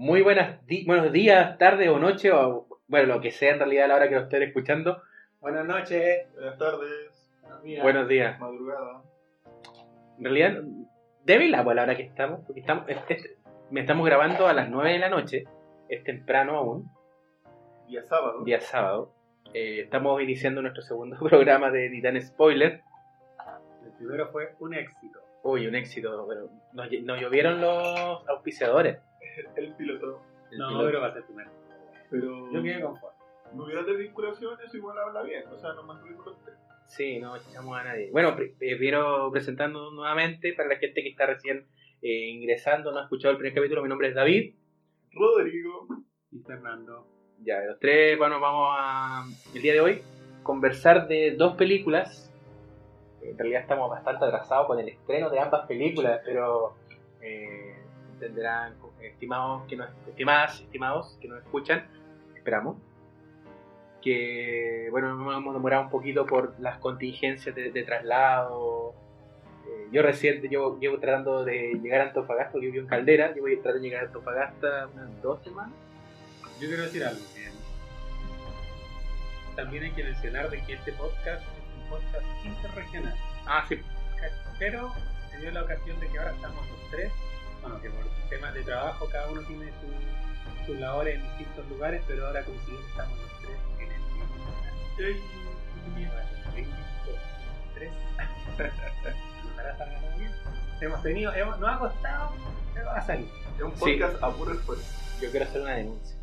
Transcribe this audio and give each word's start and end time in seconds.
Muy 0.00 0.22
buenas 0.22 0.64
di- 0.64 0.84
buenos 0.86 1.10
días, 1.10 1.58
tarde 1.58 1.88
o 1.88 1.98
noche, 1.98 2.30
o 2.30 2.68
bueno, 2.86 3.14
lo 3.16 3.20
que 3.20 3.32
sea 3.32 3.52
en 3.54 3.58
realidad 3.58 3.86
a 3.86 3.88
la 3.88 3.96
hora 3.96 4.08
que 4.08 4.14
lo 4.14 4.20
estén 4.22 4.44
escuchando. 4.44 5.02
Buenas 5.40 5.66
noches. 5.66 6.28
Buenas 6.34 6.56
tardes, 6.56 7.32
Buenos 7.42 7.62
días. 7.64 7.82
Buenos 7.82 8.08
días. 8.08 8.38
madrugada. 8.38 9.02
En 10.18 10.22
realidad, 10.24 10.62
debe 11.24 11.48
la 11.48 11.60
a 11.62 11.74
la 11.74 11.82
hora 11.82 11.96
que 11.96 12.04
estamos, 12.04 12.40
porque 12.46 12.60
estamos, 12.60 12.84
es- 12.88 12.98
es- 13.08 13.36
me 13.70 13.80
estamos 13.80 14.06
grabando 14.06 14.46
a 14.46 14.52
las 14.52 14.68
9 14.70 14.92
de 14.92 14.98
la 15.00 15.08
noche, 15.08 15.44
es 15.88 16.04
temprano 16.04 16.56
aún, 16.56 16.88
Día 17.88 18.04
sábado. 18.04 18.44
día 18.44 18.60
sábado. 18.60 19.12
Eh, 19.52 19.80
estamos 19.80 20.22
iniciando 20.22 20.62
nuestro 20.62 20.82
segundo 20.84 21.16
programa 21.58 21.72
de 21.72 21.90
Titan 21.90 22.20
Spoiler. 22.22 22.82
El 23.84 23.92
primero 23.96 24.28
fue 24.30 24.54
un 24.60 24.74
éxito. 24.74 25.18
Uy, 25.42 25.66
un 25.66 25.74
éxito, 25.74 26.24
pero 26.28 26.50
nos, 26.72 26.88
nos 27.02 27.20
llovieron 27.20 27.60
los 27.60 28.28
auspiciadores. 28.28 28.98
El 29.56 29.74
piloto. 29.74 30.22
El 30.50 30.58
no, 30.58 30.68
piloto. 30.68 30.86
pero 30.86 31.00
va 31.00 31.06
a 31.08 31.12
ser 31.12 31.24
primero. 31.24 31.50
Pero 32.10 32.52
Yo 32.52 32.62
quedé 32.62 32.80
conforme. 32.80 33.16
no 33.54 33.64
hubiera 33.64 33.82
desvinculación, 33.82 34.58
eso 34.64 34.76
igual 34.76 34.98
habla 34.98 35.22
bien. 35.22 35.46
O 35.48 35.58
sea, 35.58 35.72
no 35.74 35.82
mantuve 35.82 36.14
con 36.16 36.26
los 36.26 36.42
tres. 36.44 36.56
Sí, 36.86 37.18
no 37.18 37.36
echamos 37.36 37.76
a 37.78 37.84
nadie. 37.84 38.10
Bueno, 38.10 38.34
pri- 38.34 38.54
eh, 38.60 38.76
primero 38.76 39.30
presentando 39.30 39.90
nuevamente 39.90 40.54
para 40.54 40.70
la 40.70 40.76
gente 40.76 41.02
que 41.02 41.10
está 41.10 41.26
recién 41.26 41.66
eh, 42.00 42.28
ingresando, 42.30 42.92
no 42.92 42.98
ha 43.00 43.02
escuchado 43.02 43.32
el 43.32 43.38
primer 43.38 43.54
capítulo, 43.54 43.82
mi 43.82 43.88
nombre 43.90 44.08
es 44.08 44.14
David. 44.14 44.54
Rodrigo. 45.12 45.86
Y 46.30 46.38
Fernando. 46.40 47.06
Ya, 47.42 47.60
los 47.60 47.78
tres, 47.78 48.16
bueno, 48.18 48.40
vamos 48.40 48.68
a 48.78 49.24
el 49.54 49.62
día 49.62 49.72
de 49.74 49.80
hoy 49.80 50.02
conversar 50.42 51.06
de 51.08 51.32
dos 51.36 51.56
películas. 51.56 52.24
En 53.22 53.36
realidad 53.36 53.62
estamos 53.62 53.90
bastante 53.90 54.24
atrasados 54.24 54.66
con 54.66 54.78
el 54.80 54.88
estreno 54.88 55.28
de 55.30 55.38
ambas 55.40 55.66
películas, 55.66 56.20
pero 56.24 56.74
eh, 57.20 57.76
entenderán, 58.14 58.78
estimados 59.02 59.62
que 59.68 59.76
nos, 59.76 59.88
estimadas, 60.08 60.60
estimados 60.60 61.16
que 61.20 61.28
nos 61.28 61.38
escuchan, 61.42 61.86
esperamos 62.34 62.76
que 64.02 64.88
bueno, 64.90 65.14
nos 65.16 65.36
hemos 65.36 65.54
demorado 65.54 65.82
un 65.84 65.90
poquito 65.90 66.24
por 66.24 66.54
las 66.60 66.78
contingencias 66.78 67.54
de, 67.54 67.70
de 67.72 67.82
traslado. 67.82 68.94
Eh, 69.66 69.88
yo 69.92 70.02
recién 70.02 70.40
yo 70.48 70.78
llevo 70.78 70.98
tratando 70.98 71.44
de 71.44 71.74
llegar 71.82 72.00
a 72.02 72.04
Antofagasta, 72.04 72.52
porque 72.52 72.66
yo 72.68 72.72
vivo 72.72 72.84
en 72.84 72.88
Caldera, 72.88 73.34
yo 73.34 73.42
voy 73.42 73.54
a 73.54 73.56
tratar 73.62 73.74
de 73.74 73.80
llegar 73.80 74.04
a 74.04 74.06
Antofagasta 74.06 74.88
unas 74.94 75.20
dos 75.22 75.42
semanas. 75.42 75.74
Yo 76.60 76.68
quiero 76.68 76.84
decir 76.84 77.04
algo. 77.04 77.20
eh, 77.36 77.50
También 79.56 79.84
hay 79.84 79.90
que 79.92 80.04
mencionar 80.04 80.48
de 80.50 80.62
que 80.64 80.74
este 80.74 80.92
podcast 80.92 81.42
es 81.42 81.82
un 81.82 81.88
podcast 81.90 82.24
interregional. 82.44 83.14
Ah, 83.46 83.64
sí, 83.68 83.80
Pero 84.58 84.92
se 85.30 85.38
dio 85.38 85.50
la 85.50 85.62
ocasión 85.64 85.98
de 86.00 86.08
que 86.08 86.18
ahora 86.18 86.32
estamos 86.32 86.66
los 86.70 86.90
tres. 86.90 87.12
Bueno, 87.68 87.82
que 87.82 87.90
por 87.90 88.04
temas 88.30 88.54
de 88.54 88.62
trabajo 88.62 89.06
cada 89.10 89.30
uno 89.30 89.42
tiene 89.42 89.66
su- 89.66 90.66
sus 90.66 90.78
labores 90.80 91.16
en 91.16 91.22
distintos 91.22 91.68
lugares, 91.68 92.02
pero 92.06 92.26
ahora 92.26 92.42
coincidimos 92.44 92.82
que 92.84 92.90
estamos 92.90 93.18
los 93.18 93.38
tres 93.40 93.58
en 93.78 93.92
el 93.92 94.00
mismo 94.00 94.24
lugar. 94.36 94.72
Tres. 94.96 95.16
Hemos 100.80 101.02
tenido, 101.02 101.32
hemos, 101.34 101.58
nos 101.58 101.70
ha 101.70 101.78
costado, 101.78 102.30
pero 102.74 102.86
va 102.86 102.96
a 102.96 103.00
salir. 103.02 103.26
Es 103.56 103.62
un 103.62 103.72
Sí. 103.72 103.78
podcast 103.80 104.22
a 104.22 104.30
puro 104.30 104.52
esfuerzo. 104.52 104.94
yo 105.20 105.30
quiero 105.32 105.46
hacer 105.46 105.62
una 105.62 105.74
denuncia. 105.74 106.16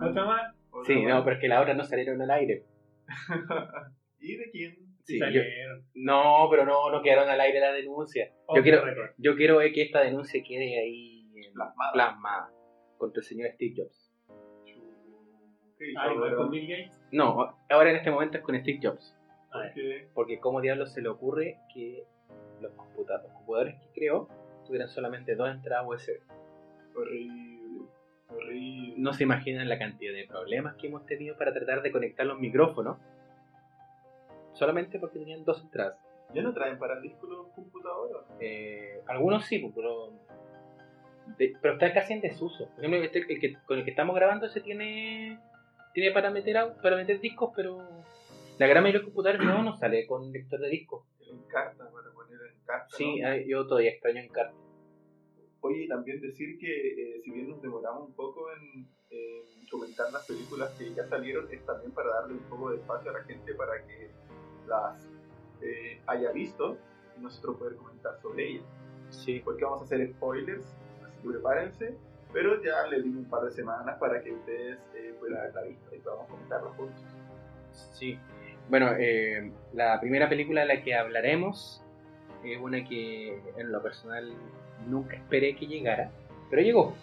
¿Otra 0.00 0.24
más? 0.24 0.54
Otra 0.70 0.94
Sí, 0.94 1.04
no, 1.04 1.22
pero 1.24 1.36
es 1.36 1.42
que 1.42 1.48
las 1.48 1.60
otras 1.60 1.76
no 1.76 1.84
salieron 1.84 2.22
al 2.22 2.30
aire. 2.30 2.64
¿Y 4.18 4.36
de 4.36 4.50
quién? 4.50 4.89
Sí, 5.04 5.18
yo- 5.32 5.42
no, 5.94 6.48
pero 6.50 6.64
no, 6.64 6.90
no 6.90 7.02
quedaron 7.02 7.28
al 7.28 7.40
aire 7.40 7.60
la 7.60 7.72
denuncia. 7.72 8.32
Yo 8.54 8.62
quiero, 8.62 8.82
yo 9.18 9.36
quiero 9.36 9.58
que 9.58 9.82
esta 9.82 10.00
denuncia 10.02 10.42
quede 10.46 10.78
ahí 10.78 11.26
Plasmada. 11.54 11.92
plasmada 11.92 12.50
contra 12.98 13.20
el 13.20 13.24
señor 13.26 13.50
Steve 13.54 13.74
Jobs. 13.76 14.12
¿Qué 15.78 15.90
hizo 15.90 15.98
Ah, 16.00 16.04
ahora? 16.10 16.36
con 16.36 16.50
Bill 16.50 16.68
Gates. 16.68 17.00
No, 17.10 17.56
ahora 17.70 17.90
en 17.90 17.96
este 17.96 18.10
momento 18.10 18.36
es 18.38 18.44
con 18.44 18.54
Steve 18.60 18.78
Jobs. 18.82 19.16
Ah, 19.52 19.62
¿Por 19.64 19.72
qué? 19.74 20.08
Porque 20.14 20.38
cómo 20.38 20.60
diablos 20.60 20.92
se 20.92 21.00
le 21.02 21.08
ocurre 21.08 21.56
que 21.74 22.04
los 22.60 22.72
computadores, 22.72 23.24
los 23.26 23.32
computadores 23.36 23.74
que 23.80 23.88
creó 23.94 24.28
tuvieran 24.66 24.88
solamente 24.88 25.34
dos 25.34 25.50
entradas 25.50 25.86
USB. 25.88 26.20
Horrible. 26.94 27.86
Horrible. 28.28 28.94
No 28.98 29.12
se 29.12 29.24
imaginan 29.24 29.68
la 29.68 29.78
cantidad 29.78 30.12
de 30.12 30.26
problemas 30.26 30.76
que 30.76 30.86
hemos 30.88 31.04
tenido 31.06 31.36
para 31.36 31.52
tratar 31.52 31.82
de 31.82 31.90
conectar 31.90 32.26
los 32.26 32.38
micrófonos. 32.38 32.98
Solamente 34.60 34.98
porque 34.98 35.18
tenían 35.18 35.42
dos 35.42 35.62
entradas. 35.62 35.96
¿Ya 36.34 36.42
no 36.42 36.52
traen 36.52 36.78
para 36.78 36.96
el 36.96 37.02
disco 37.02 37.26
los 37.26 37.48
computadores? 37.54 38.14
Eh, 38.40 39.00
algunos 39.06 39.46
sí, 39.46 39.58
pues, 39.58 39.72
pero, 39.74 40.12
de- 41.38 41.54
pero 41.62 41.74
está 41.74 41.94
casi 41.94 42.12
en 42.12 42.20
desuso. 42.20 42.68
Por 42.68 42.84
ejemplo, 42.84 43.02
este, 43.02 43.20
el 43.32 43.40
que, 43.40 43.54
con 43.66 43.78
el 43.78 43.84
que 43.84 43.90
estamos 43.90 44.14
grabando 44.14 44.44
ese 44.46 44.60
tiene, 44.60 45.40
tiene 45.94 46.12
para 46.12 46.30
meter 46.30 46.74
para 46.82 46.96
meter 46.96 47.20
discos, 47.20 47.52
pero 47.56 47.78
la 48.58 48.66
gran 48.66 48.82
mayoría 48.82 49.00
de 49.00 49.04
los 49.06 49.14
computadores 49.14 49.46
no 49.46 49.62
nos 49.62 49.78
sale 49.80 50.06
con 50.06 50.30
lector 50.30 50.60
de 50.60 50.68
disco. 50.68 51.06
El 51.20 51.38
Encarta, 51.38 51.90
para 51.90 52.10
poner 52.12 52.38
en 52.52 52.60
carta. 52.66 52.94
Sí, 52.96 53.18
¿no? 53.18 53.34
yo 53.38 53.66
todavía 53.66 53.92
extraño 53.92 54.20
Encarta. 54.20 54.54
Oye, 55.62 55.84
y 55.84 55.88
también 55.88 56.20
decir 56.20 56.58
que 56.58 57.16
eh, 57.16 57.20
si 57.24 57.30
bien 57.30 57.48
nos 57.48 57.62
demoramos 57.62 58.08
un 58.08 58.14
poco 58.14 58.46
en, 58.52 58.86
en 59.10 59.66
comentar 59.70 60.12
las 60.12 60.26
películas 60.26 60.70
que 60.78 60.92
ya 60.94 61.06
salieron, 61.08 61.50
es 61.50 61.64
también 61.64 61.92
para 61.92 62.10
darle 62.10 62.34
un 62.34 62.44
poco 62.50 62.70
de 62.70 62.76
espacio 62.76 63.10
a 63.10 63.14
la 63.14 63.24
gente 63.24 63.54
para 63.54 63.72
que 63.86 64.10
las 64.70 65.06
eh, 65.60 66.00
haya 66.06 66.32
visto 66.32 66.78
y 67.18 67.20
nosotros 67.20 67.56
poder 67.58 67.76
comentar 67.76 68.18
sobre 68.22 68.48
ellas. 68.48 68.64
Sí, 69.10 69.42
Porque 69.44 69.64
vamos 69.64 69.82
a 69.82 69.84
hacer 69.84 70.08
spoilers, 70.14 70.64
así 71.04 71.22
que 71.22 71.28
prepárense, 71.28 71.96
pero 72.32 72.62
ya 72.62 72.86
les 72.86 73.02
dimos 73.02 73.24
un 73.24 73.30
par 73.30 73.42
de 73.42 73.50
semanas 73.50 73.98
para 73.98 74.22
que 74.22 74.32
ustedes 74.32 74.78
eh, 74.94 75.14
puedan 75.18 75.38
haberla 75.38 75.62
visto 75.62 75.94
y 75.94 75.98
podamos 75.98 76.28
comentarlo 76.28 76.70
juntos. 76.74 77.02
sí. 77.92 78.18
Bueno, 78.68 78.92
eh, 78.96 79.50
la 79.72 79.98
primera 79.98 80.28
película 80.28 80.60
de 80.60 80.68
la 80.68 80.82
que 80.82 80.94
hablaremos 80.94 81.82
es 82.44 82.56
una 82.56 82.84
que 82.84 83.42
en 83.56 83.72
lo 83.72 83.82
personal 83.82 84.32
nunca 84.86 85.16
esperé 85.16 85.56
que 85.56 85.66
llegara, 85.66 86.12
pero 86.48 86.62
llegó. 86.62 86.94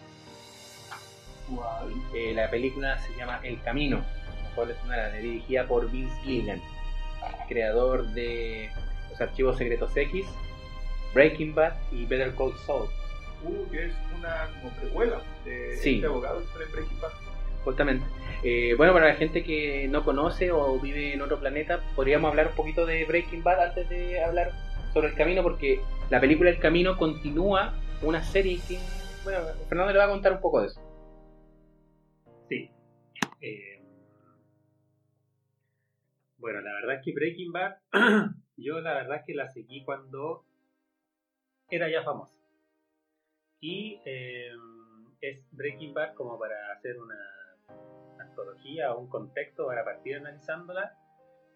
¿Cuál? 1.54 1.92
Eh, 2.16 2.34
la 2.34 2.50
película 2.50 2.98
se 3.00 3.14
llama 3.16 3.42
El 3.44 3.62
Camino, 3.64 3.98
la 3.98 4.56
cual 4.56 4.72
es 4.72 4.78
una 4.86 5.10
dirigida 5.10 5.68
por 5.68 5.92
Vince 5.92 6.16
Gilligan, 6.22 6.62
creador 7.48 8.08
de 8.10 8.70
Los 9.10 9.22
Archivos 9.22 9.58
Secretos 9.58 9.96
X, 9.96 10.26
Breaking 11.14 11.56
Bad 11.56 11.74
y 11.92 12.06
Better 12.06 12.34
Call 12.36 12.54
Saul. 12.66 12.88
Uh, 13.44 13.70
que 13.70 13.86
es 13.86 13.94
una 14.18 14.50
como 14.62 14.74
precuela 14.76 15.22
de 15.46 15.78
Sí. 15.78 15.96
este 15.96 16.08
abogado 16.08 16.42
en 16.42 16.72
Breaking 16.72 17.00
Bad. 17.00 17.12
Justamente. 17.64 18.06
Eh, 18.44 18.74
bueno, 18.78 18.94
para 18.94 19.08
la 19.08 19.16
gente 19.16 19.44
que 19.44 19.88
no 19.90 20.04
conoce 20.06 20.52
o 20.52 20.80
vive 20.80 21.14
en 21.14 21.22
otro 21.22 21.40
planeta, 21.40 21.82
podríamos 21.96 22.30
hablar 22.30 22.48
un 22.48 22.56
poquito 22.56 22.86
de 22.86 23.04
Breaking 23.06 23.44
Bad 23.44 23.62
antes 23.62 23.90
de 23.90 24.24
hablar 24.24 24.52
sobre 24.94 25.10
El 25.10 25.16
Camino, 25.16 25.44
porque 25.44 25.82
la 26.10 26.20
película 26.20 26.50
El 26.50 26.60
Camino 26.60 26.98
continúa 26.98 27.74
una 28.02 28.24
serie 28.24 28.60
que, 28.68 28.80
bueno, 29.24 29.40
Fernando 29.68 29.92
le 29.92 30.00
va 30.00 30.06
a 30.06 30.10
contar 30.10 30.34
un 30.34 30.40
poco 30.42 30.62
de 30.62 30.68
eso. 30.68 30.82
Sí. 32.50 32.72
Eh, 33.42 33.77
bueno, 36.38 36.62
la 36.62 36.74
verdad 36.74 36.96
es 36.96 37.02
que 37.04 37.14
Breaking 37.14 37.52
Bad, 37.52 37.78
yo 38.58 38.80
la 38.82 38.94
verdad 38.94 39.18
es 39.18 39.24
que 39.26 39.34
la 39.34 39.48
seguí 39.50 39.84
cuando 39.84 40.46
era 41.70 41.90
ya 41.90 42.04
famosa. 42.04 42.34
Y 43.60 44.00
eh, 44.06 44.52
es 45.22 45.40
Breaking 45.52 45.94
Bad 45.94 46.14
como 46.14 46.38
para 46.38 46.72
hacer 46.74 47.00
una 47.00 47.18
antología 48.20 48.94
o 48.94 49.00
un 49.00 49.10
contexto 49.10 49.66
para 49.66 49.84
partir 49.84 50.18
analizándola. 50.18 50.96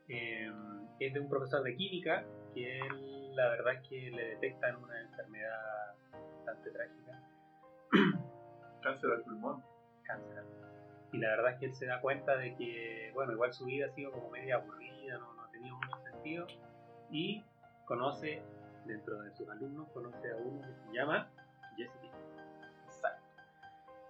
Eh, 0.08 0.52
es 1.00 1.14
de 1.14 1.20
un 1.20 1.30
profesor 1.30 1.64
de 1.64 1.76
química 1.76 2.26
que 2.54 2.80
él, 2.80 3.36
la 3.36 3.50
verdad 3.50 3.76
es 3.76 3.88
que 3.88 4.12
le 4.12 4.24
detectan 4.36 4.76
una 4.76 5.00
enfermedad 5.02 5.96
bastante 6.12 6.72
trágica 6.72 7.24
Cáncer 8.82 9.12
al 9.12 9.24
pulmón. 9.24 9.64
cáncer. 10.04 10.44
Y 11.14 11.18
la 11.18 11.30
verdad 11.30 11.54
es 11.54 11.60
que 11.60 11.66
él 11.66 11.76
se 11.76 11.86
da 11.86 12.00
cuenta 12.00 12.38
de 12.38 12.56
que, 12.56 13.12
bueno, 13.14 13.34
igual 13.34 13.54
su 13.54 13.66
vida 13.66 13.88
ha 13.88 13.90
sido 13.90 14.12
como 14.12 14.30
media 14.30 14.56
aburrida, 14.56 15.18
no, 15.18 15.34
no 15.34 15.44
ha 15.44 15.52
tenido 15.52 15.76
mucho 15.76 15.98
sentido. 16.12 16.48
Y 17.10 17.44
conoce, 17.86 18.42
dentro 18.86 19.22
de 19.22 19.32
sus 19.36 19.48
alumnos, 19.50 19.90
conoce 19.90 20.32
a 20.32 20.38
uno 20.38 20.62
que 20.62 20.74
se 20.74 20.94
llama 20.94 21.30
Jesse 21.76 21.92
Pinkman. 22.00 22.22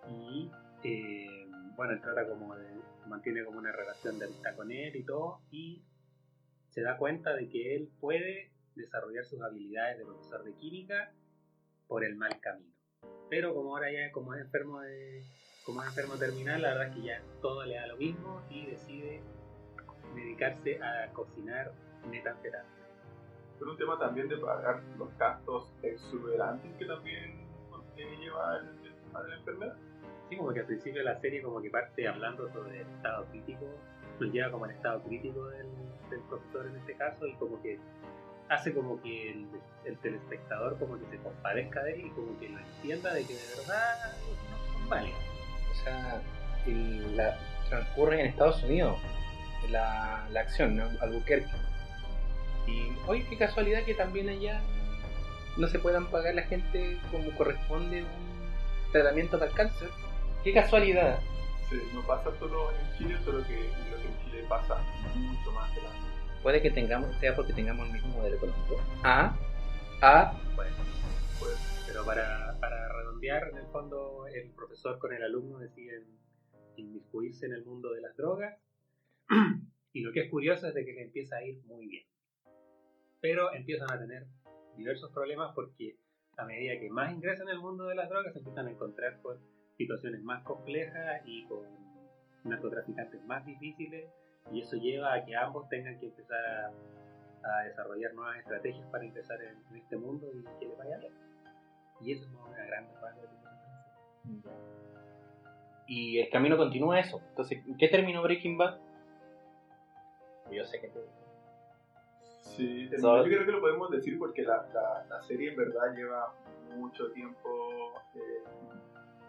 Y, 0.10 0.52
eh, 0.84 1.48
bueno, 1.76 1.94
él 1.94 2.02
trata 2.02 2.28
como 2.28 2.56
de, 2.56 2.68
mantiene 3.08 3.44
como 3.44 3.60
una 3.60 3.72
relación 3.72 4.20
de 4.20 4.26
amistad 4.26 4.56
con 4.56 4.72
él 4.72 4.96
y 4.96 5.04
todo. 5.04 5.42
Y 5.52 5.84
se 6.70 6.82
da 6.82 6.98
cuenta 6.98 7.36
de 7.36 7.50
que 7.50 7.76
él 7.76 7.90
puede 8.00 8.52
desarrollar 8.76 9.26
sus 9.26 9.42
habilidades 9.42 9.98
de 9.98 10.06
profesor 10.06 10.44
de 10.44 10.54
química 10.54 11.12
por 11.88 12.06
el 12.06 12.16
mal 12.16 12.40
camino. 12.40 12.72
Pero 13.30 13.54
como 13.54 13.76
ahora 13.76 13.92
ya 13.92 14.12
como 14.12 14.34
es 14.34 14.42
enfermo 14.42 14.82
de, 14.82 15.24
como 15.64 15.82
es 15.82 15.90
enfermo 15.90 16.16
terminal, 16.16 16.62
la 16.62 16.70
verdad 16.70 16.88
es 16.88 16.96
que 16.96 17.02
ya 17.04 17.22
todo 17.42 17.64
le 17.66 17.76
da 17.76 17.88
lo 17.88 17.98
mismo 17.98 18.42
y 18.50 18.66
decide 18.66 19.22
dedicarse 20.16 20.82
a 20.82 21.12
cocinar 21.14 21.72
metanfetamina. 22.10 22.66
Por 23.60 23.70
un 23.70 23.78
tema 23.78 23.98
también 24.00 24.28
de 24.28 24.38
pagar 24.38 24.82
los 24.98 25.16
gastos 25.18 25.72
exuberantes 25.84 26.72
que 26.78 26.86
también 26.86 27.48
eh, 27.96 28.18
lleva 28.20 28.58
el, 28.58 29.16
a 29.16 29.22
la 29.22 29.36
enfermedad. 29.36 29.76
Sí, 30.30 30.38
como 30.38 30.52
que 30.52 30.62
al 30.62 30.66
principio 30.66 31.00
de 31.00 31.06
la 31.06 31.20
serie 31.20 31.42
como 31.44 31.62
que 31.62 31.70
parte 31.70 32.08
hablando 32.08 32.52
sobre 32.52 32.82
el 32.82 32.88
estado 32.88 33.26
crítico, 33.26 33.66
nos 34.20 34.32
lleva 34.32 34.52
como 34.52 34.66
al 34.66 34.72
estado 34.72 35.04
crítico 35.04 35.48
del, 35.50 35.68
del 36.10 36.22
profesor 36.22 36.68
en 36.68 36.78
este 36.78 36.96
caso 36.96 37.28
y 37.28 37.36
como 37.36 37.62
que 37.62 37.80
hace 38.50 38.74
como 38.74 39.02
que 39.02 39.32
el, 39.32 39.48
el 39.86 39.98
telespectador 40.00 40.78
como 40.80 40.98
que 41.00 41.06
se 41.06 41.18
compadezca 41.18 41.84
de 41.84 41.94
él 41.94 42.08
y 42.08 42.10
como 42.12 42.38
que 42.40 42.50
lo 42.50 42.60
entienda 42.60 43.14
de 43.14 43.26
que 43.26 43.34
de 43.34 43.48
verdad 43.58 44.18
no 44.28 44.74
son 44.80 44.90
válidos. 44.90 45.31
O 45.82 45.84
sea, 45.84 46.22
el- 46.68 47.18
la, 47.18 47.38
transcurre 47.70 48.20
en 48.20 48.28
Estados 48.28 48.62
Unidos 48.64 48.98
la, 49.70 50.26
la 50.32 50.42
acción, 50.42 50.76
¿no? 50.76 50.90
Albuquerque. 51.02 51.50
Y 52.68 52.92
hoy 53.08 53.24
qué 53.30 53.38
casualidad 53.38 53.84
que 53.84 53.94
también 53.96 54.30
allá 54.30 54.62
no 55.58 55.68
se 55.68 55.80
puedan 55.80 56.06
pagar 56.08 56.36
la 56.36 56.44
gente 56.44 56.98
como 57.12 57.32
corresponde 57.32 58.04
un 58.04 58.92
tratamiento 58.92 59.38
para 59.40 59.50
el 59.52 59.58
cáncer. 59.58 59.90
Qué 60.44 60.54
casualidad. 60.54 61.20
Sí, 61.70 61.78
no 61.94 62.02
pasa 62.02 62.30
solo 62.40 62.72
en 62.72 62.98
Chile, 62.98 63.18
solo 63.24 63.40
que 63.48 63.54
creo 63.56 63.98
que 64.02 64.08
en 64.08 64.26
Chile 64.26 64.46
pasa 64.50 64.78
mucho 65.16 65.52
más 65.54 65.70
que 65.72 65.82
la 65.82 65.90
Puede 66.44 66.62
que 66.62 66.72
tengamos, 66.72 67.16
sea 67.20 67.36
porque 67.36 67.54
tengamos 67.54 67.86
el 67.88 67.94
mismo 67.94 68.10
modelo 68.18 68.36
económico. 68.36 68.82
A, 69.04 69.34
A, 70.02 70.34
Bueno, 70.56 70.76
pues, 71.40 71.54
pero 71.88 72.04
para, 72.04 72.56
para 72.60 72.88
en 73.24 73.58
el 73.58 73.68
fondo 73.68 74.26
el 74.28 74.50
profesor 74.52 74.98
con 74.98 75.14
el 75.14 75.24
alumno 75.24 75.60
deciden 75.60 76.06
inmiscuirse 76.76 77.46
en 77.46 77.54
el 77.54 77.64
mundo 77.64 77.92
de 77.92 78.02
las 78.02 78.18
drogas 78.18 78.60
y 79.94 80.02
lo 80.02 80.12
que 80.12 80.22
es 80.22 80.32
curioso 80.32 80.68
es 80.68 80.74
de 80.74 80.84
que 80.84 80.94
le 80.94 81.04
empieza 81.04 81.38
a 81.38 81.44
ir 81.44 81.62
muy 81.66 81.88
bien. 81.88 82.06
Pero 83.20 83.54
empiezan 83.54 83.92
a 83.92 84.00
tener 84.00 84.26
diversos 84.76 85.12
problemas 85.12 85.54
porque 85.54 85.98
a 86.38 86.46
medida 86.46 86.80
que 86.80 86.90
más 86.90 87.14
ingresan 87.14 87.48
en 87.48 87.56
el 87.56 87.60
mundo 87.60 87.86
de 87.86 87.96
las 87.96 88.10
drogas 88.10 88.34
se 88.34 88.40
empiezan 88.40 88.68
a 88.68 88.72
encontrar 88.72 89.22
con 89.22 89.38
situaciones 89.78 90.24
más 90.24 90.44
complejas 90.44 91.22
y 91.26 91.46
con 91.46 91.68
narcotraficantes 92.44 93.24
más 93.26 93.46
difíciles 93.46 94.10
y 94.52 94.62
eso 94.62 94.78
lleva 94.78 95.14
a 95.14 95.24
que 95.24 95.36
ambos 95.36 95.70
tengan 95.70 96.00
que 96.00 96.08
empezar 96.08 96.44
a, 96.44 96.72
a 97.44 97.64
desarrollar 97.66 98.16
nuevas 98.16 98.40
estrategias 98.40 98.88
para 98.90 99.06
ingresar 99.06 99.40
en, 99.44 99.56
en 99.70 99.76
este 99.76 99.96
mundo 99.96 100.28
y 100.34 100.44
que 100.60 100.66
les 100.66 100.78
vaya 100.78 100.98
bien. 100.98 101.31
Y 102.04 102.14
eso 102.14 102.26
es 102.26 102.32
una 102.34 102.66
gran 102.66 102.86
rasgo 103.02 103.22
de 103.22 103.28
se 103.28 103.48
hace. 104.50 104.50
y 105.88 106.20
el 106.20 106.30
camino 106.30 106.58
continúa 106.58 107.00
eso. 107.00 107.22
Entonces, 107.30 107.66
¿en 107.68 107.78
¿qué 107.78 107.88
terminó 107.90 108.22
Breaking 108.24 108.58
Bad? 108.58 108.80
Yo 110.52 110.66
sé 110.66 110.80
que 110.82 110.88
te... 110.90 111.00
Sí. 112.42 112.90
So- 113.00 113.18
yo 113.18 113.24
creo 113.24 113.46
que 113.46 113.52
lo 113.52 113.62
podemos 113.62 113.90
decir 113.92 114.18
porque 114.20 114.42
la, 114.44 114.68
la, 114.74 115.06
la 115.10 115.22
serie 115.22 115.52
en 115.52 115.56
verdad 115.58 115.94
lleva 115.96 116.34
mucho 116.76 117.12
tiempo 117.12 117.94
eh, 118.16 118.44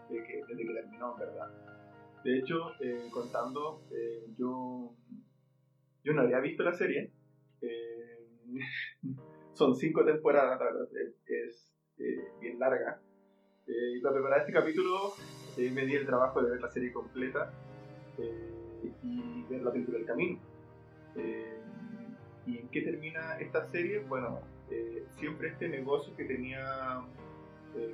de 0.09 0.23
que- 0.23 0.43
desde 0.47 0.65
que 0.65 0.73
terminó, 0.73 1.13
en 1.13 1.19
verdad. 1.19 1.49
De 2.23 2.39
hecho, 2.39 2.71
eh, 2.81 3.07
contando, 3.11 3.81
eh, 3.91 4.25
yo, 4.37 4.93
yo 6.03 6.13
no 6.13 6.21
había 6.21 6.39
visto 6.39 6.63
la 6.63 6.73
serie. 6.73 7.11
Son 9.53 9.75
cinco 9.75 10.03
temporadas, 10.03 10.59
la 10.59 10.65
verdad, 10.65 10.87
es, 11.27 11.72
eh, 11.99 12.27
bien 12.41 12.59
larga. 12.59 12.99
Eh, 13.67 13.97
y 13.97 14.01
para 14.01 14.15
preparar 14.15 14.39
este 14.41 14.51
capítulo 14.53 15.13
eh, 15.57 15.71
me 15.71 15.85
di 15.85 15.95
el 15.95 16.05
trabajo 16.05 16.41
de 16.41 16.51
ver 16.51 16.61
la 16.61 16.69
serie 16.69 16.91
completa 16.91 17.51
eh, 18.17 18.91
y 19.03 19.43
ver 19.49 19.61
la 19.63 19.71
película 19.71 19.97
El 19.99 20.05
Camino. 20.05 20.39
Eh, 21.15 21.59
¿Y 22.45 22.57
en 22.57 22.67
qué 22.69 22.81
termina 22.81 23.37
esta 23.39 23.65
serie? 23.67 23.99
Bueno, 23.99 24.41
eh, 24.69 25.05
siempre 25.17 25.49
este 25.49 25.69
negocio 25.69 26.13
que 26.17 26.25
tenía 26.25 27.01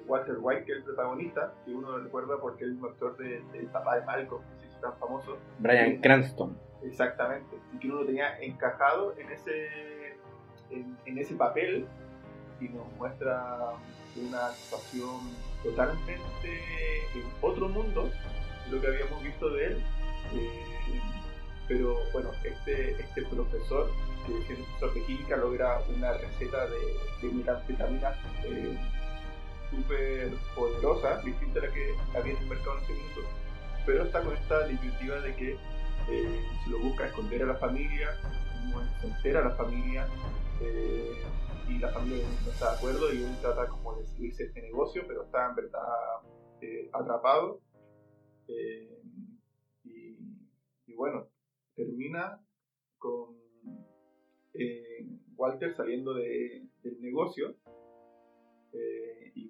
Walter 0.08 0.38
White, 0.42 0.66
que 0.66 0.72
es 0.74 0.78
el 0.80 0.84
protagonista, 0.84 1.54
que 1.66 1.72
uno 1.74 1.92
lo 1.98 2.04
recuerda 2.04 2.38
porque 2.42 2.66
es 2.66 2.72
el 2.72 2.84
actor 2.84 3.16
de- 3.18 3.42
del 3.54 3.68
papá 3.68 3.98
de 4.00 4.06
Malcolm, 4.06 4.42
que 4.60 4.66
se 4.66 4.72
hizo 4.72 4.80
tan 4.82 4.98
famoso, 4.98 5.38
Brian 5.60 6.02
Cranston. 6.02 6.58
exactamente, 6.84 7.56
y 7.74 7.80
que 7.80 7.88
uno 7.88 8.02
lo 8.02 8.06
tenía 8.08 8.38
encajado 8.42 9.16
en 9.18 9.30
ese, 9.32 10.18
en, 10.72 10.98
en 11.06 11.18
ese 11.18 11.36
papel 11.36 11.86
y 12.60 12.70
nos 12.70 12.92
muestra 12.98 13.74
una 14.16 14.50
situación 14.54 15.20
totalmente 15.64 16.28
en 17.16 17.24
otro 17.42 17.70
mundo 17.70 18.10
lo 18.70 18.82
que 18.82 18.88
habíamos 18.88 19.24
visto 19.24 19.50
de 19.52 19.66
él. 19.66 19.84
Eh, 20.34 21.02
pero 21.68 21.98
bueno, 22.12 22.32
este, 22.44 23.00
este 23.00 23.24
profesor, 23.26 23.92
que 24.26 24.38
es 24.40 24.50
el 24.50 24.66
profesor 24.66 24.94
de 24.96 25.04
química, 25.06 25.38
logra 25.38 25.80
una 25.96 26.14
receta 26.14 26.66
de, 26.68 27.28
de 27.28 27.34
metanfetamina 27.34 28.16
eh, 28.44 28.78
súper 29.70 30.32
poderosa, 30.56 31.22
distinta 31.22 31.60
a 31.60 31.64
la 31.64 31.74
que 31.74 31.96
había 32.18 32.34
en 32.34 32.40
el 32.40 32.50
mercado 32.50 32.78
en 32.78 32.84
ese 32.84 33.40
pero 33.86 34.04
está 34.04 34.22
con 34.22 34.34
esta 34.36 34.68
disyuntiva 34.68 35.16
de 35.22 35.36
que 35.36 35.52
eh, 35.52 36.46
se 36.64 36.70
lo 36.70 36.80
busca 36.80 37.08
esconder 37.08 37.44
a 37.44 37.48
la 37.48 37.56
familia, 37.56 38.16
se 39.02 39.08
entera 39.08 39.42
a 39.42 39.46
la 39.46 39.56
familia, 39.56 40.08
eh, 40.62 41.24
y 41.70 41.78
la 41.80 41.92
familia 41.92 42.28
no 42.44 42.52
está 42.52 42.72
de 42.72 42.76
acuerdo 42.78 43.14
y 43.14 43.24
él 43.24 43.40
trata 43.40 43.68
como 43.68 43.96
de 43.98 44.06
salirse 44.06 44.44
de 44.44 44.50
este 44.50 44.62
negocio, 44.62 45.04
pero 45.08 45.24
está 45.24 45.50
en 45.50 45.56
verdad 45.56 45.82
eh, 46.62 46.90
atrapado. 46.92 47.62
Eh, 48.48 49.02
y, 49.84 50.94
bueno, 50.96 51.28
termina 51.76 52.42
con 52.98 53.38
eh, 54.54 55.08
Walter 55.38 55.74
saliendo 55.76 56.14
de- 56.16 56.68
del 56.84 57.00
negocio 57.02 57.56
eh, 58.74 59.32
y 59.36 59.50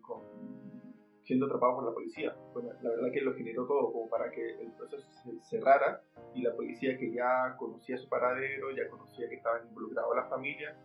siendo 1.23 1.45
atrapado 1.45 1.75
por 1.75 1.85
la 1.85 1.93
policía. 1.93 2.35
Bueno, 2.53 2.69
la 2.81 2.89
verdad 2.89 3.11
que 3.13 3.21
lo 3.21 3.33
generó 3.35 3.65
todo 3.65 3.91
como 3.93 4.09
para 4.09 4.29
que 4.31 4.61
el 4.61 4.71
proceso 4.73 5.07
se 5.23 5.39
cerrara 5.43 6.01
y 6.35 6.41
la 6.41 6.55
policía 6.55 6.97
que 6.97 7.11
ya 7.13 7.55
conocía 7.57 7.97
su 7.97 8.09
paradero, 8.09 8.71
ya 8.71 8.89
conocía 8.89 9.29
que 9.29 9.35
estaban 9.35 9.67
involucrados 9.67 10.15
la 10.15 10.25
familia, 10.25 10.75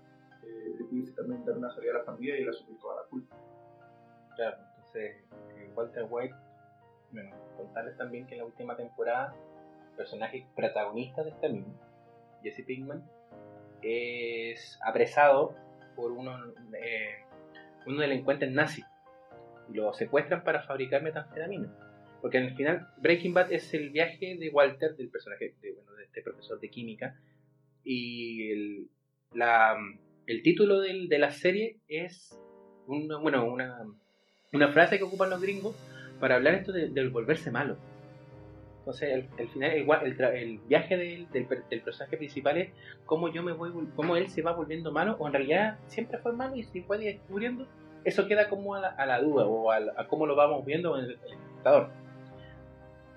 eh, 0.47 0.77
le 0.79 1.13
también 1.13 1.45
dar 1.45 1.57
la 1.57 2.05
familia 2.05 2.39
y 2.39 2.45
le 2.45 2.51
asumir 2.51 2.79
toda 2.79 3.03
la 3.03 3.09
culpa. 3.09 3.37
Claro, 4.37 4.57
entonces 4.71 5.17
eh, 5.57 5.71
Walter 5.75 6.07
White, 6.09 6.35
bueno, 7.13 7.37
contarles 7.57 7.97
también 7.97 8.27
que 8.27 8.35
en 8.35 8.41
la 8.41 8.47
última 8.47 8.77
temporada, 8.77 9.35
personaje 9.97 10.47
protagonista 10.57 11.23
de 11.23 11.31
esta 11.31 11.49
misma, 11.49 11.75
Jesse 12.43 12.65
Pinkman, 12.67 13.05
es 13.83 14.79
apresado 14.85 15.55
por 15.95 16.13
unos, 16.13 16.55
eh, 16.77 17.25
unos 17.87 18.01
delincuentes 18.01 18.51
nazis 18.51 18.85
y 19.69 19.75
lo 19.75 19.93
secuestran 19.93 20.43
para 20.43 20.63
fabricar 20.63 21.03
metanfetamina. 21.03 21.73
Porque 22.21 22.39
al 22.39 22.55
final 22.57 22.89
Breaking 22.99 23.35
Bad 23.35 23.53
es 23.53 23.73
el 23.75 23.91
viaje 23.91 24.37
de 24.39 24.51
Walter, 24.51 24.97
del 24.97 25.11
personaje 25.11 25.55
de, 25.61 25.73
bueno, 25.73 25.93
de 25.93 26.05
este 26.05 26.23
profesor 26.23 26.59
de 26.59 26.71
química, 26.71 27.21
y 27.85 28.89
la, 29.35 29.77
el 30.27 30.43
título 30.43 30.81
de 30.81 31.19
la 31.19 31.31
serie 31.31 31.77
es 31.89 32.39
una, 32.87 33.19
bueno, 33.19 33.45
una, 33.45 33.85
una 34.53 34.69
frase 34.69 34.99
que 34.99 35.05
ocupan 35.05 35.31
los 35.31 35.41
gringos 35.41 35.75
para 36.21 36.37
hablar 36.37 36.55
esto 36.55 36.73
de- 36.73 36.89
del 36.89 37.11
volverse 37.11 37.51
malo. 37.51 37.77
Entonces, 38.79 39.25
el, 39.39 39.49
final, 39.49 39.71
el, 39.73 40.21
el 40.21 40.59
viaje 40.59 40.97
del, 40.99 41.31
del, 41.31 41.47
per- 41.47 41.65
del 41.71 41.81
personaje 41.81 42.19
principal 42.19 42.59
es 42.59 42.71
cómo 43.07 43.29
yo 43.33 43.43
me 43.43 43.53
voy, 43.53 43.73
cómo 43.97 44.17
él 44.17 44.29
se 44.29 44.43
va 44.43 44.53
volviendo 44.53 44.93
malo, 44.93 45.17
o 45.19 45.27
en 45.27 45.33
realidad 45.33 45.79
siempre 45.87 46.19
fue 46.19 46.33
malo 46.35 46.55
y 46.57 46.65
se 46.65 46.83
fue 46.83 46.99
descubriendo. 46.99 47.67
Eso 48.05 48.27
queda 48.27 48.51
como 48.51 48.75
a 48.75 48.81
la, 48.81 48.89
a 48.89 49.07
la 49.07 49.23
duda 49.23 49.47
o 49.47 49.71
a, 49.73 50.07
cómo 50.09 50.27
lo 50.27 50.37
vamos 50.37 50.65
viendo 50.67 50.99
en 50.99 51.07
el, 51.07 51.11
espectador. 51.13 51.89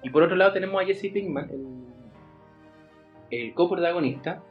Y 0.03 0.09
por 0.09 0.23
otro 0.23 0.37
lado 0.37 0.53
tenemos 0.53 0.81
a 0.81 0.85
Jesse 0.85 1.11
Pinkman, 1.11 1.49
el 3.29 3.53
coprotagonista, 3.53 4.41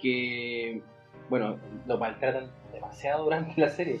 que, 0.00 0.82
bueno, 1.28 1.58
lo 1.86 1.98
maltratan 1.98 2.50
demasiado 2.72 3.24
durante 3.24 3.60
la 3.60 3.68
serie. 3.68 4.00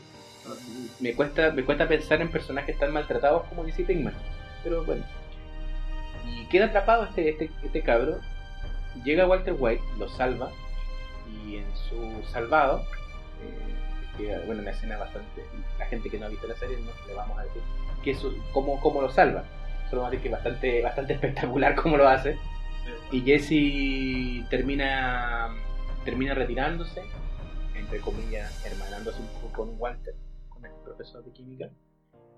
Me 1.00 1.14
cuesta, 1.14 1.50
me 1.50 1.64
cuesta 1.64 1.88
pensar 1.88 2.20
en 2.20 2.30
personajes 2.30 2.78
tan 2.78 2.92
maltratados 2.92 3.46
como 3.48 3.64
Jesse 3.64 3.86
Pinkman. 3.86 4.14
Pero 4.62 4.84
bueno. 4.84 5.04
Y 6.26 6.46
queda 6.46 6.66
atrapado 6.66 7.04
este, 7.04 7.28
este, 7.28 7.50
este 7.62 7.82
cabro. 7.82 8.20
Llega 9.04 9.26
Walter 9.26 9.54
White, 9.58 9.82
lo 9.98 10.08
salva. 10.08 10.50
Y 11.44 11.56
en 11.56 11.66
su 11.74 12.22
salvado, 12.30 12.84
eh, 13.42 14.16
que, 14.16 14.38
bueno, 14.46 14.62
una 14.62 14.70
escena 14.70 14.96
bastante. 14.96 15.44
La 15.78 15.86
gente 15.86 16.08
que 16.08 16.18
no 16.18 16.26
ha 16.26 16.28
visto 16.28 16.46
la 16.46 16.56
serie 16.56 16.76
no 16.78 16.92
le 17.06 17.14
vamos 17.14 17.38
a 17.38 17.42
decir 17.42 17.62
que 18.06 18.12
eso, 18.12 18.32
cómo, 18.52 18.80
cómo 18.80 19.02
lo 19.02 19.10
salva. 19.10 19.44
Solo 19.90 20.02
vamos 20.02 20.08
a 20.08 20.10
decir 20.12 20.22
que 20.22 20.28
es 20.28 20.32
bastante, 20.32 20.82
bastante 20.82 21.12
espectacular 21.14 21.74
cómo 21.82 21.96
lo 21.96 22.08
hace. 22.08 22.38
Y 23.10 23.20
Jesse 23.22 24.48
termina, 24.48 25.54
termina 26.06 26.34
retirándose, 26.34 27.02
entre 27.74 28.00
comillas, 28.00 28.64
hermanándose 28.64 29.20
un 29.20 29.28
poco 29.28 29.52
con 29.52 29.78
Walter, 29.80 30.14
con 30.48 30.64
el 30.64 30.72
profesor 30.84 31.24
de 31.24 31.32
química, 31.32 31.68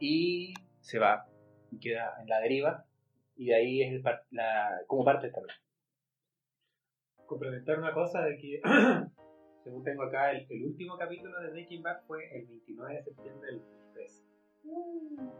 y 0.00 0.54
se 0.80 0.98
va 0.98 1.28
y 1.70 1.78
queda 1.78 2.14
en 2.20 2.28
la 2.28 2.40
deriva, 2.40 2.86
y 3.36 3.46
de 3.46 3.54
ahí 3.54 3.82
es 3.82 3.92
el 3.92 4.02
par- 4.02 4.24
la, 4.30 4.80
como 4.86 5.04
parte 5.04 5.30
también. 5.30 5.56
complementar 7.26 7.78
una 7.78 7.92
cosa 7.92 8.22
de 8.22 8.38
que, 8.38 8.60
según 9.64 9.84
tengo 9.84 10.04
acá, 10.04 10.30
el, 10.32 10.46
el 10.48 10.64
último 10.64 10.96
capítulo 10.96 11.38
de 11.40 11.50
Breaking 11.50 11.82
Bad 11.82 12.00
fue 12.06 12.24
el 12.38 12.46
29 12.46 12.94
de 12.94 13.02
septiembre 13.04 13.50
del 13.50 13.60
2013. 13.60 14.24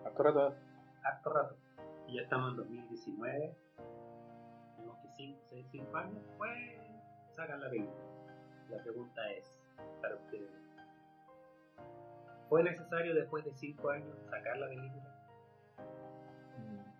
Harto 0.05 0.23
rato. 0.23 0.55
harto 1.03 1.31
rato. 1.33 1.57
Y 2.07 2.17
ya 2.17 2.23
estamos 2.23 2.51
en 2.51 2.57
2019. 2.59 3.57
Tenemos 4.77 4.99
que 5.01 5.09
5, 5.17 5.41
6, 5.51 5.67
5 5.73 5.97
años 5.97 6.23
después 6.27 6.51
sacan 7.35 7.61
la 7.61 7.71
película. 7.71 8.05
La 8.71 8.83
pregunta 8.83 9.31
es, 9.33 9.45
para 10.01 10.15
ustedes, 10.17 10.51
¿fue 12.49 12.63
necesario 12.63 13.15
después 13.15 13.45
de 13.45 13.53
5 13.55 13.91
años 13.91 14.15
sacar 14.31 14.59
la 14.59 14.69
película? 14.69 15.15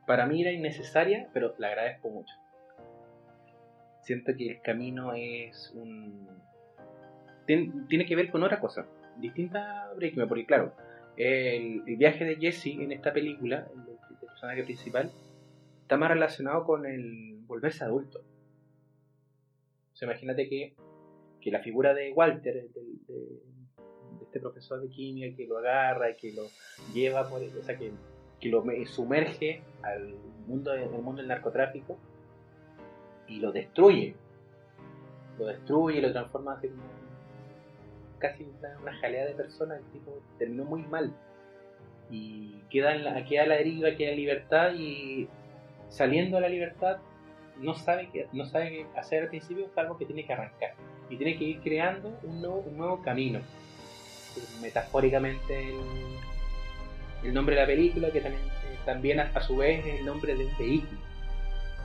Para 0.07 0.27
mí 0.27 0.41
era 0.41 0.51
innecesaria, 0.53 1.29
pero 1.35 1.55
la 1.59 1.69
agradezco 1.69 2.09
mucho. 2.09 2.35
Siento 4.01 4.33
que 4.35 4.53
el 4.53 4.63
camino 4.63 5.13
es 5.13 5.71
un... 5.75 6.27
Tien- 7.47 7.87
tiene 7.89 8.07
que 8.07 8.17
ver 8.17 8.31
con 8.31 8.43
otra 8.43 8.59
cosa, 8.61 8.87
distinta 9.19 9.85
a 9.85 9.93
Breaking 9.95 10.27
porque 10.29 10.47
claro, 10.47 10.73
el, 11.17 11.83
el 11.87 11.97
viaje 11.97 12.25
de 12.25 12.37
Jesse 12.37 12.67
en 12.79 12.93
esta 12.93 13.13
película, 13.13 13.67
el, 13.75 13.85
del 13.85 13.99
personaje 14.21 14.65
principal, 14.65 15.11
está 15.83 15.97
más 15.99 16.11
relacionado 16.11 16.65
con 16.65 16.87
el 16.87 17.41
volverse 17.47 17.85
adulto. 17.85 18.21
O 19.93 19.97
sea, 19.97 20.07
imagínate 20.07 20.49
que, 20.49 20.75
la 21.51 21.61
figura 21.61 21.95
de 21.95 22.13
Walter, 22.13 22.69
de, 22.75 23.41
este 24.23 24.41
profesor 24.41 24.81
de 24.81 24.89
química 24.89 25.35
que 25.37 25.47
lo 25.47 25.59
agarra 25.59 26.11
y 26.11 26.17
que 26.17 26.33
lo 26.33 26.43
lleva 26.93 27.29
por, 27.29 27.43
o 27.43 27.63
sea, 27.63 27.79
que, 27.79 27.93
que 28.41 28.49
lo 28.49 28.63
me- 28.63 28.85
sumerge 28.87 29.63
al 29.83 30.15
mundo, 30.47 30.73
al 30.73 30.91
mundo 31.03 31.21
del 31.23 31.29
narcotráfico 31.29 31.99
y 33.27 33.41
lo 33.41 33.53
destruye. 33.53 34.15
Lo 35.39 35.47
destruye, 35.47 36.01
lo 36.03 36.13
transforma 36.13 36.61
como 36.61 36.83
casi 38.19 38.45
una, 38.59 38.77
una 38.81 38.93
jalea 38.99 39.27
de 39.27 39.35
personas. 39.35 39.79
El 39.79 39.85
tipo 39.93 40.21
terminó 40.39 40.65
muy 40.65 40.83
mal. 40.83 41.13
Y 42.11 42.63
queda, 42.71 42.95
en 42.95 43.05
la, 43.05 43.25
queda 43.25 43.43
a 43.43 43.47
la 43.47 43.55
deriva, 43.57 43.95
queda 43.97 44.11
en 44.11 44.17
libertad 44.17 44.73
y 44.75 45.29
saliendo 45.89 46.39
a 46.39 46.41
la 46.41 46.49
libertad 46.49 46.99
no 47.59 47.75
sabe 47.75 48.09
qué, 48.13 48.27
no 48.33 48.45
sabe 48.45 48.71
qué 48.71 48.87
hacer 48.99 49.25
al 49.25 49.29
principio, 49.29 49.69
salvo 49.75 49.99
que 49.99 50.07
tiene 50.07 50.25
que 50.25 50.33
arrancar. 50.33 50.75
Y 51.11 51.17
tiene 51.17 51.37
que 51.37 51.45
ir 51.45 51.61
creando 51.61 52.19
un 52.23 52.41
nuevo, 52.41 52.59
un 52.59 52.77
nuevo 52.77 53.03
camino. 53.03 53.41
Metafóricamente 54.61 55.71
el, 55.71 55.81
el 57.25 57.35
nombre 57.35 57.57
de 57.57 57.63
la 57.63 57.67
película, 57.67 58.11
que 58.11 58.21
también, 58.21 58.43
eh, 58.45 58.79
también 58.85 59.21
a, 59.21 59.31
a 59.35 59.41
su 59.41 59.57
vez 59.57 59.85
es 59.85 60.01
el 60.01 60.07
nombre 60.07 60.35
de 60.35 60.45
un 60.45 60.59
vehículo, 60.59 61.01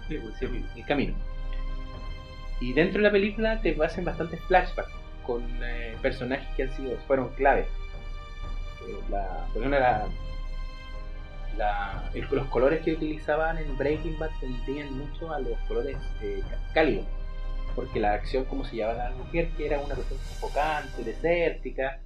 Sí, 0.07 0.17
pues, 0.17 0.35
Sí, 0.37 0.65
el 0.75 0.85
camino. 0.85 1.15
Y 2.59 2.73
dentro 2.73 2.99
de 2.99 3.03
la 3.07 3.11
película 3.11 3.61
te 3.61 3.75
hacen 3.83 4.05
bastantes 4.05 4.39
flashbacks 4.41 4.91
con 5.25 5.43
eh, 5.63 5.95
personajes 6.01 6.47
que 6.55 6.63
han 6.63 6.71
sido, 6.75 6.97
fueron 7.07 7.29
claves. 7.35 7.67
Eh, 8.87 8.99
la, 9.09 9.47
por 9.53 9.57
ejemplo, 9.57 9.79
la, 9.79 10.07
la- 11.57 12.09
los 12.31 12.47
colores 12.47 12.81
que 12.83 12.93
utilizaban 12.93 13.57
en 13.57 13.77
Breaking 13.77 14.17
Bad 14.19 14.31
tendían 14.39 14.97
mucho 14.97 15.31
a 15.31 15.39
los 15.39 15.57
colores 15.67 15.97
eh, 16.21 16.41
cálidos. 16.73 17.05
Porque 17.75 17.99
la 17.99 18.13
acción, 18.13 18.45
como 18.45 18.63
se 18.65 18.75
llamaba 18.77 19.09
la 19.09 19.15
mujer, 19.15 19.49
que 19.57 19.65
era 19.65 19.79
una 19.79 19.95
cuestión 19.95 20.19
sofocante, 20.19 21.03
desértica. 21.03 22.01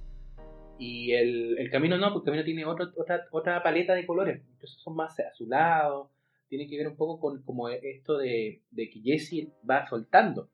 Y 0.78 1.12
el, 1.12 1.58
el 1.58 1.70
camino 1.70 1.98
no, 1.98 2.12
porque 2.12 2.30
el 2.30 2.36
camino 2.36 2.44
tiene 2.44 2.64
otro- 2.64 2.92
otra, 2.96 3.26
otra 3.32 3.62
paleta 3.62 3.94
de 3.94 4.06
colores. 4.06 4.40
Entonces 4.52 4.80
son 4.82 4.94
más 4.96 5.18
azulados. 5.20 6.08
Tiene 6.48 6.66
que 6.68 6.78
ver 6.78 6.88
un 6.88 6.96
poco 6.96 7.20
con 7.20 7.42
como 7.42 7.68
esto 7.68 8.16
de, 8.16 8.62
que 8.74 9.00
Jesse 9.04 9.48
va 9.68 9.86
soltando. 9.88 10.48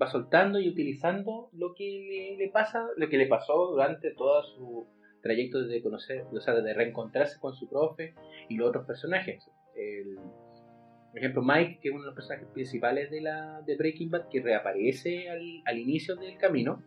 Va 0.00 0.08
soltando 0.10 0.60
y 0.60 0.68
utilizando 0.68 1.48
lo 1.52 1.74
que 1.74 2.36
le, 2.38 2.48
pasa, 2.50 2.86
lo 2.96 3.08
que 3.08 3.16
le 3.18 3.26
pasó 3.26 3.70
durante 3.72 4.12
todo 4.12 4.42
su 4.44 4.86
trayecto 5.24 5.60
de 5.66 5.82
conocer, 5.82 6.24
o 6.32 6.40
sea, 6.40 6.54
de 6.54 6.74
reencontrarse 6.74 7.40
con 7.40 7.54
su 7.54 7.66
profe 7.68 8.14
y 8.48 8.56
los 8.56 8.68
otros 8.68 8.86
personajes. 8.86 9.50
El, 9.74 10.16
por 11.10 11.18
ejemplo, 11.18 11.42
Mike, 11.42 11.78
que 11.80 11.88
es 11.88 11.94
uno 11.94 12.02
de 12.02 12.06
los 12.08 12.14
personajes 12.14 12.46
principales 12.52 13.10
de, 13.10 13.20
la, 13.22 13.62
de 13.62 13.76
Breaking 13.76 14.10
Bad, 14.10 14.28
que 14.28 14.40
reaparece 14.42 15.30
al, 15.30 15.40
al 15.64 15.78
inicio 15.78 16.14
del 16.16 16.36
camino, 16.36 16.82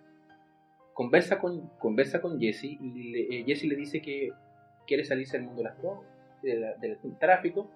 conversa 0.94 1.39
con, 1.39 1.67
conversa 1.79 2.22
con 2.22 2.39
Jesse 2.39 2.65
y 2.79 3.12
le- 3.12 3.39
eh, 3.39 3.44
Jesse 3.46 3.63
le 3.65 3.75
dice 3.75 4.01
que 4.01 4.32
quiere 4.86 5.03
salirse 5.03 5.38
del 5.38 5.48
mundo 5.48 5.63
de 5.63 5.70
las 5.70 5.77
drogas, 5.79 6.08
del 6.44 7.17
tráfico, 7.20 7.70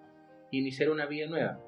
e 0.52 0.58
iniciar 0.58 0.90
una 0.92 1.06
vida 1.08 1.28
nueva. 1.28 1.60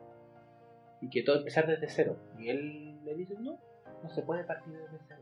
Y 1.02 1.10
que 1.10 1.24
todo 1.24 1.40
empezar 1.40 1.66
desde 1.68 1.90
cero. 1.90 2.18
Y 2.40 2.50
él 2.50 3.04
le 3.04 3.16
dice, 3.16 3.36
no, 3.40 3.58
no 4.04 4.10
se 4.10 4.22
puede 4.22 4.44
partir 4.44 4.74
desde 4.74 4.98
cero. 5.08 5.22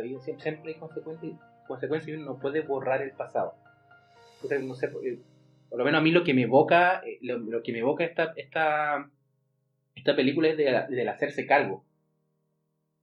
La 0.00 0.20
siempre, 0.20 0.42
siempre 0.42 0.72
hay 0.72 0.78
consecuencias, 0.78 2.08
y 2.08 2.12
uno 2.12 2.34
no 2.34 2.38
puede 2.38 2.60
borrar 2.60 3.02
el 3.02 3.12
pasado. 3.12 3.54
Eh, 4.44 5.18
por 5.68 5.78
lo 5.78 5.84
menos 5.84 6.00
a 6.00 6.02
mí 6.02 6.12
lo 6.12 6.22
que 6.22 6.34
me 6.34 6.42
evoca, 6.42 7.02
eh, 7.04 7.18
lo, 7.22 7.62
que 7.62 7.72
me 7.72 7.80
evoca 7.80 8.04
esta, 8.04 8.32
esta, 8.36 9.10
esta 9.96 10.14
película 10.14 10.48
es 10.48 10.56
del 10.56 11.08
hacerse 11.08 11.46
cargo. 11.46 11.84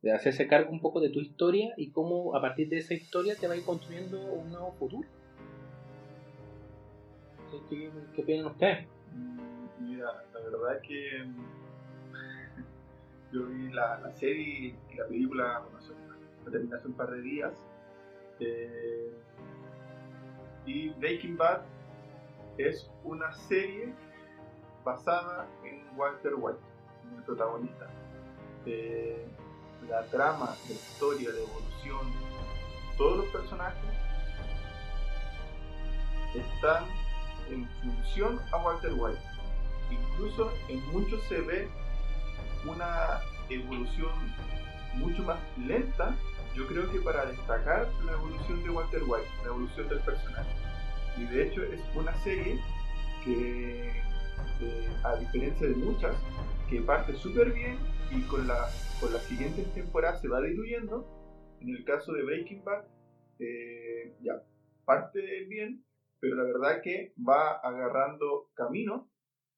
De 0.01 0.13
hacerse 0.13 0.47
cargo 0.47 0.71
un 0.71 0.79
poco 0.79 1.01
de 1.01 1.09
tu 1.09 1.19
historia 1.19 1.73
y 1.75 1.91
cómo 1.91 2.33
a 2.35 2.41
partir 2.41 2.69
de 2.69 2.77
esa 2.77 2.93
historia 2.93 3.35
te 3.35 3.47
va 3.47 3.55
a 3.55 3.57
ir 3.57 3.65
construyendo 3.65 4.21
un 4.33 4.49
nuevo 4.49 4.71
futuro. 4.73 5.09
¿Qué, 7.69 7.89
qué, 8.15 8.21
opinan 8.21 8.45
ustedes? 8.45 8.87
Mm, 9.13 9.39
Mira, 9.81 10.23
la 10.33 10.39
verdad 10.39 10.75
es 10.75 10.81
que 10.87 11.25
mm, 11.25 11.45
yo 13.33 13.47
vi 13.47 13.73
la, 13.73 13.99
la 13.99 14.13
serie 14.13 14.75
y 14.91 14.95
la 14.95 15.05
película, 15.07 15.59
bueno, 15.59 15.81
la 16.45 16.51
terminé 16.51 16.75
hace 16.75 16.87
un 16.87 16.93
par 16.93 17.11
de 17.11 17.21
días. 17.21 17.53
eh, 18.39 19.11
y 20.65 20.89
Breaking 20.89 21.37
Bad 21.37 21.61
es 22.57 22.89
una 23.03 23.31
serie 23.33 23.93
basada 24.83 25.47
en 25.63 25.85
Walter 25.97 26.33
White, 26.35 26.59
el 27.15 27.23
protagonista. 27.23 27.87
Eh, 28.65 29.25
la 29.87 30.03
trama, 30.05 30.55
la 30.67 30.73
historia, 30.73 31.29
la 31.29 31.39
evolución, 31.39 32.11
todos 32.97 33.17
los 33.17 33.27
personajes 33.27 33.91
están 36.33 36.83
en 37.49 37.67
función 37.81 38.41
a 38.51 38.57
Walter 38.57 38.93
White. 38.95 39.21
Incluso 39.91 40.51
en 40.67 40.83
muchos 40.91 41.21
se 41.23 41.41
ve 41.41 41.69
una 42.65 43.21
evolución 43.49 44.11
mucho 44.95 45.23
más 45.23 45.37
lenta, 45.57 46.15
yo 46.55 46.65
creo 46.67 46.89
que 46.91 46.99
para 46.99 47.25
destacar 47.25 47.87
la 48.05 48.13
evolución 48.13 48.63
de 48.63 48.69
Walter 48.69 49.03
White, 49.03 49.27
la 49.43 49.49
evolución 49.49 49.89
del 49.89 49.99
personaje. 49.99 50.49
Y 51.17 51.25
de 51.25 51.47
hecho 51.47 51.63
es 51.63 51.81
una 51.95 52.15
serie 52.23 52.59
que, 53.23 53.89
eh, 53.89 54.89
a 55.03 55.15
diferencia 55.17 55.67
de 55.67 55.75
muchas, 55.75 56.15
que 56.69 56.81
parte 56.81 57.13
súper 57.13 57.51
bien 57.51 57.77
y 58.11 58.21
con, 58.23 58.47
la, 58.47 58.69
con 59.01 59.11
las 59.11 59.23
siguientes 59.23 59.71
temporadas 59.73 60.21
se 60.21 60.29
va 60.29 60.41
diluyendo. 60.41 61.05
En 61.59 61.69
el 61.69 61.83
caso 61.83 62.13
de 62.13 62.23
Breaking 62.23 62.63
Bad, 62.63 62.85
eh, 63.39 64.15
ya 64.21 64.41
parte 64.85 65.19
bien, 65.47 65.83
pero 66.19 66.35
la 66.35 66.43
verdad 66.43 66.81
que 66.81 67.13
va 67.17 67.57
agarrando 67.57 68.49
camino, 68.53 69.09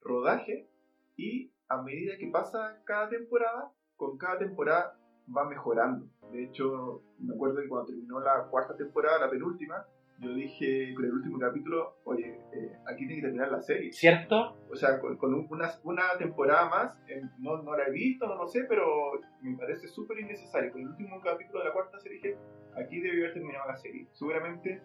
rodaje, 0.01 0.67
y 1.15 1.51
a 1.67 1.81
medida 1.81 2.17
que 2.17 2.27
pasa 2.27 2.81
cada 2.85 3.09
temporada, 3.09 3.71
con 3.95 4.17
cada 4.17 4.39
temporada 4.39 4.97
va 5.35 5.45
mejorando. 5.45 6.05
De 6.31 6.43
hecho, 6.43 7.01
me 7.19 7.33
acuerdo 7.35 7.61
que 7.61 7.67
cuando 7.69 7.87
terminó 7.87 8.19
la 8.19 8.47
cuarta 8.49 8.75
temporada, 8.75 9.19
la 9.19 9.29
penúltima, 9.29 9.85
yo 10.19 10.33
dije 10.33 10.93
con 10.95 11.05
el 11.05 11.13
último 11.13 11.37
capítulo, 11.39 11.97
oye, 12.05 12.39
eh, 12.51 12.71
aquí 12.87 13.05
tiene 13.05 13.17
que 13.17 13.21
terminar 13.27 13.51
la 13.51 13.61
serie. 13.61 13.91
¿Cierto? 13.93 14.57
O 14.71 14.75
sea, 14.75 14.99
con, 14.99 15.15
con 15.17 15.33
un- 15.33 15.47
una, 15.51 15.69
una 15.83 16.03
temporada 16.17 16.67
más, 16.69 16.97
eh, 17.07 17.21
no, 17.39 17.61
no 17.61 17.77
la 17.77 17.85
he 17.85 17.91
visto, 17.91 18.25
no 18.27 18.35
lo 18.35 18.47
sé, 18.47 18.63
pero 18.67 19.11
me 19.41 19.55
parece 19.55 19.87
súper 19.87 20.19
innecesario. 20.19 20.71
Con 20.71 20.81
el 20.81 20.87
último 20.87 21.21
capítulo 21.21 21.59
de 21.59 21.65
la 21.65 21.73
cuarta 21.73 21.99
serie 21.99 22.17
dije, 22.17 22.37
aquí 22.75 22.99
debe 22.99 23.17
haber 23.21 23.33
terminado 23.33 23.67
la 23.67 23.75
serie. 23.77 24.07
Seguramente 24.13 24.81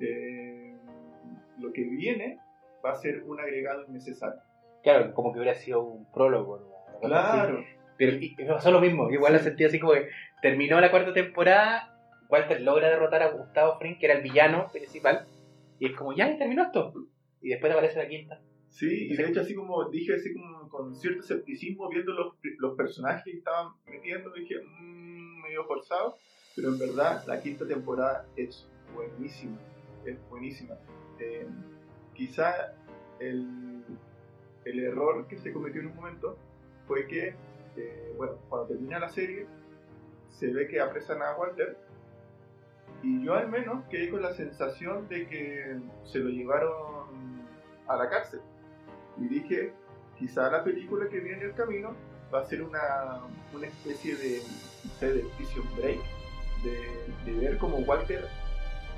eh, 0.00 0.76
lo 1.58 1.72
que 1.72 1.82
viene 1.84 2.38
va 2.84 2.90
a 2.92 2.96
ser 2.96 3.22
un 3.24 3.38
agregado 3.40 3.84
innecesario. 3.86 4.40
Claro, 4.82 5.14
como 5.14 5.32
que 5.32 5.38
hubiera 5.38 5.54
sido 5.54 5.82
un 5.84 6.10
prólogo. 6.12 6.60
así. 7.56 7.66
Pero 8.02 8.16
y- 8.20 8.34
pasó 8.48 8.72
lo 8.72 8.80
mismo, 8.80 9.08
igual 9.12 9.32
la 9.32 9.38
sentí 9.38 9.62
así 9.64 9.78
como 9.78 9.92
que 9.92 10.08
terminó 10.40 10.80
la 10.80 10.90
cuarta 10.90 11.12
temporada, 11.12 11.96
Walter 12.28 12.60
logra 12.60 12.88
derrotar 12.90 13.22
a 13.22 13.30
Gustavo 13.30 13.78
Fring, 13.78 13.96
que 13.96 14.06
era 14.06 14.16
el 14.16 14.22
villano 14.22 14.68
principal, 14.72 15.24
y 15.78 15.86
es 15.86 15.92
como, 15.96 16.12
ya, 16.12 16.28
y 16.28 16.36
terminó 16.36 16.64
esto. 16.64 16.92
Y 17.40 17.50
después 17.50 17.70
aparece 17.72 17.98
la 18.02 18.08
quinta. 18.08 18.40
sí, 18.70 19.06
y 19.08 19.14
de 19.16 19.28
hecho 19.28 19.42
así 19.42 19.54
como 19.54 19.88
dije, 19.88 20.14
así 20.14 20.32
como 20.32 20.68
con 20.68 20.96
cierto 20.96 21.20
escepticismo, 21.20 21.88
viendo 21.90 22.12
los, 22.12 22.34
los 22.58 22.76
personajes 22.76 23.22
que 23.24 23.38
estaban 23.38 23.68
metiendo, 23.86 24.32
dije, 24.32 24.56
mmm, 24.64 25.42
medio 25.42 25.64
forzado, 25.66 26.16
pero 26.56 26.70
en 26.70 26.78
verdad 26.80 27.22
la 27.28 27.40
quinta 27.40 27.68
temporada 27.68 28.26
es 28.36 28.68
buenísima, 28.94 29.58
es 30.04 30.18
buenísima. 30.28 30.74
Eh, 31.20 31.46
quizá 32.14 32.74
el, 33.20 33.84
el 34.64 34.80
error 34.80 35.28
que 35.28 35.38
se 35.38 35.52
cometió 35.52 35.80
en 35.82 35.86
un 35.88 35.94
momento 35.94 36.36
fue 36.88 37.06
que, 37.06 37.34
eh, 37.76 38.14
bueno, 38.16 38.34
cuando 38.48 38.68
termina 38.68 38.98
la 38.98 39.08
serie, 39.08 39.46
se 40.30 40.52
ve 40.52 40.68
que 40.68 40.80
apresan 40.80 41.22
a 41.22 41.36
Walter 41.36 41.76
Y 43.02 43.24
yo 43.24 43.34
al 43.34 43.48
menos 43.48 43.84
quedé 43.90 44.10
con 44.10 44.22
la 44.22 44.32
sensación 44.32 45.08
de 45.08 45.26
que 45.28 45.80
se 46.04 46.18
lo 46.18 46.30
llevaron 46.30 47.42
a 47.88 47.96
la 47.96 48.08
cárcel. 48.08 48.40
Y 49.18 49.28
dije, 49.28 49.72
quizá 50.18 50.50
la 50.50 50.64
película 50.64 51.08
que 51.08 51.20
viene 51.20 51.42
en 51.42 51.50
el 51.50 51.54
camino 51.54 51.94
va 52.32 52.40
a 52.40 52.44
ser 52.44 52.62
una, 52.62 53.22
una 53.52 53.66
especie 53.66 54.16
de, 54.16 54.42
de 55.00 55.24
break, 55.76 56.00
de, 56.62 57.32
de 57.32 57.38
ver 57.38 57.58
cómo 57.58 57.78
Walter 57.78 58.26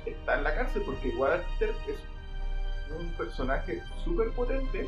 está 0.05 0.37
en 0.37 0.43
la 0.43 0.55
cárcel, 0.55 0.83
porque 0.85 1.09
Walter 1.17 1.73
es 1.87 1.97
un 2.97 3.09
personaje 3.17 3.81
súper 4.03 4.29
potente 4.31 4.87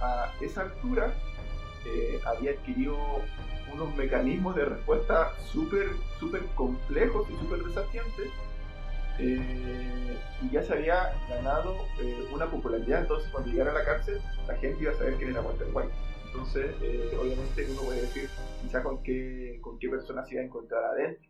a 0.00 0.32
esa 0.40 0.62
altura 0.62 1.14
eh, 1.84 2.20
había 2.24 2.52
adquirido 2.52 2.96
unos 3.72 3.96
mecanismos 3.96 4.54
de 4.54 4.66
respuesta 4.66 5.32
súper 5.50 5.88
super 6.20 6.42
complejos 6.54 7.28
y 7.30 7.36
súper 7.36 7.64
desafiantes 7.64 8.30
eh, 9.18 10.16
y 10.42 10.50
ya 10.50 10.62
se 10.62 10.74
había 10.74 11.12
ganado 11.28 11.76
eh, 12.00 12.24
una 12.32 12.46
popularidad. 12.46 13.02
Entonces 13.02 13.30
cuando 13.30 13.50
llegara 13.50 13.72
a 13.72 13.74
la 13.74 13.84
cárcel 13.84 14.20
la 14.46 14.54
gente 14.56 14.82
iba 14.82 14.92
a 14.92 14.94
saber 14.94 15.14
quién 15.14 15.30
era 15.30 15.40
Walter 15.40 15.68
White. 15.72 15.92
Entonces 16.26 16.74
obviamente 17.20 17.66
uno 17.70 17.82
puede 17.82 18.02
decir 18.02 18.28
quizá 18.62 18.82
con 18.82 19.02
qué, 19.02 19.58
con 19.60 19.78
qué 19.78 19.88
persona 19.88 20.24
se 20.24 20.34
iba 20.34 20.42
a 20.42 20.46
encontrar 20.46 20.84
adentro. 20.84 21.28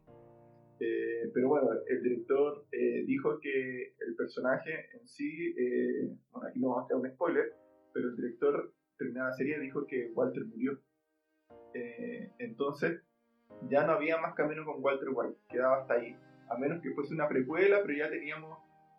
Pero 1.35 1.49
bueno, 1.49 1.69
el 1.89 2.03
director 2.03 2.67
dijo 3.07 3.39
que 3.41 3.95
el 4.07 4.17
personaje 4.17 4.73
en 4.95 5.07
sí, 5.07 5.55
bueno, 6.33 6.49
aquí 6.49 6.61
no 6.61 6.69
vamos 6.71 6.83
a 6.83 6.85
hacer 6.85 6.97
un 6.97 7.11
spoiler, 7.15 7.53
pero 7.93 8.09
el 8.09 8.17
director 8.17 8.73
terminada 8.97 9.31
la 9.31 9.37
serie 9.37 9.59
dijo 9.59 9.87
que 9.87 10.11
Walter 10.15 10.45
murió. 10.45 10.79
Eh, 11.75 12.31
entonces 12.39 13.01
ya 13.69 13.87
no 13.87 13.93
había 13.93 14.19
más 14.19 14.35
camino 14.35 14.65
con 14.65 14.83
Walter 14.83 15.09
White, 15.13 15.39
quedaba 15.49 15.79
hasta 15.79 15.95
ahí. 15.95 16.17
A 16.49 16.57
menos 16.57 16.83
que 16.83 16.93
fuese 16.93 17.15
una 17.15 17.29
precuela, 17.29 17.81
pero 17.83 17.99
ya 17.99 18.11
teníamos... 18.11 18.59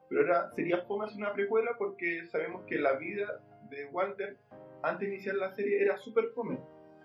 Pero 0.09 0.21
ahora 0.21 0.51
sería 0.51 0.81
fome 0.83 1.07
una 1.15 1.33
precuela 1.33 1.71
porque 1.77 2.25
sabemos 2.27 2.63
que 2.65 2.77
la 2.77 2.93
vida 2.97 3.43
de 3.69 3.85
Walter 3.85 4.37
antes 4.83 5.07
de 5.07 5.15
iniciar 5.15 5.35
la 5.35 5.51
serie 5.51 5.81
era 5.81 5.97
súper 5.97 6.29
fome. 6.35 6.59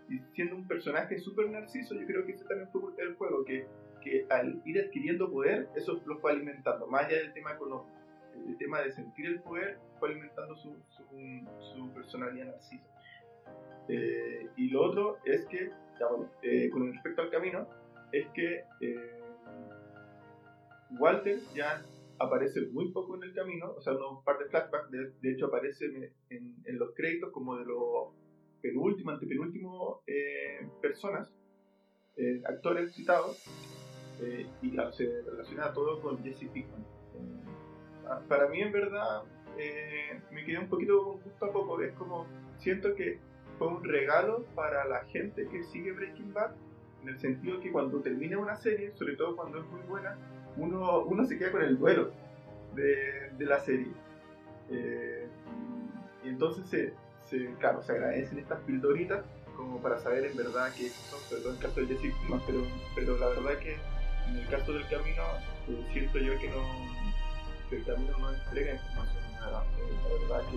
Y 0.09 0.18
siendo 0.35 0.57
un 0.57 0.66
personaje 0.66 1.18
súper 1.18 1.50
narciso, 1.50 1.95
yo 1.95 2.07
creo 2.07 2.25
que 2.25 2.33
ese 2.33 2.45
también 2.45 2.71
fue 2.71 2.83
el 2.99 3.14
juego, 3.14 3.45
que, 3.45 3.66
que 4.02 4.26
al 4.30 4.61
ir 4.64 4.80
adquiriendo 4.80 5.30
poder, 5.30 5.68
eso 5.76 6.00
lo 6.07 6.18
fue 6.18 6.33
alimentando, 6.33 6.87
más 6.87 7.04
allá 7.04 7.18
del 7.18 7.33
tema 7.35 7.52
económico 7.52 7.98
el 8.47 8.57
tema 8.59 8.80
de 8.80 8.92
sentir 8.92 9.26
el 9.26 9.40
poder 9.40 9.78
fue 9.99 10.11
alimentando 10.11 10.54
su, 10.57 10.76
su, 10.90 11.92
personalidad 11.95 12.47
narcisa. 12.47 12.87
Eh, 13.88 14.49
y 14.57 14.68
lo 14.68 14.85
otro 14.85 15.18
es 15.25 15.47
que, 15.47 15.71
eh, 16.42 16.71
con 16.71 16.92
respecto 16.92 17.23
al 17.23 17.30
camino, 17.30 17.68
es 18.12 18.28
que 18.28 18.64
eh, 18.80 19.23
Walter 20.99 21.38
ya 21.54 21.85
aparece 22.18 22.66
muy 22.73 22.90
poco 22.92 23.16
en 23.16 23.25
el 23.25 23.35
camino, 23.35 23.73
o 23.76 23.80
sea, 23.80 23.95
un 23.95 24.23
par 24.25 24.38
de 24.38 24.47
flashbacks, 24.47 24.90
de, 24.90 25.33
hecho 25.33 25.47
aparece 25.47 25.87
en, 26.30 26.54
los 26.78 26.95
créditos 26.95 27.30
como 27.33 27.57
de 27.57 27.64
los 27.64 28.14
penúltimo, 28.61 29.12
antepenúltimo 29.12 30.02
personas, 30.83 31.33
actores 32.45 32.92
citados, 32.92 33.45
y 34.62 34.71
se 34.92 35.23
relaciona 35.23 35.73
todo 35.73 36.00
con 36.00 36.23
Jesse 36.25 36.49
Pinkman 36.52 36.98
para 38.28 38.48
mí 38.48 38.60
en 38.60 38.72
verdad 38.72 39.22
eh, 39.58 40.20
me 40.30 40.44
quedé 40.44 40.58
un 40.58 40.68
poquito 40.68 41.02
con 41.02 41.20
gusto 41.20 41.46
a 41.46 41.52
poco. 41.52 41.80
Es 41.80 41.92
como, 41.94 42.26
siento 42.58 42.94
que 42.94 43.18
fue 43.58 43.68
un 43.68 43.84
regalo 43.84 44.44
para 44.54 44.84
la 44.86 45.04
gente 45.06 45.48
que 45.48 45.62
sigue 45.64 45.92
Breaking 45.92 46.32
Bad, 46.32 46.52
en 47.02 47.08
el 47.08 47.18
sentido 47.18 47.60
que 47.60 47.70
cuando 47.70 48.00
termina 48.00 48.38
una 48.38 48.56
serie, 48.56 48.92
sobre 48.96 49.16
todo 49.16 49.36
cuando 49.36 49.58
es 49.58 49.66
muy 49.66 49.80
buena, 49.82 50.16
uno, 50.56 51.00
uno 51.00 51.24
se 51.24 51.38
queda 51.38 51.52
con 51.52 51.62
el 51.62 51.78
duelo 51.78 52.12
de, 52.74 53.30
de 53.36 53.44
la 53.46 53.58
serie. 53.60 53.92
Eh, 54.71 55.26
y 56.25 56.28
entonces 56.28 56.66
se, 56.68 56.94
se, 57.25 57.52
claro, 57.58 57.82
se 57.82 57.92
agradecen 57.92 58.38
estas 58.38 58.60
pildoritas 58.60 59.25
como 59.56 59.80
para 59.82 59.99
saber 59.99 60.25
en 60.25 60.36
verdad 60.36 60.73
que 60.73 60.88
son, 60.88 61.18
sobre 61.21 61.42
todo 61.42 61.50
en 61.50 61.56
el 61.56 61.62
caso 61.62 61.80
de 61.80 61.86
Jesse 61.88 62.14
pero, 62.47 62.62
pero 62.94 63.18
la 63.18 63.28
verdad 63.28 63.58
que 63.58 63.76
en 64.28 64.36
el 64.36 64.47
caso 64.49 64.73
del 64.73 64.86
camino 64.88 65.23
eh, 65.68 65.84
siento 65.92 66.18
yo 66.18 66.38
que 66.38 66.49
no 66.49 66.87
el 67.76 67.85
camino 67.85 68.19
no 68.19 68.31
entrega 68.33 68.73
información 68.73 69.33
nada. 69.35 69.65
Eh, 69.78 70.28
la 70.28 70.37
verdad 70.37 70.50
que. 70.50 70.57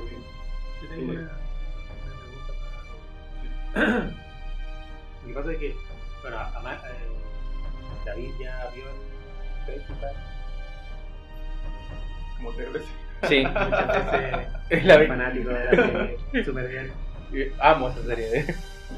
Yo 0.81 0.89
tengo 0.89 1.11
una, 1.11 1.29
pregunta 2.19 2.53
para. 3.73 3.99
Lo 5.21 5.27
que 5.27 5.33
pasa 5.33 5.51
es 5.51 5.57
que, 5.59 5.75
bueno, 6.21 6.37
además, 6.37 6.83
eh, 6.85 8.05
David 8.05 8.31
ya 8.39 8.71
vio 8.73 8.85
el 9.67 9.75
festival. 9.75 10.15
Como 12.37 12.51
tres 12.53 12.73
veces. 12.73 12.89
Sí, 13.27 13.43
muchas 13.45 14.11
veces 14.11 14.47
es 14.69 14.85
la 14.85 15.07
fanático 15.07 15.49
de 15.49 15.65
la 15.65 15.71
serie. 15.71 16.43
Súper 16.43 16.67
bien. 16.67 17.53
Amo 17.59 17.89
esa 17.89 18.03
serie. 18.03 18.39
¿eh? 18.39 18.45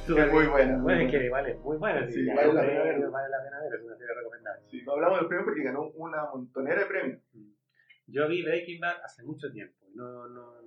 Es 0.07 0.31
muy 0.31 0.45
buena. 0.47 0.77
Bueno, 0.77 1.01
es 1.01 1.11
que 1.11 1.29
vale, 1.29 1.55
muy 1.55 1.77
buena. 1.77 2.07
Sí, 2.09 2.25
vale, 2.27 2.53
la 2.53 2.61
pena 2.61 2.83
ver. 2.83 3.09
Vale 3.09 3.29
la 3.29 3.43
pena 3.43 3.59
ver, 3.61 3.79
es 3.79 3.85
una 3.85 3.97
serie 3.97 4.13
recomendable. 4.15 4.61
Sí, 4.71 4.81
no 4.85 4.93
hablamos 4.93 5.19
del 5.19 5.27
premio 5.27 5.45
porque 5.45 5.63
ganó 5.63 5.81
una 5.95 6.25
montonera 6.33 6.79
de 6.79 6.85
premios. 6.85 7.19
Yo 8.07 8.27
vi 8.27 8.43
Breaking 8.43 8.79
Bad 8.79 9.03
hace 9.03 9.23
mucho 9.23 9.51
tiempo. 9.51 9.75
No, 9.95 10.27
no, 10.27 10.61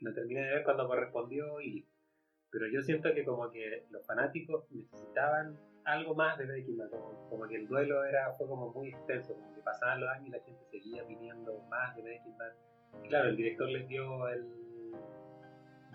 no 0.00 0.14
terminé 0.14 0.42
de 0.42 0.54
ver 0.54 0.64
cuando 0.64 0.86
correspondió 0.86 1.60
y 1.60 1.86
pero 2.52 2.66
yo 2.68 2.82
siento 2.82 3.12
que 3.14 3.24
como 3.24 3.50
que 3.50 3.86
los 3.90 4.06
fanáticos 4.06 4.70
necesitaban 4.70 5.58
algo 5.84 6.14
más 6.14 6.36
de 6.36 6.44
Breaking 6.44 6.76
Bad, 6.76 6.90
como, 7.30 7.48
que 7.48 7.56
el 7.56 7.66
duelo 7.66 8.04
era 8.04 8.30
fue 8.34 8.46
como 8.46 8.70
muy 8.72 8.90
extenso, 8.90 9.34
como 9.34 9.54
que 9.54 9.62
pasaban 9.62 10.00
los 10.00 10.10
años 10.10 10.28
y 10.28 10.30
la 10.30 10.40
gente 10.40 10.64
seguía 10.70 11.04
pidiendo 11.06 11.60
más 11.70 11.96
de 11.96 12.02
Breaking 12.02 12.36
Bad. 12.36 12.52
claro, 13.08 13.30
el 13.30 13.36
director 13.36 13.68
les 13.70 13.88
dio 13.88 14.28
el 14.28 14.46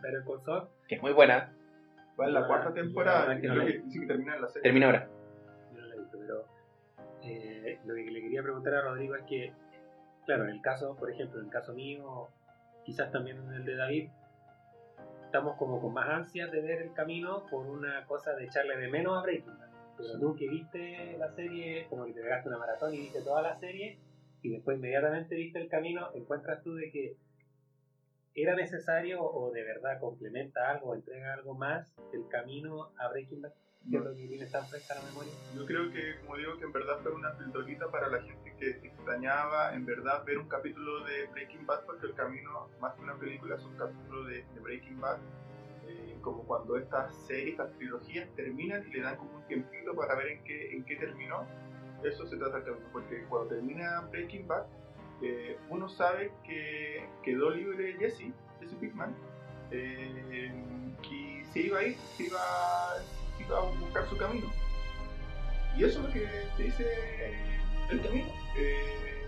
Better 0.02 0.24
Call 0.26 0.42
Saul, 0.42 0.68
que 0.88 0.96
es 0.96 1.02
muy 1.02 1.14
buena. 1.14 1.54
Va 2.20 2.26
en 2.26 2.34
la 2.34 2.48
cuarta 2.48 2.74
temporada, 2.74 3.40
creo 3.40 3.64
que 3.64 3.80
dice 3.80 4.00
que 4.00 4.08
termina 4.08 4.36
en 4.36 4.42
la 4.42 4.48
serie. 4.48 4.64
Termina 4.64 4.88
ahora. 4.88 5.10
Yo 5.76 5.82
no 5.82 5.88
la 5.88 5.96
he 5.96 6.00
visto, 6.00 6.18
pero 6.18 6.46
eh, 7.22 7.80
lo 7.86 7.94
que 7.94 8.02
le 8.02 8.22
quería 8.22 8.42
preguntar 8.42 8.74
a 8.74 8.82
Rodrigo 8.82 9.16
es 9.16 9.24
que 9.26 9.54
Claro, 10.28 10.44
en 10.44 10.50
el 10.50 10.62
caso, 10.62 10.94
por 10.98 11.10
ejemplo, 11.10 11.40
en 11.40 11.46
el 11.46 11.52
caso 11.52 11.74
mío, 11.74 12.28
quizás 12.84 13.10
también 13.14 13.38
en 13.38 13.54
el 13.54 13.64
de 13.64 13.78
David, 13.78 14.10
estamos 15.24 15.56
como 15.56 15.80
con 15.80 15.94
más 15.94 16.10
ansias 16.10 16.52
de 16.52 16.62
ver 16.62 16.82
el 16.82 16.92
camino 16.92 17.46
por 17.50 17.66
una 17.66 18.06
cosa 18.06 18.34
de 18.36 18.44
echarle 18.44 18.76
de 18.76 18.90
menos 18.90 19.18
a 19.18 19.22
Breaking 19.22 19.58
Bad. 19.58 19.70
Pero 19.96 20.20
tú 20.20 20.36
que 20.36 20.50
viste 20.50 21.16
la 21.18 21.32
serie, 21.32 21.88
como 21.90 22.06
que 22.06 22.12
te 22.12 22.22
pegaste 22.22 22.50
una 22.50 22.58
maratón 22.58 22.94
y 22.94 23.00
viste 23.00 23.22
toda 23.22 23.42
la 23.42 23.56
serie, 23.56 24.00
y 24.42 24.50
después 24.50 24.78
inmediatamente 24.78 25.34
viste 25.34 25.62
el 25.62 25.70
camino, 25.70 26.10
encuentras 26.14 26.62
tú 26.62 26.76
de 26.76 26.92
que 26.92 27.16
era 28.36 28.54
necesario 28.54 29.24
o 29.24 29.50
de 29.52 29.64
verdad 29.64 29.98
complementa 30.02 30.70
algo, 30.70 30.94
entrega 30.94 31.36
algo 31.36 31.54
más 31.54 31.88
el 32.12 32.28
camino 32.28 32.92
a 32.98 33.08
Breaking 33.08 33.44
Bad 33.44 33.54
tan 34.88 35.06
memoria? 35.06 35.34
Yo 35.56 35.66
creo 35.66 35.92
que, 35.92 36.20
como 36.22 36.38
digo, 36.38 36.58
que 36.58 36.66
en 36.66 36.72
verdad 36.72 37.00
fue 37.02 37.12
una 37.14 37.38
pildorita 37.38 37.90
para 37.90 38.10
la 38.10 38.22
gente 38.22 38.54
que 38.60 38.70
extrañaba 38.88 39.74
en 39.74 39.86
verdad 39.86 40.24
ver 40.26 40.38
un 40.40 40.48
capítulo 40.48 41.04
de 41.06 41.28
Breaking 41.28 41.66
Bad, 41.66 41.86
porque 41.86 42.08
el 42.08 42.14
camino, 42.14 42.70
más 42.82 42.94
que 42.96 43.02
una 43.02 43.16
película, 43.16 43.56
es 43.56 43.64
un 43.64 43.78
capítulo 43.78 44.26
de, 44.26 44.44
Breaking 44.62 45.00
Bad. 45.00 45.18
Eh, 45.88 46.18
como 46.22 46.44
cuando 46.44 46.76
estas 46.76 47.16
series, 47.28 47.52
estas 47.52 47.72
trilogías 47.78 48.28
terminan 48.36 48.86
y 48.90 48.92
le 48.92 49.02
dan 49.02 49.16
como 49.16 49.38
un 49.38 49.48
tiempito 49.48 49.96
para 49.96 50.16
ver 50.16 50.28
en 50.28 50.44
qué, 50.44 50.74
en 50.74 50.84
qué 50.84 50.98
terminó. 50.98 51.48
Eso 52.04 52.28
se 52.28 52.36
trata 52.36 52.58
el 52.58 52.64
camino, 52.66 52.86
porque 52.92 53.24
cuando 53.30 53.50
termina 53.50 54.02
Breaking 54.12 54.48
Bad, 54.48 54.66
eh, 55.22 55.58
uno 55.70 55.88
sabe 55.88 56.32
que 56.44 57.08
quedó 57.24 57.52
libre 57.52 57.96
Jesse, 57.98 58.34
Jesse 58.60 58.76
Pickman, 58.80 59.16
eh, 59.72 60.52
y 61.10 61.46
se 61.46 61.60
iba 61.62 61.80
a 61.80 61.84
ir, 61.84 61.98
se 62.16 62.24
iba 62.24 62.40
a 63.56 63.62
buscar 63.80 64.08
su 64.10 64.18
camino. 64.18 64.52
Y 65.78 65.84
eso 65.84 66.00
es 66.00 66.06
lo 66.06 66.12
que 66.12 66.28
te 66.58 66.64
dice 66.64 67.38
el 67.92 68.02
camino. 68.02 68.28
Eh, 68.58 69.26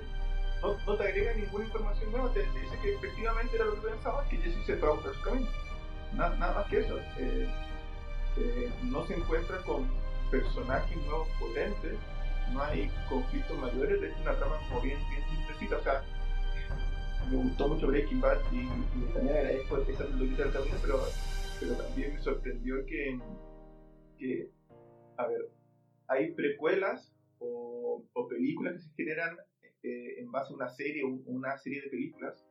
no, 0.62 0.96
te 0.96 1.04
agrega 1.04 1.34
ninguna 1.34 1.66
información 1.66 2.12
nueva, 2.12 2.34
te, 2.34 2.42
dice 2.42 2.78
que 2.82 2.96
efectivamente 2.96 3.56
era 3.56 3.66
lo 3.66 3.76
que 3.76 3.88
pensaba, 3.88 4.28
que 4.28 4.38
Jesse 4.38 4.66
se 4.66 4.76
fue 4.78 4.90
a 4.90 4.94
buscar 4.94 5.14
su 5.14 5.22
camino. 5.22 5.48
Nada, 6.14 6.36
más 6.36 6.66
que 6.68 6.80
eso. 6.80 6.98
Eh, 7.18 7.48
eh, 8.38 8.72
no 8.84 9.06
se 9.06 9.16
encuentra 9.16 9.58
con 9.60 9.88
personajes 10.32 10.98
nuevos 11.06 11.28
potentes, 11.40 11.96
no 12.54 12.64
hay 12.64 12.92
conflictos 13.08 13.58
mayores, 13.58 14.02
es 14.02 14.18
una 14.22 14.36
trama 14.36 14.58
como 14.68 14.82
bien, 14.82 15.00
bien 15.10 15.24
simplecita. 15.30 15.78
O 15.78 15.84
sea, 15.84 16.04
me 17.30 17.38
gustó 17.38 17.68
mucho 17.68 17.88
Breaking 17.88 18.22
Bad 18.22 18.40
y, 18.52 18.58
y 18.58 19.14
también 19.14 19.38
agradezco 19.38 19.78
esa 19.78 20.06
trilogía 20.06 20.46
del 20.46 20.54
camino, 20.54 20.76
pero, 20.82 21.04
pero 21.60 21.74
también 21.76 22.16
me 22.16 22.22
sorprendió 22.22 22.86
que 22.86 23.20
que, 24.20 24.52
a 25.18 25.28
ver, 25.28 25.50
hay 26.08 26.34
precuelas 26.34 27.16
o, 27.40 28.06
películas 28.30 28.74
que 28.74 28.80
se 28.82 28.94
generan 28.96 29.38
eh, 29.82 30.20
en 30.20 30.32
base 30.32 30.54
a 30.54 30.56
una 30.56 30.70
serie 30.70 31.04
o 31.04 31.08
una 31.26 31.58
serie 31.58 31.82
de 31.82 31.90
películas 31.90 32.46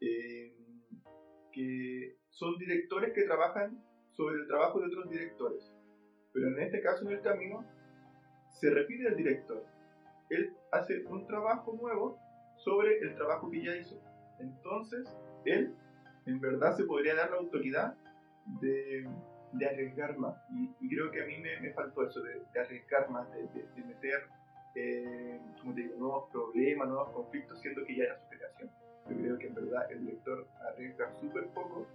eh, 0.00 0.52
que 1.52 2.16
son 2.30 2.58
directores 2.58 3.12
que 3.12 3.22
trabajan 3.22 3.80
sobre 4.10 4.40
el 4.40 4.46
trabajo 4.48 4.80
de 4.80 4.86
otros 4.86 5.08
directores. 5.10 5.72
Pero 6.32 6.48
en 6.48 6.60
este 6.60 6.80
caso, 6.80 7.06
en 7.06 7.12
el 7.12 7.20
camino, 7.20 7.64
se 8.48 8.70
repite 8.70 9.06
el 9.06 9.16
director. 9.16 9.64
él 10.30 10.54
hace 10.72 11.04
un 11.04 11.26
trabajo 11.26 11.76
nuevo 11.80 12.18
sobre 12.56 12.98
el 12.98 13.14
trabajo 13.14 13.50
que 13.50 13.62
ya 13.62 13.76
hizo. 13.76 14.00
Entonces, 14.40 15.06
él 15.44 15.74
en 16.26 16.40
verdad 16.40 16.76
se 16.76 16.84
podría 16.84 17.14
dar 17.14 17.30
la 17.30 17.36
autoridad 17.36 17.94
de, 18.60 19.06
de 19.52 19.66
arriesgar 19.66 20.16
más. 20.18 20.36
Y, 20.50 20.88
creo 20.88 21.10
que 21.10 21.22
a 21.22 21.26
mí 21.26 21.38
me, 21.38 21.60
me 21.60 21.72
faltó 21.72 22.06
eso, 22.06 22.22
de, 22.22 22.42
de 22.52 22.60
arriesgar 22.60 23.10
más, 23.10 23.30
de, 23.32 23.42
de 23.42 23.84
meter, 23.84 24.28
eh, 24.74 25.40
como 25.60 25.74
te 25.74 25.82
digo, 25.82 25.96
nuevos 25.98 26.30
problemas, 26.30 26.88
nuevos 26.88 27.10
conflictos, 27.10 27.60
siendo 27.60 27.84
que 27.84 27.96
ya 27.96 28.04
era 28.04 28.18
su 28.18 28.28
creación. 28.28 28.70
Yo 29.08 29.16
creo 29.16 29.38
que 29.38 29.46
en 29.48 29.54
verdad 29.54 29.92
el 29.92 30.06
lector 30.06 30.46
arriesga 30.68 31.12
súper 31.20 31.48
poco. 31.48 31.86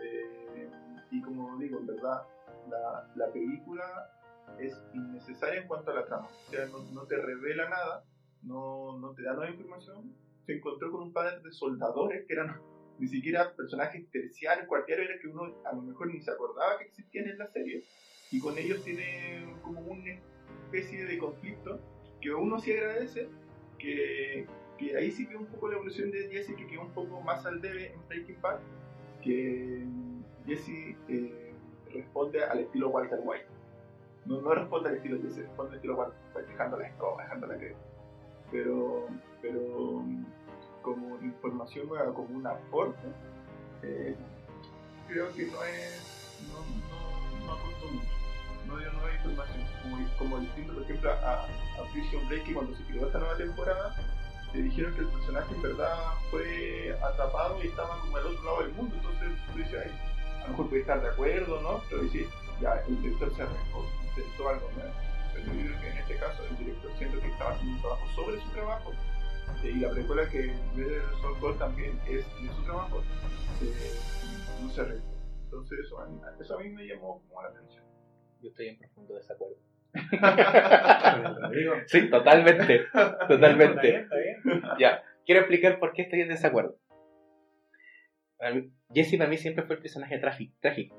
Eh, 0.00 0.70
y 1.10 1.22
como 1.22 1.56
digo, 1.58 1.78
en 1.78 1.86
verdad, 1.86 2.22
la, 2.68 3.08
la, 3.14 3.32
película 3.32 4.10
es 4.58 4.76
innecesaria 4.92 5.60
en 5.60 5.68
cuanto 5.68 5.90
a 5.90 5.94
la 5.94 6.04
trama. 6.04 6.28
O 6.28 6.50
sea, 6.50 6.66
no, 6.66 6.78
no 6.92 7.06
te 7.06 7.16
revela 7.16 7.68
nada, 7.68 8.04
no, 8.42 8.98
no 8.98 9.14
te 9.14 9.22
da 9.22 9.34
nueva 9.34 9.50
información. 9.50 10.14
Se 10.46 10.56
encontró 10.56 10.90
con 10.90 11.02
un 11.04 11.12
par 11.12 11.42
de 11.42 11.52
soldadores 11.52 12.26
que 12.26 12.34
eran 12.34 12.60
ni 12.98 13.08
siquiera 13.08 13.52
personajes 13.54 14.08
terciarios, 14.10 14.66
cualquiera 14.66 15.02
que 15.20 15.28
uno 15.28 15.54
a 15.64 15.74
lo 15.74 15.82
mejor 15.82 16.08
ni 16.08 16.20
se 16.20 16.30
acordaba 16.30 16.78
que 16.78 16.84
existían 16.84 17.28
en 17.28 17.38
la 17.38 17.48
serie, 17.48 17.82
y 18.30 18.40
con 18.40 18.56
ellos 18.58 18.82
tiene 18.82 19.46
como 19.62 19.80
una 19.80 20.18
especie 20.64 21.04
de 21.04 21.18
conflicto 21.18 21.80
que 22.20 22.32
uno 22.32 22.58
sí 22.58 22.72
agradece, 22.72 23.28
que, 23.78 24.46
que 24.78 24.96
ahí 24.96 25.10
sí 25.10 25.26
ve 25.26 25.36
un 25.36 25.46
poco 25.46 25.68
la 25.68 25.76
evolución 25.76 26.10
de 26.10 26.28
Jesse, 26.28 26.56
que 26.56 26.66
quedó 26.66 26.82
un 26.82 26.92
poco 26.92 27.20
más 27.20 27.44
al 27.44 27.60
debe 27.60 27.92
en 27.92 28.08
Breaking 28.08 28.40
Bad, 28.40 28.60
que 29.22 29.84
Jesse 30.46 30.96
eh, 31.08 31.52
responde 31.92 32.42
al 32.44 32.60
estilo 32.60 32.88
Walter 32.88 33.20
White. 33.22 33.46
No, 34.26 34.40
no 34.40 34.54
responde 34.54 34.88
al 34.88 34.96
estilo 34.96 35.20
Jesse, 35.20 35.42
responde 35.42 35.72
al 35.72 35.76
estilo 35.76 35.96
Walter 35.96 36.18
White, 36.34 36.50
dejando 36.50 36.78
la 36.78 36.88
escoba, 36.88 37.22
dejando 37.22 37.46
la 37.46 37.56
crema. 37.56 37.78
Pero, 38.50 39.06
pero 39.42 40.04
como 40.84 41.18
información 41.22 41.88
nueva, 41.88 42.12
como 42.12 42.36
un 42.36 42.46
aporte, 42.46 43.08
eh, 43.82 44.14
creo 45.08 45.32
que 45.32 45.46
no 45.46 45.64
es, 45.64 46.38
no, 46.52 46.60
no, 46.60 47.46
no 47.46 47.52
aportó 47.52 47.86
mucho, 47.86 48.06
no 48.68 48.76
dio 48.76 48.92
nueva 48.92 49.14
información, 49.14 49.66
como, 49.82 49.96
como 50.18 50.38
distinto, 50.40 50.74
por 50.74 50.82
ejemplo, 50.82 51.10
a, 51.10 51.44
a 51.44 51.92
Prison 51.92 52.28
Break, 52.28 52.44
que 52.44 52.54
cuando 52.54 52.76
se 52.76 52.84
creó 52.84 53.06
esta 53.06 53.18
nueva 53.18 53.36
temporada, 53.36 53.96
te 54.52 54.62
dijeron 54.62 54.94
que 54.94 55.00
el 55.00 55.08
personaje 55.08 55.54
en 55.54 55.62
verdad 55.62 55.96
fue 56.30 56.96
atrapado 57.02 57.64
y 57.64 57.68
estaba 57.68 57.98
como 58.00 58.16
al 58.18 58.26
otro 58.26 58.44
lado 58.44 58.62
del 58.62 58.72
mundo, 58.74 58.94
entonces 58.94 59.28
tú 59.50 59.58
dices, 59.58 59.90
a 60.40 60.44
lo 60.44 60.48
mejor 60.50 60.68
puede 60.68 60.80
estar 60.82 61.00
de 61.00 61.08
acuerdo, 61.08 61.60
¿no? 61.62 61.80
Pero 61.88 62.02
dices, 62.02 62.28
ya, 62.60 62.74
el 62.86 63.02
director 63.02 63.34
se 63.34 63.42
arrancó, 63.42 63.86
intentó 64.10 64.48
algo 64.50 64.70
nuevo. 64.76 64.92
Pero 65.32 65.46
yo 65.46 65.52
creo 65.52 65.80
que 65.80 65.88
en 65.88 65.98
este 65.98 66.16
caso 66.18 66.44
el 66.48 66.56
director 66.58 66.92
siento 66.98 67.20
que 67.20 67.28
estaba 67.28 67.50
haciendo 67.52 67.74
un 67.74 67.80
trabajo 67.80 68.06
sobre 68.14 68.40
su 68.40 68.48
trabajo 68.50 68.92
y 69.62 69.80
la 69.80 69.90
precuela 69.90 70.28
que 70.28 70.52
ve 70.76 71.00
Soul 71.20 71.58
también 71.58 71.98
es 72.06 72.24
de 72.40 72.48
su 72.54 72.62
trabajo, 72.64 73.02
eh, 73.62 73.98
no 74.62 74.68
se 74.70 74.80
arregla. 74.80 75.02
Entonces 75.44 75.78
eso 75.80 76.00
a, 76.00 76.06
mí, 76.06 76.20
eso 76.40 76.58
a 76.58 76.62
mí 76.62 76.68
me 76.68 76.86
llamó 76.86 77.22
como 77.28 77.42
la 77.42 77.48
atención. 77.48 77.84
Yo 78.40 78.50
estoy 78.50 78.68
en 78.68 78.78
profundo 78.78 79.14
desacuerdo. 79.14 79.56
sí, 81.86 82.10
totalmente, 82.10 82.86
totalmente. 83.28 84.06
Ya, 84.78 85.02
quiero 85.24 85.40
explicar 85.40 85.78
por 85.78 85.92
qué 85.92 86.02
estoy 86.02 86.22
en 86.22 86.28
desacuerdo. 86.28 86.76
Jesse 88.92 89.16
para 89.16 89.30
mí 89.30 89.38
siempre 89.38 89.64
fue 89.64 89.76
el 89.76 89.82
personaje 89.82 90.18
trágico. 90.18 90.96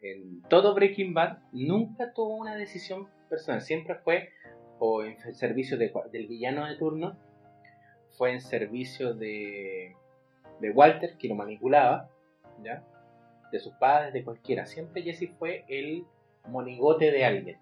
En 0.00 0.42
todo 0.42 0.74
Breaking 0.74 1.12
Bad 1.14 1.38
nunca 1.52 2.12
tuvo 2.14 2.36
una 2.36 2.54
decisión 2.56 3.08
personal, 3.28 3.60
siempre 3.62 3.96
fue 3.96 4.30
o 4.78 5.02
en 5.02 5.16
servicio 5.34 5.76
del 5.76 6.26
villano 6.26 6.66
de 6.66 6.76
turno, 6.76 7.16
fue 8.16 8.32
en 8.32 8.40
servicio 8.40 9.14
de, 9.14 9.96
de 10.60 10.70
Walter, 10.70 11.16
que 11.18 11.28
lo 11.28 11.34
manipulaba, 11.34 12.08
de 13.52 13.58
sus 13.58 13.74
padres, 13.74 14.12
de 14.12 14.24
cualquiera. 14.24 14.66
Siempre 14.66 15.02
Jesse 15.02 15.30
fue 15.38 15.64
el 15.68 16.04
monigote 16.48 17.10
de 17.10 17.24
alguien 17.24 17.58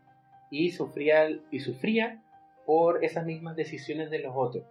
y 0.51 0.71
sufría, 0.71 1.29
y 1.51 1.61
sufría 1.61 2.23
por 2.65 3.05
esas 3.05 3.27
mismas 3.27 3.57
decisiones 3.57 4.11
de 4.11 4.21
los 4.21 4.33
otros. 4.35 4.65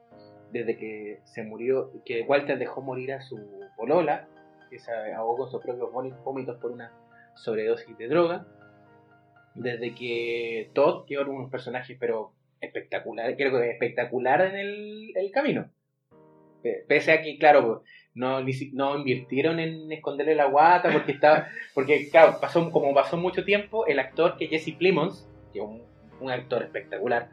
Desde 0.52 0.78
que 0.78 1.20
se 1.24 1.44
murió, 1.44 1.92
que 2.06 2.22
Walter 2.24 2.58
dejó 2.58 2.82
morir 2.82 3.14
a 3.14 3.22
su 3.22 3.40
polola, 3.76 4.28
que 4.70 4.80
se 4.80 4.92
ahogó 5.14 5.38
con 5.38 5.52
sus 5.52 5.62
propios 5.62 5.92
vómitos 6.24 6.58
por 6.58 6.72
una 6.72 6.92
sobredosis 7.36 7.98
de 7.98 8.08
droga, 8.08 8.46
desde 9.54 9.96
que 9.96 10.72
Todd, 10.74 11.06
que 11.06 11.16
era 11.16 11.26
un 11.26 11.50
personaje 11.50 11.98
pero 12.00 12.34
espectacular, 12.66 13.36
creo 13.36 13.52
que 13.52 13.72
espectacular 13.72 14.42
en 14.42 14.56
el, 14.56 15.12
el 15.16 15.32
camino. 15.32 15.72
Pese 16.88 17.12
a 17.12 17.22
que, 17.22 17.38
claro, 17.38 17.84
no, 18.16 18.42
no 18.74 18.98
invirtieron 18.98 19.60
en 19.60 19.92
esconderle 19.92 20.36
la 20.36 20.46
guata 20.46 20.92
porque 20.92 21.12
estaba, 21.12 21.48
porque 21.74 22.10
claro, 22.10 22.38
pasó, 22.40 22.72
como 22.72 22.94
pasó 22.94 23.18
mucho 23.18 23.44
tiempo, 23.44 23.86
el 23.86 24.00
actor 24.00 24.38
que 24.38 24.48
Jesse 24.48 24.74
Plimons, 24.76 25.30
que 25.54 25.60
es 25.60 25.66
un, 25.66 26.32
actor 26.32 26.64
espectacular, 26.64 27.30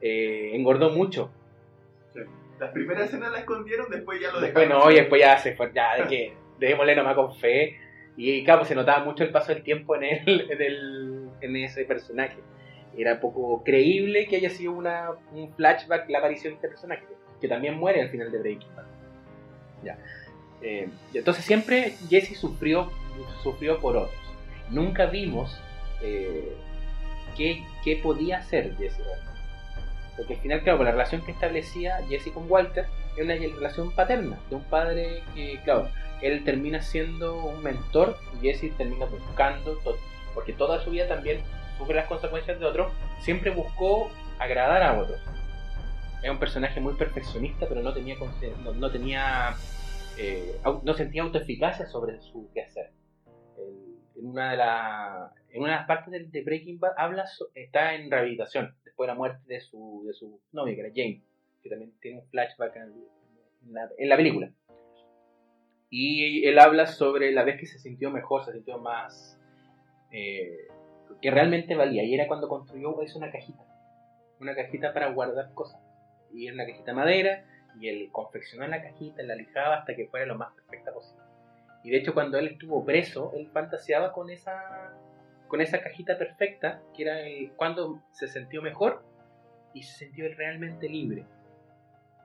eh, 0.00 0.52
engordó 0.54 0.90
mucho. 0.90 1.30
Las 2.58 2.70
primeras 2.72 3.08
escenas 3.08 3.32
la 3.32 3.40
escondieron, 3.40 3.90
después 3.90 4.20
ya 4.20 4.30
lo 4.30 4.40
dejaron. 4.40 4.68
Después 4.68 4.68
no, 4.68 4.90
y 4.90 4.94
después 4.94 5.20
ya 5.20 5.36
se 5.38 5.56
fue, 5.56 5.72
ya 5.74 5.96
de 5.96 6.08
que 6.08 6.34
dejémosle 6.58 6.94
nomás 6.94 7.16
con 7.16 7.34
fe. 7.34 7.76
Y 8.16 8.44
claro, 8.44 8.64
se 8.64 8.74
notaba 8.74 9.04
mucho 9.04 9.24
el 9.24 9.30
paso 9.30 9.52
del 9.52 9.62
tiempo 9.62 9.96
en, 9.96 10.04
el, 10.04 10.50
en, 10.50 10.62
el, 10.62 11.28
en 11.40 11.56
ese 11.56 11.84
personaje. 11.84 12.36
Era 12.96 13.20
poco 13.20 13.62
creíble 13.64 14.26
que 14.26 14.36
haya 14.36 14.50
sido 14.50 14.72
una, 14.72 15.10
un 15.32 15.52
flashback 15.54 16.08
la 16.08 16.18
aparición 16.18 16.52
de 16.52 16.56
este 16.56 16.68
personaje, 16.68 17.04
que 17.40 17.48
también 17.48 17.78
muere 17.78 18.02
al 18.02 18.10
final 18.10 18.30
de 18.30 18.38
Breaking 18.38 18.74
Bad. 18.74 18.84
Ya. 19.82 19.98
Eh, 20.62 20.88
entonces 21.14 21.44
siempre 21.44 21.94
Jesse 22.08 22.36
sufrió, 22.36 22.90
sufrió 23.42 23.80
por 23.80 23.96
otros. 23.96 24.20
Nunca 24.70 25.06
vimos 25.06 25.58
eh, 26.02 26.56
qué, 27.36 27.64
qué, 27.82 27.96
podía 27.96 28.38
hacer 28.38 28.76
Jesse 28.76 29.02
Porque 30.16 30.34
al 30.34 30.40
final, 30.40 30.62
claro, 30.62 30.84
la 30.84 30.92
relación 30.92 31.22
que 31.22 31.32
establecía 31.32 32.00
Jesse 32.08 32.30
con 32.32 32.50
Walter 32.50 32.86
es 33.16 33.24
una 33.24 33.34
relación 33.34 33.90
paterna, 33.92 34.38
de 34.48 34.56
un 34.56 34.64
padre 34.64 35.22
que, 35.34 35.58
claro, 35.64 35.88
él 36.22 36.44
termina 36.44 36.82
siendo 36.82 37.44
un 37.44 37.62
mentor 37.62 38.18
y 38.36 38.46
Jesse 38.46 38.76
termina 38.76 39.06
buscando, 39.06 39.76
todo, 39.78 39.96
porque 40.34 40.52
toda 40.52 40.80
su 40.80 40.90
vida 40.90 41.08
también 41.08 41.40
sufre 41.80 41.96
las 41.96 42.06
consecuencias 42.06 42.60
de 42.60 42.66
otros, 42.66 42.92
siempre 43.20 43.50
buscó 43.50 44.10
agradar 44.38 44.82
a 44.82 45.00
otros. 45.00 45.20
Era 46.22 46.32
un 46.32 46.38
personaje 46.38 46.80
muy 46.80 46.94
perfeccionista, 46.94 47.66
pero 47.68 47.82
no 47.82 47.92
tenía, 47.92 48.14
no, 48.62 48.72
no 48.74 48.90
tenía 48.90 49.56
eh, 50.18 50.60
no 50.82 50.92
sentía 50.92 51.22
autoeficacia 51.22 51.86
sobre 51.86 52.20
su 52.20 52.50
quehacer. 52.52 52.92
en, 54.16 54.26
una 54.26 54.50
de 54.50 54.56
la, 54.58 55.32
en 55.48 55.62
una 55.62 55.72
de 55.72 55.76
las 55.78 55.86
partes 55.86 56.30
de, 56.30 56.42
Breaking 56.42 56.78
Bad 56.78 56.92
habla 56.98 57.24
está 57.54 57.94
en 57.94 58.10
rehabilitación 58.10 58.74
después 58.84 59.06
de 59.06 59.14
la 59.14 59.18
muerte 59.18 59.40
de 59.46 59.62
su, 59.62 60.04
de 60.06 60.12
su 60.12 60.38
novia, 60.52 60.74
que 60.74 60.80
era 60.80 60.90
Jane, 60.94 61.22
que 61.62 61.70
también 61.70 61.92
tiene 62.02 62.18
un 62.18 62.28
flashback 62.28 62.76
en, 62.76 63.72
la, 63.72 63.88
en 63.96 64.08
la 64.10 64.16
película. 64.16 64.52
Y 65.88 66.46
él 66.46 66.58
habla 66.58 66.86
sobre 66.86 67.32
la 67.32 67.42
vez 67.42 67.58
que 67.58 67.66
se 67.66 67.78
sintió 67.78 68.10
mejor, 68.10 68.44
se 68.44 68.52
sintió 68.52 68.78
más... 68.78 69.38
Eh, 70.12 70.68
que 71.20 71.30
realmente 71.30 71.74
valía. 71.74 72.04
Y 72.04 72.14
era 72.14 72.26
cuando 72.26 72.48
construyó 72.48 72.94
una 72.94 73.30
cajita. 73.30 73.64
Una 74.40 74.54
cajita 74.54 74.92
para 74.92 75.10
guardar 75.12 75.52
cosas. 75.54 75.80
Y 76.32 76.46
era 76.46 76.54
una 76.54 76.66
cajita 76.66 76.92
de 76.92 76.96
madera 76.96 77.44
y 77.78 77.88
él 77.88 78.08
confeccionó 78.12 78.66
la 78.66 78.82
cajita, 78.82 79.22
la 79.22 79.34
lijaba 79.34 79.76
hasta 79.76 79.94
que 79.94 80.06
fuera 80.08 80.26
lo 80.26 80.36
más 80.36 80.52
perfecta 80.54 80.92
posible. 80.92 81.22
Y 81.82 81.90
de 81.90 81.98
hecho 81.98 82.14
cuando 82.14 82.38
él 82.38 82.48
estuvo 82.48 82.84
preso, 82.84 83.32
él 83.34 83.48
fantaseaba 83.52 84.12
con 84.12 84.30
esa, 84.30 84.92
con 85.48 85.60
esa 85.60 85.80
cajita 85.80 86.18
perfecta, 86.18 86.82
que 86.94 87.02
era 87.02 87.16
cuando 87.56 88.02
se 88.12 88.28
sintió 88.28 88.62
mejor 88.62 89.02
y 89.72 89.82
se 89.82 90.06
sintió 90.06 90.26
realmente 90.36 90.88
libre. 90.88 91.24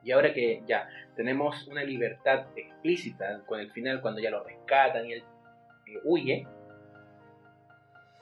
Y 0.02 0.12
ahora 0.12 0.32
que 0.32 0.62
ya 0.66 0.88
tenemos 1.16 1.66
una 1.68 1.82
libertad 1.82 2.46
explícita 2.54 3.42
con 3.46 3.58
el 3.58 3.72
final, 3.72 4.00
cuando 4.00 4.20
ya 4.20 4.30
lo 4.30 4.44
rescatan 4.44 5.06
y 5.06 5.14
él 5.14 5.24
eh, 5.86 5.98
huye, 6.04 6.46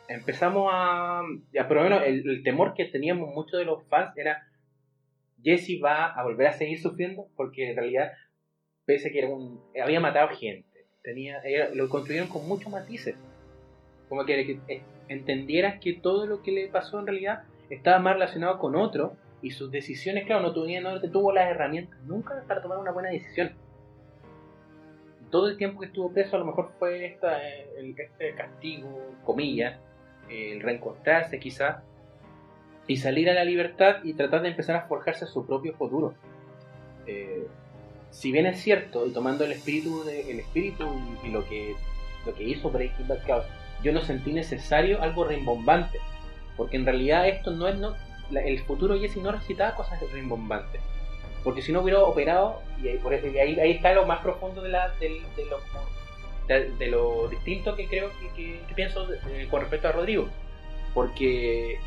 empezamos 0.08 0.70
a... 0.72 1.22
Ya, 1.52 1.66
por 1.68 1.78
lo 1.78 1.84
menos 1.84 2.02
el, 2.04 2.42
temor 2.42 2.74
que 2.74 2.86
teníamos 2.86 3.30
muchos 3.34 3.58
de 3.58 3.64
los 3.64 3.84
fans 3.84 4.16
era 4.16 4.46
Jesse 5.42 5.80
va 5.82 6.06
a 6.06 6.22
volver 6.22 6.46
a 6.46 6.52
seguir 6.52 6.80
sufriendo 6.80 7.26
porque 7.36 7.70
en 7.70 7.76
realidad, 7.76 8.12
pese 8.86 9.10
que 9.10 9.18
era 9.18 9.28
un, 9.28 9.60
había 9.82 10.00
matado 10.00 10.28
gente, 10.28 10.86
tenía, 11.02 11.42
lo 11.74 11.88
construyeron 11.88 12.28
con 12.28 12.46
muchos 12.48 12.72
matices. 12.72 13.14
Como 14.08 14.24
que, 14.24 14.58
que 14.66 14.82
entendieras 15.08 15.80
que 15.80 15.94
todo 15.94 16.26
lo 16.26 16.42
que 16.42 16.52
le 16.52 16.68
pasó 16.68 16.98
en 16.98 17.06
realidad 17.06 17.44
estaba 17.70 17.98
más 17.98 18.14
relacionado 18.14 18.58
con 18.58 18.76
otro 18.76 19.16
y 19.42 19.50
sus 19.50 19.70
decisiones, 19.70 20.24
claro, 20.24 20.42
no, 20.42 20.54
tenía, 20.54 20.80
no 20.80 21.00
tuvo 21.10 21.32
las 21.32 21.50
herramientas 21.50 22.00
nunca 22.06 22.42
para 22.48 22.62
tomar 22.62 22.78
una 22.78 22.92
buena 22.92 23.10
decisión. 23.10 23.52
Todo 25.30 25.48
el 25.48 25.58
tiempo 25.58 25.80
que 25.80 25.86
estuvo 25.86 26.12
preso 26.12 26.36
a 26.36 26.38
lo 26.38 26.46
mejor 26.46 26.72
fue 26.78 27.04
esta, 27.04 27.46
el, 27.76 27.94
este 27.98 28.34
castigo, 28.34 29.12
comillas, 29.24 29.78
el 30.30 30.60
reencontrarse 30.60 31.38
quizás, 31.38 31.82
y 32.86 32.96
salir 32.98 33.30
a 33.30 33.34
la 33.34 33.44
libertad 33.44 33.96
y 34.04 34.14
tratar 34.14 34.42
de 34.42 34.48
empezar 34.50 34.76
a 34.76 34.86
forjarse 34.86 35.26
su 35.26 35.46
propio 35.46 35.74
futuro. 35.74 36.14
Eh, 37.06 37.46
si 38.10 38.30
bien 38.30 38.46
es 38.46 38.60
cierto, 38.60 39.06
y 39.06 39.10
tomando 39.10 39.44
el 39.44 39.52
espíritu, 39.52 40.04
de, 40.04 40.30
el 40.30 40.40
espíritu 40.40 40.88
y, 41.24 41.30
lo, 41.30 41.44
que, 41.48 41.74
lo 42.26 42.34
que 42.34 42.44
hizo 42.44 42.70
Breaking 42.70 43.08
Bad, 43.08 43.44
yo 43.82 43.92
no 43.92 44.00
sentí 44.02 44.32
necesario 44.32 45.02
algo 45.02 45.24
rimbombante, 45.24 45.98
porque 46.56 46.76
en 46.76 46.84
realidad 46.84 47.26
esto 47.28 47.50
no 47.50 47.66
es, 47.68 47.76
no, 47.76 47.94
el 48.30 48.60
futuro 48.60 48.98
Jesse 48.98 49.16
no 49.16 49.32
necesitaba 49.32 49.74
cosas 49.74 50.00
rimbombantes, 50.12 50.80
porque 51.42 51.60
si 51.60 51.72
no 51.72 51.80
hubiera 51.80 52.02
operado, 52.02 52.62
y 52.82 52.88
ahí, 52.88 53.58
ahí, 53.58 53.70
está 53.72 53.92
lo 53.92 54.06
más 54.06 54.20
profundo 54.20 54.62
de, 54.62 54.68
la, 54.68 54.94
de, 55.00 55.20
lo, 55.50 55.58
de, 56.48 56.88
lo 56.88 57.28
distinto 57.28 57.74
que 57.74 57.86
creo 57.88 58.10
que, 58.36 58.60
pienso 58.74 59.06
con 59.50 59.60
respecto 59.60 59.88
a 59.88 59.92
Rodrigo, 59.92 60.28
porque 60.92 61.78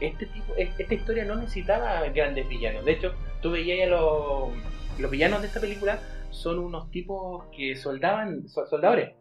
este 0.00 0.26
tipo, 0.26 0.54
esta 0.56 0.94
historia 0.94 1.24
no 1.24 1.36
necesitaba 1.36 2.08
grandes 2.08 2.48
villanos. 2.48 2.84
De 2.84 2.92
hecho, 2.92 3.14
tú 3.40 3.52
veías 3.52 3.86
a 3.86 3.90
los, 3.90 4.50
los 4.98 5.10
villanos 5.10 5.40
de 5.40 5.48
esta 5.48 5.60
película 5.60 6.00
son 6.30 6.58
unos 6.58 6.90
tipos 6.90 7.44
que 7.56 7.76
soldaban, 7.76 8.48
soldadores. 8.48 9.14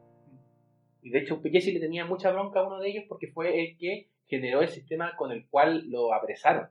Y 1.02 1.10
de 1.12 1.19
hecho, 1.19 1.41
Jesse 1.43 1.73
le 1.73 1.80
tenía 1.80 2.06
mucha 2.06 2.32
bronca 2.32 2.60
a 2.60 2.67
uno 2.67 2.80
de 2.80 2.89
ellos 2.89 3.06
porque 3.08 3.28
fue 3.28 3.62
el 3.62 3.78
que 3.78 4.10
generó 4.28 4.62
el 4.62 4.69
sistema 4.69 5.15
con 5.15 5.32
el 5.32 5.47
cual 5.47 5.89
lo 5.89 6.13
apresaron. 6.13 6.69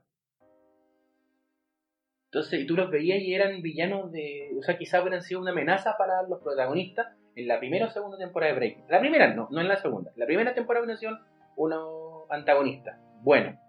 Entonces, 2.25 2.61
y 2.61 2.67
tú 2.67 2.75
los 2.75 2.91
veías 2.91 3.19
y 3.19 3.33
eran 3.33 3.61
villanos 3.61 4.11
de. 4.11 4.51
O 4.57 4.61
sea, 4.61 4.77
quizás 4.77 5.01
hubieran 5.01 5.23
sido 5.23 5.41
una 5.41 5.51
amenaza 5.51 5.95
para 5.97 6.21
los 6.29 6.41
protagonistas 6.41 7.07
en 7.35 7.47
la 7.47 7.59
primera 7.59 7.85
o 7.85 7.89
segunda 7.89 8.17
temporada 8.17 8.53
de 8.53 8.59
Breaking. 8.59 8.85
La 8.89 8.99
primera 8.99 9.33
no, 9.33 9.47
no 9.51 9.61
en 9.61 9.67
la 9.67 9.77
segunda. 9.77 10.11
La 10.15 10.25
primera 10.25 10.53
temporada 10.53 10.97
sido 10.97 11.17
unos 11.55 12.29
antagonistas. 12.29 12.97
Bueno, 13.21 13.59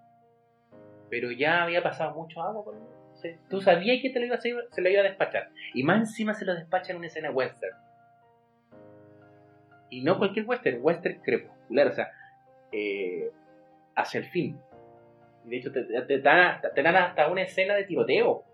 pero 1.09 1.31
ya 1.33 1.65
había 1.65 1.83
pasado 1.83 2.15
mucho 2.15 2.43
agua 2.43 2.65
con 2.65 2.77
él. 2.77 3.39
Tú 3.51 3.61
sabías 3.61 4.01
que 4.01 4.11
te 4.11 4.19
lo 4.19 4.27
iba 4.27 4.37
a 4.37 4.41
se 4.41 4.81
lo 4.81 4.89
iba 4.89 5.01
a 5.01 5.05
despachar. 5.05 5.51
Y 5.75 5.83
más 5.83 5.99
encima 5.99 6.33
se 6.35 6.45
lo 6.45 6.55
despacha 6.55 6.93
en 6.93 6.99
una 6.99 7.09
escena 7.09 7.31
western. 7.31 7.77
Y 9.91 10.03
no 10.03 10.19
cualquier 10.19 10.47
western, 10.47 10.79
western 10.81 11.21
crepuscular, 11.21 11.89
o 11.89 11.93
sea, 11.93 12.11
eh, 12.73 13.31
hacia 13.97 14.21
el 14.21 14.27
fin. 14.27 14.59
De 15.45 15.57
hecho 15.57 15.73
te, 15.73 16.21
dan, 16.21 16.61
hasta 16.97 17.29
una 17.29 17.43
escena 17.43 17.75
de 17.75 17.85
tiroteo. 17.85 18.45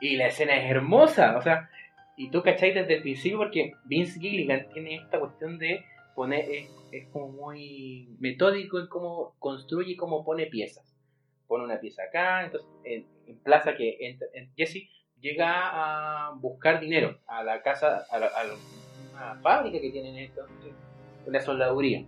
Y 0.00 0.16
la 0.16 0.26
escena 0.26 0.56
es 0.56 0.70
hermosa, 0.70 1.36
o 1.36 1.42
sea, 1.42 1.68
y 2.16 2.30
tú 2.30 2.42
cacháis 2.42 2.74
desde 2.74 2.94
el 2.94 3.02
principio 3.02 3.38
porque 3.38 3.74
Vince 3.84 4.18
Gilligan 4.18 4.68
tiene 4.72 4.96
esta 4.96 5.20
cuestión 5.20 5.58
de 5.58 5.84
poner, 6.14 6.46
es 6.90 7.08
como 7.08 7.28
muy 7.28 8.08
metódico 8.18 8.80
en 8.80 8.86
cómo 8.86 9.34
construye 9.38 9.92
y 9.92 9.96
cómo 9.96 10.24
pone 10.24 10.46
piezas. 10.46 10.96
Pone 11.46 11.64
una 11.64 11.78
pieza 11.78 12.02
acá, 12.04 12.44
entonces 12.44 12.68
en, 12.84 13.06
plaza 13.44 13.76
que 13.76 14.18
Jesse 14.56 14.88
llega 15.20 15.50
a 15.50 16.32
buscar 16.36 16.80
dinero 16.80 17.18
a 17.26 17.44
la 17.44 17.62
casa, 17.62 18.06
a, 18.10 18.18
la, 18.18 18.30
fábrica 19.42 19.80
que 19.80 19.90
tienen 19.90 20.16
esto, 20.16 20.46
una 21.26 21.40
soldaduría. 21.40 22.04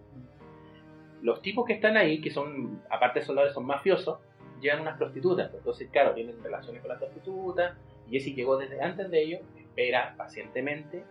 Los 1.22 1.42
tipos 1.42 1.66
que 1.66 1.74
están 1.74 1.96
ahí, 1.96 2.20
que 2.20 2.30
son, 2.30 2.82
aparte 2.90 3.20
de 3.20 3.26
soldadores, 3.26 3.54
son 3.54 3.66
mafiosos, 3.66 4.18
llegan 4.60 4.80
unas 4.80 4.96
prostitutas. 4.96 5.52
Entonces, 5.52 5.88
claro, 5.90 6.14
tienen 6.14 6.42
relaciones 6.42 6.80
con 6.80 6.88
las 6.90 6.98
prostitutas. 6.98 7.76
Jesse 8.08 8.34
llegó 8.34 8.56
desde 8.56 8.80
antes 8.80 9.10
de 9.10 9.22
ellos, 9.22 9.40
espera 9.78 10.14
pacientemente 10.16 11.04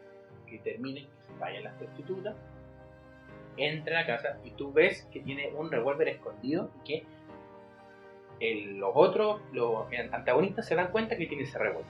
que 0.46 0.60
terminen, 0.60 1.06
que 1.06 1.24
se 1.24 1.40
vayan 1.40 1.64
las 1.64 1.74
prostitutas 1.76 2.36
entra 3.56 3.98
a 3.98 4.02
la 4.02 4.08
casa 4.08 4.38
y 4.44 4.52
tú 4.52 4.72
ves 4.72 5.08
que 5.12 5.20
tiene 5.20 5.50
un 5.54 5.72
revólver 5.72 6.10
escondido 6.10 6.70
y 6.80 6.88
que 6.88 7.06
los 8.76 8.92
otros, 8.94 9.42
los 9.52 9.88
antagonistas 10.12 10.68
se 10.68 10.76
dan 10.76 10.92
cuenta 10.92 11.18
que 11.18 11.26
tiene 11.26 11.44
ese 11.44 11.58
revólver. 11.58 11.90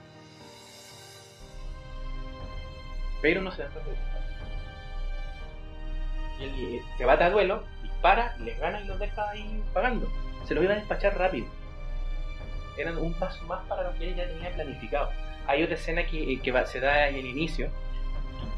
Pero 3.20 3.42
no 3.42 3.50
se 3.50 3.64
dan 3.64 3.72
cuenta 3.72 3.92
Y 6.40 6.44
él 6.44 6.80
se 6.96 7.04
bate 7.04 7.24
a 7.24 7.30
duelo, 7.30 7.64
dispara, 7.82 8.34
les 8.38 8.58
gana 8.58 8.80
y 8.80 8.86
los 8.86 8.98
deja 8.98 9.28
ahí 9.28 9.62
pagando. 9.74 10.08
Se 10.46 10.54
los 10.54 10.64
iba 10.64 10.72
a 10.72 10.76
despachar 10.76 11.18
rápido. 11.18 11.46
Eran 12.78 12.96
un 12.96 13.12
paso 13.12 13.44
más 13.44 13.62
para 13.66 13.90
lo 13.90 13.98
que 13.98 14.08
él 14.08 14.14
ya 14.14 14.26
tenía 14.26 14.50
planificado. 14.54 15.10
Hay 15.48 15.62
otra 15.62 15.74
escena 15.74 16.06
que, 16.06 16.40
que 16.40 16.66
se 16.66 16.78
da 16.78 17.08
en 17.08 17.16
el 17.16 17.26
inicio, 17.26 17.70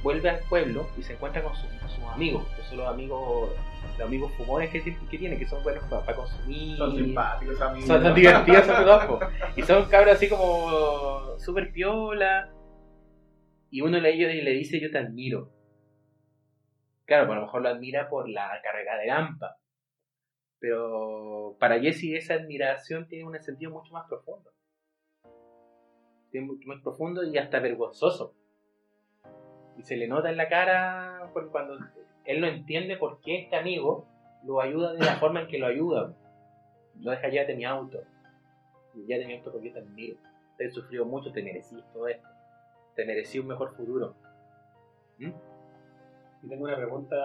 vuelve 0.03 0.29
al 0.29 0.41
pueblo 0.41 0.89
y 0.99 1.03
se 1.03 1.15
encuentra 1.15 1.43
con, 1.43 1.55
sus 1.55 1.71
amigos, 2.13 2.47
que 2.57 2.63
son 2.65 2.79
los 2.79 2.89
amigos 2.89 3.51
los 3.99 4.07
amigos 4.07 4.33
fumones 4.33 4.71
que, 4.71 4.83
que 4.83 5.19
tiene, 5.19 5.39
que 5.39 5.47
son 5.47 5.63
buenos 5.63 5.85
para, 5.85 6.15
consumir. 6.15 6.77
Son 6.77 6.97
simpáticos 6.97 7.61
amigos. 7.61 7.87
Son, 7.87 8.15
divertidos, 8.15 8.67
son 8.67 8.85
dos. 8.85 9.23
Y 9.57 9.63
son 9.63 9.89
cabros 9.89 10.15
así 10.15 10.29
como 10.29 11.39
súper 11.39 11.73
piola. 11.73 12.51
Y 13.71 13.83
uno 13.83 14.01
de 14.01 14.11
ellos 14.11 14.33
le 14.45 14.51
dice, 14.53 14.81
yo 14.81 14.91
te 14.91 14.99
admiro. 14.99 15.53
Claro, 17.05 17.27
pues 17.27 17.37
a 17.37 17.41
lo 17.41 17.47
mejor 17.47 17.63
lo 17.63 17.69
admira 17.69 18.09
por 18.09 18.29
la 18.29 18.61
carrera 18.63 18.97
de 18.99 19.07
Lampa. 19.07 19.59
Pero 20.59 21.57
para 21.59 21.81
Jesse 21.81 22.15
esa 22.15 22.35
admiración 22.35 23.07
tiene 23.09 23.25
un 23.25 23.41
sentido 23.43 23.71
mucho 23.71 23.93
más 23.93 24.07
profundo. 24.09 24.51
Mucho 26.33 26.69
más 26.69 26.81
profundo 26.81 27.25
y 27.25 27.37
hasta 27.39 27.59
vergonzoso 27.59 28.35
y 29.81 29.83
se 29.83 29.97
le 29.97 30.09
nota 30.09 30.31
en 30.31 30.37
la 30.37 30.49
cara 30.49 31.31
porque 31.33 31.49
cuando 31.51 31.79
él 32.25 32.41
no 32.41 32.47
entiende 32.47 32.97
por 32.97 33.21
qué 33.21 33.43
este 33.43 33.57
amigo 33.57 34.07
lo 34.45 34.61
ayuda 34.61 34.93
de 34.93 35.05
la 35.05 35.17
forma 35.17 35.41
en 35.41 35.49
que 35.49 35.59
lo 35.59 35.67
ayuda. 35.67 36.15
No 36.97 37.11
deja 37.11 37.29
ya 37.29 37.47
de 37.47 37.55
mi 37.55 37.65
auto. 37.65 38.03
Ya 39.07 39.17
de 39.19 39.27
mi 39.27 39.37
auto 39.37 39.53
porque 39.53 39.69
yo 39.69 39.75
te 39.75 39.81
admiro. 39.81 40.17
Te 40.59 40.67
he 40.67 40.71
sufrido 40.71 41.07
mucho, 41.07 41.33
te 41.33 41.43
merecí 41.43 41.83
todo 41.95 42.09
esto. 42.09 42.29
Te 42.95 43.07
merecí 43.07 43.39
un 43.39 43.47
mejor 43.47 43.75
futuro. 43.75 44.15
¿Mm? 45.19 45.31
Y 46.43 46.49
tengo 46.49 46.65
una 46.65 46.77
pregunta 46.77 47.17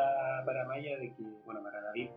para 0.45 0.65
Maya, 0.65 0.97
de 0.97 1.13
que, 1.13 1.23
bueno, 1.45 1.61
para 1.61 1.81
David, 1.81 2.09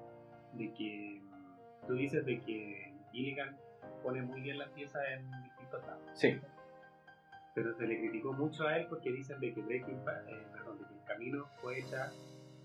de 0.52 0.72
que 0.72 1.20
mm, 1.20 1.86
tú 1.86 1.94
dices 1.94 2.24
de 2.26 2.40
que 2.40 2.92
Gilligan 3.10 3.56
pone 4.02 4.22
muy 4.22 4.40
bien 4.40 4.58
las 4.58 4.68
piezas 4.70 5.02
en 5.10 5.30
distintos 5.42 5.84
lados. 5.84 6.02
Sí 6.14 6.40
pero 7.58 7.74
se 7.74 7.86
le 7.88 7.98
criticó 7.98 8.32
mucho 8.32 8.68
a 8.68 8.76
él 8.76 8.86
porque 8.88 9.10
dicen 9.10 9.40
de 9.40 9.52
que 9.52 9.60
Breaking 9.60 9.96
eh, 9.96 10.46
perdón, 10.52 10.78
de 10.78 10.84
que 10.86 10.94
el 10.94 11.04
camino 11.04 11.50
fue 11.60 11.80
hecha 11.80 12.12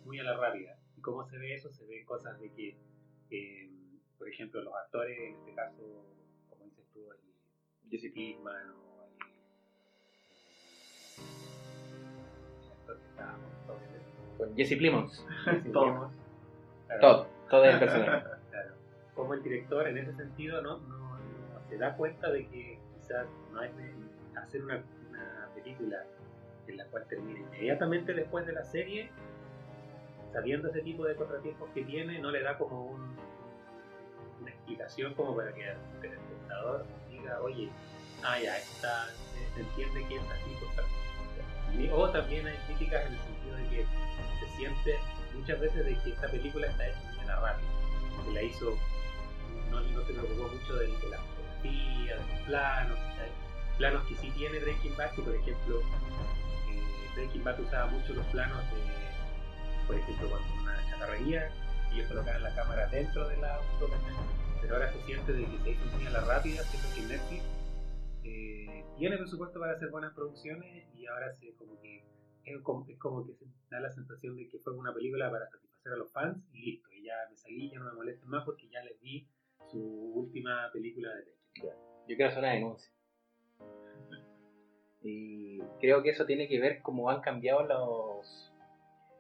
muy 0.06 0.20
a 0.20 0.24
la 0.24 0.38
rápida. 0.38 0.78
¿Y 0.96 1.02
cómo 1.02 1.26
se 1.26 1.36
ve 1.40 1.56
eso? 1.56 1.72
Se 1.72 1.84
ven 1.88 2.06
cosas 2.06 2.40
de 2.40 2.54
que, 2.54 2.78
eh, 3.32 3.72
por 4.20 4.30
ejemplo, 4.30 4.62
los 4.62 4.72
actores, 4.86 5.18
en 5.18 5.34
este 5.34 5.56
caso, 5.56 5.82
como 6.48 6.66
dices 6.66 6.86
tú, 6.94 7.10
el 7.12 7.18
Jesse 7.90 8.14
Pinkman 8.14 8.70
o 8.70 9.10
el, 12.60 12.72
actor 12.72 13.00
que 13.00 13.08
está 13.08 13.36
con 14.38 14.56
Jesse 14.56 14.78
Plimons. 14.78 15.26
Todo. 15.74 16.12
Todo, 17.02 17.28
todo 17.50 17.66
el 17.66 17.80
personaje. 17.80 18.28
Claro. 18.52 18.76
Como 19.16 19.34
el 19.34 19.42
director, 19.42 19.88
en 19.88 19.98
ese 19.98 20.14
sentido, 20.14 20.62
no, 20.62 20.78
no, 20.82 21.18
no 21.18 21.68
se 21.68 21.80
da 21.80 21.98
cuenta 21.98 22.30
de 22.30 22.48
que 22.48 22.80
quizás 22.94 23.26
no 23.52 23.64
es 23.64 23.76
hacer 24.36 24.64
una, 24.64 24.82
película 25.56 26.04
en 26.68 26.78
la 26.78 26.86
cual 26.86 27.06
termine 27.08 27.42
inmediatamente 27.42 28.14
después 28.14 28.46
de 28.46 28.54
la 28.54 28.64
serie, 28.64 29.10
sabiendo 30.32 30.70
ese 30.70 30.82
tipo 30.82 31.06
de 31.06 31.16
contratiempos 31.16 31.70
que 31.74 31.84
tiene, 31.84 32.20
no 32.20 32.32
le 32.32 32.42
da 32.42 32.58
como 32.58 32.86
un, 32.86 33.16
una 34.42 34.50
explicación 34.50 35.14
como 35.14 35.36
para 35.36 35.54
que 35.54 35.62
el 35.62 36.12
espectador 36.12 36.86
diga, 37.10 37.40
oye, 37.42 37.70
ah, 38.24 38.40
ya, 38.40 38.58
está, 38.58 39.08
se 39.54 39.62
entiende 39.62 40.06
que 40.08 40.16
es 40.16 40.22
así 40.32 40.52
por 40.60 42.00
O 42.00 42.10
también 42.10 42.48
hay 42.48 42.58
críticas 42.68 43.06
en 43.06 43.14
el 43.14 43.20
sentido 43.20 43.56
de 43.58 43.64
que 43.70 43.86
se 44.40 44.58
siente 44.58 45.00
muchas 45.36 45.60
veces 45.60 45.86
de 45.86 45.98
que 46.00 46.10
esta 46.12 46.28
película 46.28 46.68
está 46.68 46.88
hecha 46.88 47.00
muy 47.16 47.26
la 47.26 47.40
rápido, 47.40 47.70
que 48.26 48.34
la 48.34 48.42
hizo, 48.42 48.78
no, 49.70 49.82
no 49.82 50.02
se 50.06 50.14
preocupó 50.14 50.48
mucho 50.48 50.76
de, 50.76 50.88
de 50.88 51.10
la 51.10 51.18
fotografía, 51.18 52.16
de 52.16 52.34
los 52.34 52.42
planos, 52.48 53.00
planos 53.84 54.08
que 54.08 54.16
sí 54.16 54.32
tiene 54.32 54.60
Breaking 54.60 54.96
Bad, 54.96 55.12
que 55.12 55.22
por 55.22 55.36
ejemplo, 55.36 55.82
eh, 55.82 57.10
Breaking 57.16 57.44
Bad 57.44 57.60
usaba 57.60 57.88
mucho 57.88 58.14
los 58.14 58.26
planos 58.28 58.58
de, 58.72 58.80
por 59.86 59.98
ejemplo, 59.98 60.30
cuando 60.30 60.62
una 60.62 60.90
chatarrería, 60.90 61.52
ellos 61.92 62.08
colocaban 62.08 62.44
la 62.44 62.56
cámara 62.56 62.88
dentro 62.88 63.28
de 63.28 63.36
la 63.42 63.56
auto, 63.56 63.90
pero 64.62 64.76
ahora 64.76 64.90
se 64.94 65.02
siente 65.02 65.34
de 65.34 65.44
que 65.44 65.58
se 65.58 65.72
hizo 65.72 65.98
muy 65.98 66.06
a 66.06 66.12
la 66.12 66.22
rápida, 66.22 66.64
siendo 66.64 66.96
que 66.96 67.02
Netflix 67.02 67.44
eh, 68.24 68.86
tiene 68.98 69.18
presupuesto 69.18 69.60
para 69.60 69.74
hacer 69.74 69.90
buenas 69.90 70.14
producciones 70.14 70.88
y 70.96 71.06
ahora 71.06 71.36
se 71.36 71.54
como 71.56 71.78
que 71.82 72.06
es 72.46 72.62
como, 72.62 72.86
que 72.86 73.34
se 73.34 73.46
da 73.70 73.82
la 73.82 73.92
sensación 73.92 74.38
de 74.38 74.48
que 74.48 74.60
fue 74.60 74.72
una 74.78 74.94
película 74.94 75.30
para 75.30 75.50
satisfacer 75.50 75.92
a 75.92 75.98
los 75.98 76.10
fans 76.14 76.38
y 76.54 76.72
listo, 76.72 76.90
y 76.90 77.04
ya 77.04 77.16
me 77.30 77.36
salí, 77.36 77.70
ya 77.70 77.80
no 77.80 77.86
me 77.88 77.96
molesten 77.96 78.30
más 78.30 78.46
porque 78.46 78.70
ya 78.70 78.82
les 78.82 78.98
vi 79.02 79.28
su 79.70 79.82
última 79.82 80.72
película 80.72 81.10
de 81.16 81.26
Bad. 81.68 81.76
Yo 82.08 82.16
quiero 82.16 82.30
hacer 82.30 82.40
una 82.40 82.54
denuncia. 82.54 82.94
Y 85.04 85.60
creo 85.80 86.02
que 86.02 86.12
eso 86.12 86.26
tiene 86.26 86.48
que 86.48 86.60
ver 86.60 86.82
cómo 86.82 87.10
han 87.10 87.22
cambiado 87.22 87.64
los, 87.64 88.54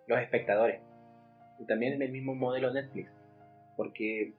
los 0.07 0.19
espectadores. 0.19 0.81
Y 1.59 1.65
también 1.65 1.93
en 1.93 2.01
el 2.01 2.11
mismo 2.11 2.35
modelo 2.35 2.71
Netflix. 2.71 3.11
Porque 3.75 4.33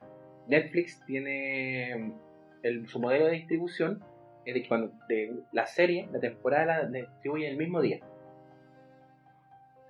Netflix 0.48 1.04
tiene 1.07 2.14
el, 2.62 2.88
su 2.88 2.98
modelo 2.98 3.26
de 3.26 3.33
distribución 3.33 4.02
es 4.44 4.54
de 4.54 4.62
que 4.62 4.68
cuando 4.68 4.92
de 5.09 5.35
la 5.52 5.66
serie, 5.66 6.09
la 6.12 6.20
temporada 6.20 6.83
la 6.83 6.98
distribuye 6.98 7.48
el 7.48 7.57
mismo 7.57 7.80
día. 7.80 8.00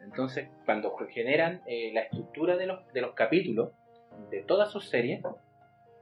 Entonces, 0.02 0.48
cuando 0.64 0.94
generan 1.08 1.62
eh, 1.66 1.90
la 1.92 2.02
estructura 2.02 2.56
de 2.56 2.66
los, 2.66 2.92
de 2.92 3.00
los 3.00 3.14
capítulos 3.14 3.72
de 4.30 4.42
todas 4.42 4.70
sus 4.70 4.88
series, 4.88 5.22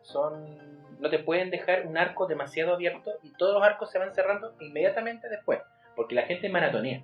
son 0.02 0.82
no 1.02 1.10
te 1.10 1.18
pueden 1.18 1.50
dejar 1.50 1.84
un 1.88 1.98
arco 1.98 2.28
demasiado 2.28 2.74
abierto 2.74 3.10
y 3.24 3.30
todos 3.30 3.54
los 3.54 3.62
arcos 3.64 3.90
se 3.90 3.98
van 3.98 4.14
cerrando 4.14 4.54
inmediatamente 4.60 5.28
después, 5.28 5.58
porque 5.96 6.14
la 6.14 6.22
gente 6.22 6.48
maratonea. 6.48 7.02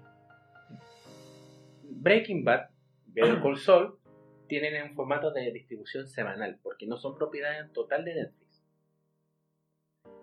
Breaking 1.83 2.45
Bad, 2.45 2.69
Better 3.09 3.43
Call 3.43 3.59
Saul, 3.59 3.99
tienen 4.47 4.77
en 4.77 4.95
formato 4.95 5.33
de 5.33 5.51
distribución 5.51 6.07
semanal, 6.07 6.61
porque 6.63 6.87
no 6.87 6.97
son 6.97 7.19
propiedad 7.19 7.69
total 7.73 8.05
de 8.05 8.15
Netflix. 8.15 8.65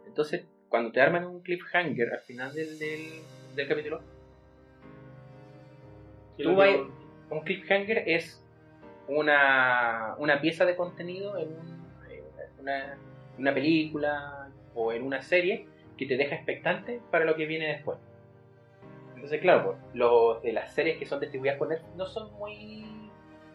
Entonces, 0.07 0.47
cuando 0.69 0.93
te 0.93 1.01
arman 1.01 1.25
un 1.25 1.41
cliffhanger 1.41 2.13
al 2.13 2.21
final 2.21 2.53
del, 2.53 2.79
del, 2.79 3.67
capítulo, 3.67 4.01
tú 6.37 6.51
un 7.29 7.41
cliffhanger 7.41 8.07
es 8.07 8.41
una, 9.09 10.15
una 10.17 10.39
pieza 10.39 10.63
de 10.63 10.77
contenido 10.77 11.37
en 11.37 11.49
una, 12.61 12.97
una 13.37 13.53
película 13.53 14.49
o 14.73 14.91
en 14.91 15.03
una 15.03 15.21
serie 15.21 15.67
que 15.97 16.05
te 16.05 16.17
deja 16.17 16.35
expectante 16.35 17.01
para 17.11 17.25
lo 17.25 17.35
que 17.35 17.45
viene 17.45 17.67
después. 17.67 17.97
Entonces, 19.15 19.41
claro, 19.41 19.63
pues, 19.63 19.77
los 19.93 20.41
de 20.43 20.53
las 20.53 20.73
series 20.73 20.97
que 20.97 21.05
son 21.05 21.19
distribuidas 21.19 21.57
por 21.57 21.69
Netflix 21.69 21.95
no 21.95 22.05
son 22.05 22.33
muy. 22.33 22.85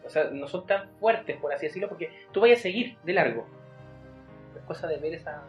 O 0.05 0.09
sea, 0.09 0.25
no 0.31 0.47
son 0.47 0.65
tan 0.65 0.89
fuertes, 0.99 1.37
por 1.37 1.53
así 1.53 1.67
decirlo, 1.67 1.87
porque 1.87 2.11
tú 2.31 2.41
vayas 2.41 2.59
a 2.59 2.63
seguir 2.63 2.97
de 3.03 3.13
largo. 3.13 3.45
Es 4.57 4.63
cosa 4.63 4.87
de 4.87 4.97
ver 4.97 5.13
esa, 5.13 5.43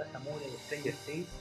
esa 0.00 0.18
mugre 0.20 0.46
de 0.46 0.58
Stranger 0.58 0.94
Things. 1.06 1.40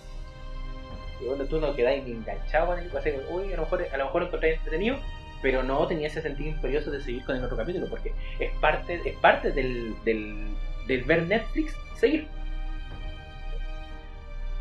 Y 1.22 1.26
bueno, 1.26 1.46
tú 1.46 1.60
no 1.60 1.76
quedas 1.76 1.94
enganchado 1.96 2.68
con 2.68 2.80
él. 2.80 2.90
Uy, 3.30 3.54
a 3.54 3.58
lo 3.58 3.64
mejor, 3.64 3.86
a 3.92 3.98
lo 3.98 4.06
mejor 4.06 4.24
encontré 4.24 4.56
entretenido, 4.56 4.98
pero 5.42 5.62
no 5.62 5.86
tenía 5.88 6.08
ese 6.08 6.22
sentido 6.22 6.50
imperioso 6.50 6.90
de 6.90 7.02
seguir 7.02 7.24
con 7.26 7.36
el 7.36 7.44
otro 7.44 7.58
capítulo, 7.58 7.88
porque 7.90 8.14
es 8.40 8.52
parte, 8.60 9.02
es 9.06 9.16
parte 9.18 9.52
del, 9.52 9.94
del, 10.06 10.48
del 10.88 11.04
ver 11.04 11.24
Netflix 11.24 11.78
seguir. 11.96 12.28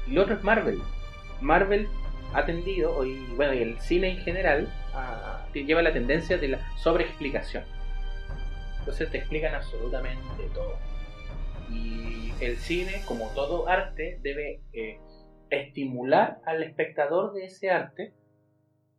Y 0.06 0.12
lo 0.12 0.22
otro 0.22 0.34
es 0.34 0.44
Marvel. 0.44 0.80
Marvel 1.40 1.88
ha 2.34 2.44
tendido, 2.44 3.04
y 3.04 3.16
bueno, 3.36 3.52
el 3.52 3.78
cine 3.80 4.10
en 4.10 4.18
general, 4.18 4.68
lleva 5.54 5.82
la 5.82 5.92
tendencia 5.92 6.38
de 6.38 6.48
la 6.48 6.76
sobreexplicación. 6.78 7.64
Entonces 8.78 9.10
te 9.10 9.18
explican 9.18 9.54
absolutamente 9.54 10.44
todo. 10.54 10.76
Y 11.70 12.32
el 12.40 12.56
cine, 12.56 13.02
como 13.06 13.28
todo 13.34 13.68
arte, 13.68 14.18
debe 14.22 14.60
eh, 14.72 14.98
estimular 15.50 16.38
al 16.44 16.62
espectador 16.62 17.32
de 17.32 17.44
ese 17.44 17.70
arte 17.70 18.12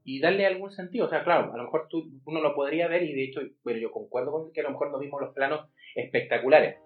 y 0.06 0.20
darle 0.20 0.46
algún 0.46 0.72
sentido. 0.72 1.08
O 1.08 1.10
sea, 1.10 1.24
claro, 1.24 1.54
a 1.54 1.58
lo 1.58 1.64
mejor 1.64 1.88
tú, 1.90 2.04
uno 2.26 2.42
lo 2.42 2.56
podría 2.56 2.88
ver 2.88 3.04
y 3.04 3.14
de 3.14 3.24
hecho, 3.26 3.42
bueno, 3.64 3.80
yo 3.80 3.92
concuerdo 3.92 4.32
con 4.32 4.54
que 4.54 4.62
a 4.62 4.64
lo 4.64 4.72
mejor 4.72 4.92
no 4.92 5.00
vimos 5.00 5.22
los 5.22 5.34
planos 5.34 5.68
espectaculares. 5.96 6.78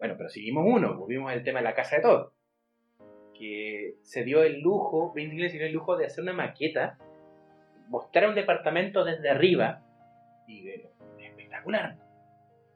Bueno, 0.00 0.14
pero 0.16 0.30
seguimos 0.30 0.64
uno, 0.66 0.96
volvimos 0.96 1.30
el 1.32 1.44
tema 1.44 1.58
de 1.58 1.66
la 1.66 1.74
casa 1.74 1.96
de 1.96 2.02
todo. 2.02 2.32
Que 3.34 3.96
se 4.02 4.24
dio 4.24 4.42
el 4.42 4.60
lujo, 4.60 5.12
Vince 5.12 5.32
Gilligan 5.32 5.50
se 5.50 5.58
dio 5.58 5.66
el 5.66 5.74
lujo 5.74 5.96
de 5.98 6.06
hacer 6.06 6.22
una 6.22 6.32
maqueta, 6.32 6.98
mostrar 7.88 8.30
un 8.30 8.34
departamento 8.34 9.04
desde 9.04 9.28
arriba, 9.28 9.82
y 10.48 10.68
espectacular. 11.18 11.96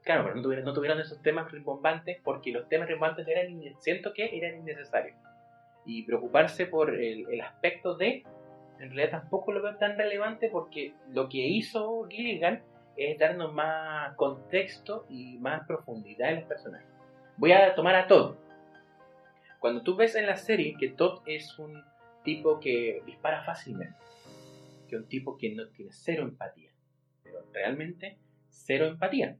Claro, 0.03 0.23
pero 0.23 0.35
no 0.35 0.43
tuvieron, 0.43 0.65
no 0.65 0.73
tuvieron 0.73 0.99
esos 0.99 1.19
temas 1.23 1.51
rimbombantes 1.51 2.19
porque 2.23 2.51
los 2.51 2.69
temas 2.69 2.87
rimbombantes 2.87 3.27
eran, 3.27 3.59
siento 3.79 4.13
que 4.13 4.37
eran 4.37 4.59
innecesarios. 4.59 5.17
Y 5.83 6.03
preocuparse 6.03 6.67
por 6.67 6.93
el, 6.93 7.27
el 7.27 7.41
aspecto 7.41 7.95
de, 7.95 8.23
en 8.79 8.89
realidad 8.91 9.19
tampoco 9.21 9.51
lo 9.51 9.63
veo 9.63 9.77
tan 9.77 9.97
relevante 9.97 10.49
porque 10.49 10.93
lo 11.09 11.27
que 11.27 11.39
hizo 11.39 12.03
Gilligan 12.07 12.61
es 12.97 13.17
darnos 13.17 13.51
más 13.51 14.15
contexto 14.15 15.07
y 15.09 15.39
más 15.39 15.65
profundidad 15.65 16.29
en 16.29 16.35
los 16.41 16.45
personajes. 16.45 16.94
Voy 17.37 17.51
a 17.51 17.75
tomar 17.75 17.95
a 17.95 18.07
Todd. 18.07 18.35
Cuando 19.59 19.83
tú 19.83 19.95
ves 19.95 20.15
en 20.15 20.25
la 20.25 20.37
serie 20.37 20.75
que 20.79 20.89
Todd 20.89 21.21
es 21.25 21.57
un 21.59 21.83
tipo 22.23 22.59
que 22.59 23.01
dispara 23.05 23.43
fácilmente, 23.43 23.97
que 24.87 24.95
un 24.95 25.07
tipo 25.07 25.37
que 25.37 25.53
no 25.53 25.67
tiene 25.69 25.91
cero 25.91 26.23
empatía, 26.23 26.71
pero 27.23 27.39
realmente 27.51 28.17
cero 28.49 28.87
empatía. 28.87 29.37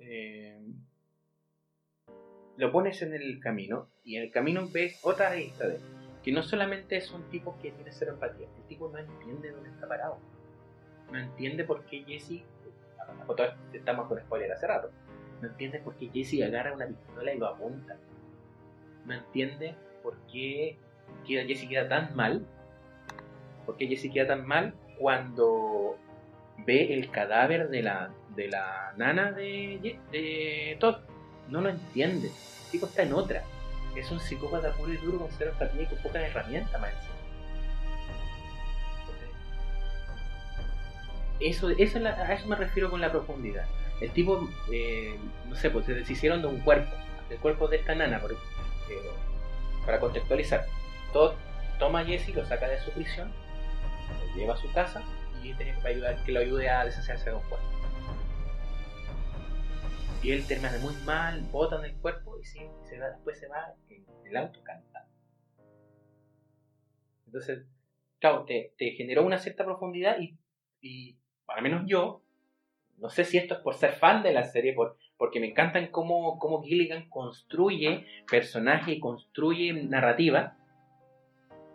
Eh, 0.00 0.60
lo 2.56 2.72
pones 2.72 3.00
en 3.02 3.14
el 3.14 3.38
camino 3.38 3.88
y 4.02 4.16
en 4.16 4.24
el 4.24 4.30
camino 4.32 4.68
ves 4.72 4.98
otra 5.04 5.34
lista 5.34 5.68
de 5.68 5.78
que 6.24 6.32
no 6.32 6.42
solamente 6.42 6.96
es 6.96 7.12
un 7.12 7.22
tipo 7.30 7.56
que 7.62 7.70
tiene 7.70 7.92
cero 7.92 8.14
empatía, 8.14 8.48
el 8.56 8.66
tipo 8.66 8.88
no 8.88 8.98
entiende 8.98 9.52
dónde 9.52 9.70
está 9.70 9.86
parado, 9.86 10.18
no 11.12 11.18
entiende 11.18 11.64
por 11.64 11.84
qué 11.84 12.02
Jesse, 12.04 12.42
estamos 13.72 14.08
con 14.08 14.18
spoiler 14.20 14.50
hace 14.50 14.66
rato, 14.66 14.90
no 15.40 15.48
entiende 15.48 15.78
por 15.78 15.94
qué 15.96 16.08
Jesse 16.12 16.42
agarra 16.42 16.72
una 16.72 16.86
pistola 16.86 17.32
y 17.32 17.38
lo 17.38 17.46
apunta. 17.46 17.96
No 19.04 19.14
entiende 19.14 19.74
por 20.02 20.16
qué 20.32 20.76
Jesse 21.26 21.68
queda 21.68 21.88
tan 21.88 22.14
mal. 22.16 22.46
Por 23.66 23.76
qué 23.76 23.86
Jesse 23.86 24.12
queda 24.12 24.28
tan 24.28 24.46
mal 24.46 24.74
cuando 24.98 25.96
ve 26.66 26.94
el 26.94 27.10
cadáver 27.10 27.68
de 27.68 27.82
la, 27.82 28.10
de 28.34 28.48
la 28.48 28.94
nana 28.96 29.32
de, 29.32 29.98
de 30.10 30.76
Todd. 30.80 30.96
No 31.48 31.60
lo 31.60 31.68
entiende. 31.68 32.28
El 32.28 32.70
tipo 32.72 32.86
está 32.86 33.02
en 33.02 33.12
otra. 33.12 33.42
Es 33.96 34.10
un 34.10 34.20
psicópata 34.20 34.72
puro 34.72 34.92
y 34.92 34.96
duro 34.96 35.18
con 35.18 35.28
cero 35.36 35.52
empatía 35.52 35.82
y 35.82 35.86
con 35.86 35.98
pocas 35.98 36.22
herramientas 36.22 36.80
más 36.80 36.92
Eso, 41.40 41.70
eso, 41.70 41.98
a 42.04 42.34
eso 42.34 42.48
me 42.48 42.56
refiero 42.56 42.90
con 42.90 43.00
la 43.00 43.12
profundidad. 43.12 43.64
El 44.00 44.12
tipo, 44.12 44.48
eh, 44.72 45.18
no 45.48 45.56
sé, 45.56 45.70
pues 45.70 45.86
se 45.86 45.94
deshicieron 45.94 46.40
de 46.40 46.48
un 46.48 46.60
cuerpo, 46.60 46.94
del 47.28 47.38
cuerpo 47.38 47.68
de 47.68 47.78
esta 47.78 47.94
nana, 47.94 48.20
eh, 48.90 49.10
para 49.84 49.98
contextualizar. 49.98 50.66
Todo, 51.12 51.34
toma 51.78 52.00
a 52.00 52.04
Jesse, 52.04 52.34
lo 52.34 52.44
saca 52.46 52.68
de 52.68 52.78
su 52.80 52.90
prisión, 52.92 53.32
lo 54.20 54.36
lleva 54.36 54.54
a 54.54 54.56
su 54.56 54.70
casa 54.72 55.02
y 55.42 55.52
tiene 55.54 55.74
que, 55.80 55.88
ayudar, 55.88 56.22
que 56.24 56.32
lo 56.32 56.40
ayude 56.40 56.68
a 56.68 56.84
deshacerse 56.84 57.30
de 57.30 57.36
un 57.36 57.42
cuerpo. 57.42 57.66
Y 60.22 60.32
él 60.32 60.46
termina 60.46 60.76
muy 60.78 60.94
mal, 61.04 61.42
botan 61.50 61.84
el 61.84 61.94
cuerpo 61.96 62.38
y, 62.38 62.44
sí, 62.44 62.60
se 62.88 62.98
va, 62.98 63.10
después 63.10 63.38
se 63.38 63.48
va 63.48 63.74
en 63.88 64.04
el 64.26 64.36
auto 64.36 64.62
cantando. 64.62 65.08
Entonces, 67.26 67.66
claro, 68.20 68.44
te, 68.44 68.74
te 68.78 68.92
generó 68.92 69.24
una 69.24 69.38
cierta 69.38 69.64
profundidad 69.64 70.18
y, 70.18 70.36
y 70.80 71.18
al 71.46 71.62
menos 71.62 71.84
yo 71.86 72.22
no 73.00 73.10
sé 73.10 73.24
si 73.24 73.38
esto 73.38 73.54
es 73.54 73.60
por 73.60 73.74
ser 73.74 73.92
fan 73.92 74.22
de 74.22 74.32
la 74.32 74.44
serie, 74.44 74.72
por, 74.72 74.96
porque 75.16 75.40
me 75.40 75.48
encantan 75.48 75.88
cómo, 75.88 76.38
cómo 76.38 76.62
Gilligan 76.62 77.08
construye 77.08 78.06
personajes 78.30 78.96
y 78.96 79.00
construye 79.00 79.72
narrativa. 79.72 80.56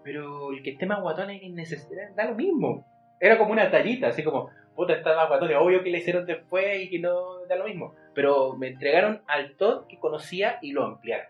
Pero 0.03 0.51
el 0.51 0.63
que 0.63 0.71
esté 0.71 0.85
más 0.85 1.01
guatón 1.01 1.29
es 1.29 1.41
innecesario, 1.43 2.13
da 2.15 2.25
lo 2.25 2.35
mismo. 2.35 2.85
Era 3.19 3.37
como 3.37 3.53
una 3.53 3.71
tallita, 3.71 4.07
así 4.07 4.23
como, 4.23 4.49
puta, 4.75 4.93
está 4.93 5.15
más 5.15 5.29
guatón, 5.29 5.53
obvio 5.55 5.81
que 5.81 5.91
le 5.91 5.99
hicieron 5.99 6.25
después 6.25 6.81
y 6.81 6.89
que 6.89 6.99
no 6.99 7.45
da 7.47 7.55
lo 7.55 7.65
mismo. 7.65 7.93
Pero 8.13 8.55
me 8.57 8.67
entregaron 8.67 9.21
al 9.27 9.55
Todd 9.55 9.87
que 9.87 9.99
conocía 9.99 10.59
y 10.61 10.71
lo 10.71 10.83
ampliaron. 10.83 11.27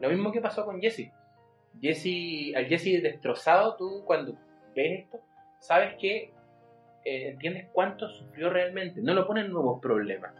Lo 0.00 0.10
mismo 0.10 0.32
que 0.32 0.40
pasó 0.40 0.64
con 0.64 0.80
Jesse. 0.80 1.10
Jesse, 1.80 2.54
al 2.54 2.66
Jesse 2.66 3.02
destrozado, 3.02 3.76
tú 3.76 4.04
cuando 4.04 4.34
ves 4.76 5.00
esto, 5.00 5.20
sabes 5.58 5.94
que 6.00 6.33
eh, 7.04 7.28
entiendes 7.28 7.68
cuánto 7.72 8.08
sufrió 8.08 8.50
realmente. 8.50 9.00
No 9.02 9.14
lo 9.14 9.26
ponen 9.26 9.50
nuevos 9.50 9.80
problemas, 9.80 10.34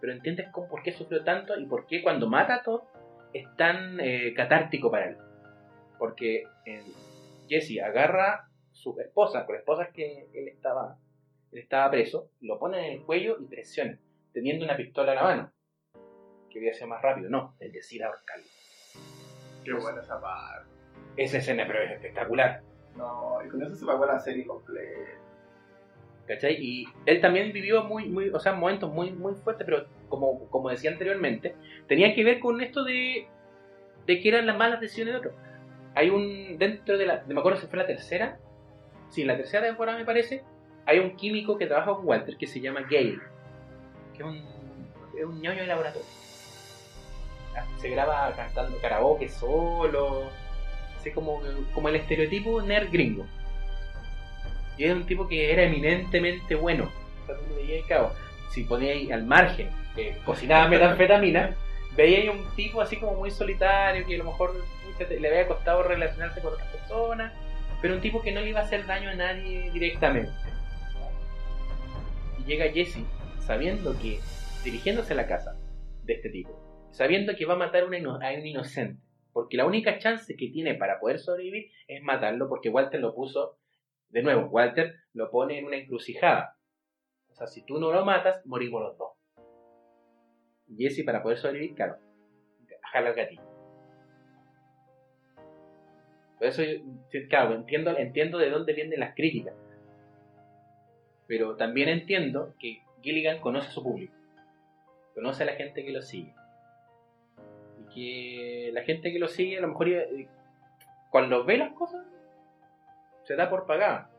pero 0.00 0.12
entiendes 0.12 0.50
con 0.50 0.68
por 0.68 0.82
qué 0.82 0.92
sufrió 0.92 1.24
tanto 1.24 1.58
y 1.58 1.66
por 1.66 1.86
qué 1.86 2.02
cuando 2.02 2.28
mata 2.28 2.56
a 2.56 2.62
Todd 2.62 2.82
es 3.32 3.46
tan 3.56 3.98
eh, 4.00 4.34
catártico 4.34 4.90
para 4.90 5.08
él. 5.08 5.16
Porque 5.98 6.44
eh, 6.66 6.82
Jesse 7.48 7.80
agarra 7.80 8.48
su 8.72 8.98
esposa, 9.00 9.46
con 9.46 9.56
esposas 9.56 9.88
que 9.90 10.28
él 10.34 10.48
estaba, 10.48 10.98
él 11.52 11.58
estaba 11.60 11.90
preso, 11.90 12.30
lo 12.40 12.58
pone 12.58 12.86
en 12.86 12.92
el 12.94 13.02
cuello 13.04 13.38
y 13.40 13.46
presiona, 13.46 13.98
teniendo 14.32 14.64
una 14.64 14.76
pistola 14.76 15.12
en 15.12 15.16
la 15.16 15.22
mano. 15.22 15.52
Que 16.50 16.58
hubiera 16.58 16.74
sido 16.74 16.88
más 16.88 17.00
rápido, 17.00 17.30
no, 17.30 17.54
el 17.60 17.72
decir 17.72 18.04
ahorcarlo. 18.04 18.44
Qué 19.64 19.72
buena 19.72 20.02
esa 20.02 20.20
parte. 20.20 20.68
Esa 21.16 21.38
escena, 21.38 21.64
pero 21.66 21.82
es 21.82 21.92
espectacular. 21.92 22.62
No, 22.96 23.38
y 23.44 23.48
con 23.48 23.62
eso 23.62 23.74
se 23.74 23.86
pagó 23.86 24.04
la 24.04 24.18
serie 24.18 24.46
completa. 24.46 25.21
Y 26.58 26.86
él 27.06 27.20
también 27.20 27.52
vivió 27.52 27.84
muy, 27.84 28.06
muy, 28.08 28.28
o 28.30 28.40
sea, 28.40 28.52
momentos 28.52 28.92
muy, 28.92 29.12
muy 29.12 29.34
fuertes, 29.34 29.64
pero 29.64 29.86
como, 30.08 30.48
como 30.50 30.70
decía 30.70 30.90
anteriormente, 30.90 31.54
tenía 31.88 32.14
que 32.14 32.24
ver 32.24 32.40
con 32.40 32.60
esto 32.60 32.84
de, 32.84 33.26
de 34.06 34.20
que 34.20 34.28
eran 34.28 34.46
las 34.46 34.56
malas 34.56 34.80
decisiones 34.80 35.14
de 35.14 35.18
otros. 35.18 35.34
Hay 35.94 36.10
un, 36.10 36.58
dentro 36.58 36.96
de 36.96 37.06
la, 37.06 37.24
me 37.26 37.38
acuerdo 37.38 37.60
si 37.60 37.66
fue 37.66 37.78
la 37.78 37.86
tercera, 37.86 38.38
sí, 39.10 39.24
la 39.24 39.36
tercera 39.36 39.66
temporada 39.66 39.98
me 39.98 40.04
parece, 40.04 40.42
hay 40.86 40.98
un 40.98 41.16
químico 41.16 41.58
que 41.58 41.66
trabaja 41.66 41.94
con 41.94 42.06
Walter 42.06 42.36
que 42.36 42.46
se 42.46 42.60
llama 42.60 42.82
Gale, 42.82 43.18
que 44.16 44.22
es 44.22 44.28
un, 44.28 44.36
es 45.18 45.24
un 45.24 45.40
ñoño 45.40 45.60
de 45.60 45.66
laboratorio. 45.66 46.08
se 47.78 47.90
graba 47.90 48.32
cantando 48.34 48.78
karaoke 48.78 49.28
solo, 49.28 50.24
así 50.98 51.10
como, 51.12 51.40
como 51.74 51.88
el 51.88 51.96
estereotipo 51.96 52.62
nerd 52.62 52.90
gringo. 52.90 53.26
Y 54.76 54.84
era 54.84 54.94
un 54.94 55.04
tipo 55.04 55.28
que 55.28 55.52
era 55.52 55.64
eminentemente 55.64 56.54
bueno. 56.54 56.90
O 57.22 57.26
sea, 57.26 57.36
tú 57.36 58.74
al 59.12 59.24
margen, 59.24 59.68
que 59.94 60.16
cocinaba 60.24 60.68
metanfetamina, 60.68 61.56
veíais 61.96 62.30
un 62.30 62.44
tipo 62.54 62.80
así 62.80 62.96
como 62.96 63.14
muy 63.14 63.30
solitario, 63.30 64.06
que 64.06 64.14
a 64.14 64.18
lo 64.18 64.24
mejor 64.24 64.54
le 65.08 65.28
había 65.28 65.48
costado 65.48 65.82
relacionarse 65.82 66.40
con 66.40 66.54
otras 66.54 66.68
personas, 66.68 67.32
pero 67.80 67.94
un 67.94 68.00
tipo 68.00 68.22
que 68.22 68.32
no 68.32 68.40
le 68.40 68.50
iba 68.50 68.60
a 68.60 68.64
hacer 68.64 68.86
daño 68.86 69.10
a 69.10 69.14
nadie 69.14 69.70
directamente. 69.72 70.30
Y 72.38 72.44
llega 72.44 72.70
Jesse 72.70 73.04
sabiendo 73.40 73.98
que, 73.98 74.20
dirigiéndose 74.64 75.12
a 75.12 75.16
la 75.16 75.26
casa 75.26 75.56
de 76.04 76.14
este 76.14 76.30
tipo, 76.30 76.88
sabiendo 76.92 77.34
que 77.34 77.46
va 77.46 77.54
a 77.54 77.58
matar 77.58 77.82
a 77.82 77.86
un 77.86 77.94
inocente, 77.94 79.02
porque 79.32 79.56
la 79.56 79.66
única 79.66 79.98
chance 79.98 80.36
que 80.36 80.48
tiene 80.48 80.74
para 80.74 81.00
poder 81.00 81.18
sobrevivir 81.18 81.70
es 81.88 82.02
matarlo, 82.02 82.48
porque 82.48 82.68
Walter 82.68 83.00
lo 83.00 83.14
puso, 83.14 83.56
de 84.12 84.22
nuevo, 84.22 84.46
Walter 84.48 84.94
lo 85.14 85.30
pone 85.30 85.58
en 85.58 85.64
una 85.64 85.76
encrucijada. 85.76 86.56
O 87.30 87.34
sea, 87.34 87.46
si 87.46 87.64
tú 87.64 87.80
no 87.80 87.90
lo 87.90 88.04
matas, 88.04 88.44
morimos 88.44 88.82
los 88.82 88.98
dos. 88.98 89.12
Jesse, 90.76 91.04
para 91.04 91.22
poder 91.22 91.38
sobrevivir, 91.38 91.74
claro, 91.74 91.96
jala 92.92 93.08
el 93.08 93.14
gatillo. 93.14 93.42
Por 96.38 96.46
eso, 96.46 96.62
yo, 96.62 97.20
claro, 97.28 97.54
entiendo, 97.54 97.96
entiendo 97.96 98.38
de 98.38 98.50
dónde 98.50 98.74
vienen 98.74 99.00
las 99.00 99.14
críticas. 99.14 99.54
Pero 101.26 101.56
también 101.56 101.88
entiendo 101.88 102.54
que 102.58 102.82
Gilligan 103.00 103.40
conoce 103.40 103.68
a 103.68 103.72
su 103.72 103.82
público. 103.82 104.14
Conoce 105.14 105.44
a 105.44 105.46
la 105.46 105.54
gente 105.54 105.84
que 105.84 105.92
lo 105.92 106.02
sigue. 106.02 106.34
Y 107.80 107.94
que 107.94 108.70
la 108.72 108.82
gente 108.82 109.10
que 109.10 109.18
lo 109.18 109.28
sigue, 109.28 109.58
a 109.58 109.62
lo 109.62 109.68
mejor 109.68 109.88
eh, 109.88 110.28
cuando 111.10 111.44
ve 111.44 111.56
las 111.56 111.72
cosas, 111.72 112.04
se 113.24 113.36
da 113.36 113.48
por 113.48 113.66
pagada. 113.66 114.10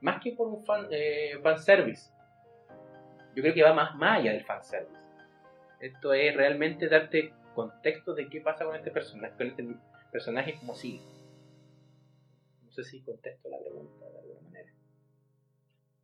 Más 0.00 0.22
que 0.22 0.32
por 0.32 0.48
un 0.48 0.64
fan, 0.64 0.86
eh, 0.90 1.38
fanservice. 1.42 2.10
Yo 3.34 3.42
creo 3.42 3.54
que 3.54 3.62
va 3.62 3.72
más, 3.72 3.94
más 3.96 4.20
allá 4.20 4.32
del 4.32 4.44
fanservice. 4.44 5.04
Esto 5.80 6.12
es 6.12 6.36
realmente 6.36 6.88
darte 6.88 7.32
contexto 7.54 8.14
de 8.14 8.28
qué 8.28 8.40
pasa 8.40 8.64
con 8.64 8.76
este 8.76 8.90
personaje, 8.90 9.34
con 9.36 9.46
este 9.46 9.66
personaje 10.12 10.56
como 10.58 10.74
sigue. 10.74 11.02
No 12.62 12.72
sé 12.72 12.84
si 12.84 13.02
contesto 13.02 13.48
la 13.48 13.58
pregunta 13.58 14.08
de 14.08 14.18
alguna 14.18 14.40
manera. 14.42 14.72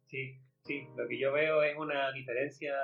Sí, 0.06 0.38
sí, 0.64 0.88
lo 0.96 1.08
que 1.08 1.18
yo 1.18 1.32
veo 1.32 1.62
es 1.62 1.76
una 1.76 2.12
diferencia 2.12 2.74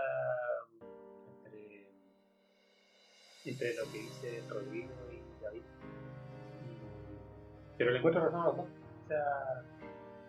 entre, 3.45 3.75
lo 3.75 3.85
que 3.93 3.99
dice 3.99 4.43
Rodrigo 4.49 4.91
y 5.13 5.43
David. 5.43 5.63
Pero 7.79 7.91
le 7.91 7.99
encuentro 7.99 8.25
razón 8.25 8.41
a 8.41 8.47
los 8.47 8.57
dos. 8.57 8.67
O 9.07 9.09
sea, 9.09 9.63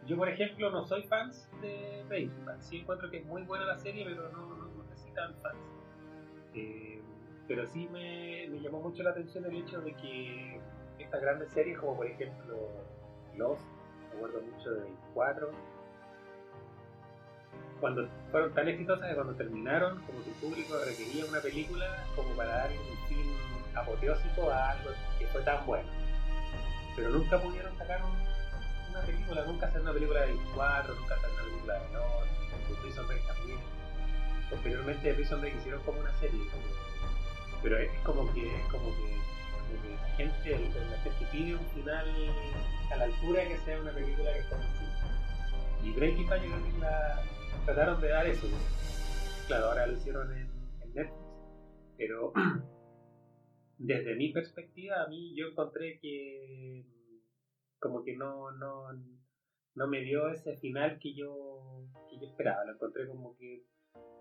yo 0.06 0.16
por 0.18 0.30
ejemplo 0.30 0.70
no 0.70 0.86
soy 0.86 1.02
fan 1.08 1.32
de 1.62 2.06
Bad. 2.46 2.60
Sí 2.62 2.78
encuentro 2.78 3.10
que 3.10 3.18
es 3.18 3.26
muy 3.26 3.42
buena 3.42 3.66
la 3.66 3.78
serie, 3.80 4.06
pero 4.06 4.30
no, 4.30 4.56
no 4.56 4.84
necesitan 4.84 5.34
fans. 5.42 5.58
Eh, 6.54 7.02
pero 7.48 7.68
sí 7.68 7.88
me, 7.92 8.48
me 8.50 8.60
llamó 8.62 8.82
mucho 8.82 9.02
la 9.02 9.10
atención 9.12 9.46
el 9.46 9.56
hecho 9.58 9.82
de 9.82 9.96
que 9.96 10.62
estas 11.00 11.22
grandes 11.22 11.50
series, 11.52 11.80
como 11.80 11.96
por 11.96 12.06
ejemplo 12.06 12.56
Lost, 13.36 13.64
me 14.12 14.18
acuerdo 14.18 14.42
mucho 14.42 14.70
de 14.72 14.82
24, 14.82 15.50
cuando 17.80 18.08
fueron 18.32 18.54
tan 18.54 18.68
exitosas 18.68 19.08
que 19.10 19.16
cuando 19.16 19.34
terminaron, 19.36 20.02
como 20.06 20.24
que 20.24 20.30
el 20.30 20.36
público 20.36 20.76
requería 20.86 21.26
una 21.26 21.40
película 21.40 22.06
como 22.16 22.30
para 22.36 22.58
darle 22.58 22.78
un 22.78 23.08
fin 23.08 23.26
apoteósico 23.76 24.50
a 24.52 24.72
algo 24.72 24.92
que 25.20 25.26
fue 25.28 25.42
tan 25.42 25.66
bueno. 25.66 25.88
Pero 26.96 27.10
nunca 27.10 27.40
pudieron 27.40 27.76
sacar 27.78 28.04
un- 28.04 28.37
una 28.90 29.02
película, 29.02 29.44
nunca 29.46 29.68
hacer 29.68 29.82
una 29.82 29.94
película 29.94 30.22
de 30.22 30.28
24, 30.28 30.96
nunca 30.96 31.16
hacer 31.16 31.30
una 31.32 31.44
película 31.44 31.74
de 31.74 31.94
Lost, 31.94 32.70
de 32.70 32.76
Prison 32.82 33.08
Break 33.08 33.28
también. 33.28 33.60
Posteriormente 34.50 35.08
de 35.08 35.14
Prison 35.14 35.42
Break 35.42 35.56
hicieron 35.58 35.82
como 35.84 36.00
una 36.00 36.14
serie, 36.20 36.40
pero, 37.64 37.78
es 37.78 37.92
como 38.04 38.34
que 38.34 38.48
como 38.72 38.94
que, 38.96 39.18
como 39.68 39.82
que 39.82 39.90
la 39.90 40.10
gente, 40.16 40.52
la 40.90 40.98
gente 41.00 41.26
pide 41.32 41.56
un 41.56 41.66
final 41.76 42.08
a 42.92 42.96
la 42.98 43.04
altura 43.06 43.48
que 43.48 43.58
sea 43.58 43.82
una 43.82 43.92
película 43.92 44.32
que 44.34 44.40
está 44.40 44.56
en 44.56 44.62
el. 44.62 45.88
Y 45.88 45.92
Breaking 45.94 46.28
Bad 46.30 46.42
yo 46.44 46.50
creo 46.50 46.64
que 46.64 46.80
la, 46.80 47.24
trataron 47.66 48.02
de 48.02 48.08
dar 48.10 48.28
eso. 48.28 48.48
¿no? 48.48 48.58
Claro, 49.48 49.68
ahora 49.68 49.88
lo 49.88 49.94
hicieron 49.94 50.32
en, 50.34 50.50
en 50.82 50.94
Netflix, 50.94 51.26
pero 51.98 52.34
desde 53.78 54.16
mi 54.16 54.32
perspectiva, 54.32 55.04
a 55.04 55.08
mí 55.08 55.36
yo 55.36 55.48
encontré 55.48 56.00
que 56.00 56.86
como 57.80 58.04
que 58.04 58.16
no, 58.16 58.52
no, 58.52 58.92
no 59.76 59.88
me 59.88 60.02
dio 60.02 60.30
ese 60.30 60.58
final 60.58 61.00
que 61.00 61.14
yo, 61.14 61.84
que 62.10 62.20
yo 62.20 62.28
esperaba. 62.28 62.66
Lo 62.66 62.74
encontré 62.74 63.08
como 63.08 63.36
que 63.38 63.64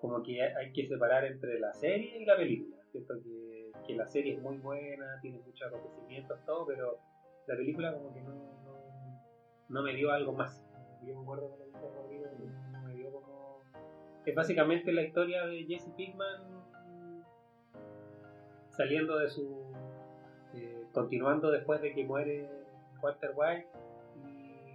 como 0.00 0.22
que 0.22 0.42
hay 0.42 0.72
que 0.72 0.86
separar 0.86 1.24
entre 1.24 1.59
la 1.59 1.72
serie 1.72 2.20
y 2.20 2.24
la 2.24 2.36
película. 2.36 2.76
Siento 2.92 3.14
que, 3.22 3.72
que 3.86 3.94
la 3.94 4.07
serie 4.07 4.34
es 4.34 4.42
muy 4.42 4.59
buena, 4.59 5.18
tiene 5.20 5.40
muchos 5.40 5.66
acontecimientos, 5.68 6.38
todo, 6.44 6.66
pero 6.66 6.98
la 7.46 7.57
película 7.57 7.92
como 7.92 8.12
que 8.12 8.20
no, 8.20 8.34
no, 8.34 9.22
no 9.68 9.82
me 9.82 9.94
dio 9.94 10.11
algo 10.11 10.32
más. 10.32 10.62
Yo 11.04 11.16
me 11.16 11.22
acuerdo 11.22 11.50
que 11.52 11.59
lo 11.59 11.66
dije 11.66 11.78
a 11.78 11.94
Rodrigo, 11.94 12.26
no 12.72 12.82
me 12.82 12.94
dio 12.94 13.12
como... 13.12 13.62
Es 14.24 14.34
básicamente 14.34 14.92
la 14.92 15.02
historia 15.02 15.46
de 15.46 15.64
Jesse 15.64 15.90
Pinkman 15.96 16.64
saliendo 18.70 19.18
de 19.18 19.28
su... 19.28 19.72
eh, 20.54 20.84
continuando 20.92 21.50
después 21.50 21.80
de 21.80 21.94
que 21.94 22.04
muere 22.04 22.50
Walter 23.07 23.30
White 23.36 23.68
y 24.16 24.74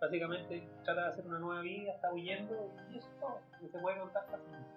básicamente 0.00 0.66
trata 0.82 1.02
de 1.02 1.08
hacer 1.08 1.26
una 1.26 1.38
nueva 1.38 1.60
vida, 1.60 1.92
está 1.92 2.12
huyendo 2.12 2.72
y 2.90 2.96
eso 2.96 3.08
es 3.10 3.20
todo, 3.20 3.38
no 3.60 3.68
se 3.68 3.78
puede 3.78 4.00
contar 4.00 4.26
fácilmente. 4.30 4.70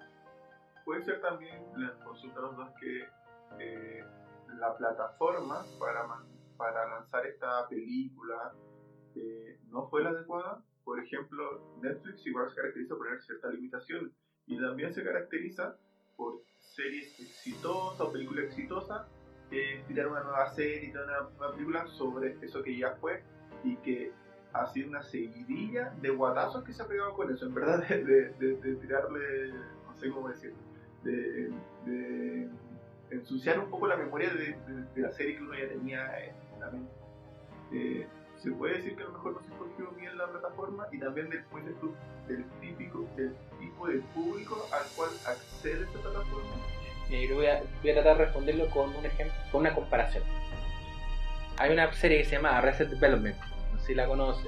Puede 0.84 1.02
ser 1.04 1.22
también, 1.22 1.64
les 1.78 1.92
consulto 2.04 2.40
a 2.40 2.42
los 2.42 2.58
dos, 2.58 2.70
que 2.82 3.08
eh, 3.60 4.04
la 4.60 4.76
plataforma 4.76 5.64
para, 5.80 6.06
para 6.58 6.90
lanzar 6.90 7.26
esta 7.26 7.68
película 7.70 8.54
eh, 9.16 9.60
no 9.70 9.88
fue 9.88 10.04
la 10.04 10.10
adecuada. 10.10 10.62
Por 10.84 11.00
ejemplo, 11.00 11.78
Netflix 11.82 12.28
igual 12.28 12.50
se 12.50 12.56
caracteriza 12.58 12.96
por 12.96 13.06
tener 13.06 13.22
ciertas 13.22 13.54
limitaciones 13.54 14.12
y 14.46 14.60
también 14.60 14.94
se 14.94 15.06
caracteriza 15.06 15.78
por 16.18 16.42
series 16.60 17.18
exitosas 17.18 18.02
o 18.02 18.12
películas 18.12 18.46
exitosas, 18.46 19.08
eh, 19.54 19.84
tirar 19.88 20.08
una 20.08 20.22
nueva 20.24 20.50
serie, 20.54 20.80
tirar 20.90 21.04
una 21.06 21.30
nueva 21.38 21.54
película 21.54 21.88
sobre 21.88 22.38
eso 22.42 22.62
que 22.64 22.76
ya 22.78 22.92
fue 23.00 23.24
y 23.64 23.76
que 23.78 24.12
ha 24.54 24.68
sido 24.68 24.90
una 24.90 25.02
seguidilla 25.04 25.94
de 26.02 26.10
guatazos 26.10 26.64
que 26.64 26.74
se 26.74 26.84
ha 26.84 26.88
pegado 26.88 27.14
con 27.14 27.34
eso, 27.34 27.46
en 27.46 27.54
verdad, 27.54 27.88
de, 27.88 28.04
de- 28.04 28.30
de- 28.34 28.56
de 28.58 28.76
tirarle, 28.76 29.54
no 29.88 29.96
sé 29.96 30.10
cómo 30.12 30.30
decirlo, 30.30 30.58
de, 31.04 31.52
ensuciar 33.10 33.60
un 33.60 33.70
poco 33.70 33.88
la 33.88 33.96
memoria 33.96 34.30
de, 34.34 34.58
la 34.96 35.12
serie 35.12 35.38
que 35.38 35.44
uno 35.44 35.54
ya 35.54 35.68
tenía 35.70 36.26
en 36.26 36.60
la 36.60 36.72
mente. 36.72 36.92
Eh, 37.72 38.08
se 38.38 38.52
puede 38.52 38.78
decir 38.78 38.96
que 38.96 39.04
a 39.04 39.06
lo 39.06 39.14
mejor 39.14 39.34
no 39.34 39.40
se 39.42 39.48
escogió 39.52 39.92
bien 39.92 40.18
la 40.18 40.28
plataforma 40.28 40.88
y 40.92 41.00
también 41.00 41.30
del, 41.30 41.44
tú, 41.80 41.94
del 42.28 42.44
típico, 42.60 43.08
del 43.16 43.34
tipo 43.60 43.88
de 43.88 44.00
público 44.14 44.68
al 44.72 44.86
cual 44.96 45.10
accede 45.28 45.84
esta 45.86 46.00
plataforma. 46.00 46.50
Yo 47.22 47.36
voy 47.36 47.48
a, 47.48 47.62
voy 47.82 47.92
a 47.92 47.94
tratar 47.94 48.18
de 48.18 48.26
responderlo 48.26 48.70
con 48.70 48.96
un 48.96 49.06
ejemplo, 49.06 49.36
con 49.52 49.62
una 49.62 49.74
comparación. 49.74 50.24
Hay 51.58 51.72
una 51.72 51.92
serie 51.94 52.20
que 52.20 52.26
se 52.26 52.36
llama 52.36 52.58
Arrested 52.58 52.88
Development, 52.88 53.38
no 53.72 53.80
sé 53.80 53.88
si 53.88 53.96
la 53.96 54.08
conoce. 54.08 54.48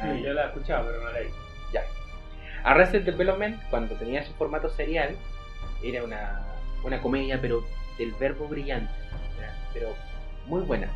Sí, 0.00 0.22
yo 0.22 0.32
la 0.32 0.44
he 0.44 0.46
escuchado, 0.46 0.86
pero 0.86 1.02
no 1.02 1.10
la 1.10 1.20
he 1.20 1.24
visto. 1.24 1.44
Arrested 2.64 3.02
Development, 3.02 3.62
cuando 3.68 3.94
tenía 3.96 4.24
su 4.24 4.32
formato 4.34 4.70
serial, 4.70 5.16
era 5.82 6.02
una, 6.02 6.46
una 6.82 7.00
comedia, 7.02 7.38
pero 7.38 7.62
del 7.98 8.12
verbo 8.12 8.48
brillante, 8.48 8.92
¿ya? 9.38 9.54
pero 9.74 9.94
muy 10.46 10.62
buena. 10.62 10.88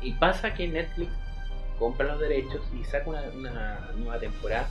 Y 0.00 0.12
pasa 0.14 0.54
que 0.54 0.66
Netflix 0.66 1.12
compra 1.78 2.06
los 2.06 2.18
derechos 2.18 2.62
y 2.74 2.82
saca 2.84 3.10
una, 3.10 3.22
una 3.34 3.90
nueva 3.94 4.18
temporada, 4.18 4.68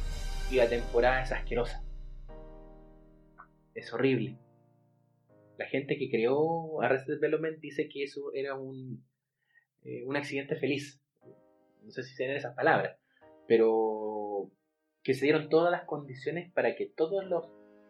y 0.49 0.55
la 0.55 0.67
temporada 0.67 1.21
es 1.21 1.31
asquerosa. 1.31 1.81
Es 3.75 3.93
horrible. 3.93 4.37
La 5.57 5.65
gente 5.65 5.97
que 5.97 6.09
creó 6.09 6.81
Arrested 6.81 7.19
Development 7.19 7.59
dice 7.59 7.87
que 7.87 8.03
eso 8.03 8.33
era 8.33 8.55
un, 8.55 9.03
eh, 9.83 10.03
un 10.05 10.15
accidente 10.15 10.55
feliz. 10.55 11.01
No 11.83 11.91
sé 11.91 12.03
si 12.03 12.15
se 12.15 12.35
esas 12.35 12.55
palabras, 12.55 12.97
pero 13.47 14.51
que 15.03 15.13
se 15.13 15.25
dieron 15.25 15.49
todas 15.49 15.71
las 15.71 15.85
condiciones 15.85 16.51
para 16.51 16.75
que 16.75 16.85
todos 16.87 17.25
los 17.25 17.49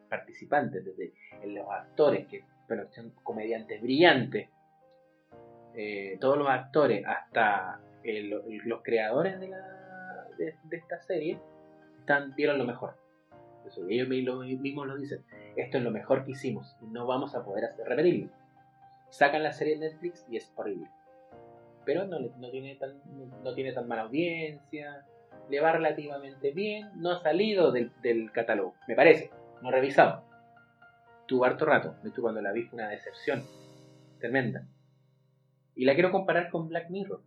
participantes, 0.09 0.83
desde 0.83 1.13
los 1.45 1.69
actores, 1.69 2.27
que 2.27 2.43
son 2.91 3.11
comediantes 3.23 3.81
brillantes, 3.81 4.49
eh, 5.75 6.17
todos 6.19 6.37
los 6.37 6.47
actores, 6.49 7.03
hasta 7.05 7.81
los 8.03 8.81
creadores 8.83 9.39
de, 9.39 9.49
la, 9.49 10.27
de 10.37 10.77
esta 10.77 10.99
serie, 11.01 11.39
están, 11.99 12.33
dieron 12.35 12.57
lo 12.57 12.65
mejor. 12.65 13.00
Ellos 13.89 14.07
mi- 14.07 14.21
lo- 14.21 14.39
mismos 14.39 14.87
lo 14.87 14.97
dicen. 14.97 15.23
Esto 15.55 15.77
es 15.77 15.83
lo 15.83 15.91
mejor 15.91 16.25
que 16.25 16.31
hicimos 16.31 16.75
y 16.81 16.85
no 16.87 17.05
vamos 17.05 17.35
a 17.35 17.43
poder 17.43 17.65
hacer 17.65 17.85
repetirlo. 17.87 18.29
sacan 19.09 19.43
la 19.43 19.51
serie 19.51 19.77
de 19.77 19.89
Netflix 19.89 20.25
y 20.29 20.37
es 20.37 20.51
horrible. 20.55 20.87
Pero 21.85 22.05
no, 22.05 22.17
no, 22.19 22.49
tiene 22.49 22.75
tan, 22.75 23.01
no 23.43 23.53
tiene 23.53 23.73
tan 23.73 23.87
mala 23.87 24.03
audiencia, 24.03 25.05
le 25.49 25.59
va 25.59 25.73
relativamente 25.73 26.51
bien, 26.51 26.89
no 26.95 27.11
ha 27.11 27.19
salido 27.21 27.71
del, 27.73 27.91
del 28.01 28.31
catálogo, 28.31 28.73
me 28.87 28.95
parece, 28.95 29.29
no 29.61 29.67
he 29.69 29.71
revisado. 29.73 30.23
Tuvo 31.27 31.43
harto 31.43 31.65
rato, 31.65 31.95
de 32.03 32.09
hecho 32.09 32.21
cuando 32.21 32.41
la 32.41 32.51
vi 32.53 32.63
fue 32.63 32.77
una 32.79 32.89
decepción 32.89 33.43
tremenda. 34.19 34.63
Y 35.75 35.83
la 35.85 35.93
quiero 35.93 36.11
comparar 36.11 36.49
con 36.49 36.69
Black 36.69 36.89
Mirror. 36.89 37.21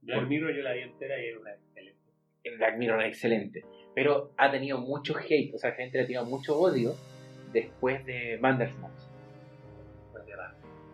Black 0.00 0.26
Mirror 0.26 0.56
yo 0.56 0.62
la 0.62 0.72
vi 0.72 0.80
entera 0.80 1.20
y 1.22 1.26
era 1.26 1.38
una 1.38 1.52
excelente. 1.52 2.01
En 2.44 2.56
Black 2.58 2.76
Mirror 2.76 3.02
es 3.02 3.08
excelente, 3.08 3.64
pero 3.94 4.32
ha 4.36 4.50
tenido 4.50 4.78
mucho 4.78 5.14
hate, 5.16 5.54
o 5.54 5.58
sea, 5.58 5.70
la 5.70 5.76
gente 5.76 5.98
le 5.98 6.04
ha 6.04 6.06
tenido 6.06 6.24
mucho 6.24 6.58
odio 6.58 6.94
después 7.52 8.04
de 8.06 8.38
Bandersnatch. 8.40 8.92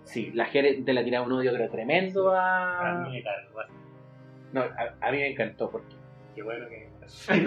Sí, 0.05 0.31
la 0.33 0.47
gente 0.47 0.91
le 0.95 1.01
ha 1.01 1.05
tirado 1.05 1.27
un 1.27 1.33
odio 1.33 1.53
pero 1.53 1.69
tremendo 1.71 2.31
A 2.35 3.03
a... 3.03 3.09
mí 3.09 3.23
me 3.23 3.29
así. 3.29 3.73
No, 4.55 4.63
a, 4.63 5.07
a 5.07 5.13
mí 5.13 5.19
me 5.19 5.29
encantó 5.33 5.71
porque... 5.71 5.95
Qué 6.35 6.43
bueno 6.43 6.67
que. 6.69 6.89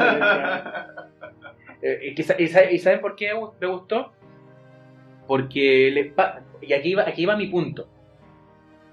eh, 1.81 2.13
y, 2.15 2.23
sa- 2.23 2.39
y 2.39 2.47
sa- 2.47 2.69
¿y 2.69 2.77
saben 2.77 3.01
por 3.01 3.15
qué 3.15 3.31
me 3.59 3.67
gustó? 3.67 4.11
Porque 5.27 5.89
les 5.91 6.13
pa- 6.13 6.41
y 6.61 6.73
aquí 6.73 6.93
va, 6.93 7.07
aquí 7.07 7.25
va 7.25 7.35
mi 7.35 7.47
punto. 7.47 7.87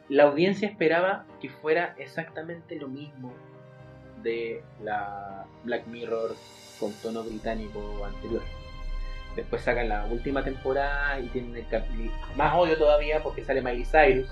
La 0.08 0.24
audiencia 0.24 0.66
esperaba 0.68 1.26
que 1.40 1.50
fuera 1.50 1.94
exactamente 1.98 2.76
lo 2.76 2.88
mismo 2.88 3.34
de 4.22 4.62
la 4.82 5.44
Black 5.64 5.86
Mirror 5.86 6.34
con 6.78 6.92
tono 6.94 7.22
británico 7.22 8.04
anterior. 8.04 8.42
Después 9.36 9.62
sacan 9.62 9.88
la 9.88 10.04
última 10.06 10.42
temporada 10.42 11.20
y 11.20 11.28
tienen 11.28 11.56
el 11.56 12.10
más 12.36 12.54
odio 12.56 12.76
todavía 12.76 13.22
porque 13.22 13.44
sale 13.44 13.62
Miley 13.62 13.84
Cyrus. 13.84 14.28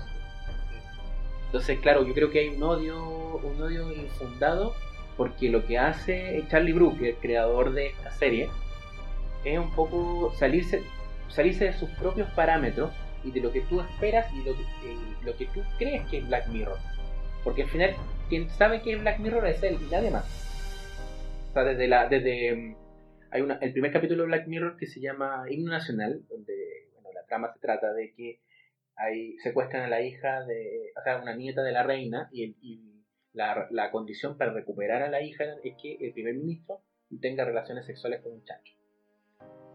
Entonces, 1.45 1.79
claro, 1.79 2.05
yo 2.05 2.13
creo 2.13 2.29
que 2.29 2.39
hay 2.39 2.49
un 2.49 2.63
odio, 2.63 2.97
un 3.37 3.61
odio 3.61 3.91
infundado 3.93 4.75
porque 5.15 5.49
lo 5.49 5.65
que 5.65 5.77
hace 5.77 6.43
Charlie 6.49 6.73
Brooker, 6.73 7.07
el 7.07 7.15
creador 7.15 7.73
de 7.73 7.87
esta 7.87 8.11
serie, 8.11 8.49
es 9.43 9.57
un 9.57 9.71
poco 9.71 10.33
salirse, 10.37 10.83
salirse 11.29 11.65
de 11.65 11.73
sus 11.73 11.89
propios 11.91 12.29
parámetros 12.31 12.91
y 13.23 13.31
de 13.31 13.41
lo 13.41 13.51
que 13.51 13.61
tú 13.61 13.81
esperas 13.81 14.31
y 14.33 14.37
lo 14.39 14.55
que, 14.55 14.61
eh, 14.61 14.97
lo 15.23 15.35
que 15.37 15.45
tú 15.47 15.63
crees 15.77 16.05
que 16.07 16.19
es 16.19 16.27
Black 16.27 16.47
Mirror. 16.47 16.77
Porque 17.47 17.63
al 17.63 17.69
final, 17.69 17.95
quien 18.27 18.49
sabe 18.49 18.81
que 18.81 18.91
es 18.91 18.99
Black 18.99 19.19
Mirror 19.19 19.47
es 19.47 19.63
él 19.63 19.77
y 19.79 19.89
nadie 19.89 20.11
más. 20.11 20.25
O 21.49 21.53
sea, 21.53 21.63
desde 21.63 21.87
la, 21.87 22.09
desde 22.09 22.53
mm, 22.53 22.75
hay 23.31 23.41
una, 23.41 23.57
el 23.61 23.71
primer 23.71 23.93
capítulo 23.93 24.23
de 24.23 24.27
Black 24.27 24.47
Mirror 24.47 24.75
que 24.75 24.85
se 24.85 24.99
llama 24.99 25.45
Himno 25.49 25.71
Nacional, 25.71 26.25
donde 26.27 26.89
bueno, 26.91 27.07
la 27.13 27.25
trama 27.25 27.53
se 27.53 27.61
trata 27.61 27.93
de 27.93 28.13
que 28.13 28.41
hay, 28.97 29.37
secuestran 29.37 29.83
a 29.83 29.87
la 29.87 30.01
hija 30.01 30.43
de, 30.43 30.91
o 30.99 31.01
sea, 31.01 31.21
una 31.21 31.37
nieta 31.37 31.63
de 31.63 31.71
la 31.71 31.83
reina 31.83 32.27
y, 32.33 32.53
y 32.61 33.05
la, 33.31 33.69
la 33.71 33.91
condición 33.91 34.37
para 34.37 34.51
recuperar 34.51 35.01
a 35.01 35.09
la 35.09 35.21
hija 35.21 35.45
es 35.63 35.75
que 35.81 35.95
el 36.01 36.11
primer 36.11 36.33
ministro 36.33 36.81
tenga 37.21 37.45
relaciones 37.45 37.85
sexuales 37.85 38.19
con 38.19 38.33
un 38.33 38.43
chancho. 38.43 38.73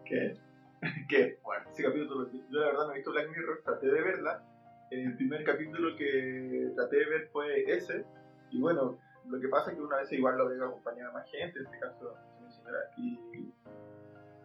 ¿Qué? 0.04 0.36
¿Qué? 1.08 1.38
Bueno, 1.42 1.70
ese 1.70 1.84
capítulo, 1.84 2.30
yo 2.30 2.60
la 2.60 2.66
verdad 2.66 2.86
no 2.86 2.92
he 2.92 2.96
visto 2.96 3.12
Black 3.12 3.30
Mirror, 3.30 3.62
traté 3.64 3.86
de 3.86 4.02
verla. 4.02 4.46
El 4.92 5.16
primer 5.16 5.42
capítulo 5.44 5.96
que 5.96 6.70
traté 6.76 6.96
de 6.98 7.06
ver 7.06 7.28
fue 7.32 7.64
ese. 7.72 8.04
Y 8.50 8.60
bueno, 8.60 8.98
lo 9.28 9.40
que 9.40 9.48
pasa 9.48 9.70
es 9.70 9.76
que 9.76 9.82
una 9.82 9.96
vez 9.96 10.12
igual 10.12 10.36
lo 10.36 10.48
veo 10.48 10.66
acompañado 10.66 11.08
de 11.08 11.14
más 11.14 11.30
gente, 11.30 11.58
en 11.58 11.64
este 11.64 11.78
caso 11.78 12.14
mi 12.44 12.50
señora. 12.52 12.78
Y, 12.98 13.18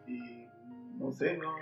y 0.08 0.48
no 0.98 1.12
sé, 1.12 1.38
no. 1.38 1.54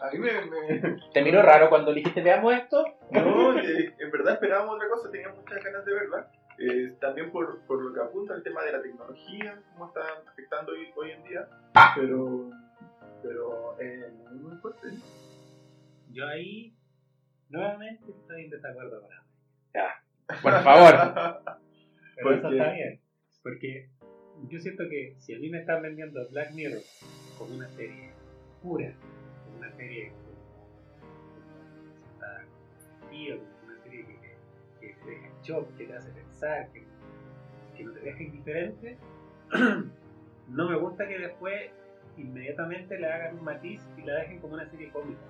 A 0.00 0.10
mí 0.12 0.18
me. 0.18 0.32
me- 0.44 1.00
¿Te 1.14 1.22
miró 1.22 1.42
raro 1.42 1.68
cuando 1.70 1.92
dijiste 1.94 2.20
veamos 2.22 2.52
esto? 2.54 2.84
no, 3.10 3.58
eh, 3.58 3.94
en 3.98 4.10
verdad 4.10 4.34
esperábamos 4.34 4.76
otra 4.76 4.88
cosa, 4.90 5.10
tenía 5.10 5.30
muchas 5.30 5.64
ganas 5.64 5.84
de 5.86 5.94
verla. 5.94 6.30
Eh, 6.58 6.96
también 7.00 7.30
por, 7.30 7.60
por 7.62 7.80
lo 7.82 7.94
que 7.94 8.00
apunta 8.00 8.34
el 8.34 8.42
tema 8.42 8.62
de 8.64 8.72
la 8.72 8.82
tecnología, 8.82 9.58
cómo 9.72 9.86
está 9.86 10.00
afectando 10.28 10.72
hoy, 10.72 10.88
hoy 10.96 11.10
en 11.12 11.22
día. 11.24 11.48
Pero. 11.96 12.50
Pero. 13.22 13.76
Eh, 13.80 14.12
muy, 14.30 14.38
muy 14.40 14.56
fuerte. 14.58 14.88
Yo 16.10 16.26
ahí 16.26 16.74
nuevamente 17.48 18.10
estoy 18.10 18.44
en 18.44 18.50
desacuerdo 18.50 19.02
con 19.02 19.12
Amber. 19.12 19.28
Ya, 19.74 20.02
por 20.42 20.62
favor. 20.62 20.94
Pero 22.16 22.28
¿Por 22.28 22.32
eso 22.38 22.48
qué? 22.48 22.56
está 22.56 22.72
bien. 22.72 23.00
Porque 23.42 23.88
yo 24.48 24.58
siento 24.58 24.84
que 24.88 25.14
si 25.18 25.34
a 25.34 25.38
mí 25.38 25.48
me 25.50 25.60
están 25.60 25.82
vendiendo 25.82 26.28
Black 26.30 26.52
Mirror 26.52 26.82
como 27.38 27.54
una 27.54 27.68
serie 27.68 28.10
pura, 28.62 28.92
como 29.44 29.58
una 29.58 29.72
serie 29.72 30.12
como 33.10 33.72
una 33.72 33.82
serie 33.82 34.04
que, 34.06 34.14
que, 34.80 34.86
que 34.86 34.94
te 34.94 35.10
deja 35.10 35.26
en 35.26 35.42
shock, 35.42 35.76
que 35.76 35.86
te 35.86 35.94
hace 35.94 36.10
pensar, 36.12 36.68
que, 36.72 36.84
que 37.76 37.84
no 37.84 37.92
te 37.92 38.00
deja 38.00 38.22
indiferente, 38.22 38.96
no 40.48 40.68
me 40.68 40.76
gusta 40.76 41.08
que 41.08 41.18
después 41.18 41.70
inmediatamente 42.16 42.98
le 42.98 43.06
hagan 43.06 43.38
un 43.38 43.44
matiz 43.44 43.80
y 43.96 44.02
la 44.02 44.14
dejen 44.14 44.40
como 44.40 44.54
una 44.54 44.68
serie 44.70 44.90
cómica. 44.90 45.20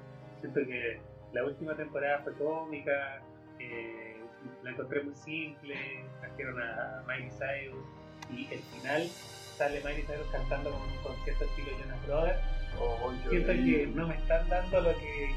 Siento 0.40 0.60
que 0.60 1.00
la 1.32 1.44
última 1.44 1.74
temporada 1.74 2.20
fue 2.24 2.32
cómica, 2.34 3.20
eh, 3.58 4.16
la 4.62 4.70
encontré 4.70 5.02
muy 5.02 5.14
simple, 5.14 6.04
trajeron 6.20 6.60
a 6.62 7.02
Miley 7.06 7.30
Cyrus 7.30 7.84
y 8.30 8.52
el 8.52 8.60
final 8.60 9.08
sale 9.56 9.80
Miley 9.84 10.02
Cyrus 10.02 10.26
cantando 10.32 10.70
con, 10.70 10.80
con 11.02 11.24
cierto 11.24 11.44
estilo 11.44 11.68
Jonas 11.80 12.06
Brothers. 12.06 12.38
Oh, 12.80 13.12
Siento 13.28 13.52
que 13.52 13.86
no 13.94 14.06
me 14.06 14.14
están 14.16 14.48
dando 14.48 14.80
lo 14.80 14.94
que... 14.98 15.30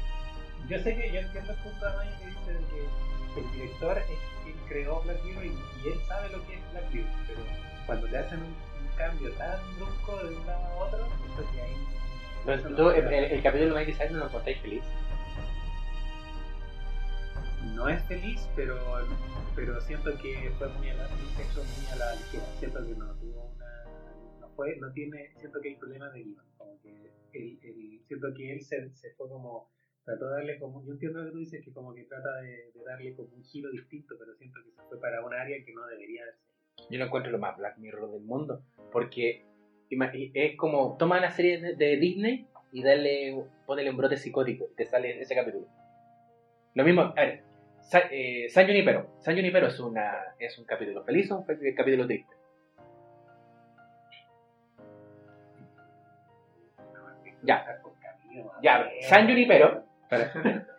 Yo 0.68 0.78
sé 0.78 0.94
que 0.94 1.10
yo 1.12 1.20
entiendo 1.20 1.52
el 1.52 1.58
punto 1.58 1.86
de 1.86 1.92
Miley 1.98 2.18
que 2.18 2.26
dice 2.26 2.64
que 3.34 3.40
el 3.40 3.52
director 3.52 3.98
es 3.98 4.04
quien 4.44 4.56
creó 4.68 5.00
Black 5.02 5.24
Mirror 5.24 5.44
y, 5.46 5.48
él 5.88 6.00
sabe 6.06 6.28
lo 6.30 6.46
que 6.46 6.54
es 6.54 6.70
Black 6.72 6.90
Mirror, 6.92 7.10
pero 7.26 7.40
cuando 7.86 8.06
te 8.06 8.18
hacen 8.18 8.38
un, 8.38 8.44
un 8.46 8.96
cambio 8.96 9.32
tan 9.32 9.58
brusco 9.76 10.16
de 10.18 10.36
un 10.36 10.46
lado 10.46 10.64
a 10.66 10.74
otro, 10.84 11.08
siento 11.18 11.52
que 11.52 11.60
ahí... 11.62 11.76
No 12.44 12.76
tú, 12.76 12.90
el, 12.90 13.04
da. 13.04 13.16
el- 13.16 13.24
el 13.32 13.42
capítulo 13.42 13.74
de 13.74 13.80
Miley 13.80 13.94
Cyrus 13.94 14.12
no 14.12 14.18
lo 14.18 14.26
encontráis 14.26 14.58
feliz. 14.60 14.82
No 17.74 17.88
es 17.88 18.02
feliz, 18.04 18.48
pero, 18.56 18.76
pero 19.54 19.80
siento 19.80 20.10
que 20.18 20.50
fue 20.58 20.68
muy 20.68 20.90
a 20.90 20.94
la, 20.94 21.06
un 21.06 21.14
muy 21.14 21.92
a 21.92 21.96
la 21.96 22.14
ligera. 22.14 22.44
Siento 22.58 22.86
que 22.86 22.94
no 22.94 23.14
tuvo 23.14 23.52
una. 23.54 24.38
No 24.40 24.48
fue, 24.54 24.76
no 24.76 24.92
tiene. 24.92 25.32
Siento 25.36 25.60
que 25.60 25.68
hay 25.70 25.76
problemas 25.76 26.12
de 26.12 26.22
guion. 26.22 26.44
Como 26.56 26.80
que 26.82 26.90
él, 27.32 28.02
siento 28.06 28.28
que 28.34 28.52
él 28.52 28.62
se, 28.62 28.90
se 28.90 29.10
fue 29.14 29.28
como. 29.28 29.70
Trató 30.04 30.28
de 30.28 30.32
darle 30.32 30.58
como. 30.58 30.84
Yo 30.84 30.92
entiendo 30.92 31.20
lo 31.20 31.26
que 31.26 31.32
tú 31.32 31.38
dices, 31.38 31.64
que 31.64 31.72
como 31.72 31.94
que 31.94 32.04
trata 32.04 32.42
de, 32.42 32.72
darle 32.84 33.14
como 33.14 33.28
un 33.34 33.44
giro 33.44 33.70
distinto, 33.70 34.16
pero 34.18 34.34
siento 34.34 34.58
que 34.64 34.70
se 34.72 34.82
fue 34.88 35.00
para 35.00 35.24
un 35.24 35.32
área 35.32 35.64
que 35.64 35.72
no 35.72 35.86
debería. 35.86 36.22
Yo 36.90 36.98
lo 36.98 37.06
encuentro 37.06 37.30
lo 37.30 37.38
más 37.38 37.56
Black 37.56 37.78
Mirror 37.78 38.10
del 38.10 38.22
mundo. 38.22 38.64
Porque 38.90 39.44
es 39.90 40.56
como 40.56 40.96
toma 40.98 41.18
una 41.18 41.30
serie 41.30 41.74
de, 41.74 41.96
Disney 41.96 42.46
y 42.72 42.82
darle, 42.82 43.44
ponele 43.66 43.90
un 43.90 43.96
brote 43.96 44.16
psicótico. 44.16 44.68
y 44.72 44.76
Te 44.76 44.86
sale 44.86 45.20
ese 45.20 45.34
capítulo. 45.34 45.66
Lo 46.74 46.84
mismo, 46.84 47.02
a 47.02 47.14
ver, 47.14 47.51
Sa- 47.82 48.08
eh, 48.10 48.48
San 48.48 48.66
Junipero. 48.66 49.16
San 49.20 49.34
Junipero 49.36 49.66
es, 49.66 49.78
una, 49.80 50.34
es 50.38 50.58
un 50.58 50.64
capítulo 50.64 51.04
feliz 51.04 51.30
o 51.30 51.38
un 51.38 51.44
capítulo 51.76 52.06
triste. 52.06 52.34
Ya. 57.42 57.80
Por 57.82 57.92
Ya. 58.62 58.88
San 59.02 59.26
Junipero. 59.28 59.84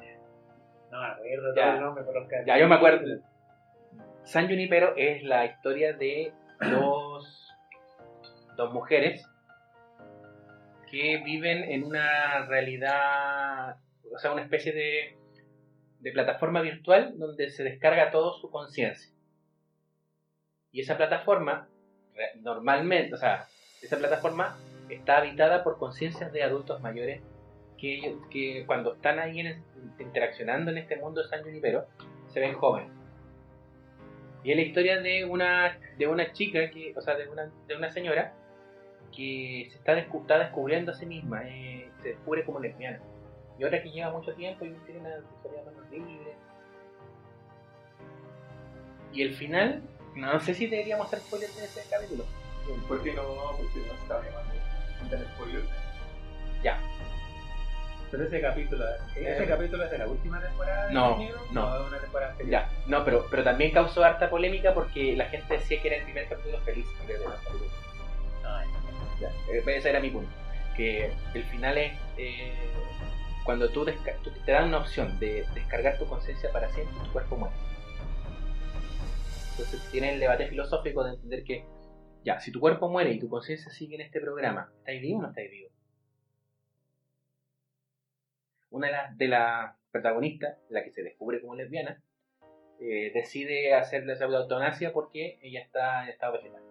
No 0.92 1.00
me 1.02 1.08
acuerdo 1.08 1.56
Ya. 1.56 1.74
el 1.74 1.82
nombre, 1.82 2.04
pero 2.06 2.20
los 2.20 2.30
Ya, 2.46 2.60
yo 2.60 2.68
me 2.68 2.76
acuerdo. 2.76 3.20
San 4.26 4.48
Junipero 4.48 4.94
es 4.96 5.24
la 5.24 5.46
historia 5.46 5.94
de 5.94 6.32
dos, 6.70 7.52
dos 8.56 8.72
mujeres 8.72 9.28
que 10.92 11.18
viven 11.26 11.64
en 11.64 11.84
una 11.84 12.46
realidad, 12.46 13.78
o 14.14 14.20
sea, 14.20 14.32
una 14.34 14.44
especie 14.44 14.72
de, 14.72 15.18
de 16.04 16.12
plataforma 16.12 16.62
virtual 16.62 17.18
donde 17.18 17.50
se 17.50 17.64
descarga 17.64 18.12
todo 18.12 18.34
su 18.34 18.52
conciencia. 18.52 19.12
Y 20.72 20.82
esa 20.82 20.98
plataforma, 20.98 21.68
normalmente, 22.42 23.14
o 23.14 23.18
sea, 23.18 23.48
esa 23.82 23.98
plataforma 23.98 24.58
está 24.90 25.18
habitada 25.18 25.64
por 25.64 25.78
conciencias 25.78 26.32
de 26.34 26.44
adultos 26.44 26.82
mayores 26.82 27.22
que, 27.78 28.16
que 28.30 28.66
cuando 28.66 28.94
están 28.96 29.20
ahí 29.20 29.40
en- 29.40 29.64
interaccionando 30.00 30.72
en 30.72 30.78
este 30.78 30.98
mundo 30.98 31.22
de 31.22 31.30
San 31.30 31.44
Junipero, 31.44 31.88
se 32.28 32.40
ven 32.40 32.54
jóvenes. 32.54 32.92
Y 34.44 34.52
es 34.52 34.58
la 34.58 34.64
historia 34.64 35.00
de 35.00 35.24
una, 35.24 35.78
de 35.98 36.08
una 36.08 36.34
chica, 36.34 36.70
que, 36.70 36.94
o 36.98 37.02
sea, 37.02 37.16
de 37.16 37.30
una, 37.30 37.50
de 37.68 37.76
una 37.78 37.90
señora 37.92 38.34
que 39.16 39.68
se 39.72 39.78
está, 39.78 39.94
descu- 39.96 40.22
está 40.22 40.40
descubriendo 40.40 40.92
a 40.92 40.96
sí 40.96 41.06
misma, 41.06 41.48
eh, 41.48 41.90
se 42.02 42.10
descubre 42.10 42.44
como 42.44 42.60
lesbiana. 42.60 43.00
Y 43.60 43.64
ahora 43.64 43.82
que 43.84 43.92
lleva 43.92 44.12
mucho 44.12 44.34
tiempo 44.34 44.66
y 44.66 44.72
tiene 44.86 45.00
una 45.02 45.16
sexualidad 45.18 45.66
menos 45.66 45.90
libre. 45.92 46.36
Y 49.14 49.22
el 49.22 49.34
final, 49.36 49.84
no 50.16 50.40
sé 50.40 50.54
si 50.56 50.68
deberíamos 50.68 51.08
hacer 51.08 51.20
spoilers 51.20 51.56
de 51.56 51.66
ese 51.66 51.84
capítulo. 51.90 52.26
¿Por 52.88 53.04
qué 53.04 53.14
no? 53.14 53.24
Porque 53.58 53.80
no 53.88 53.94
está 53.94 54.22
llamando. 54.24 54.54
Quitan 55.04 55.24
spoiler. 55.36 55.62
Ya. 56.64 56.80
Pero 58.10 58.24
ese 58.26 58.42
capítulo, 58.42 58.86
ese 59.16 59.44
Eh. 59.44 59.48
capítulo 59.48 59.84
es 59.84 59.92
de 59.92 59.98
la 59.98 60.08
última 60.08 60.40
temporada 60.40 60.88
de 60.88 60.94
No, 60.94 61.18
no. 61.52 61.68
o 61.68 61.80
de 61.80 61.88
una 61.88 61.98
temporada. 62.00 62.36
Ya, 62.48 62.70
no, 62.88 63.04
pero, 63.04 63.26
pero 63.30 63.44
también 63.44 63.72
causó 63.72 64.04
harta 64.04 64.30
polémica 64.30 64.74
porque 64.74 65.16
la 65.16 65.26
gente 65.26 65.56
decía 65.58 65.82
que 65.82 65.88
era 65.88 65.98
el 65.98 66.04
primer 66.04 66.28
capítulo 66.30 66.60
feliz 66.62 66.86
de 67.08 67.18
la. 67.20 68.60
Ay, 68.60 68.68
Ya, 69.20 69.30
eh, 69.52 69.64
ese 69.68 69.90
era 69.90 70.00
mi 70.00 70.10
punto. 70.10 70.30
Que 70.78 71.12
el 71.34 71.44
final 71.46 71.78
es 71.78 71.94
eh, 72.18 72.54
cuando 73.46 73.70
tú, 73.70 73.86
te 73.86 74.52
dan 74.52 74.70
una 74.70 74.80
opción 74.80 75.20
de 75.20 75.46
descargar 75.54 75.98
tu 75.98 76.06
conciencia 76.06 76.52
para 76.52 76.70
siempre 76.70 76.96
tu 77.04 77.12
cuerpo 77.12 77.36
muere. 77.36 77.56
Entonces 79.52 79.82
tiene 79.92 80.14
el 80.14 80.20
debate 80.20 80.48
filosófico 80.48 81.04
de 81.04 81.12
entender 81.12 81.44
que, 81.44 81.66
ya, 82.24 82.40
si 82.40 82.52
tu 82.52 82.60
cuerpo 82.60 82.90
muere 82.90 83.12
y 83.12 83.20
tu 83.20 83.30
conciencia 83.30 83.72
sigue 83.72 83.96
en 83.96 84.02
este 84.02 84.22
programa, 84.22 84.72
¿estáis 84.80 85.02
vivo 85.02 85.20
o 85.20 85.22
no 85.24 85.30
estáis 85.30 85.52
vivo? 85.52 85.70
Una 88.72 88.88
de 88.88 88.94
las 88.94 89.18
de 89.18 89.28
las 89.28 89.76
protagonistas, 89.92 90.58
la 90.70 90.84
que 90.84 90.92
se 90.92 91.04
descubre 91.04 91.40
como 91.42 91.56
lesbiana, 91.56 92.02
eh, 92.80 93.12
decide 93.14 93.76
hacerle 93.76 94.14
esa 94.14 94.26
eutanasia 94.26 94.92
porque 94.94 95.38
ella 95.42 95.62
está 95.62 96.04
en 96.04 96.10
estado 96.10 96.34
vegetal. 96.34 96.64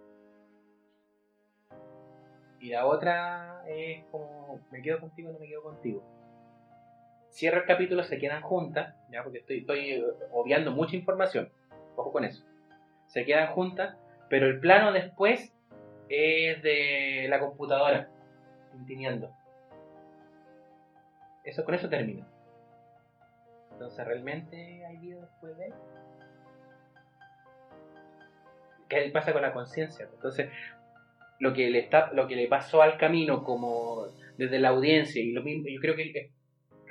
Y 2.61 2.71
la 2.71 2.87
otra 2.87 3.65
es 3.69 4.05
como, 4.07 4.61
me 4.71 4.83
quedo 4.83 5.01
contigo 5.01 5.31
o 5.31 5.33
no 5.33 5.39
me 5.39 5.49
quedo 5.49 5.63
contigo. 5.63 6.22
Cierra 7.33 7.61
el 7.61 7.65
capítulo, 7.65 8.05
se 8.05 8.19
quedan 8.19 8.43
juntas, 8.43 8.95
ya 9.11 9.23
porque 9.23 9.39
estoy, 9.39 9.65
eh, 9.91 10.05
obviando 10.33 10.71
mucha 10.71 10.97
información. 10.97 11.51
Ojo 11.97 12.13
con 12.13 12.25
eso. 12.25 12.45
Se 13.07 13.25
quedan 13.25 13.55
juntas, 13.55 13.97
pero 14.29 14.47
el 14.47 14.61
plano 14.61 14.93
después 14.93 15.51
es 16.11 16.63
de 16.63 17.27
la 17.31 17.41
computadora, 17.41 18.11
tintineando. 18.73 19.35
Eso, 21.43 21.65
con 21.65 21.75
eso 21.75 21.89
termina. 21.89 22.29
Entonces, 23.73 24.07
¿realmente 24.07 24.85
hay 24.85 24.99
vida 24.99 25.23
después 25.23 25.57
de 25.57 25.67
él? 25.69 25.75
¿Qué 28.91 29.11
pasa 29.11 29.33
con 29.33 29.41
la 29.41 29.55
conciencia? 29.55 30.07
Entonces, 30.13 30.51
lo 31.39 31.55
que 31.55 31.71
le 31.71 31.79
está 31.79 32.13
lo 32.13 32.29
que 32.29 32.37
le 32.37 32.47
pasó 32.47 32.83
al 32.83 32.99
camino 32.99 33.43
como 33.43 34.09
desde 34.37 34.59
la 34.59 34.69
audiencia 34.69 35.23
y 35.23 35.33
lo 35.33 35.43
mismo 35.43 35.67
yo 35.69 35.81
creo 35.81 35.97
que 35.97 36.31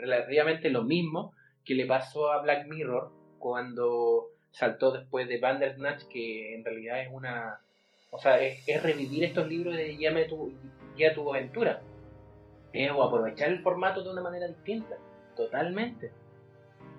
relativamente 0.01 0.69
lo 0.69 0.83
mismo 0.83 1.33
que 1.63 1.75
le 1.75 1.85
pasó 1.85 2.31
a 2.31 2.41
Black 2.41 2.67
Mirror 2.67 3.11
cuando 3.39 4.27
saltó 4.51 4.91
después 4.91 5.27
de 5.27 5.39
Bandersnatch 5.39 6.03
que 6.07 6.55
en 6.55 6.65
realidad 6.65 7.01
es 7.01 7.09
una 7.11 7.61
o 8.11 8.17
sea 8.17 8.41
es, 8.41 8.67
es 8.67 8.83
revivir 8.83 9.23
estos 9.23 9.47
libros 9.47 9.75
de 9.75 9.95
Guíame 9.95 10.25
tu, 10.25 10.53
tu 11.15 11.29
aventura. 11.33 11.81
Es 12.73 12.91
o 12.91 13.03
aprovechar 13.03 13.49
el 13.49 13.61
formato 13.61 14.03
de 14.03 14.09
una 14.09 14.21
manera 14.21 14.47
distinta 14.47 14.97
totalmente. 15.35 16.11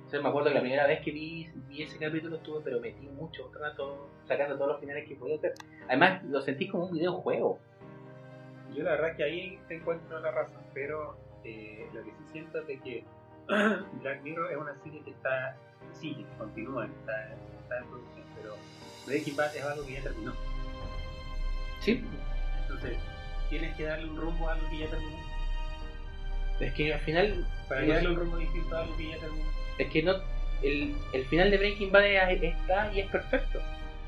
O 0.06 0.10
sea, 0.10 0.20
me 0.20 0.28
acuerdo 0.28 0.48
que 0.48 0.54
la 0.54 0.60
primera 0.60 0.86
vez 0.86 1.00
que 1.00 1.10
vi, 1.10 1.48
vi 1.68 1.82
ese 1.82 1.98
capítulo 1.98 2.36
estuve 2.36 2.60
pero 2.62 2.80
metí 2.80 3.06
mucho 3.06 3.50
rato 3.54 4.08
sacando 4.26 4.56
todos 4.56 4.72
los 4.72 4.80
finales 4.80 5.08
que 5.08 5.16
podía 5.16 5.36
hacer. 5.36 5.54
Además 5.88 6.22
lo 6.24 6.42
sentí 6.42 6.68
como 6.68 6.86
un 6.86 6.92
videojuego. 6.92 7.58
Yo 8.74 8.82
la 8.82 8.92
verdad 8.92 9.16
que 9.16 9.24
ahí 9.24 9.58
te 9.68 9.76
encuentro 9.76 10.18
la 10.20 10.30
razón, 10.30 10.62
pero 10.74 11.16
eh, 11.44 11.86
lo 11.92 12.02
que 12.04 12.10
sí 12.10 12.24
siento 12.32 12.58
es 12.60 12.66
de 12.66 12.78
que 12.80 13.04
Black 14.00 14.22
Mirror 14.22 14.50
es 14.52 14.56
una 14.58 14.74
serie 14.82 15.00
que 15.02 15.10
está, 15.10 15.56
sigue, 15.92 16.24
continúa, 16.38 16.86
está, 16.86 17.28
está 17.60 17.78
en 17.78 17.84
producción, 17.86 18.24
pero 18.36 18.56
Breaking 19.06 19.36
Bad 19.36 19.56
es 19.56 19.64
algo 19.64 19.86
que 19.86 19.92
ya 19.94 20.02
terminó. 20.02 20.32
sí 21.80 22.02
Entonces, 22.62 22.96
tienes 23.50 23.76
que 23.76 23.84
darle 23.84 24.08
un 24.08 24.16
rumbo 24.16 24.48
a 24.48 24.52
algo 24.54 24.68
que 24.70 24.78
ya 24.78 24.86
terminó. 24.88 25.16
es 26.60 26.72
que 26.74 26.94
al 26.94 27.00
final 27.00 27.46
Para 27.68 27.84
darle 27.86 28.08
un 28.10 28.16
rumbo 28.16 28.36
distinto 28.36 28.76
a 28.76 28.80
algo 28.82 28.96
que 28.96 29.08
ya 29.08 29.16
terminó. 29.18 29.44
es 29.78 29.88
que 29.88 30.02
no 30.02 30.12
el, 30.62 30.94
el 31.12 31.24
final 31.26 31.50
de 31.50 31.58
Breaking 31.58 31.90
Bad 31.90 32.04
es- 32.30 32.42
está 32.42 32.92
y 32.92 33.00
es 33.00 33.10
perfecto 33.10 33.60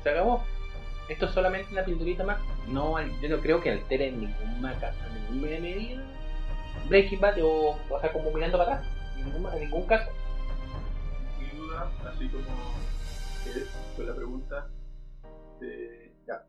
se 0.03 0.09
acabó 0.09 0.41
esto 1.09 1.25
es 1.25 1.31
solamente 1.31 1.71
una 1.73 1.83
pinturita 1.83 2.23
más 2.23 2.39
no 2.67 2.95
yo 3.21 3.27
no 3.29 3.37
creo 3.41 3.59
que 3.61 3.71
altere 3.71 4.07
en 4.07 4.21
ninguna 4.21 4.73
ca- 4.79 4.93
en 5.29 5.35
ninguna 5.41 5.59
medida 5.59 6.01
Breaking 6.89 7.19
Bad 7.19 7.37
o, 7.41 7.77
o 7.89 7.99
sea 7.99 8.11
como 8.11 8.31
mirando 8.31 8.57
para 8.57 8.75
atrás 8.75 8.91
en 9.17 9.25
ningún, 9.25 9.53
en 9.53 9.59
ningún 9.61 9.85
caso 9.87 10.11
mi 11.39 11.49
duda, 11.57 11.89
así 12.09 12.27
como 12.29 12.45
es 13.47 13.69
con 13.95 14.07
la 14.07 14.15
pregunta 14.15 14.67
de 15.59 16.11
ya. 16.27 16.45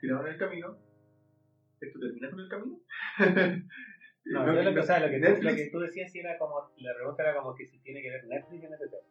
Tiraron 0.00 0.26
el 0.28 0.36
camino. 0.38 0.76
¿Esto 1.80 1.98
termina 1.98 2.30
con 2.30 2.40
el 2.40 2.48
camino? 2.48 2.78
No, 4.26 4.44
No, 4.44 4.52
yo 4.54 4.62
lo 4.62 4.74
que, 4.74 4.80
o 4.80 4.82
sea, 4.82 5.00
lo 5.00 5.08
que, 5.08 5.16
tú, 5.18 5.22
Netflix- 5.24 5.44
lo 5.50 5.56
que 5.56 5.70
tú 5.72 5.78
decías 5.80 6.14
era 6.14 6.36
como, 6.38 6.70
la 6.76 6.94
pregunta 6.94 7.22
era 7.22 7.34
como 7.36 7.54
que 7.54 7.66
si 7.66 7.78
tiene 7.78 8.02
que 8.02 8.10
ver 8.10 8.24
Netflix 8.26 8.64
en 8.64 8.72
este 8.74 8.88
tema. 8.88 9.02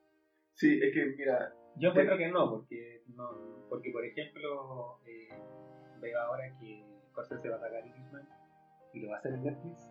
Sí, 0.54 0.80
es 0.84 0.94
que 0.94 1.06
mira, 1.18 1.52
Yo 1.78 1.90
encuentro 1.90 2.16
que 2.18 2.28
no, 2.28 2.50
porque, 2.52 3.02
no, 3.16 3.66
porque 3.70 3.92
por 3.92 4.06
ejemplo, 4.06 5.00
eh, 5.08 5.30
veo 6.00 6.20
ahora 6.22 6.44
que 6.60 6.86
Scorsese 7.10 7.50
va 7.50 7.56
a 7.56 7.60
sacar 7.60 7.84
Irishman 7.88 8.28
y 8.94 9.00
lo 9.02 9.10
va 9.10 9.16
a 9.16 9.20
hacer 9.20 9.34
en 9.34 9.44
Netflix. 9.44 9.88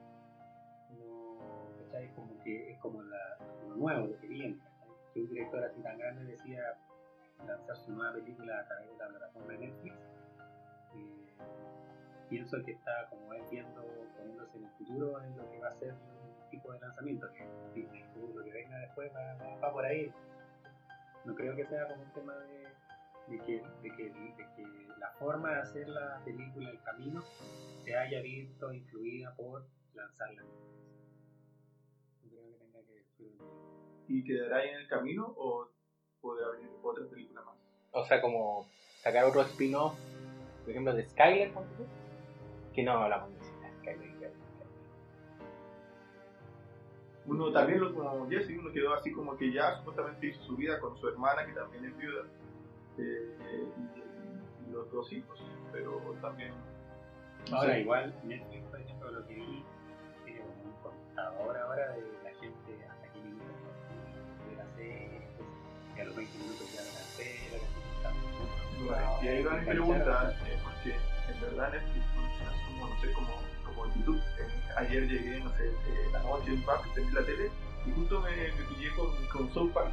No, 0.90 1.84
¿cachai? 1.84 2.08
Como 2.14 2.38
que 2.42 2.72
es 2.72 2.78
como 2.78 3.02
la, 3.02 3.38
lo 3.68 3.76
nuevo, 3.76 4.06
lo 4.06 4.18
que 4.18 4.26
viene. 4.28 4.58
¿cachai? 4.58 4.94
Que 5.14 5.20
un 5.20 5.28
director 5.28 5.64
así 5.64 5.80
tan 5.82 5.98
grande 5.98 6.24
decía 6.24 6.78
lanzar 7.46 7.76
su 7.76 7.92
nueva 7.92 8.14
película 8.14 8.58
a 8.58 8.66
través 8.66 8.90
de 8.90 8.96
la 8.98 9.08
plataforma 9.08 9.52
de 9.52 9.58
Netflix. 9.58 9.96
Eh, 10.94 11.28
pienso 12.28 12.62
que 12.64 12.72
está 12.72 13.08
como 13.10 13.30
viendo, 13.50 13.82
poniéndose 14.16 14.58
en 14.58 14.64
el 14.64 14.70
futuro 14.70 15.22
en 15.22 15.36
lo 15.36 15.50
que 15.50 15.58
va 15.58 15.68
a 15.68 15.74
ser 15.78 15.94
tipo 16.50 16.72
de 16.72 16.80
lanzamiento, 16.80 17.30
que 17.32 17.46
Disney 17.74 18.04
lo 18.34 18.42
que 18.42 18.50
venga 18.50 18.78
después 18.78 19.12
va 19.14 19.72
por 19.72 19.84
ahí. 19.84 20.12
No 21.24 21.34
creo 21.34 21.54
que 21.54 21.66
sea 21.66 21.86
como 21.88 22.02
un 22.02 22.12
tema 22.12 22.34
de, 22.34 22.68
de, 23.30 23.38
que, 23.40 23.62
de, 23.82 23.96
que, 23.96 24.04
de 24.04 24.46
que 24.56 24.88
la 24.98 25.10
forma 25.18 25.52
de 25.52 25.60
hacer 25.60 25.88
la 25.88 26.22
película, 26.24 26.70
el 26.70 26.82
camino, 26.82 27.22
se 27.84 27.96
haya 27.96 28.20
visto 28.20 28.72
influida 28.72 29.34
por 29.36 29.66
lanzarla. 29.94 30.42
No 30.42 32.30
creo 32.30 32.44
que 32.46 32.54
tenga 32.58 32.80
que. 33.16 33.32
¿y 34.08 34.24
quedará 34.24 34.58
ahí 34.58 34.70
en 34.70 34.76
el 34.76 34.88
camino 34.88 35.34
o 35.36 35.68
podrá 36.20 36.50
venir 36.50 36.70
otra 36.82 37.06
película 37.08 37.42
más? 37.42 37.56
o 37.92 38.04
sea 38.04 38.20
como 38.20 38.68
sacar 39.02 39.24
otro 39.24 39.42
spin-off 39.42 39.94
por 40.62 40.70
ejemplo 40.70 40.94
de 40.94 41.08
Skyler 41.08 41.52
que 42.74 42.82
no 42.82 42.92
hablamos 42.92 43.32
de 43.34 43.44
Skyler 43.44 43.74
Skyler. 43.80 44.08
Uno 47.28 47.52
también, 47.52 47.80
lo, 47.80 47.94
como 47.94 48.26
Jesse, 48.30 48.56
uno 48.58 48.72
quedó 48.72 48.94
así 48.94 49.12
como 49.12 49.36
que 49.36 49.52
ya 49.52 49.76
supuestamente 49.76 50.28
hizo 50.28 50.42
su 50.44 50.56
vida 50.56 50.80
con 50.80 50.96
su 50.96 51.08
hermana, 51.08 51.44
que 51.44 51.52
también 51.52 51.84
es 51.84 51.96
viuda, 51.98 52.24
eh, 52.98 53.68
y, 53.76 54.68
y 54.68 54.72
los 54.72 54.90
dos 54.92 55.12
hijos, 55.12 55.38
pero 55.72 56.00
también... 56.20 56.52
Ahora, 57.52 57.74
sé, 57.74 57.80
igual, 57.80 58.14
Netflix, 58.24 58.64
por 58.64 58.80
ejemplo, 58.80 59.10
lo 59.10 59.26
que 59.26 59.34
vi, 59.34 59.64
tiene 60.24 60.40
como 60.40 60.64
un 60.64 60.72
contador 60.82 61.56
ahora 61.56 61.92
de 61.92 62.02
la 62.24 62.30
gente 62.40 62.86
hasta 62.90 63.08
qué 63.12 63.20
minutos 63.20 63.54
de 64.50 64.56
la 64.56 64.66
serie, 64.76 65.22
pues, 65.36 65.48
que 65.94 66.02
a 66.02 66.04
los 66.04 66.16
20 66.16 66.38
minutos 66.38 66.74
ya 66.74 66.82
la 66.82 66.90
cancela, 66.92 67.58
Bueno, 68.86 69.22
y 69.22 69.28
ahí 69.28 69.42
va 69.44 69.54
mi 69.54 69.66
pregunta, 69.66 70.36
eh, 70.46 70.58
porque 70.62 70.96
en 71.32 71.40
verdad 71.40 71.72
Netflix 71.72 72.04
funciona 72.14 72.52
como, 72.66 72.88
no 72.88 73.00
sé, 73.00 73.12
como, 73.12 73.28
como 73.64 73.94
YouTube. 73.94 74.20
Eh, 74.38 74.72
ayer 74.76 75.08
llegué, 75.08 75.40
no 75.40 75.50
sé, 75.56 75.68
eh, 75.68 76.08
la 76.12 76.22
noche 76.22 76.52
en 76.52 76.62
paz, 76.62 76.80
prendí 76.92 77.12
la 77.12 77.24
tele 77.24 77.50
y 77.86 77.92
justo 77.92 78.20
me, 78.20 78.30
me 78.30 78.62
pillé 78.68 78.90
con, 78.94 79.08
con 79.28 79.52
South 79.54 79.72
Park 79.72 79.92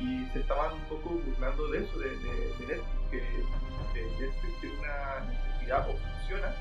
y 0.00 0.26
se 0.32 0.40
estaban 0.40 0.74
un 0.74 0.84
poco 0.88 1.10
burlando 1.10 1.68
de 1.68 1.78
eso, 1.78 1.98
de, 1.98 2.10
de, 2.10 2.34
de 2.58 2.66
Netflix, 2.66 3.06
que 3.10 3.18
eh, 3.18 4.10
Netflix 4.20 4.60
tiene 4.60 4.78
una 4.78 5.20
necesidad 5.26 5.88
o 5.88 5.96
funciona 5.96 6.54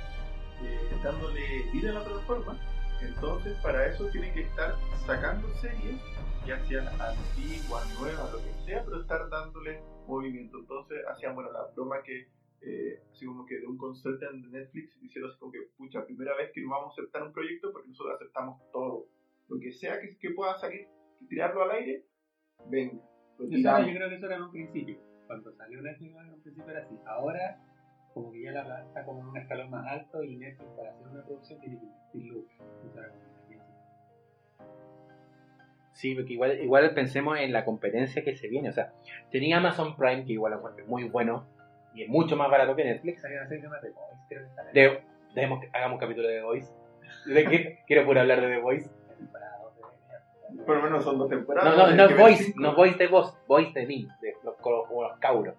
eh, 0.64 1.00
dándole 1.04 1.64
vida 1.74 1.92
a 1.92 1.94
la 1.96 2.04
plataforma. 2.04 2.58
Entonces, 3.02 3.58
para 3.62 3.88
eso 3.88 4.08
tiene 4.08 4.34
que 4.34 4.42
estar 4.42 4.76
sacando 5.06 5.48
series, 5.56 6.00
ya 6.48 6.60
sean 6.66 6.88
antiguas, 7.02 8.00
nuevas, 8.00 8.32
lo 8.32 8.40
que 8.40 8.54
sea, 8.66 8.84
pero 8.86 9.02
estar 9.02 9.30
dándole 9.30 9.82
movimiento. 10.08 10.60
Entonces 10.60 11.00
hacían, 11.08 11.36
bueno, 11.36 11.52
la 11.52 11.66
broma 11.76 12.02
que, 12.04 12.30
eh, 12.62 13.04
así 13.12 13.26
como 13.26 13.46
que 13.46 13.60
de 13.60 13.68
un 13.68 13.78
consultant 13.78 14.46
de 14.46 14.60
Netflix, 14.60 14.98
hicieron 15.02 15.30
así 15.30 15.40
como 15.40 15.52
que, 15.52 15.60
pucha, 15.78 16.06
primera 16.06 16.36
vez 16.38 16.52
que 16.54 16.62
nos 16.62 16.72
vamos 16.72 16.90
a 16.92 17.02
aceptar 17.02 17.24
un 17.24 17.34
proyecto 17.34 17.72
porque 17.74 17.90
nosotros 17.90 18.16
aceptamos 18.16 18.62
todo. 18.72 19.08
Lo 19.50 19.60
que 19.60 19.74
sea 19.74 20.00
que, 20.00 20.18
que 20.18 20.32
pueda 20.32 20.58
salir, 20.58 20.88
tirarlo 21.28 21.64
al 21.64 21.72
aire, 21.72 22.06
venga. 22.70 22.94
Yo 23.40 23.48
creo 23.48 24.10
que 24.10 24.16
eso 24.16 24.26
era 24.26 24.36
en 24.36 24.44
un 24.44 24.52
principio. 24.52 24.98
Cuando 25.28 25.52
salió 25.54 25.82
Netflix 25.82 26.16
en 26.16 26.34
un 26.34 26.42
principio 26.42 26.72
era 26.72 26.82
así. 26.82 26.96
Ahora, 27.06 27.58
como 28.14 28.32
que 28.32 28.44
ya 28.44 28.52
la 28.52 28.64
plata 28.64 28.86
está 28.88 29.06
como 29.06 29.22
en 29.22 29.28
un 29.28 29.38
escalón 29.38 29.70
más 29.70 29.86
alto 29.88 30.24
y 30.24 30.38
Netflix 30.38 30.70
para 30.72 30.92
hacer 30.92 31.08
una 31.08 31.24
producción 31.24 31.60
tiene 31.60 31.80
que 31.80 31.86
invertir 31.86 32.32
lucas. 32.32 32.56
Sí, 35.94 36.14
porque 36.14 36.34
igual, 36.34 36.60
igual 36.62 36.94
pensemos 36.94 37.40
en 37.40 37.54
la 37.54 37.64
competencia 37.64 38.24
que 38.24 38.36
se 38.36 38.50
viene. 38.50 38.70
O 38.70 38.74
sea, 38.74 38.94
tenía 39.32 39.58
Amazon 39.58 39.96
Prime, 39.96 40.26
que 40.26 40.34
igual 40.34 40.52
lo 40.52 40.58
encuentro 40.58 40.86
muy 40.88 41.06
bueno 41.06 41.48
y 41.94 42.04
es 42.04 42.10
mucho 42.10 42.36
más 42.36 42.52
barato 42.52 42.76
que 42.76 42.84
Netflix. 42.84 43.22
Salían 43.22 43.44
a 43.44 43.46
hacer 43.46 43.62
temas 43.62 43.82
de 43.82 43.92
Boys, 43.92 44.20
creo 44.28 44.46
que 44.74 44.80
De, 44.80 45.02
dejemos 45.34 45.62
que 45.62 45.70
hagamos 45.74 45.96
un 45.96 46.00
capítulo 46.00 46.28
de 46.28 46.36
The 46.36 46.44
Voice. 46.44 46.74
Que 47.26 47.80
quiero 47.88 48.06
puro 48.06 48.20
hablar 48.20 48.42
de 48.42 48.48
The 48.48 48.60
Voice. 48.60 48.90
Por 50.66 50.78
lo 50.78 50.84
menos 50.84 51.04
son 51.04 51.18
dos 51.18 51.30
temporadas. 51.30 51.76
No, 51.78 51.88
no, 51.88 51.96
no 51.96 52.06
es 52.06 52.18
voice, 52.18 52.54
no 52.56 52.70
es 52.72 52.76
voice 52.76 52.98
de 52.98 53.08
voz, 53.08 53.38
voice 53.48 53.80
de 53.80 53.86
mí, 53.86 54.08
de 54.22 54.34
los, 54.44 54.56
los 54.64 55.20
cabros. 55.20 55.56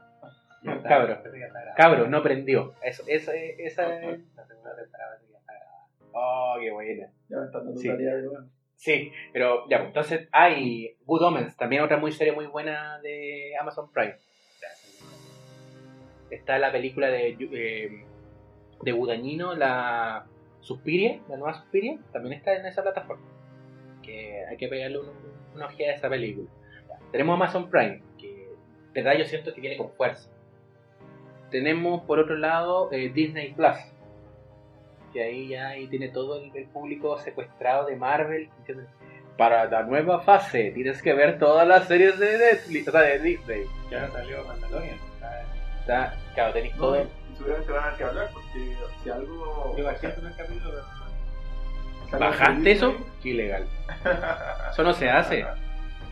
Ya 0.63 0.73
está, 0.73 0.89
Cabro. 0.89 1.09
parece 1.15 1.31
que 1.33 1.41
ya 1.41 1.47
está 1.47 1.61
grabado. 1.61 1.77
Cabro, 1.77 2.09
no 2.09 2.23
prendió. 2.23 2.75
Eso, 2.83 3.05
esa, 3.07 3.33
esa 3.35 4.01
es. 4.01 4.21
La 4.35 4.45
segunda 4.47 4.77
temporada 4.77 5.11
parece 5.11 5.27
que 5.27 5.33
ya 5.33 5.39
está 5.39 5.53
grabada. 5.53 5.87
Oh, 6.13 6.57
qué 6.61 6.71
buena. 6.73 7.07
Ya 7.29 7.37
me 7.39 7.47
dando 7.51 7.77
Sí. 7.77 7.89
tarea 7.89 8.15
de 8.17 8.23
nuevo. 8.23 8.47
Sí, 8.75 9.13
pero 9.33 9.69
ya, 9.69 9.79
pues, 9.79 9.89
entonces 9.89 10.29
hay 10.33 10.97
Good 11.07 11.23
Omens, 11.23 11.57
también 11.57 11.83
otra 11.83 11.97
muy 11.99 12.13
serie 12.13 12.33
muy 12.33 12.47
buena 12.47 12.99
de 13.01 13.53
Amazon 13.61 13.91
Prime. 13.93 14.17
Está 16.31 16.59
la 16.59 16.73
película 16.73 17.07
de, 17.09 17.37
eh, 17.41 18.05
de 18.83 18.93
Gudañino, 18.93 19.55
la 19.55 20.27
Suspiria, 20.61 21.21
la 21.29 21.37
nueva 21.37 21.55
Suspiria, 21.55 21.99
también 22.13 22.35
está 22.35 22.55
en 22.55 22.67
esa 22.67 22.83
plataforma. 22.83 23.25
Que 24.07 24.45
hay 24.49 24.57
que 24.57 24.69
pegarle 24.69 25.01
un- 25.01 25.11
una 25.55 25.67
ojeada 25.67 25.93
a 25.93 25.97
esa 25.97 26.09
película. 26.09 26.49
Ya, 26.89 26.99
Tenemos 27.13 27.35
Amazon 27.35 27.69
Prime, 27.69 28.01
que 28.19 28.49
de 28.95 29.03
verdad 29.03 29.19
yo 29.19 29.25
siento 29.27 29.53
que 29.53 29.61
viene 29.61 29.77
con 29.77 29.91
fuerza. 29.91 30.31
Tenemos 31.51 32.03
por 32.05 32.19
otro 32.19 32.37
lado 32.37 32.89
eh, 32.93 33.09
Disney 33.13 33.53
Plus, 33.53 33.77
que 35.13 35.23
ahí 35.23 35.49
ya 35.49 35.69
ahí 35.69 35.87
tiene 35.89 36.09
todo 36.09 36.41
el, 36.43 36.51
el 36.57 36.67
público 36.69 37.19
secuestrado 37.19 37.87
de 37.87 37.97
Marvel. 37.97 38.49
¿entiendes? 38.59 38.87
Para 39.39 39.67
la 39.67 39.83
nueva 39.83 40.21
fase 40.23 40.71
tienes 40.73 41.03
que 41.03 41.13
ver 41.13 41.39
todas 41.39 41.67
las 41.69 41.87
series 41.89 42.19
de 42.19 42.39
Netflix, 42.39 42.89
o 42.89 42.91
sea, 42.93 43.01
de 43.03 43.19
Disney. 43.19 43.65
Ya 43.91 44.07
no 44.07 44.13
salió 44.13 44.45
Mandalorian. 44.45 44.97
está- 45.81 46.15
claro, 46.35 46.53
tenéis 46.55 46.75
No, 46.77 46.81
todo. 46.83 47.03
y 47.03 47.37
seguramente 47.37 47.73
van 47.73 47.81
a 47.81 47.83
tener 47.85 47.97
que 47.99 48.05
hablar 48.05 48.31
porque 48.33 48.77
si 49.05 49.11
algo. 49.11 49.75
Yo 49.77 49.85
bajé 49.85 50.07
el 50.07 50.37
capítulo, 50.37 50.83
¿Bajaste 52.13 52.71
eso? 52.73 52.95
ilegal. 53.25 53.67
Eso 54.73 54.83
no 54.85 54.93
se 54.93 55.11
hace. 55.11 55.45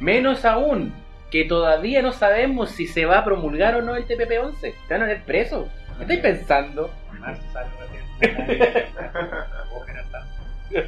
Menos 0.00 0.44
aún, 0.44 0.92
que 1.30 1.44
todavía 1.44 2.02
no 2.02 2.12
sabemos 2.12 2.70
si 2.70 2.86
se 2.86 3.06
va 3.06 3.18
a 3.18 3.24
promulgar 3.24 3.76
o 3.76 3.82
no 3.82 3.94
el 3.94 4.06
TPP-11. 4.06 4.60
Te 4.60 4.74
van 4.94 5.02
a 5.02 5.06
tener 5.06 5.22
preso. 5.24 5.68
¿Qué 5.96 6.02
estáis 6.02 6.20
pensando? 6.20 6.90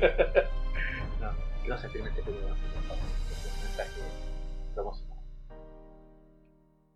No, 1.20 1.30
que 1.62 1.68
no 1.68 1.78
se 1.78 1.88
firme 1.90 2.08
el 2.08 2.14
TPP-11. 2.16 2.24
por 2.24 2.82
favor. 2.82 3.04
Es 3.30 3.46
un 3.54 3.62
mensaje 3.62 4.00
promocional. 4.74 5.18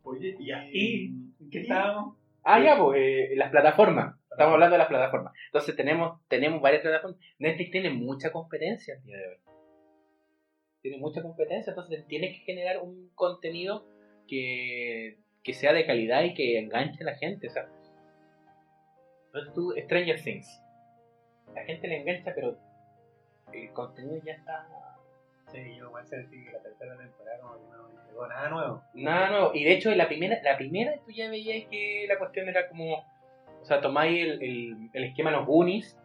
Oye, 0.02 0.36
y. 0.38 0.50
¿y 0.72 1.06
en 1.40 1.50
qué 1.50 1.61
estábamos? 1.61 2.16
Ah, 2.42 2.58
ya, 2.58 2.76
pues, 2.78 2.98
eh, 3.00 3.30
las 3.36 3.50
plataformas. 3.50 4.16
Estamos 4.30 4.54
hablando 4.54 4.74
de 4.74 4.78
las 4.78 4.88
plataformas. 4.88 5.34
Entonces 5.46 5.76
tenemos, 5.76 6.20
tenemos 6.28 6.60
varias 6.60 6.82
plataformas. 6.82 7.20
Netflix 7.38 7.70
tiene 7.70 7.90
mucha 7.90 8.30
competencia 8.30 8.94
el 8.94 9.02
día 9.02 9.18
de 9.18 9.28
hoy. 9.28 9.36
Tiene 10.82 10.98
mucha 10.98 11.22
competencia, 11.22 11.72
entonces 11.72 12.06
tiene 12.06 12.32
que 12.32 12.38
generar 12.38 12.78
un 12.78 13.10
contenido 13.14 13.84
que, 14.26 15.18
que 15.42 15.52
sea 15.52 15.72
de 15.72 15.84
calidad 15.84 16.22
y 16.22 16.34
que 16.34 16.58
enganche 16.58 17.02
a 17.02 17.06
la 17.06 17.16
gente. 17.16 17.48
O 17.48 17.50
sea, 17.50 17.68
entonces 19.26 19.52
tú, 19.54 19.74
Stranger 19.76 20.22
Things. 20.22 20.62
La 21.54 21.64
gente 21.64 21.88
le 21.88 22.00
engancha, 22.00 22.32
pero 22.34 22.56
el 23.52 23.72
contenido 23.72 24.22
ya 24.24 24.34
está 24.34 24.66
Sí, 25.52 25.74
yo 25.76 25.86
igual 25.86 26.06
sentí 26.06 26.44
que 26.44 26.52
la 26.52 26.62
tercera 26.62 26.96
temporada 26.96 27.40
como 27.40 27.54
que 27.54 27.76
no 27.76 28.06
llegó 28.06 28.28
nada 28.28 28.48
nuevo. 28.48 28.82
Nada 28.94 29.30
nuevo. 29.30 29.50
Y 29.52 29.64
de 29.64 29.72
hecho, 29.72 29.90
la 29.94 30.06
primera, 30.06 30.40
la 30.44 30.56
primera 30.56 30.94
tú 31.04 31.10
ya 31.10 31.28
veías 31.28 31.68
que 31.68 32.06
la 32.08 32.18
cuestión 32.18 32.48
era 32.48 32.68
como. 32.68 33.04
O 33.61 33.64
sea, 33.64 33.80
tomáis 33.80 34.22
el, 34.24 34.42
el, 34.42 34.90
el 34.92 35.04
esquema 35.04 35.30
de 35.30 35.36
los 35.36 35.46
Goonies 35.46 35.96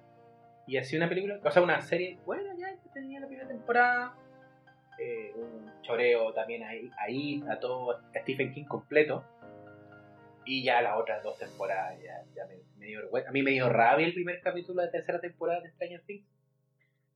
y 0.67 0.77
hacía 0.77 0.99
una 0.99 1.09
película, 1.09 1.39
o 1.43 1.51
sea, 1.51 1.61
una 1.61 1.81
serie. 1.81 2.17
Bueno, 2.25 2.53
ya 2.57 2.75
tenía 2.93 3.19
la 3.19 3.27
primera 3.27 3.47
temporada. 3.47 4.15
eh, 4.99 5.33
un 5.35 5.71
choreo 5.81 6.33
también 6.33 6.63
ahí, 6.63 6.89
ahí 6.97 7.43
a 7.49 7.59
todo 7.59 7.91
a 7.91 8.19
Stephen 8.21 8.51
King 8.53 8.65
completo. 8.65 9.23
Y 10.45 10.63
ya 10.63 10.81
las 10.81 10.95
otras 10.97 11.23
dos 11.23 11.37
temporadas 11.39 11.99
ya, 12.03 12.23
ya 12.35 12.45
me, 12.45 12.55
me 12.77 12.85
dio 12.85 12.99
vergüenza. 12.99 13.29
A 13.29 13.33
mí 13.33 13.41
me 13.41 13.51
dio 13.51 13.67
rabia 13.69 14.05
el 14.05 14.13
primer 14.13 14.41
capítulo 14.41 14.81
de 14.81 14.87
la 14.87 14.91
tercera 14.91 15.19
temporada 15.19 15.61
de 15.61 15.71
Stranger 15.71 16.01
Things. 16.05 16.27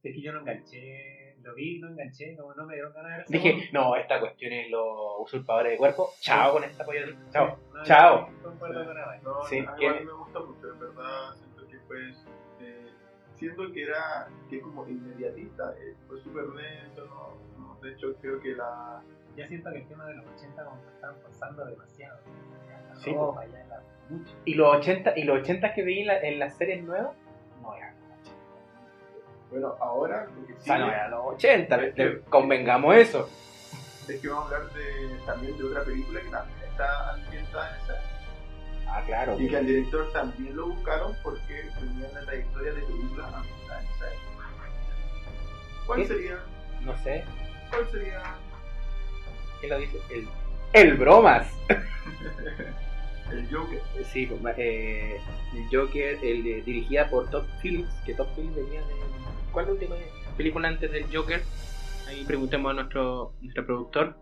Es 0.01 0.15
que 0.15 0.21
yo 0.21 0.31
no 0.33 0.39
enganché, 0.39 1.28
lo 1.49 1.55
vi, 1.55 1.79
no 1.79 1.87
enganché, 1.89 2.35
como 2.37 2.53
no 2.53 2.65
me 2.65 2.73
dieron 2.75 2.93
ganas 2.93 3.11
de 3.11 3.17
ver 3.17 3.25
Dije, 3.27 3.69
no, 3.73 3.95
esta 3.95 4.19
cuestión 4.19 4.53
es 4.53 4.69
los 4.69 4.85
usurpadores 5.19 5.71
de 5.73 5.77
cuerpo. 5.77 6.11
Chao 6.21 6.53
con 6.53 6.63
esta 6.63 6.85
polla. 6.85 7.01
Chao. 7.31 7.57
No, 7.73 7.83
Chao. 7.83 8.29
no. 8.43 9.19
No, 9.23 9.43
Sí, 9.45 9.59
a 9.59 9.75
mí 9.75 10.05
me 10.05 10.11
gusta 10.13 10.39
mucho, 10.39 10.71
en 10.73 10.79
verdad. 10.79 11.33
Siento 11.35 11.67
que 11.67 11.79
fue. 11.87 12.09
Eh, 12.61 12.89
siento 13.35 13.71
que 13.71 13.83
era. 13.83 14.27
que 14.49 14.61
como 14.61 14.87
inmediatista. 14.87 15.73
eh, 15.79 15.95
fue 16.07 16.19
súper 16.21 16.45
lento, 16.49 17.05
no, 17.05 17.37
no, 17.57 17.79
De 17.81 17.91
hecho, 17.93 18.15
creo 18.21 18.39
que 18.41 18.49
la. 18.55 19.01
Ya 19.35 19.47
siento 19.47 19.69
que 19.71 19.77
el 19.77 19.87
tema 19.87 20.05
de 20.07 20.15
los 20.15 20.25
80 20.37 20.63
como 20.65 20.81
que 20.83 20.89
están 20.89 21.15
forzando 21.21 21.65
demasiado. 21.65 22.19
Sí, 22.95 23.13
ropa, 23.13 23.45
ya 23.45 23.65
la 23.67 23.81
mucho. 24.09 24.33
Y 24.43 24.55
los 24.55 24.75
80, 24.77 25.17
y 25.17 25.23
los 25.23 25.39
80 25.41 25.73
que 25.73 25.83
vi 25.83 26.01
en, 26.01 26.07
la- 26.07 26.19
en 26.19 26.39
las 26.39 26.57
series 26.57 26.83
nuevas, 26.83 27.15
Bueno, 29.51 29.75
ahora 29.79 30.25
lo 30.25 30.45
que 30.47 30.53
O 30.53 30.61
sea, 30.61 30.77
no 30.77 30.87
eran 30.91 31.11
los 31.11 31.25
80, 31.35 31.77
le- 31.77 31.93
le- 31.93 32.19
convengamos 32.21 32.95
eso. 32.95 33.29
es 34.07 34.19
que 34.21 34.27
vamos 34.27 34.51
a 34.51 34.55
hablar 34.57 34.73
de, 34.73 35.17
también 35.25 35.57
de 35.57 35.63
otra 35.63 35.83
película 35.83 36.21
que 36.21 36.29
también 36.29 36.59
está 36.69 37.13
ambientada 37.13 37.69
en 37.75 37.83
esa. 37.83 38.01
Ah, 38.91 39.03
claro. 39.05 39.39
Y 39.39 39.47
que 39.47 39.57
al 39.57 39.65
director 39.67 40.11
también 40.13 40.55
lo 40.55 40.67
buscaron 40.67 41.15
porque 41.23 41.69
tenía 41.79 42.07
una 42.09 42.21
trayectoria 42.21 42.73
de 42.73 42.81
películas 42.81 43.33
ambientadas 43.33 43.83
en 43.83 43.89
esa 43.91 44.05
época. 44.07 44.45
¿Cuál 45.85 45.99
¿Qué? 46.01 46.07
sería? 46.07 46.39
No 46.81 46.97
sé, 47.03 47.23
¿Cuál 47.69 47.87
sería? 47.91 48.21
¿quién 49.59 49.71
lo 49.71 49.79
dice? 49.79 49.97
El, 50.11 50.27
el 50.73 50.97
bromas. 50.97 51.47
El 53.31 53.47
Joker. 53.55 53.79
Sí, 54.11 54.27
eh, 54.57 55.21
el 55.53 55.65
Joker, 55.71 56.17
el, 56.23 56.43
de- 56.43 56.61
dirigida 56.63 57.07
por 57.11 57.29
Todd 57.29 57.43
Phillips, 57.61 57.93
que 58.03 58.15
Todd 58.15 58.25
Phillips 58.35 58.55
venía 58.55 58.81
de... 58.81 58.93
¿Cuál 59.51 59.65
es 59.65 59.67
la 59.67 59.73
última 59.73 59.95
película 60.37 60.67
antes 60.67 60.91
del 60.91 61.05
Joker? 61.11 61.41
Ahí 62.07 62.23
preguntemos 62.25 62.71
a 62.71 62.73
nuestro, 62.75 63.33
nuestro 63.41 63.65
productor. 63.65 64.15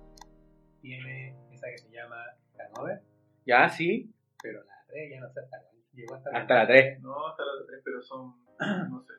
Tiene 0.81 1.35
esa 1.51 1.67
que 1.67 1.77
se 1.79 1.89
llama 1.91 2.23
Hanover, 2.57 3.01
Ya, 3.45 3.67
sí, 3.69 4.13
pero 4.41 4.63
la 4.63 4.85
3 4.87 5.11
ya 5.11 5.19
no 5.19 5.29
sé 5.29 5.39
hasta 5.41 5.59
cuándo. 5.61 5.83
Llegó 5.93 6.15
hasta, 6.15 6.29
hasta 6.33 6.55
la 6.55 6.67
3. 6.67 7.01
No, 7.01 7.27
hasta 7.27 7.43
la 7.43 7.65
3, 7.67 7.81
pero 7.83 8.01
son. 8.01 8.35
No 8.89 9.01
sé. 9.01 9.13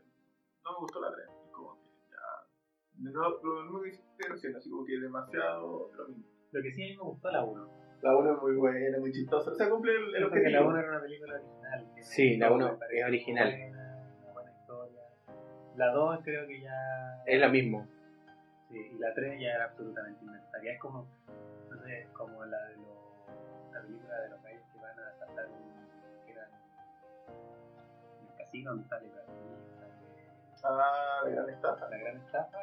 No 0.64 0.72
me 0.72 0.78
gustó 0.78 1.00
la 1.00 1.12
3. 1.12 1.26
Como 1.52 1.76
que 1.76 1.88
ya. 2.10 3.04
De 3.04 3.10
nuevo, 3.10 3.40
lo 3.42 3.62
mismo 3.64 3.82
que 3.82 3.88
hiciste 3.88 4.28
recién, 4.28 4.56
así 4.56 4.70
como 4.70 4.84
que 4.84 4.98
demasiado 4.98 5.90
lo 5.94 6.08
mismo. 6.08 6.24
Lo 6.52 6.62
que 6.62 6.72
sí 6.72 6.84
a 6.84 6.86
mí 6.86 6.96
me 6.96 7.02
gustó 7.02 7.30
la 7.30 7.44
1. 7.44 7.70
La 8.00 8.16
1 8.16 8.32
es 8.34 8.42
muy 8.42 8.56
buena, 8.56 8.98
muy 8.98 9.12
chistosa. 9.12 9.50
O 9.50 9.54
sea, 9.54 9.68
cumple 9.68 9.92
el, 9.92 10.04
el 10.04 10.12
que 10.14 10.20
la 10.20 10.26
objetivo. 10.26 10.68
1 10.68 10.78
era 10.78 10.90
una 10.90 11.00
película 11.02 11.34
original. 11.34 11.92
Sí, 12.00 12.36
la 12.38 12.48
me 12.48 12.54
uno 12.56 12.78
pareció 12.78 12.98
es 13.00 13.08
original. 13.08 13.77
La 15.78 15.92
2 15.92 16.20
creo 16.24 16.46
que 16.46 16.60
ya. 16.60 17.22
Es 17.26 17.40
lo 17.40 17.48
mismo. 17.50 17.86
Sí, 18.68 18.76
y 18.94 18.98
la 18.98 19.14
3 19.14 19.40
ya 19.40 19.50
era 19.54 19.64
absolutamente 19.66 20.24
innecesaria. 20.24 20.72
Es 20.72 20.80
como, 20.80 21.06
no 21.70 21.82
sé, 21.84 22.08
como 22.12 22.44
la 22.44 22.58
de 22.66 22.76
los, 22.76 23.72
la 23.72 23.80
película 23.82 24.20
de 24.20 24.28
los 24.30 24.42
gallos 24.42 24.62
que 24.72 24.78
van 24.80 24.98
a 24.98 25.12
saltar 25.18 25.46
un, 25.46 26.24
que 26.26 26.32
eran 26.32 26.48
en 28.20 28.26
el 28.28 28.34
casino 28.36 28.70
donde 28.72 28.88
sale 28.88 29.08
sale 29.10 29.24
Ah, 30.82 31.20
la 31.24 31.30
gran 31.30 31.48
estafa. 31.50 31.88
la 31.88 31.96
gran 31.96 32.16
estafa, 32.16 32.58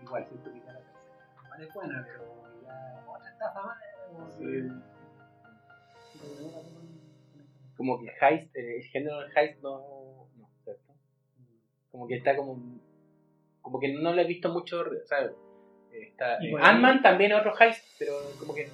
igual 0.00 0.24
siento 0.26 0.52
que 0.52 0.60
ya 0.60 0.72
la 0.72 0.78
tercera. 0.78 1.26
Igual 1.44 1.62
es 1.62 1.74
buena, 1.74 2.06
pero 2.06 2.24
ya 2.62 3.04
otra 3.08 3.30
estafa 3.30 3.62
más. 3.62 3.78
como 4.12 4.28
que- 4.28 4.32
Sí. 4.38 4.82
como 7.76 7.98
que 8.00 8.12
heist, 8.20 8.54
eh, 8.56 8.76
el 8.76 8.82
género 8.84 9.20
del 9.20 9.36
heist 9.36 9.60
no... 9.62 10.28
Como 11.92 12.06
que 12.06 12.16
está 12.16 12.36
como... 12.36 12.58
Como 13.62 13.78
que 13.80 13.92
no 13.92 14.12
lo 14.12 14.20
he 14.20 14.26
visto 14.26 14.48
mucho, 14.50 14.80
o 14.80 15.06
sea... 15.06 15.30
Está, 15.92 16.36
eh, 16.42 16.54
Ant-Man 16.60 17.02
también 17.02 17.32
es 17.32 17.38
otro 17.40 17.52
heist, 17.58 17.84
pero 17.98 18.12
como 18.38 18.54
que... 18.54 18.68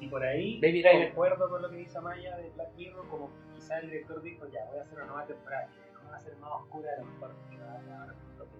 Y 0.00 0.08
por 0.08 0.22
ahí, 0.24 0.58
Baby 0.60 0.82
Driver. 0.82 1.08
concuerdo 1.10 1.48
con 1.48 1.62
lo 1.62 1.70
que 1.70 1.76
dice 1.76 1.96
Amaya 1.98 2.36
de 2.36 2.50
Black 2.50 2.70
Mirror, 2.76 3.06
como 3.08 3.28
que 3.28 3.54
quizá 3.54 3.78
el 3.78 3.90
director 3.90 4.20
dijo, 4.22 4.48
ya, 4.48 4.64
voy 4.70 4.78
a 4.78 4.82
hacer 4.82 4.94
una 4.98 5.06
nueva 5.06 5.26
temporada, 5.26 5.68
que 5.68 5.92
no 5.92 6.10
va 6.10 6.16
a 6.16 6.20
ser 6.20 6.36
más 6.38 6.50
oscura, 6.52 6.88
a 6.96 6.98
lo 7.00 7.04
mejor 7.06 7.30
que 7.50 7.56
va 7.58 7.72
a 7.74 7.82
dar 7.82 8.08
lo 8.38 8.44
que 8.46 8.50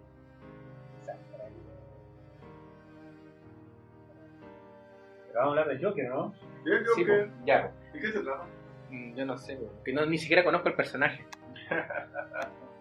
quizás 1.01 1.17
por 1.33 1.41
ahí. 1.41 1.53
Pero 5.27 5.41
vamos 5.41 5.57
a 5.59 5.61
hablar 5.63 5.77
de 5.79 5.85
Joker, 5.85 6.09
¿no? 6.11 6.35
¿Y 6.65 6.71
el 6.71 6.85
Sí, 6.95 7.01
Joker? 7.01 7.27
pues, 7.29 7.45
ya. 7.47 7.73
¿De 7.93 7.99
qué 8.01 8.13
se 8.13 8.21
trata? 8.21 8.45
Mm, 8.91 9.15
Yo 9.17 9.27
no 9.27 9.37
sé, 9.39 9.59
que 9.85 9.93
no, 9.93 10.07
ni 10.07 10.19
siquiera 10.19 10.45
conozco 10.45 10.69
el 10.69 10.75
personaje. 10.75 11.25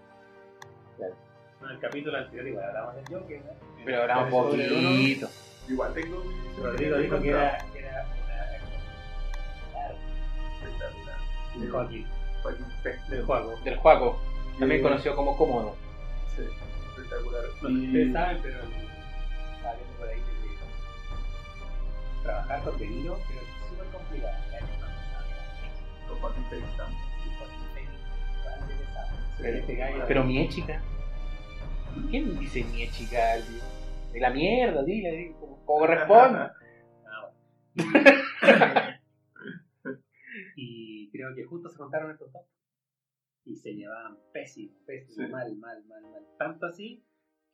En 1.00 1.70
el 1.70 1.80
capítulo 1.80 2.18
anterior 2.18 2.48
igual 2.48 2.66
hablamos 2.66 2.96
del 2.96 3.06
Joker, 3.08 3.42
¿no? 3.46 3.52
Pero 3.86 4.02
hablamos 4.02 4.34
uno, 4.34 4.64
poquito. 4.64 5.30
Igual 5.70 5.94
tengo. 5.94 6.24
Rodrigo 6.62 6.98
dijo 6.98 7.22
que 7.22 7.30
era, 7.30 7.58
que 7.72 7.80
era 7.80 8.06
una... 8.06 8.16
Claro, 9.72 9.96
Espectacular. 10.64 11.18
de 11.56 11.68
Joaquín, 11.70 12.08
del 13.10 13.24
juego. 13.26 13.60
Del 13.64 13.78
juego, 13.78 14.20
también 14.60 14.82
conocido 14.82 15.16
como 15.16 15.38
Cómodo. 15.38 15.76
Sí, 16.36 16.44
espectacular. 16.90 17.44
No 17.62 17.70
sé 17.70 17.76
si 17.76 17.84
Y- 17.84 17.88
ustedes 17.88 18.14
saben, 18.14 18.40
pero 18.42 18.58
estaba 18.58 19.76
viendo 19.76 19.94
por 19.98 20.08
ahí 20.08 20.16
de 20.16 20.26
que 20.26 22.24
trabajar 22.24 22.62
con 22.64 22.80
Niro, 22.80 23.20
pero 23.28 23.40
es 23.42 23.70
súper 23.70 23.88
complicado. 23.88 24.34
Con 26.10 26.20
Joaquín 26.20 26.44
también. 26.50 27.11
Pero- 29.42 29.58
Este 29.58 29.76
gallo- 29.76 30.06
Pero 30.08 30.24
mi 30.24 30.48
chica. 30.50 30.82
¿Quién 32.10 32.40
dice 32.40 32.64
mi 32.64 32.90
chica? 32.90 33.36
De 34.14 34.20
la 34.20 34.30
mierda, 34.30 34.84
dile, 34.84 35.12
dile, 35.12 35.36
como, 35.40 35.64
corresponde. 35.66 36.40
Ah, 37.06 37.32
y 40.56 41.10
creo 41.12 41.34
que 41.36 41.44
justo 41.46 41.70
se 41.70 41.78
contaron 41.78 42.12
estos 42.12 42.32
dos. 42.32 42.44
Y 43.46 43.56
se 43.56 43.74
llevaban 43.74 44.18
pésimo, 44.34 44.74
pésimo, 44.86 45.26
Sí. 45.26 45.32
mal, 45.32 45.56
mal, 45.58 45.84
mal, 45.86 46.02
mal. 46.04 46.24
Tanto 46.38 46.66
así 46.68 47.04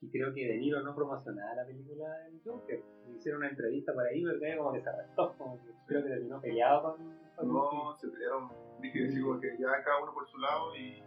que 0.02 0.10
creo 0.12 0.34
que 0.34 0.46
De 0.48 0.58
Niro 0.58 0.82
no 0.84 0.94
promocionaba 0.96 1.56
la 1.56 1.66
película 1.66 2.10
del 2.26 2.42
Joker. 2.44 2.84
Le 3.10 3.18
hicieron 3.18 3.40
una 3.42 3.50
entrevista 3.50 3.94
por 3.94 4.06
ahí, 4.06 4.22
pero 4.24 4.36
el 4.52 4.58
como 4.58 4.74
que 4.74 4.82
se 4.82 4.90
arrestó. 4.90 5.34
Como 5.38 5.58
que 5.64 5.72
creo 5.88 6.04
que 6.04 6.10
terminó 6.10 6.42
peleado 6.42 6.98
con. 6.98 7.18
No, 7.48 7.96
se 7.98 8.08
pelearon, 8.10 8.52
dije 8.82 9.22
como 9.22 9.40
que 9.40 9.56
ya 9.60 9.82
cada 9.84 10.02
uno 10.04 10.14
por 10.14 10.28
su 10.28 10.38
lado 10.40 10.76
y 10.76 11.02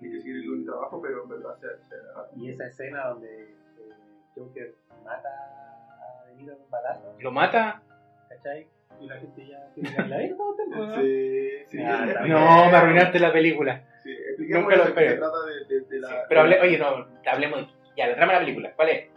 que 0.00 0.06
el 0.06 0.64
trabajo, 0.64 1.02
pero 1.02 1.22
en 1.24 1.28
verdad 1.28 1.56
se, 1.56 1.66
se 1.88 1.96
Y 2.36 2.50
esa 2.50 2.66
escena 2.66 3.08
donde 3.08 3.42
eh, 3.42 3.92
Joker 4.34 4.74
mata 5.04 5.28
a 5.28 6.26
De 6.26 6.34
Niro 6.36 6.54
en 6.54 6.60
un 6.62 6.70
balazo, 6.70 7.14
Lo 7.18 7.32
mata. 7.32 7.82
¿cachai? 8.28 8.66
Y 9.00 9.06
la 9.06 9.16
gente 9.18 9.46
ya 9.46 9.70
tiene 9.74 9.94
que 9.94 10.02
la 10.02 10.18
misma 10.18 10.44
¿no? 10.70 10.94
Sí, 10.96 11.50
sí. 11.70 11.78
Ah. 11.82 12.06
No, 12.26 12.70
me 12.70 12.76
arruinaste 12.76 13.18
la 13.20 13.32
película. 13.32 13.84
Sí, 14.02 14.16
Nunca 14.48 14.76
lo 14.76 14.84
esperé. 14.84 15.10
se 15.10 15.16
trata 15.16 15.36
de, 15.46 15.74
de, 15.74 15.80
de 15.82 16.00
la... 16.00 16.08
Sí, 16.08 16.14
pero 16.28 16.40
hable, 16.40 16.60
oye, 16.60 16.78
no, 16.78 17.06
hablemos 17.26 17.60
de. 17.60 17.78
Ya, 17.96 18.06
la 18.08 18.16
trama 18.16 18.32
de 18.32 18.38
la 18.38 18.44
película. 18.44 18.72
¿Cuál 18.74 18.88
es? 18.90 19.10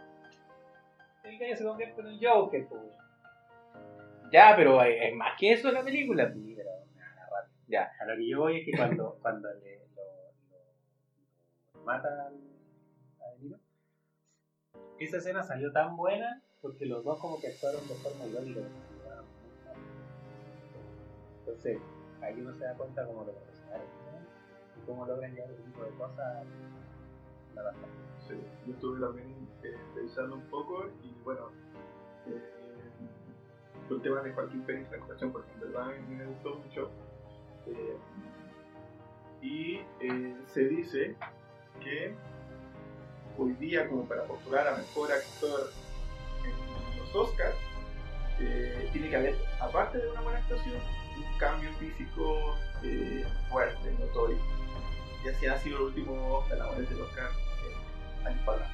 El 1.24 1.38
gallo 1.38 1.56
se 1.56 1.64
convierte 1.64 2.00
en 2.00 2.06
un 2.08 2.18
Joker, 2.20 2.66
pues. 2.68 2.82
Ya, 4.32 4.54
pero 4.56 4.82
es 4.82 5.02
es 5.02 5.14
más 5.14 5.38
que 5.38 5.52
eso 5.52 5.70
la 5.70 5.82
película. 5.82 6.32
Sí, 6.32 6.54
pero. 6.56 6.70
Ya. 7.68 7.90
A 8.00 8.04
lo 8.04 8.16
que 8.16 8.28
yo 8.28 8.40
voy 8.40 8.60
es 8.60 8.64
que 8.66 8.72
cuando, 8.76 9.18
cuando 9.22 9.48
le, 9.54 9.81
mata 11.84 12.08
a 12.26 12.30
De 12.30 13.38
Niro, 13.40 13.58
esa 14.98 15.16
escena 15.18 15.42
salió 15.42 15.72
tan 15.72 15.96
buena 15.96 16.42
porque 16.60 16.86
los 16.86 17.04
dos 17.04 17.18
como 17.18 17.40
que 17.40 17.48
actuaron 17.48 17.86
de 17.88 17.94
forma 17.96 18.24
mal. 18.24 18.46
Entonces, 21.40 21.78
ahí 22.20 22.40
uno 22.40 22.54
se 22.54 22.64
da 22.64 22.74
cuenta 22.74 23.06
como 23.06 23.24
lo 23.24 23.32
profesionales 23.32 23.88
y 24.76 24.86
cómo 24.86 25.06
logran 25.06 25.34
llevar 25.34 25.50
ese 25.50 25.62
tipo 25.62 25.84
de 25.84 25.90
cosas 25.90 26.44
la. 27.54 27.72
Sí, 28.28 28.34
yo 28.66 28.72
estuve 28.72 29.00
también 29.00 29.48
eh, 29.64 29.76
pensando 29.94 30.36
un 30.36 30.42
poco 30.42 30.86
y 31.02 31.12
bueno, 31.24 31.50
eh, 32.26 32.62
el 33.90 34.02
tema 34.02 34.22
de 34.22 34.32
Joaquín 34.32 34.64
Phoenix, 34.64 34.90
la 34.90 34.96
actuación, 34.98 35.32
porque 35.32 35.52
en 35.52 35.60
verdad 35.60 35.86
me 36.08 36.26
gustó 36.26 36.54
mucho. 36.56 36.90
Eh, 37.66 37.96
y 39.40 39.74
eh, 40.00 40.36
se 40.46 40.68
dice 40.68 41.16
que 41.84 42.14
hoy 43.38 43.52
día, 43.54 43.88
como 43.88 44.06
para 44.06 44.24
postular 44.24 44.68
a 44.68 44.76
mejor 44.76 45.12
actor 45.12 45.72
en 46.44 46.98
los 46.98 47.14
Oscars, 47.14 47.56
eh, 48.40 48.88
tiene 48.92 49.08
que 49.08 49.16
haber, 49.16 49.36
aparte 49.60 49.98
de 49.98 50.10
una 50.10 50.20
buena 50.20 50.38
actuación, 50.38 50.74
un 51.16 51.38
cambio 51.38 51.70
físico 51.74 52.56
eh, 52.82 53.24
fuerte, 53.50 53.92
notorio. 53.98 54.38
Y 55.24 55.28
así 55.28 55.46
ha 55.46 55.58
sido 55.58 55.76
el 55.76 55.82
último 55.84 56.44
ganadores 56.48 56.88
del 56.88 57.00
Oscar 57.00 57.30
eh, 57.30 58.28
atrás. 58.28 58.68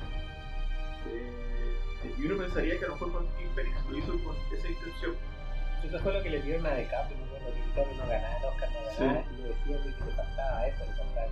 Eh, 1.06 2.14
y 2.16 2.26
uno 2.26 2.38
pensaría 2.38 2.78
que 2.78 2.84
a 2.84 2.88
lo 2.88 2.94
mejor 2.94 3.12
Joaquín 3.12 3.50
Phoenix 3.54 3.84
lo 3.90 3.98
hizo 3.98 4.24
con 4.24 4.36
esa 4.52 4.68
intención, 4.68 5.16
Eso 5.84 5.98
fue 6.00 6.12
lo 6.12 6.22
que 6.22 6.30
le 6.30 6.42
dieron 6.42 6.66
a 6.66 6.74
DiCaprio, 6.74 7.18
¿no? 7.18 7.26
Cuando 7.26 7.50
DiCaprio 7.52 7.96
no 7.96 8.08
ganaba 8.08 8.38
el 8.38 8.44
Oscar, 8.44 8.68
no 8.72 8.80
ganaba, 8.82 9.24
y 9.30 9.36
le 9.36 9.48
decían 9.48 9.84
de 9.84 9.94
que 9.94 10.04
le 10.04 10.12
faltaba 10.12 10.66
eso, 10.66 10.84
le 10.84 10.96
faltaba 10.96 11.26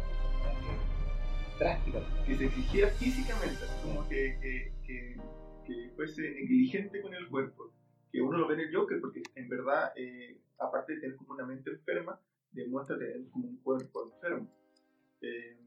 drástico. 1.58 1.98
que 2.26 2.36
se 2.36 2.46
exigiera 2.46 2.88
físicamente, 2.90 3.64
así 3.64 3.86
como 3.86 4.08
que, 4.08 4.72
que 4.84 5.90
fuese 5.96 6.22
negligente 6.22 7.00
con 7.00 7.14
el 7.14 7.28
cuerpo. 7.28 7.72
Que 8.12 8.20
uno 8.20 8.38
lo 8.38 8.46
ve 8.46 8.54
en 8.54 8.60
el 8.60 8.74
Joker, 8.74 9.00
porque 9.00 9.22
en 9.34 9.48
verdad, 9.48 9.92
eh, 9.96 10.38
aparte 10.58 10.94
de 10.94 11.00
tener 11.00 11.16
como 11.16 11.34
una 11.34 11.44
mente 11.44 11.70
enferma, 11.70 12.20
demuestra 12.52 12.98
tener 12.98 13.28
como 13.30 13.48
un 13.48 13.56
cuerpo 13.58 14.04
enfermo. 14.04 14.48
Eh, 15.20 15.58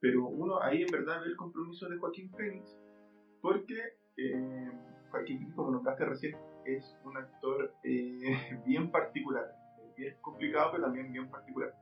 pero 0.00 0.26
uno 0.26 0.62
ahí 0.62 0.82
en 0.82 0.90
verdad 0.92 1.20
ve 1.22 1.28
el 1.28 1.36
compromiso 1.36 1.88
de 1.88 1.96
Joaquín 1.96 2.30
Phoenix, 2.30 2.78
porque 3.40 3.96
eh, 4.16 4.70
Joaquín 5.10 5.38
Phoenix, 5.38 5.54
como 5.56 5.70
nombraste 5.70 6.04
recién, 6.04 6.36
es 6.64 6.96
un 7.04 7.16
actor 7.16 7.72
eh, 7.82 8.60
bien 8.66 8.90
particular, 8.90 9.52
bien 9.96 10.14
complicado, 10.20 10.72
pero 10.72 10.84
también 10.84 11.10
bien 11.10 11.28
particular 11.30 11.74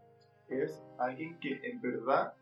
es 0.49 0.83
alguien 0.99 1.39
que 1.41 1.61
en 1.65 1.81
verdad 1.81 2.35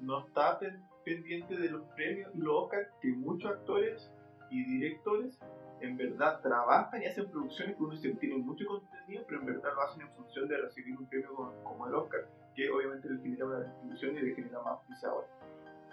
no 0.00 0.26
está 0.26 0.58
pen- 0.58 0.82
pendiente 1.04 1.56
de 1.56 1.70
los 1.70 1.82
premios 1.94 2.30
y 2.34 2.38
los 2.38 2.64
Oscars 2.64 2.88
que 3.00 3.08
muchos 3.08 3.50
actores 3.50 4.10
y 4.50 4.64
directores 4.64 5.38
en 5.80 5.96
verdad 5.96 6.40
trabajan 6.40 7.02
y 7.02 7.06
hacen 7.06 7.30
producciones 7.30 7.76
que 7.76 7.82
uno 7.82 7.92
dice 7.94 8.10
tienen 8.14 8.44
mucho 8.46 8.64
contenido, 8.66 9.24
pero 9.28 9.40
en 9.40 9.46
verdad 9.46 9.70
lo 9.74 9.82
hacen 9.82 10.02
en 10.02 10.10
función 10.12 10.48
de 10.48 10.56
recibir 10.58 10.96
un 10.96 11.06
premio 11.06 11.34
como, 11.34 11.52
como 11.64 11.86
el 11.86 11.94
Oscar, 11.94 12.20
que 12.54 12.70
obviamente 12.70 13.08
le 13.10 13.20
genera 13.20 13.44
una 13.46 13.60
distribución 13.60 14.16
y 14.16 14.20
le 14.22 14.34
genera 14.34 14.58
más 14.62 14.78
auspiciadores. 14.78 15.30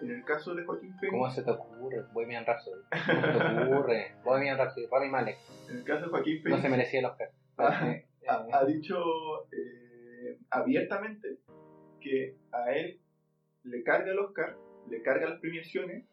En 0.02 0.12
el 0.12 0.24
caso 0.26 0.56
de 0.56 0.64
Joaquín 0.66 0.94
Phoenix, 1.00 1.12
¿Cómo 1.12 1.30
se 1.32 1.44
te 1.44 1.52
ocurre? 1.52 2.02
Bohemian 2.14 2.46
Rhapsody. 2.46 2.82
¿Cómo 2.92 3.22
se 3.22 3.40
te 3.56 3.64
ocurre? 3.74 4.16
Bohemian 4.24 4.58
Rhapsody, 4.58 4.88
Rami 4.92 5.10
Malek. 5.10 5.38
en 5.70 5.78
el 5.78 5.84
caso 5.84 6.06
de 6.06 6.12
Joaquín 6.12 6.36
No 6.38 6.42
Phoenix, 6.44 6.62
se 6.62 6.70
merecía 6.70 7.00
el 7.00 7.06
Oscar. 7.06 7.30
Ah, 7.58 7.88
Eh, 7.92 8.06
ha, 8.28 8.48
ha 8.60 8.66
dicho 8.66 8.96
eh, 9.52 9.83
abiertamente 10.50 11.40
que 12.00 12.36
a 12.52 12.72
él 12.74 13.00
le 13.64 13.84
carga 13.84 14.12
el 14.12 14.20
Oscar, 14.20 14.58
le 14.90 15.02
carga 15.02 15.30
las 15.30 15.40
premiaciones, 15.40 16.06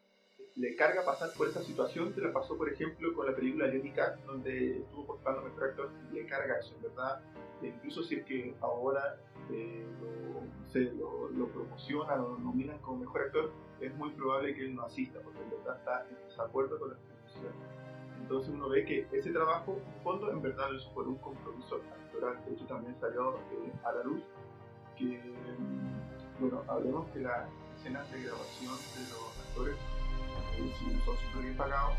le 0.57 0.77
carga 0.77 1.05
pasar 1.05 1.31
por 1.37 1.49
esa 1.49 1.63
situación 1.63 2.13
que 2.13 2.21
le 2.21 2.29
pasó, 2.29 2.57
por 2.57 2.73
ejemplo, 2.73 3.15
con 3.15 3.27
la 3.27 3.35
película 3.35 3.67
Johnny 3.67 3.93
donde 4.27 4.79
estuvo 4.81 5.07
postulando 5.07 5.43
mejor 5.43 5.71
actor, 5.71 5.91
le 6.13 6.27
carga 6.27 6.59
eso, 6.59 6.75
en 6.77 6.83
verdad. 6.83 7.21
E 7.63 7.69
incluso 7.69 8.03
si 8.03 8.17
es 8.17 8.25
que 8.25 8.55
ahora 8.61 9.19
eh, 9.51 9.87
lo, 10.01 10.71
sé, 10.71 10.93
lo, 10.93 11.49
promocionan 11.49 12.21
lo 12.21 12.39
nominan 12.39 12.79
como 12.79 13.01
mejor 13.01 13.23
actor, 13.23 13.53
es 13.81 13.95
muy 13.95 14.11
probable 14.11 14.55
que 14.55 14.67
él 14.67 14.75
no 14.75 14.83
asista, 14.83 15.21
porque 15.21 15.41
en 15.41 15.51
verdad 15.51 15.77
está 15.79 16.07
en 16.09 16.29
desacuerdo 16.29 16.79
con 16.79 16.91
las 16.91 16.99
premiaciones. 16.99 17.80
Entonces 18.31 18.55
uno 18.55 18.69
ve 18.69 18.85
que 18.85 19.09
ese 19.11 19.33
trabajo, 19.33 19.77
en 19.77 20.03
fondo, 20.05 20.31
en 20.31 20.41
verdad 20.41 20.71
hizo 20.73 20.89
por 20.95 21.09
un 21.09 21.17
compromiso 21.17 21.81
actoral. 22.05 22.39
De 22.47 22.55
hecho, 22.55 22.65
también 22.67 22.95
salió 23.01 23.35
eh, 23.35 23.73
a 23.83 23.91
la 23.91 24.05
luz 24.05 24.23
que, 24.97 25.19
mm, 25.59 26.39
bueno, 26.39 26.63
hablemos 26.69 27.09
que 27.11 27.19
las 27.19 27.49
escenas 27.77 28.09
de 28.13 28.23
grabación 28.23 28.77
de 28.95 29.03
los 29.11 29.49
actores, 29.49 29.75
eh, 29.75 30.73
si 30.79 30.85
bien 30.85 31.01
son 31.05 31.17
súper 31.17 31.43
bien 31.43 31.57
pagados, 31.57 31.93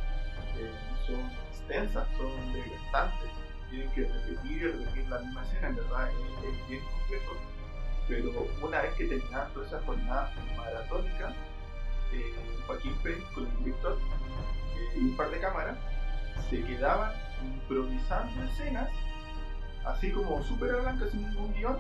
eh, 0.55 0.71
son 1.05 1.19
extensas, 1.51 2.07
son 2.15 2.53
desgastantes. 2.53 3.29
Tienen 3.69 3.91
que 3.91 4.07
repetir 4.07 4.51
y 4.51 4.67
repetir 4.67 5.09
la 5.09 5.19
misma 5.19 5.43
escena, 5.43 5.67
en 5.67 5.75
verdad 5.75 6.11
es 6.11 6.69
bien 6.69 6.81
complejo. 6.93 7.33
Pero 8.07 8.47
una 8.65 8.81
vez 8.83 8.93
que 8.93 9.05
terminaban 9.05 9.51
toda 9.51 9.67
esa 9.67 9.81
jornada 9.81 10.33
maratónica, 10.55 11.33
Joaquín 12.67 12.95
Phoenix 13.03 13.29
con 13.31 13.47
el 13.47 13.57
director 13.65 13.97
y 14.95 14.99
un 14.99 15.17
par 15.17 15.29
de 15.29 15.39
cámaras 15.39 15.77
se 16.49 16.63
quedaban 16.63 17.13
improvisando 17.43 18.43
escenas, 18.43 18.89
así 19.85 20.11
como 20.11 20.41
súper 20.43 20.71
a 20.71 20.81
blanco, 20.81 21.07
sin 21.07 21.27
ningún 21.29 21.53
guion, 21.53 21.77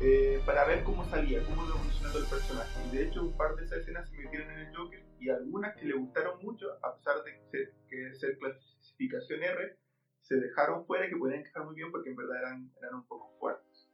eh, 0.00 0.40
para 0.46 0.64
ver 0.66 0.82
cómo 0.84 1.04
salía, 1.04 1.42
cómo 1.44 1.64
iba 1.64 1.74
evolucionando 1.74 2.18
el 2.18 2.26
personaje. 2.26 2.70
Y 2.86 2.96
de 2.96 3.02
hecho, 3.04 3.22
un 3.22 3.36
par 3.36 3.54
de 3.56 3.64
esas 3.64 3.78
escenas 3.78 4.08
se 4.08 4.16
metieron 4.16 4.50
en 4.50 4.58
el 4.58 4.76
Joker 4.76 5.04
y 5.18 5.28
algunas 5.28 5.76
que 5.76 5.84
le 5.84 5.94
gustaron 5.94 6.42
mucho, 6.42 6.66
a 6.82 6.96
pesar 6.96 7.22
de 7.24 7.38
ser, 7.50 7.74
que 7.88 8.14
ser 8.14 8.38
clasificación 8.38 9.42
R, 9.42 9.76
se 10.22 10.36
dejaron 10.36 10.86
fuera 10.86 11.08
que 11.08 11.16
podían 11.16 11.40
encajar 11.40 11.64
muy 11.64 11.74
bien 11.74 11.90
porque 11.90 12.10
en 12.10 12.16
verdad 12.16 12.38
eran, 12.38 12.72
eran 12.78 12.94
un 12.94 13.06
poco 13.06 13.36
fuertes. 13.38 13.88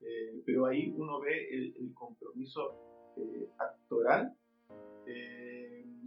Eh, 0.00 0.42
pero 0.44 0.66
ahí 0.66 0.92
uno 0.96 1.20
ve 1.20 1.48
el, 1.50 1.92
compromiso 1.94 3.14
eh, 3.16 3.48
actoral 3.58 4.34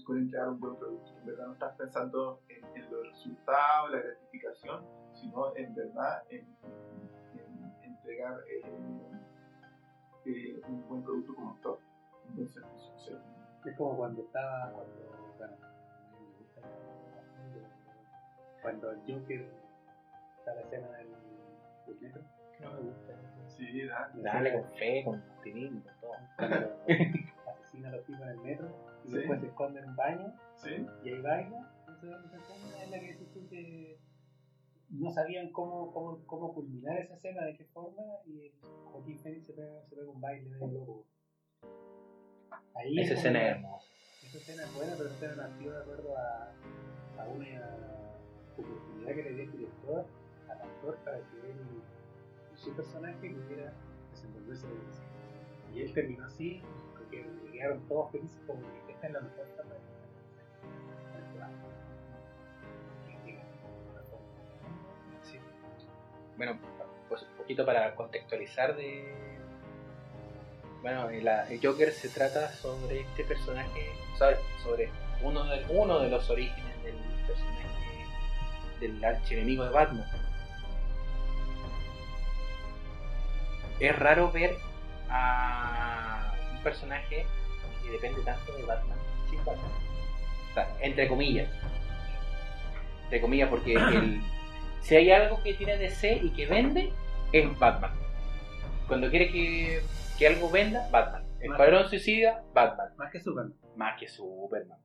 con 0.03 0.17
entregar 0.17 0.49
un 0.49 0.59
buen 0.59 0.75
producto. 0.77 1.11
En 1.19 1.25
verdad 1.25 1.47
no 1.47 1.53
estás 1.53 1.75
pensando 1.77 2.41
en, 2.49 2.63
en 2.75 2.91
los 2.91 3.07
resultados, 3.07 3.91
la 3.91 3.99
gratificación, 3.99 4.83
sino 5.13 5.55
en 5.55 5.73
verdad 5.75 6.23
en, 6.29 6.41
en- 6.41 7.39
en 7.39 7.83
entregar 7.83 8.39
eh, 8.49 8.61
eh, 10.25 10.61
un 10.67 10.87
buen 10.87 11.03
producto 11.03 11.33
como 11.35 11.51
actor, 11.51 11.79
un 12.29 12.35
buen 12.35 12.49
servicio. 12.49 12.97
Sea, 12.97 13.17
Es 13.65 13.77
como 13.77 13.97
cuando 13.97 14.21
estaba, 14.21 14.71
cuando, 14.71 14.93
bueno, 15.37 15.57
me 16.11 16.37
gusta 16.37 16.61
cuando 18.61 18.91
el 18.91 18.99
Joker 19.01 19.45
está 20.39 20.55
la 20.55 20.61
escena 20.61 20.87
del, 20.97 21.07
del 21.87 22.01
metro. 22.01 22.21
no 22.61 22.73
me 22.73 22.79
gusta. 22.81 23.13
sí, 23.47 23.81
Dale 24.15 24.49
escena 24.49 24.61
con 24.61 24.71
fe, 24.77 25.03
con 25.05 25.21
optimismo, 25.37 25.81
con 25.83 25.93
todo. 26.01 26.11
Cuando 26.37 26.75
asesina 27.51 27.89
a 27.89 27.91
los 27.91 28.05
tipos 28.05 28.21
en 28.21 28.29
el 28.29 28.37
metro 28.39 28.67
y 29.05 29.11
Sí. 29.11 29.17
después 29.17 29.39
se 29.39 29.47
esconde 29.47 29.79
en 29.79 29.89
un 29.89 29.95
baño 29.95 30.33
sí, 30.55 30.85
y 31.03 31.09
ahí 31.09 31.21
baila. 31.21 31.71
Esa 31.87 32.25
esa 32.25 32.37
escena 32.37 32.83
es 32.83 32.89
la 32.91 32.99
que 32.99 33.07
decís 33.13 33.31
tú 33.33 33.47
que 33.49 33.99
no 34.89 35.11
sabían 35.11 35.51
cómo, 35.51 35.91
cómo, 35.93 36.25
cómo 36.25 36.53
culminar 36.53 36.97
esa 36.99 37.15
escena, 37.15 37.45
de 37.45 37.55
qué 37.57 37.65
forma, 37.65 38.03
y 38.25 38.51
Joaquín 38.85 39.17
Phoenix 39.19 39.45
se 39.47 39.53
pega, 39.53 39.81
se 39.89 39.95
pega 39.95 40.09
un 40.09 40.21
baile 40.21 40.49
de. 40.49 41.03
Ahí 42.75 42.99
Esa 42.99 43.13
es 43.13 43.19
escena 43.19 43.41
es 43.49 43.55
hermosa. 43.55 43.91
Esa 44.25 44.37
escena 44.37 44.63
es 44.63 44.75
buena, 44.75 44.93
pero 44.97 45.09
esa 45.09 45.15
escena 45.25 45.47
nació 45.47 45.71
de 45.71 45.77
acuerdo 45.81 46.17
a, 46.17 46.53
a 47.21 47.27
una 47.29 47.61
oportunidad 48.57 49.15
que 49.15 49.23
le 49.23 49.33
dio 49.33 49.43
el 49.43 49.51
director 49.51 50.05
al 50.49 50.61
actor 50.61 50.97
para 51.03 51.17
que 51.17 51.51
él, 51.51 51.57
su 52.55 52.75
personaje 52.75 53.29
pudiera 53.29 53.73
desenvolverse 54.11 54.67
de 54.67 54.73
eso. 54.73 55.01
Y 55.73 55.81
él 55.81 55.93
terminó 55.93 56.25
así, 56.25 56.61
quedaron 57.51 57.87
todos 57.87 58.11
felices 58.11 58.39
como 58.47 58.61
que 58.61 58.91
esta 58.91 59.07
es 59.07 59.13
la 59.13 59.21
mejor 59.21 59.45
la. 59.57 59.65
Bueno, 66.37 66.59
pues 67.07 67.21
un 67.21 67.37
poquito 67.37 67.65
para 67.65 67.95
contextualizar 67.95 68.75
de... 68.75 69.13
Bueno, 70.81 71.09
el, 71.09 71.27
el 71.27 71.59
Joker 71.65 71.91
se 71.91 72.09
trata 72.09 72.51
sobre 72.51 73.01
este 73.01 73.23
personaje, 73.23 73.89
sobre, 74.17 74.37
sobre 74.61 74.89
uno, 75.23 75.45
de, 75.45 75.65
uno 75.69 75.99
de 75.99 76.09
los 76.09 76.29
orígenes 76.29 76.83
del 76.83 76.95
personaje 77.25 77.65
del 78.79 79.03
archienemigo 79.03 79.63
de 79.63 79.71
Batman. 79.71 80.05
Es 83.79 83.97
raro 83.97 84.31
ver 84.31 84.57
a 85.09 86.34
personaje 86.65 87.25
que 87.83 87.91
depende 87.91 88.21
tanto 88.23 88.51
de 88.57 88.63
Batman 88.63 88.97
sin 89.29 89.37
Batman. 89.45 89.71
O 90.49 90.53
sea, 90.55 90.77
entre 90.81 91.07
comillas. 91.07 91.49
Entre 93.03 93.21
comillas, 93.21 93.49
porque 93.49 93.73
el, 93.93 94.21
si 94.81 94.95
hay 94.95 95.11
algo 95.11 95.41
que 95.43 95.53
tiene 95.53 95.77
DC 95.77 96.19
y 96.23 96.31
que 96.31 96.47
vende, 96.47 96.91
es 97.31 97.59
Batman. 97.59 97.91
Cuando 98.87 99.09
quiere 99.09 99.31
que, 99.31 99.81
que 100.17 100.27
algo 100.27 100.49
venda, 100.49 100.89
Batman. 100.91 101.23
El 101.39 101.49
Más- 101.49 101.59
Escuadrón 101.59 101.89
Suicida, 101.89 102.43
Batman. 102.53 102.89
Más 102.97 103.11
que 103.11 103.19
Superman. 103.19 103.53
Más 103.75 103.99
que 103.99 104.07
Superman. 104.07 104.79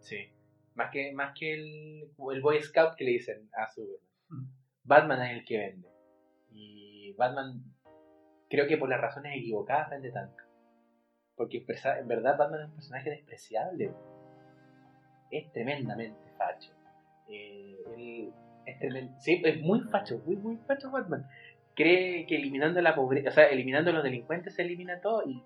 Sí. 0.00 0.32
Más 0.74 0.90
que, 0.90 1.12
más 1.12 1.32
que 1.38 1.54
el, 1.54 2.10
el 2.32 2.40
Boy 2.40 2.62
Scout 2.62 2.94
que 2.96 3.04
le 3.04 3.10
dicen 3.12 3.50
a 3.54 3.68
Superman. 3.68 4.08
Mm. 4.30 4.46
Batman 4.84 5.22
es 5.22 5.38
el 5.38 5.44
que 5.44 5.58
vende. 5.58 5.88
Y 6.50 7.12
Batman, 7.18 7.62
creo 8.48 8.66
que 8.66 8.78
por 8.78 8.88
las 8.88 9.00
razones 9.00 9.36
equivocadas, 9.36 9.90
vende 9.90 10.10
tanto. 10.10 10.47
Porque 11.38 11.64
en 11.66 12.08
verdad 12.08 12.36
Batman 12.36 12.60
es 12.62 12.66
un 12.68 12.74
personaje 12.74 13.10
despreciable. 13.10 13.92
Es 15.30 15.50
tremendamente 15.52 16.18
facho. 16.36 16.72
Eh, 17.28 17.76
él 17.96 18.32
es, 18.66 18.78
tremen- 18.80 19.16
sí, 19.20 19.40
es 19.44 19.60
muy 19.62 19.80
facho, 19.80 20.20
muy, 20.26 20.36
muy 20.36 20.56
facho 20.58 20.90
Batman. 20.90 21.26
Cree 21.74 22.26
que 22.26 22.36
eliminando 22.36 22.80
la 22.82 22.94
pobreza, 22.94 23.28
o 23.28 23.32
sea, 23.32 23.44
eliminando 23.48 23.90
a 23.90 23.94
los 23.94 24.02
delincuentes 24.02 24.54
se 24.54 24.62
elimina 24.62 25.00
todo 25.00 25.22
y 25.26 25.42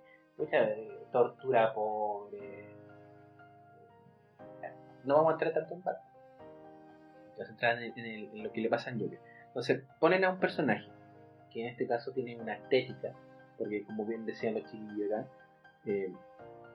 eh, 0.50 0.98
tortura 1.12 1.74
pobre. 1.74 2.64
No 5.04 5.16
vamos 5.16 5.30
a 5.30 5.32
entrar 5.34 5.52
tanto 5.52 5.74
en 5.74 5.82
Batman. 5.82 6.12
Vamos 7.32 7.48
a 7.48 7.52
entrar 7.52 7.82
en, 7.82 7.98
en 7.98 8.04
el- 8.06 8.30
en 8.32 8.42
lo 8.44 8.52
que 8.52 8.60
le 8.60 8.68
pasa 8.70 8.90
a 8.90 8.94
Joker. 8.94 9.18
Entonces, 9.48 9.82
ponen 10.00 10.24
a 10.24 10.30
un 10.30 10.38
personaje 10.38 10.88
que 11.52 11.60
en 11.62 11.66
este 11.68 11.86
caso 11.86 12.12
tiene 12.12 12.36
una 12.40 12.54
estética, 12.54 13.12
porque 13.58 13.84
como 13.84 14.06
bien 14.06 14.24
decían 14.24 14.54
los 14.54 14.64
chiquillos 14.70 15.12
acá, 15.12 15.26
eh, 15.86 16.12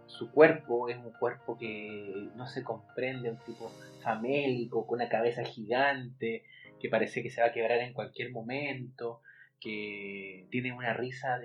su 0.07 0.31
cuerpo 0.31 0.89
es 0.89 0.97
un 0.97 1.11
cuerpo 1.11 1.57
que 1.57 2.29
no 2.35 2.47
se 2.47 2.63
comprende, 2.63 3.29
un 3.29 3.37
tipo 3.43 3.71
famélico, 4.01 4.87
con 4.87 4.99
una 4.99 5.09
cabeza 5.09 5.43
gigante, 5.43 6.43
que 6.79 6.89
parece 6.89 7.21
que 7.21 7.29
se 7.29 7.41
va 7.41 7.47
a 7.47 7.51
quebrar 7.51 7.79
en 7.79 7.93
cualquier 7.93 8.31
momento, 8.31 9.21
que 9.59 10.47
tiene 10.49 10.71
una 10.71 10.93
risa 10.93 11.39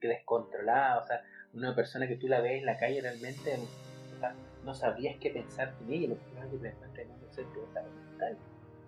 descontrolada, 0.00 0.98
o 0.98 1.06
sea, 1.06 1.22
una 1.54 1.74
persona 1.74 2.06
que 2.06 2.16
tú 2.16 2.28
la 2.28 2.40
ves 2.40 2.58
en 2.58 2.66
la 2.66 2.76
calle 2.76 3.00
realmente 3.00 3.56
no 4.64 4.74
sabrías 4.74 5.16
qué 5.18 5.30
pensar 5.30 5.74
en 5.80 5.92
ella, 5.92 6.08
lo 6.08 6.18
que 6.18 6.24
encuentras 6.30 6.98
en 6.98 7.10
un 7.10 7.32
centro 7.32 7.66
mental. 7.72 8.36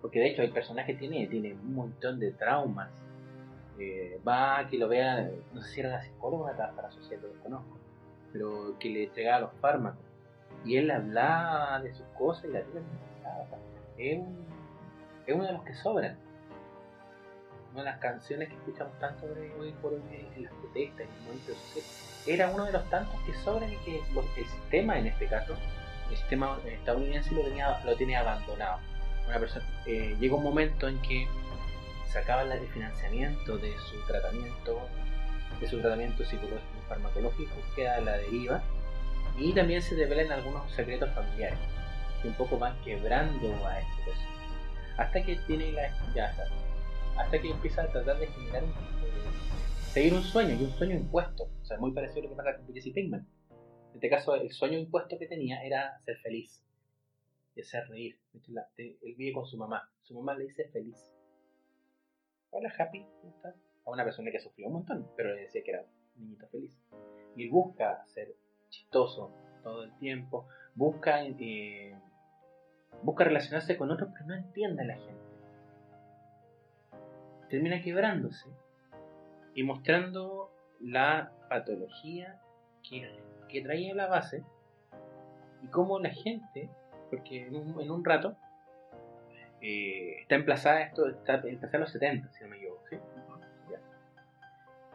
Porque 0.01 0.19
de 0.19 0.27
hecho 0.27 0.43
el 0.43 0.51
personaje 0.51 0.93
tiene, 0.93 1.27
tiene 1.27 1.53
un 1.53 1.73
montón 1.73 2.19
de 2.19 2.31
traumas. 2.31 2.91
Eh, 3.79 4.19
va 4.27 4.59
a 4.59 4.67
que 4.67 4.77
lo 4.77 4.87
vea, 4.87 5.31
no 5.51 5.61
sé 5.61 5.73
si 5.73 5.79
era 5.79 5.89
una 5.89 6.01
psicóloga 6.01 6.43
o 6.43 6.45
una 6.45 6.55
trabajadora 6.55 6.91
social, 6.91 7.19
lo 7.21 7.29
desconozco, 7.29 7.79
pero 8.33 8.75
que 8.79 8.89
le 8.89 9.03
entregaba 9.05 9.41
los 9.41 9.53
fármacos. 9.61 10.03
Y 10.65 10.77
él 10.77 10.89
hablaba 10.91 11.79
de 11.79 11.93
sus 11.93 12.05
cosas 12.17 12.45
y 12.45 12.47
la 12.47 12.61
tía 12.63 12.81
es, 13.97 14.19
es 15.27 15.35
uno 15.35 15.45
de 15.45 15.53
los 15.53 15.63
que 15.63 15.73
sobran. 15.75 16.17
Una 17.71 17.83
de 17.83 17.89
las 17.89 17.99
canciones 17.99 18.49
que 18.49 18.55
escuchamos 18.55 18.97
tanto 18.99 19.25
hoy, 19.59 19.71
por 19.81 19.93
hoy 19.93 20.01
en 20.35 20.43
las 20.43 20.53
protestas, 20.53 21.01
en 21.01 21.13
el 21.13 21.21
movimiento 21.21 21.53
era 22.25 22.49
uno 22.49 22.65
de 22.65 22.71
los 22.71 22.89
tantos 22.89 23.15
que 23.25 23.33
sobran 23.33 23.71
y 23.71 23.77
que 23.77 23.97
el 23.97 24.45
sistema 24.47 24.97
en 24.97 25.07
este 25.07 25.27
caso, 25.27 25.55
el 26.09 26.17
sistema 26.17 26.57
estadounidense 26.65 27.33
lo 27.33 27.41
tenía, 27.43 27.79
lo 27.83 27.95
tenía 27.95 28.21
abandonado. 28.21 28.79
Una 29.27 29.39
persona, 29.39 29.65
eh, 29.85 30.15
llega 30.19 30.35
un 30.35 30.43
momento 30.43 30.87
en 30.87 31.01
que 31.01 31.27
se 32.07 32.19
acaba 32.19 32.43
la- 32.43 32.55
el 32.55 32.67
financiamiento 32.67 33.57
de 33.57 33.73
su 33.79 34.05
tratamiento, 34.05 34.87
de 35.59 35.67
su 35.67 35.79
tratamiento 35.81 36.23
psicológico 36.23 36.72
farmacológico, 36.83 37.51
queda 37.75 37.97
a 37.97 38.01
la 38.01 38.17
deriva 38.17 38.63
y 39.37 39.53
también 39.53 39.81
se 39.81 39.95
develan 39.95 40.31
algunos 40.31 40.71
secretos 40.73 41.09
familiares 41.13 41.59
que 42.21 42.27
un 42.27 42.33
poco 42.35 42.57
van 42.57 42.79
quebrando 42.83 43.47
a 43.65 43.79
este 43.79 44.03
personaje. 44.03 44.33
Hasta 44.97 45.23
que 45.23 45.35
tiene 45.47 45.71
la 45.71 45.89
ya 46.13 46.29
está, 46.29 46.45
hasta 47.17 47.41
que 47.41 47.49
empieza 47.49 47.83
a 47.83 47.87
tratar 47.87 48.17
de 48.19 48.27
generar 48.27 48.63
un 48.63 48.69
eh, 48.69 48.73
seguir 49.91 50.13
un 50.13 50.23
sueño 50.23 50.55
y 50.55 50.63
un 50.63 50.71
sueño 50.71 50.95
impuesto. 50.95 51.43
O 51.61 51.65
sea, 51.65 51.77
muy 51.79 51.91
parecido 51.91 52.21
a 52.21 52.23
lo 52.23 52.29
que 52.29 52.35
pasa 52.35 52.57
con 52.57 52.73
Jesse 52.73 52.93
Pinkman. 52.93 53.27
En 53.89 53.95
este 53.95 54.09
caso, 54.09 54.35
el 54.35 54.51
sueño 54.51 54.77
impuesto 54.79 55.17
que 55.19 55.27
tenía 55.27 55.63
era 55.63 55.99
ser 56.05 56.17
feliz 56.19 56.63
y 57.55 57.61
hacer 57.61 57.87
reír. 57.89 58.19
De 58.33 58.39
de- 58.77 58.97
Él 59.03 59.15
vive 59.17 59.33
con 59.33 59.45
su 59.45 59.57
mamá. 59.57 59.89
Su 60.03 60.13
mamá 60.15 60.35
le 60.35 60.45
dice 60.45 60.67
feliz. 60.69 60.97
Hola, 62.51 62.71
Happy, 62.77 63.05
¿cómo 63.21 63.33
estás? 63.35 63.55
A 63.85 63.89
una 63.91 64.03
persona 64.03 64.31
que 64.31 64.39
sufrió 64.39 64.67
un 64.67 64.73
montón, 64.73 65.07
pero 65.17 65.33
le 65.33 65.41
decía 65.41 65.61
que 65.63 65.71
era 65.71 65.85
niñito 66.15 66.47
feliz. 66.47 66.77
Y 67.35 67.49
busca 67.49 68.03
ser 68.07 68.35
chistoso 68.69 69.31
todo 69.63 69.83
el 69.83 69.95
tiempo, 69.97 70.47
busca, 70.75 71.23
eh, 71.23 71.95
busca 73.01 73.23
relacionarse 73.23 73.77
con 73.77 73.91
otros, 73.91 74.09
pero 74.13 74.27
no 74.27 74.35
entiende 74.35 74.85
la 74.85 74.95
gente. 74.95 75.23
Termina 77.49 77.81
quebrándose 77.81 78.49
y 79.55 79.63
mostrando 79.63 80.51
la 80.79 81.31
patología 81.49 82.41
que, 82.87 83.19
que 83.47 83.61
traía 83.61 83.93
la 83.93 84.07
base 84.07 84.43
y 85.61 85.67
cómo 85.67 85.99
la 85.99 86.09
gente, 86.09 86.69
porque 87.09 87.47
en 87.47 87.55
un, 87.55 87.79
en 87.79 87.91
un 87.91 88.03
rato 88.03 88.35
eh, 89.61 90.17
está 90.21 90.35
emplazada 90.35 90.81
esto, 90.81 91.07
está 91.07 91.35
emplazada 91.35 91.77
en 91.77 91.81
los 91.81 91.91
70, 91.91 92.31
si 92.33 92.43
no 92.43 92.49
me 92.49 92.57
equivoco. 92.57 92.72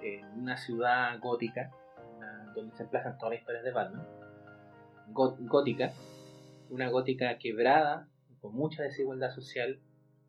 En 0.03 0.25
una 0.41 0.57
ciudad 0.57 1.19
gótica, 1.21 1.71
donde 2.55 2.75
se 2.77 2.83
emplazan 2.85 3.17
todas 3.19 3.33
las 3.33 3.41
historias 3.41 3.65
de 3.65 3.71
Batman, 3.73 4.07
gó- 5.13 5.37
gótica, 5.49 5.93
una 6.71 6.89
gótica 6.89 7.39
quebrada, 7.39 8.09
con 8.41 8.55
mucha 8.55 8.83
desigualdad 8.83 9.31
social. 9.31 9.81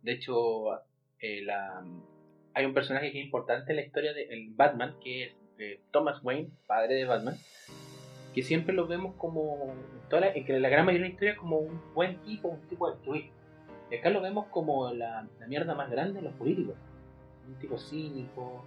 De 0.02 0.14
hecho, 0.14 0.74
eh, 1.20 1.42
la, 1.44 1.84
hay 2.54 2.66
un 2.66 2.74
personaje 2.74 3.12
que 3.12 3.20
es 3.20 3.26
importante 3.26 3.72
en 3.72 3.78
la 3.78 3.84
historia 3.84 4.14
de 4.14 4.24
el 4.24 4.54
Batman, 4.54 4.96
que 5.04 5.24
es 5.26 5.34
eh, 5.60 5.82
Thomas 5.92 6.24
Wayne, 6.24 6.50
padre 6.68 6.96
de 6.96 7.06
Batman, 7.06 7.36
que 8.34 8.44
siempre 8.44 8.74
lo 8.74 8.88
vemos 8.88 9.16
como, 9.18 9.72
en 9.74 10.10
toda 10.10 10.22
la, 10.22 10.32
en 10.34 10.62
la 10.62 10.70
gran 10.70 10.86
mayoría 10.86 11.04
de 11.06 11.10
la 11.10 11.14
historia, 11.14 11.38
como 11.38 11.58
un 11.58 11.82
buen 11.94 12.18
tipo, 12.24 12.48
un 12.50 12.62
tipo 12.68 12.88
altruista. 12.88 13.34
Y 13.92 13.96
acá 13.96 14.10
lo 14.12 14.22
vemos 14.22 14.48
como 14.48 14.92
la, 14.94 15.28
la 15.40 15.48
mierda 15.48 15.74
más 15.74 15.90
grande 15.90 16.20
de 16.20 16.22
los 16.28 16.34
políticos. 16.36 16.76
Un 17.48 17.56
tipo 17.56 17.78
cínico, 17.80 18.64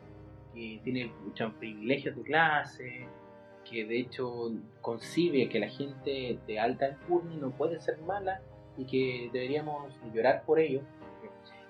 que 0.55 0.81
tiene 0.85 1.13
muchos 1.25 1.53
privilegios 1.55 2.17
de 2.17 2.23
clase, 2.23 3.07
que 3.69 3.85
de 3.85 3.99
hecho 4.01 4.51
concibe 4.81 5.49
que 5.49 5.59
la 5.61 5.69
gente 5.69 6.39
de 6.47 6.59
alta 6.61 6.87
alcurnia 6.87 7.39
no 7.41 7.51
puede 7.51 7.81
ser 7.81 7.99
mala 7.99 8.41
y 8.77 8.85
que 8.85 9.31
deberíamos 9.33 9.93
llorar 10.13 10.43
por 10.45 10.59
ello. 10.59 10.81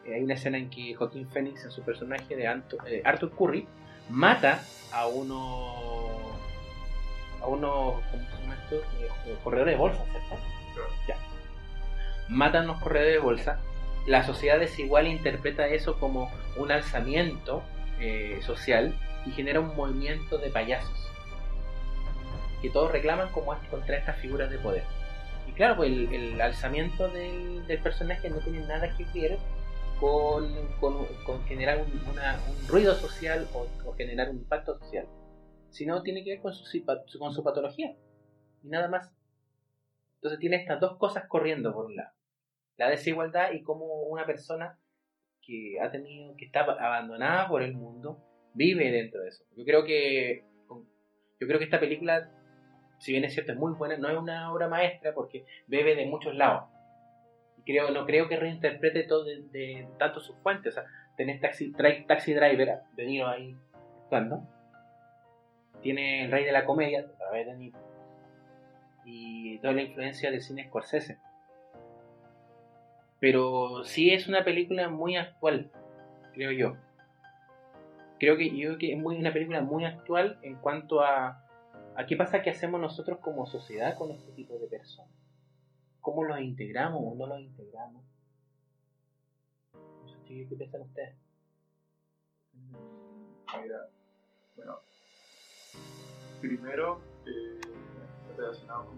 Eh, 0.06 0.14
hay 0.14 0.22
una 0.24 0.34
escena 0.34 0.58
en 0.58 0.68
que 0.70 0.94
Joaquín 0.94 1.28
Phoenix, 1.28 1.64
en 1.64 1.70
su 1.70 1.82
personaje 1.82 2.34
de 2.34 2.46
Anto- 2.48 2.78
eh, 2.86 3.02
Arthur 3.04 3.30
Curry, 3.36 3.66
mata 4.08 4.60
a 4.92 5.06
unos 5.06 6.32
a 7.40 7.46
unos 7.46 7.94
¿cómo 8.10 8.22
se 8.24 8.42
llama 8.42 8.54
esto? 8.62 8.76
Eh, 8.76 9.08
eh, 9.26 9.36
corredores 9.44 9.74
de 9.74 9.78
bolsa, 9.78 10.04
¿cierto? 10.04 10.36
Ya. 11.08 11.16
Matan 12.28 12.66
los 12.66 12.80
corredores 12.80 13.12
de 13.14 13.18
bolsa. 13.18 13.60
La 14.06 14.24
sociedad 14.24 14.58
desigual 14.58 15.06
interpreta 15.06 15.66
eso 15.68 15.98
como 16.00 16.30
un 16.56 16.72
alzamiento 16.72 17.62
eh, 18.02 18.40
social 18.42 18.94
y 19.24 19.30
genera 19.30 19.60
un 19.60 19.74
movimiento 19.76 20.36
de 20.38 20.50
payasos 20.50 21.08
que 22.60 22.70
todos 22.70 22.92
reclaman 22.92 23.30
como 23.32 23.56
contra 23.70 23.96
estas 23.96 24.16
figuras 24.18 24.50
de 24.50 24.58
poder. 24.58 24.84
Y 25.48 25.52
claro, 25.52 25.76
pues 25.76 25.90
el, 25.90 26.40
alzamiento 26.40 27.08
del, 27.08 27.66
del 27.66 27.80
personaje 27.80 28.30
no 28.30 28.38
tiene 28.38 28.60
nada 28.66 28.96
que 28.96 29.04
ver 29.20 29.38
con, 29.98 30.48
con, 30.80 31.06
con 31.26 31.44
generar 31.44 31.78
un, 31.78 32.68
ruido 32.68 32.94
social 32.94 33.48
o, 33.52 33.66
o 33.84 33.94
generar 33.94 34.30
un 34.30 34.38
impacto 34.38 34.78
social, 34.78 35.06
sino 35.70 36.02
tiene 36.02 36.22
que 36.24 36.30
ver 36.30 36.40
con 36.40 36.52
su- 36.54 36.84
con 37.18 37.32
su 37.34 37.42
patología 37.44 37.96
y 38.62 38.68
nada 38.68 38.88
más. 38.88 39.12
Entonces 40.16 40.38
tiene 40.38 40.56
estas 40.56 40.78
dos 40.80 40.96
cosas 40.98 41.24
corriendo 41.28 41.72
por 41.72 41.86
un 41.86 41.96
lado. 41.96 42.12
La 42.76 42.88
desigualdad 42.88 43.52
y 43.52 43.62
cómo 43.62 43.84
una 44.04 44.24
persona 44.24 44.78
que 45.44 45.80
ha 45.80 45.90
tenido, 45.90 46.36
que 46.36 46.44
está 46.44 46.60
abandonada 46.60 47.48
por 47.48 47.62
el 47.62 47.74
mundo, 47.74 48.18
vive 48.54 48.90
dentro 48.90 49.20
de 49.20 49.28
eso. 49.28 49.44
Yo 49.56 49.64
creo 49.64 49.84
que 49.84 50.44
yo 51.40 51.48
creo 51.48 51.58
que 51.58 51.64
esta 51.64 51.80
película, 51.80 52.30
si 52.98 53.10
bien 53.10 53.24
es 53.24 53.34
cierto, 53.34 53.50
es 53.52 53.58
muy 53.58 53.72
buena, 53.72 53.96
no 53.96 54.08
es 54.08 54.16
una 54.16 54.52
obra 54.52 54.68
maestra 54.68 55.12
porque 55.12 55.44
bebe 55.66 55.96
de 55.96 56.06
muchos 56.06 56.36
lados. 56.36 56.70
Creo, 57.64 57.90
no 57.90 58.06
creo 58.06 58.28
que 58.28 58.36
reinterprete 58.36 59.04
todo 59.04 59.24
de, 59.24 59.88
tanto 59.98 60.20
sus 60.20 60.36
fuentes. 60.38 60.72
O 60.76 60.80
sea, 60.80 60.84
tenés 61.16 61.40
taxi, 61.40 61.72
Tra- 61.72 62.06
taxi 62.06 62.32
Driver, 62.32 62.80
De 62.96 63.04
Niro 63.06 63.26
ahí 63.28 63.56
actuando. 64.04 64.42
Tiene 65.80 66.24
el 66.24 66.30
rey 66.30 66.44
de 66.44 66.52
la 66.52 66.64
comedia, 66.64 67.00
a 67.00 67.18
través 67.18 67.46
de. 67.46 67.72
Y 69.04 69.58
toda 69.58 69.72
la 69.72 69.82
influencia 69.82 70.30
del 70.30 70.42
cine 70.42 70.66
Scorsese. 70.68 71.18
Pero 73.22 73.84
sí 73.84 74.10
es 74.10 74.26
una 74.26 74.42
película 74.42 74.88
muy 74.88 75.14
actual, 75.16 75.70
creo 76.34 76.50
yo. 76.50 76.76
Creo 78.18 78.36
que 78.36 78.50
yo 78.56 78.78
que 78.78 78.92
es 78.92 79.00
una 79.00 79.32
película 79.32 79.60
muy 79.60 79.84
actual 79.84 80.40
en 80.42 80.56
cuanto 80.56 81.02
a, 81.02 81.46
a 81.94 82.06
qué 82.06 82.16
pasa 82.16 82.42
que 82.42 82.50
hacemos 82.50 82.80
nosotros 82.80 83.20
como 83.20 83.46
sociedad 83.46 83.96
con 83.96 84.10
este 84.10 84.32
tipo 84.32 84.58
de 84.58 84.66
personas. 84.66 85.12
¿Cómo 86.00 86.24
los 86.24 86.40
integramos 86.40 87.00
o 87.00 87.14
no 87.14 87.28
los 87.28 87.38
integramos? 87.38 88.02
¿Qué 90.26 90.44
piensan 90.58 90.80
ustedes? 90.80 91.14
Mira, 93.62 93.88
bueno, 94.56 94.80
primero 96.40 97.00
eh, 97.24 97.60
relacionado 98.36 98.90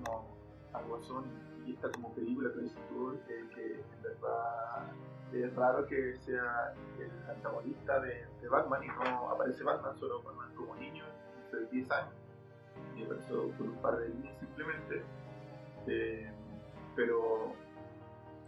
y 1.67 1.73
esta 1.73 1.91
como 1.91 2.12
película 2.15 2.51
que 2.53 2.61
dices 2.61 2.79
tú, 2.89 3.17
que 3.27 3.75
en 3.75 4.03
verdad 4.03 4.87
es 5.33 5.55
raro 5.55 5.87
que 5.87 6.17
sea 6.19 6.75
el 6.99 7.31
antagonista 7.31 8.01
de, 8.01 8.27
de 8.41 8.49
Batman 8.49 8.85
y 8.85 8.89
no 8.89 9.31
aparece 9.31 9.65
Batman, 9.65 9.97
solo 9.99 10.23
Batman 10.23 10.55
como 10.55 10.75
niño, 10.77 11.05
de 11.53 11.67
10 11.67 11.91
años, 11.91 12.15
y 12.97 13.05
apareció 13.05 13.49
por 13.51 13.67
un 13.67 13.77
par 13.77 13.99
de 13.99 14.09
líneas 14.09 14.39
simplemente, 14.39 15.03
eh, 15.87 16.31
pero 16.97 17.53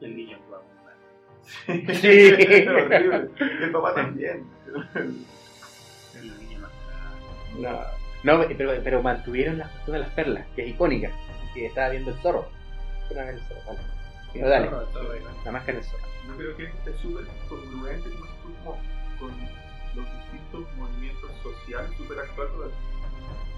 El 0.01 0.17
niño 0.17 0.39
va 0.53 0.59
a 0.59 0.61
comprar. 0.61 1.97
Sí. 1.97 2.33
horrible. 2.69 3.31
El 3.39 3.73
papá 3.73 3.95
también. 3.95 4.47
El 6.15 6.39
niño 6.39 6.59
más. 6.61 6.71
No, 7.59 8.39
no 8.39 8.49
pero, 8.57 8.73
pero 8.85 9.03
mantuvieron 9.03 9.59
la 9.59 9.69
cuestión 9.69 9.95
de 9.95 9.99
las 10.01 10.11
perlas, 10.11 10.47
que 10.55 10.65
es 10.65 10.69
icónica. 10.69 11.11
Que 11.55 11.67
estaba 11.67 11.89
viendo 11.89 12.11
el 12.11 12.17
zorro. 12.19 12.47
El 13.11 13.41
zorro, 13.41 13.61
vale. 13.67 13.79
Pero 14.33 14.49
dale, 14.49 14.69
Todo, 14.69 14.85
todo, 14.87 15.13
ahí 15.13 15.21
va. 15.21 15.33
la 15.45 15.53
máscara 15.53 15.79
del 15.79 15.87
zorro. 15.87 16.05
Yo 16.27 16.37
creo 16.37 16.57
que 16.57 16.65
es 16.65 16.97
súper 17.01 17.25
congruente 17.49 18.11
con 19.19 19.31
los 19.95 20.07
distintos 20.13 20.77
movimientos 20.77 21.31
sociales, 21.43 21.91
súper 21.97 22.19
actuales, 22.19 22.53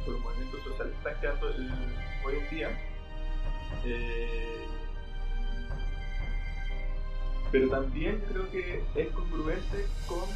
con 0.05 0.15
los 0.15 0.23
movimientos 0.23 0.63
sociales 0.63 0.93
que 0.93 1.09
están 1.09 1.21
quedando 1.21 1.49
el- 1.49 1.95
hoy 2.25 2.35
en 2.37 2.51
día. 2.51 2.79
Eh, 3.85 4.67
pero 7.51 7.69
también 7.71 8.21
creo 8.29 8.51
que 8.51 8.83
es 8.95 9.09
congruente 9.13 9.87
con 10.07 10.29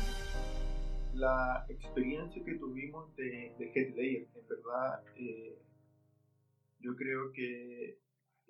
la 1.14 1.64
experiencia 1.68 2.42
que 2.44 2.54
tuvimos 2.54 3.14
de, 3.16 3.52
de 3.58 3.66
Heath 3.74 3.94
Ledger. 3.94 4.26
En 4.34 4.48
verdad, 4.48 5.02
eh, 5.16 5.58
yo 6.80 6.96
creo 6.96 7.30
que 7.32 7.98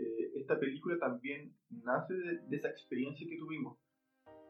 eh, 0.03 0.33
esta 0.37 0.59
película 0.59 0.99
también 0.99 1.55
nace 1.71 2.15
de, 2.15 2.39
de 2.49 2.57
esa 2.57 2.69
experiencia 2.69 3.27
que 3.29 3.39
tuvimos. 3.39 3.79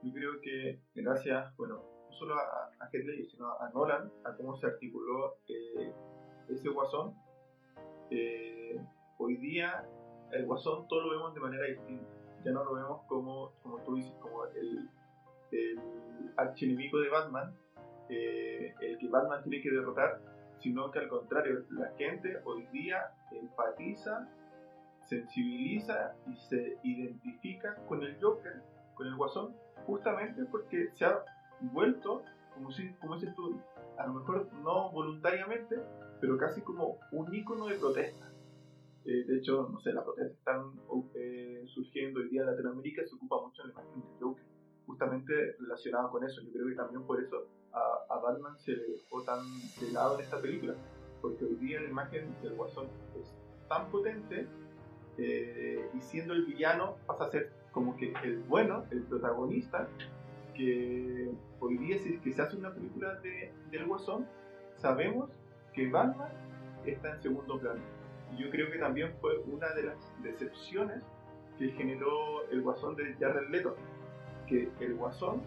Yo 0.02 0.12
creo 0.12 0.40
que 0.40 0.80
gracias, 0.94 1.56
bueno, 1.56 1.82
no 2.08 2.12
solo 2.12 2.34
a, 2.34 2.70
a 2.80 2.88
Ledger, 2.92 3.26
sino 3.30 3.50
a 3.60 3.70
Nolan, 3.70 4.10
a 4.24 4.36
cómo 4.36 4.56
se 4.56 4.66
articuló 4.66 5.36
eh, 5.48 5.92
ese 6.48 6.68
guasón, 6.68 7.14
eh, 8.10 8.80
hoy 9.18 9.36
día 9.36 9.88
el 10.32 10.44
guasón 10.46 10.88
todo 10.88 11.02
lo 11.02 11.10
vemos 11.10 11.34
de 11.34 11.40
manera 11.40 11.66
distinta. 11.66 12.08
Ya 12.44 12.50
no 12.50 12.64
lo 12.64 12.74
vemos 12.74 13.02
como, 13.06 13.52
como 13.62 13.78
tú 13.84 13.94
dices, 13.94 14.12
como 14.20 14.46
el, 14.46 14.88
el 15.52 15.80
archienemigo 16.36 16.98
de 16.98 17.08
Batman, 17.08 17.54
eh, 18.08 18.74
el 18.80 18.98
que 18.98 19.08
Batman 19.08 19.42
tiene 19.44 19.62
que 19.62 19.70
derrotar, 19.70 20.20
sino 20.58 20.90
que 20.90 20.98
al 20.98 21.08
contrario, 21.08 21.64
la 21.70 21.92
gente 21.96 22.40
hoy 22.44 22.66
día 22.72 23.14
empatiza, 23.30 24.28
sensibiliza 25.12 26.14
y 26.26 26.36
se 26.48 26.78
identifica 26.82 27.76
con 27.86 28.02
el 28.02 28.16
Joker, 28.20 28.62
con 28.94 29.06
el 29.06 29.14
Guasón, 29.14 29.54
justamente 29.86 30.44
porque 30.46 30.90
se 30.94 31.04
ha 31.04 31.22
vuelto, 31.60 32.22
como, 32.54 32.70
si, 32.72 32.90
como 32.94 33.16
dices 33.16 33.34
tú, 33.34 33.60
a 33.98 34.06
lo 34.06 34.14
mejor 34.14 34.50
no 34.64 34.90
voluntariamente, 34.90 35.76
pero 36.20 36.38
casi 36.38 36.62
como 36.62 36.98
un 37.12 37.34
ícono 37.34 37.66
de 37.66 37.76
protesta. 37.76 38.32
Eh, 39.04 39.24
de 39.26 39.38
hecho, 39.38 39.68
no 39.70 39.80
sé, 39.80 39.92
las 39.92 40.04
protestas 40.04 40.38
están 40.38 40.72
eh, 41.14 41.64
surgiendo 41.66 42.20
hoy 42.20 42.28
día 42.30 42.42
en 42.42 42.46
Latinoamérica, 42.46 43.02
se 43.04 43.14
ocupa 43.16 43.42
mucho 43.42 43.64
la 43.64 43.72
imagen 43.72 44.00
del 44.00 44.18
Joker, 44.20 44.44
justamente 44.86 45.56
relacionado 45.58 46.10
con 46.10 46.24
eso. 46.24 46.40
Yo 46.40 46.52
creo 46.52 46.68
que 46.68 46.74
también 46.74 47.02
por 47.02 47.22
eso 47.22 47.48
a, 47.72 48.14
a 48.14 48.18
Batman 48.18 48.58
se 48.58 48.72
le 48.72 48.84
dejó 48.92 49.22
tan 49.24 49.40
de 49.80 49.92
lado 49.92 50.14
en 50.14 50.24
esta 50.24 50.40
película, 50.40 50.74
porque 51.20 51.44
hoy 51.44 51.56
día 51.56 51.80
la 51.80 51.88
imagen 51.90 52.34
del 52.42 52.54
Guasón 52.54 52.86
es 53.20 53.34
tan 53.68 53.90
potente 53.90 54.46
eh, 55.18 55.88
y 55.94 56.00
siendo 56.00 56.32
el 56.32 56.44
villano 56.44 56.96
pasa 57.06 57.24
a 57.24 57.30
ser 57.30 57.52
como 57.70 57.96
que 57.96 58.12
el 58.22 58.40
bueno, 58.48 58.84
el 58.90 59.02
protagonista, 59.02 59.88
que 60.54 61.30
hoy 61.60 61.78
día 61.78 61.98
si 61.98 62.20
es 62.24 62.36
se 62.36 62.42
hace 62.42 62.56
una 62.56 62.72
película 62.72 63.14
de, 63.20 63.52
del 63.70 63.86
Guasón, 63.86 64.26
sabemos 64.76 65.30
que 65.72 65.88
Batman 65.88 66.30
está 66.84 67.14
en 67.14 67.22
segundo 67.22 67.58
plano. 67.58 67.80
Yo 68.38 68.50
creo 68.50 68.70
que 68.70 68.78
también 68.78 69.12
fue 69.20 69.38
una 69.38 69.68
de 69.70 69.84
las 69.84 69.96
decepciones 70.22 71.02
que 71.58 71.70
generó 71.70 72.48
el 72.50 72.62
Guasón 72.62 72.96
de 72.96 73.14
Jared 73.14 73.48
Leto, 73.50 73.76
que 74.46 74.68
el 74.80 74.94
Guasón 74.94 75.42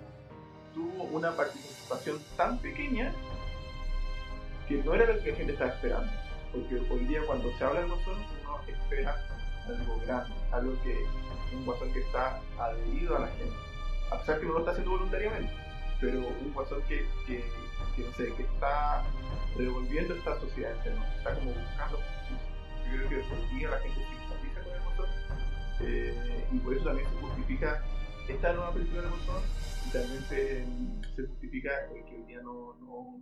tuvo 0.73 1.03
una 1.05 1.31
participación 1.31 2.17
tan 2.37 2.57
pequeña 2.59 3.13
que 4.67 4.83
no 4.83 4.93
era 4.93 5.13
lo 5.13 5.21
que 5.21 5.31
la 5.31 5.37
gente 5.37 5.53
estaba 5.53 5.71
esperando. 5.71 6.11
Porque 6.51 6.75
hoy 6.91 7.05
día 7.05 7.21
cuando 7.25 7.51
se 7.51 7.63
habla 7.63 7.81
del 7.81 7.89
Guasón 7.89 8.15
uno 8.43 8.59
espera 8.67 9.15
algo 9.67 9.99
grande, 10.05 10.33
algo 10.51 10.73
que 10.83 11.05
un 11.55 11.65
Guasón 11.65 11.91
que 11.93 11.99
está 11.99 12.39
adherido 12.59 13.17
a 13.17 13.21
la 13.21 13.27
gente, 13.27 13.55
a 14.11 14.19
pesar 14.19 14.39
que 14.39 14.45
no 14.45 14.53
lo 14.53 14.59
está 14.59 14.71
haciendo 14.71 14.91
voluntariamente, 14.91 15.51
pero 15.99 16.19
un 16.19 16.53
Guasón 16.53 16.81
que, 16.83 17.05
que, 17.25 17.43
no 17.97 18.11
sé, 18.13 18.33
que 18.33 18.43
está 18.43 19.03
revolviendo 19.57 20.13
esta 20.13 20.39
sociedad 20.39 20.71
entera, 20.73 21.17
está 21.17 21.33
como 21.35 21.51
buscando. 21.51 21.99
Yo 22.85 22.97
creo 22.97 23.09
que 23.09 23.15
hoy 23.15 23.61
la 23.61 23.79
gente 23.79 24.05
simpatiza 24.05 24.63
con 24.63 24.73
el 24.73 24.81
Guasón 24.83 25.09
eh, 25.81 26.47
y 26.51 26.57
por 26.59 26.73
eso 26.73 26.85
también 26.85 27.09
se 27.09 27.21
justifica 27.21 27.83
esta 28.27 28.53
nueva 28.53 28.73
película 28.73 29.01
de 29.01 29.07
Guasón 29.09 29.43
y 29.87 29.89
también 29.91 30.21
se, 30.23 30.65
se 31.15 31.27
justifica 31.27 31.71
el 31.93 32.05
que 32.05 32.15
hoy 32.15 32.23
día 32.23 32.41
no, 32.41 32.75
no, 32.81 33.21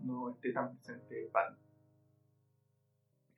no 0.00 0.30
esté 0.30 0.52
tan 0.52 0.76
presente 0.76 1.28
Batman. 1.32 1.69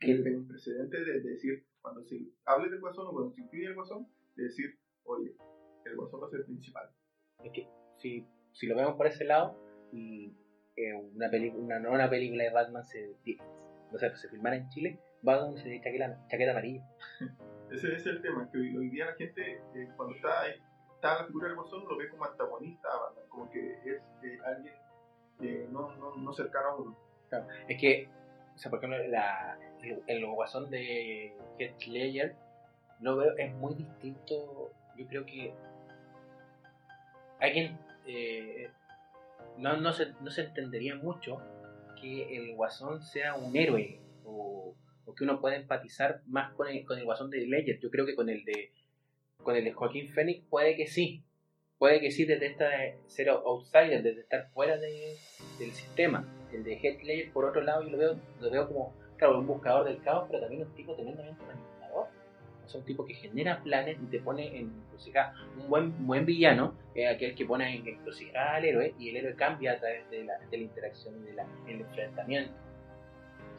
Que 0.05 0.37
un 0.37 0.49
precedente 0.49 1.05
de, 1.05 1.21
de 1.21 1.31
decir, 1.31 1.65
cuando 1.81 2.03
se 2.05 2.21
hable 2.45 2.71
del 2.71 2.81
Guasón 2.81 3.07
o 3.09 3.13
cuando 3.13 3.33
se 3.33 3.41
incluye 3.43 3.67
el 3.67 3.75
Guasón, 3.75 4.09
de 4.37 4.45
decir, 4.45 4.79
oye, 5.05 5.35
el 5.85 5.97
Guasón 5.97 6.23
va 6.23 6.27
a 6.27 6.31
ser 6.31 6.41
el 6.41 6.47
principal. 6.47 6.91
Es 7.45 7.53
que 7.53 7.69
si, 7.99 8.27
si 8.53 8.67
lo 8.67 8.77
vemos 8.77 8.97
por 8.97 9.07
ese 9.07 9.25
lado, 9.25 9.59
y 9.93 10.33
eh, 10.77 10.95
una, 10.95 11.31
una, 11.55 11.79
no 11.79 11.93
una 11.93 12.09
película 12.11 12.45
de 12.45 12.51
Batman 12.51 12.85
se, 12.85 13.15
o 13.93 13.99
sea, 13.99 14.15
se 14.17 14.29
filmara 14.29 14.57
en 14.57 14.69
Chile, 14.71 15.01
Batman 15.23 15.57
se 15.57 15.81
chaqueta, 15.81 16.27
chaqueta 16.29 16.51
amarilla. 16.53 16.85
Ese 17.71 17.95
es 17.95 18.05
el 18.07 18.21
tema, 18.21 18.51
que 18.51 18.59
hoy, 18.59 18.77
hoy 18.77 18.91
día 18.91 19.07
la 19.07 19.15
gente, 19.15 19.63
eh, 19.75 19.89
cuando 19.97 20.15
está, 20.15 20.47
está 20.49 21.21
la 21.21 21.27
figura 21.27 21.49
del 21.49 21.57
Guasón, 21.57 21.85
lo 21.89 21.97
ve 21.97 22.09
como 22.11 22.25
antagonista 22.25 22.89
a 22.89 22.99
Batman, 22.99 23.25
como 23.29 23.51
que 23.51 23.73
es 23.73 24.03
eh, 24.23 24.39
alguien 24.45 24.75
eh, 25.41 25.69
no, 25.71 25.95
no, 25.97 26.15
no 26.17 26.33
cercano 26.33 26.69
a 26.69 26.77
uno. 26.77 26.99
Es 27.69 27.81
que, 27.81 28.09
sea, 28.63 28.71
por 28.71 28.79
ejemplo, 28.79 28.99
el, 30.07 30.27
guasón 30.27 30.71
de 30.71 31.35
Heath 31.59 31.87
Ledger 31.87 32.37
lo 33.01 33.17
veo, 33.17 33.37
es 33.37 33.53
muy 33.55 33.75
distinto. 33.75 34.71
Yo 34.97 35.07
creo 35.09 35.27
que 35.27 35.53
alguien 37.41 37.77
eh, 38.07 38.71
no, 39.59 39.77
no, 39.79 39.93
se, 39.93 40.13
no 40.21 40.31
se 40.31 40.43
entendería 40.43 40.95
mucho 40.95 41.39
que 42.01 42.37
el 42.37 42.55
guasón 42.55 43.03
sea 43.03 43.35
un 43.35 43.57
héroe 43.57 44.01
o, 44.25 44.75
porque 45.05 45.25
uno 45.25 45.41
puede 45.41 45.57
empatizar 45.57 46.23
más 46.27 46.53
con 46.55 46.69
el, 46.69 46.85
con 46.85 46.99
el 46.99 47.05
guasón 47.05 47.31
de 47.31 47.47
Ledger. 47.47 47.81
Yo 47.81 47.91
creo 47.91 48.07
que 48.07 48.15
con 48.15 48.29
el 48.29 48.45
de 48.45 48.73
con 49.43 49.57
el 49.57 49.65
de 49.65 49.73
Joaquín 49.73 50.09
Phoenix 50.09 50.45
puede 50.49 50.77
que 50.77 50.87
sí. 50.87 51.25
Puede 51.79 52.01
que 52.01 52.13
sí 52.13 52.25
desde 52.25 52.47
esta 52.47 52.71
ser 53.09 53.29
outsider, 53.29 54.05
desde 54.05 54.21
estar 54.21 54.49
fuera 54.53 54.77
de, 54.77 55.17
del 55.59 55.73
sistema. 55.73 56.25
El 56.53 56.65
de 56.65 56.77
Heath 56.77 57.03
Ledger, 57.03 57.33
por 57.33 57.45
otro 57.45 57.63
lado, 57.63 57.83
yo 57.83 57.91
lo 57.91 57.99
veo, 57.99 58.17
lo 58.41 58.51
veo 58.51 58.69
como, 58.69 58.93
claro, 59.17 59.39
un 59.39 59.47
buscador 59.47 59.85
del 59.85 60.03
caos, 60.03 60.27
pero 60.29 60.43
también 60.43 60.63
un 60.63 60.75
tipo 60.75 60.95
tremendamente 60.95 61.43
manipulador. 61.45 62.09
Es 62.67 62.75
un 62.75 62.85
tipo 62.85 63.05
que 63.05 63.15
genera 63.15 63.63
planes 63.63 63.99
y 64.03 64.07
te 64.07 64.21
pone 64.21 64.57
en 64.59 64.71
encrucijada. 64.87 65.35
Un 65.59 65.69
buen, 65.69 66.07
buen 66.07 66.27
villano 66.27 66.75
es 66.95 67.15
aquel 67.15 67.35
que 67.35 67.45
pone 67.45 67.75
en 67.75 67.87
encrucijada 67.87 68.57
al 68.57 68.65
héroe 68.65 68.95
y 68.99 69.11
el 69.11 69.17
héroe 69.17 69.35
cambia 69.35 69.73
a 69.73 69.79
través 69.79 70.09
de 70.11 70.25
la, 70.25 70.39
de 70.39 70.57
la 70.57 70.63
interacción 70.63 71.15
y 71.21 71.31
del 71.31 71.81
enfrentamiento. 71.81 72.53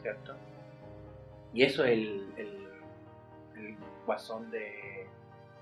¿Cierto? 0.02 0.34
Y 1.54 1.62
eso 1.62 1.84
es 1.84 1.92
el, 1.92 2.26
el, 2.36 3.76
guasón 4.04 4.50
de, 4.50 5.06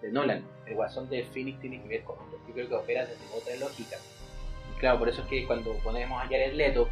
de, 0.00 0.10
Nolan. 0.10 0.42
El 0.66 0.74
guasón 0.74 1.08
de 1.08 1.22
Phoenix 1.24 1.60
tiene 1.60 1.80
que 1.82 1.88
ver 1.88 2.02
con 2.02 2.18
otro. 2.18 2.38
Yo 2.48 2.54
creo 2.54 2.68
que 2.68 2.74
opera 2.74 3.06
desde 3.06 3.22
otra 3.36 3.54
lógica. 3.56 3.98
Claro, 4.80 4.98
por 4.98 5.08
eso 5.10 5.22
es 5.22 5.28
que 5.28 5.46
cuando 5.46 5.74
ponemos 5.84 6.20
a 6.20 6.24
Jared 6.24 6.54
Leto, 6.54 6.88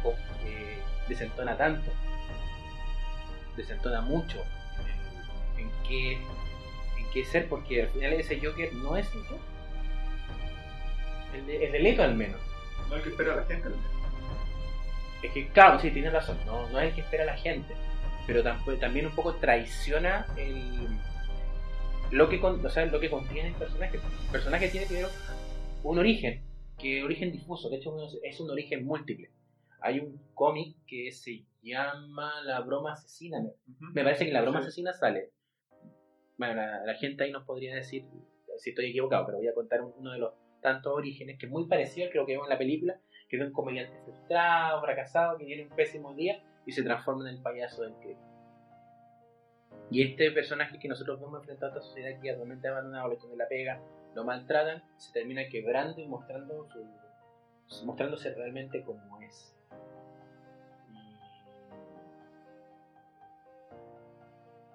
desentona 1.07 1.57
tanto. 1.57 1.91
Desentona 3.57 4.01
mucho 4.01 4.43
en, 5.57 5.65
en, 5.65 5.71
qué, 5.87 6.13
en 6.13 7.11
qué 7.13 7.25
ser, 7.25 7.47
porque 7.49 7.83
al 7.83 7.89
final 7.89 8.13
ese 8.13 8.39
Joker 8.39 8.73
no 8.73 8.95
es 8.95 9.07
el 9.13 9.21
Joker. 9.23 9.51
El 11.35 11.47
de, 11.47 11.65
el 11.65 11.71
de 11.71 11.79
Leto 11.79 12.03
al 12.03 12.15
menos. 12.15 12.39
No 12.89 12.95
es 12.95 12.99
el 12.99 13.03
que 13.03 13.09
espera 13.09 13.33
a 13.33 13.37
la 13.37 13.45
gente. 13.45 13.69
Es 15.23 15.31
que, 15.31 15.47
claro, 15.49 15.79
sí, 15.79 15.91
tienes 15.91 16.13
razón, 16.13 16.37
no, 16.45 16.67
no 16.69 16.79
es 16.79 16.89
el 16.89 16.95
que 16.95 17.01
espera 17.01 17.23
a 17.23 17.27
la 17.27 17.37
gente 17.37 17.75
pero 18.25 18.43
también 18.79 19.05
un 19.05 19.15
poco 19.15 19.35
traiciona 19.35 20.25
el, 20.37 20.87
lo, 22.11 22.29
que 22.29 22.39
o 22.39 22.69
sea, 22.69 22.85
lo 22.85 22.99
que 22.99 23.09
contiene 23.09 23.49
el 23.49 23.55
personaje. 23.55 23.97
El 23.97 24.31
personaje 24.31 24.67
tiene 24.69 24.85
primero 24.87 25.09
un 25.83 25.99
origen, 25.99 26.41
que 26.77 27.03
origen 27.03 27.31
difuso, 27.31 27.69
de 27.69 27.77
hecho 27.77 27.95
es 28.23 28.39
un 28.39 28.49
origen 28.49 28.85
múltiple. 28.85 29.29
Hay 29.81 29.99
un 29.99 30.19
cómic 30.33 30.77
que 30.85 31.11
se 31.11 31.45
llama 31.61 32.41
La 32.43 32.61
broma 32.61 32.93
asesina. 32.93 33.39
Me 33.93 34.03
parece 34.03 34.25
que 34.25 34.31
la 34.31 34.41
broma 34.41 34.59
asesina 34.59 34.93
sale. 34.93 35.31
Bueno, 36.37 36.55
la, 36.55 36.93
gente 36.95 37.23
ahí 37.23 37.31
nos 37.31 37.45
podría 37.45 37.75
decir 37.75 38.05
si 38.57 38.69
estoy 38.71 38.87
equivocado, 38.87 39.25
pero 39.25 39.37
voy 39.37 39.47
a 39.47 39.53
contar 39.53 39.81
uno 39.81 40.11
de 40.11 40.19
los 40.19 40.33
tantos 40.61 40.93
orígenes 40.93 41.37
que 41.37 41.47
es 41.47 41.51
muy 41.51 41.67
parecido 41.67 42.05
al 42.05 42.11
que 42.11 42.17
lo 42.19 42.25
que 42.25 42.33
vemos 42.33 42.47
en 42.47 42.53
la 42.53 42.57
película, 42.57 42.99
que 43.27 43.37
es 43.37 43.43
un 43.43 43.51
comediante 43.51 43.97
frustrado, 44.03 44.81
fracasado, 44.81 45.37
que 45.37 45.45
tiene 45.45 45.63
un 45.63 45.69
pésimo 45.69 46.13
día 46.13 46.43
y 46.65 46.71
se 46.71 46.83
transforma 46.83 47.27
en 47.27 47.35
el 47.35 47.41
payaso 47.41 47.83
del 47.83 47.95
que 47.99 48.17
Y 49.89 50.03
este 50.03 50.31
personaje 50.31 50.79
que 50.79 50.87
nosotros 50.87 51.19
vemos 51.19 51.39
enfrentado 51.39 51.73
a 51.73 51.75
esta 51.75 51.87
sociedad 51.87 52.19
que 52.21 52.33
realmente 52.33 52.67
abandonado, 52.67 53.09
le 53.09 53.29
de 53.29 53.37
la 53.37 53.47
pega, 53.47 53.81
lo 54.13 54.23
maltratan, 54.23 54.83
se 54.97 55.11
termina 55.13 55.47
quebrando 55.49 56.01
y 56.01 56.07
mostrando 56.07 56.67
su, 57.65 57.85
mostrándose 57.85 58.33
realmente 58.33 58.83
como 58.83 59.19
es. 59.21 59.55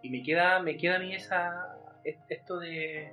Y, 0.07 0.11
me 0.11 0.23
queda, 0.23 0.61
me 0.61 0.77
queda 0.77 0.97
a 0.97 0.99
mí 0.99 1.15
esa, 1.15 1.77
esto 2.29 2.59
de, 2.59 3.13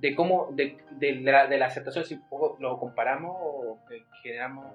de 0.00 0.14
cómo, 0.14 0.50
de, 0.52 0.78
de, 0.90 1.14
la, 1.20 1.66
aceptación, 1.66 2.04
si 2.04 2.20
lo 2.58 2.78
comparamos 2.78 3.36
o 3.40 3.78
generamos, 4.22 4.74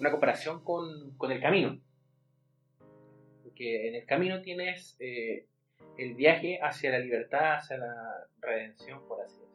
una 0.00 0.10
comparación 0.10 0.64
con, 0.64 1.12
con, 1.16 1.30
el 1.30 1.40
camino. 1.40 1.78
Porque 3.44 3.88
en 3.88 3.94
el 3.96 4.06
camino 4.06 4.40
tienes 4.40 4.96
eh, 4.98 5.46
el 5.98 6.14
viaje 6.14 6.58
hacia 6.62 6.90
la 6.90 6.98
libertad, 6.98 7.56
hacia 7.56 7.76
la 7.76 8.26
redención, 8.40 9.06
por 9.06 9.20
así 9.20 9.38
decirlo. 9.38 9.50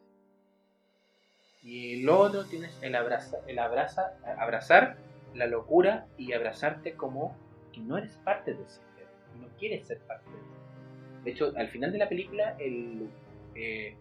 Y 1.62 2.02
lo 2.02 2.20
otro 2.20 2.44
tienes 2.44 2.78
el, 2.82 2.94
abraza, 2.94 3.38
el 3.48 3.58
abraza, 3.58 4.12
abrazar 4.38 4.96
la 5.34 5.46
locura 5.46 6.06
y 6.16 6.32
abrazarte 6.32 6.94
como 6.94 7.36
que 7.72 7.80
no 7.80 7.98
eres 7.98 8.12
parte 8.24 8.54
de 8.54 8.64
sistema, 8.64 8.85
no 9.36 9.48
quieres 9.58 9.86
ser 9.86 9.98
parte 10.00 10.30
de 10.30 10.36
ese 10.36 11.24
De 11.24 11.30
hecho, 11.30 11.52
al 11.56 11.68
final 11.68 11.92
de 11.92 11.98
la 11.98 12.08
película, 12.08 12.56
el 12.58 13.08
eh, 13.54 13.94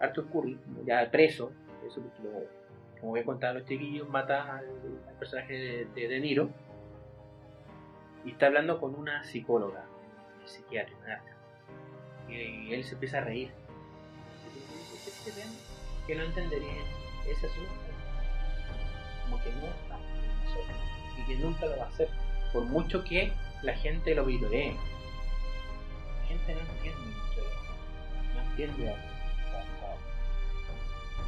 Arthur 0.00 0.28
Curry, 0.30 0.58
ya 0.84 1.10
preso, 1.10 1.52
eso 1.86 2.00
lo, 2.22 2.46
como 3.00 3.16
a 3.16 3.22
contar 3.22 3.54
los 3.54 3.64
chiquillos, 3.64 4.08
mata 4.08 4.58
al, 4.58 4.66
personaje 5.18 5.86
de, 5.94 6.08
de, 6.08 6.20
Niro 6.20 6.50
y 8.24 8.30
está 8.32 8.46
hablando 8.46 8.80
con 8.80 8.94
una 8.94 9.24
psicóloga, 9.24 9.84
psiquiatra, 10.44 11.22
y, 12.28 12.72
él 12.72 12.84
se 12.84 12.94
empieza 12.94 13.18
a 13.18 13.20
reír. 13.22 13.50
Que 16.06 16.14
no 16.14 16.22
entendería 16.22 16.72
ese 17.28 17.46
asunto, 17.46 17.70
como 19.24 19.42
que 19.42 19.50
no 19.52 19.66
está 19.66 19.98
y 21.18 21.26
que 21.26 21.36
nunca 21.36 21.66
lo 21.66 21.76
va 21.76 21.84
a 21.84 21.88
hacer, 21.88 22.08
por 22.52 22.64
mucho 22.64 23.04
que 23.04 23.30
la 23.62 23.74
gente 23.74 24.14
lo 24.14 24.24
vitoree. 24.24 24.74
La 26.20 26.26
gente 26.26 26.54
no 26.54 26.60
entiende 26.60 27.00
mucho 27.00 27.42
no 28.34 28.50
entiende. 28.50 28.94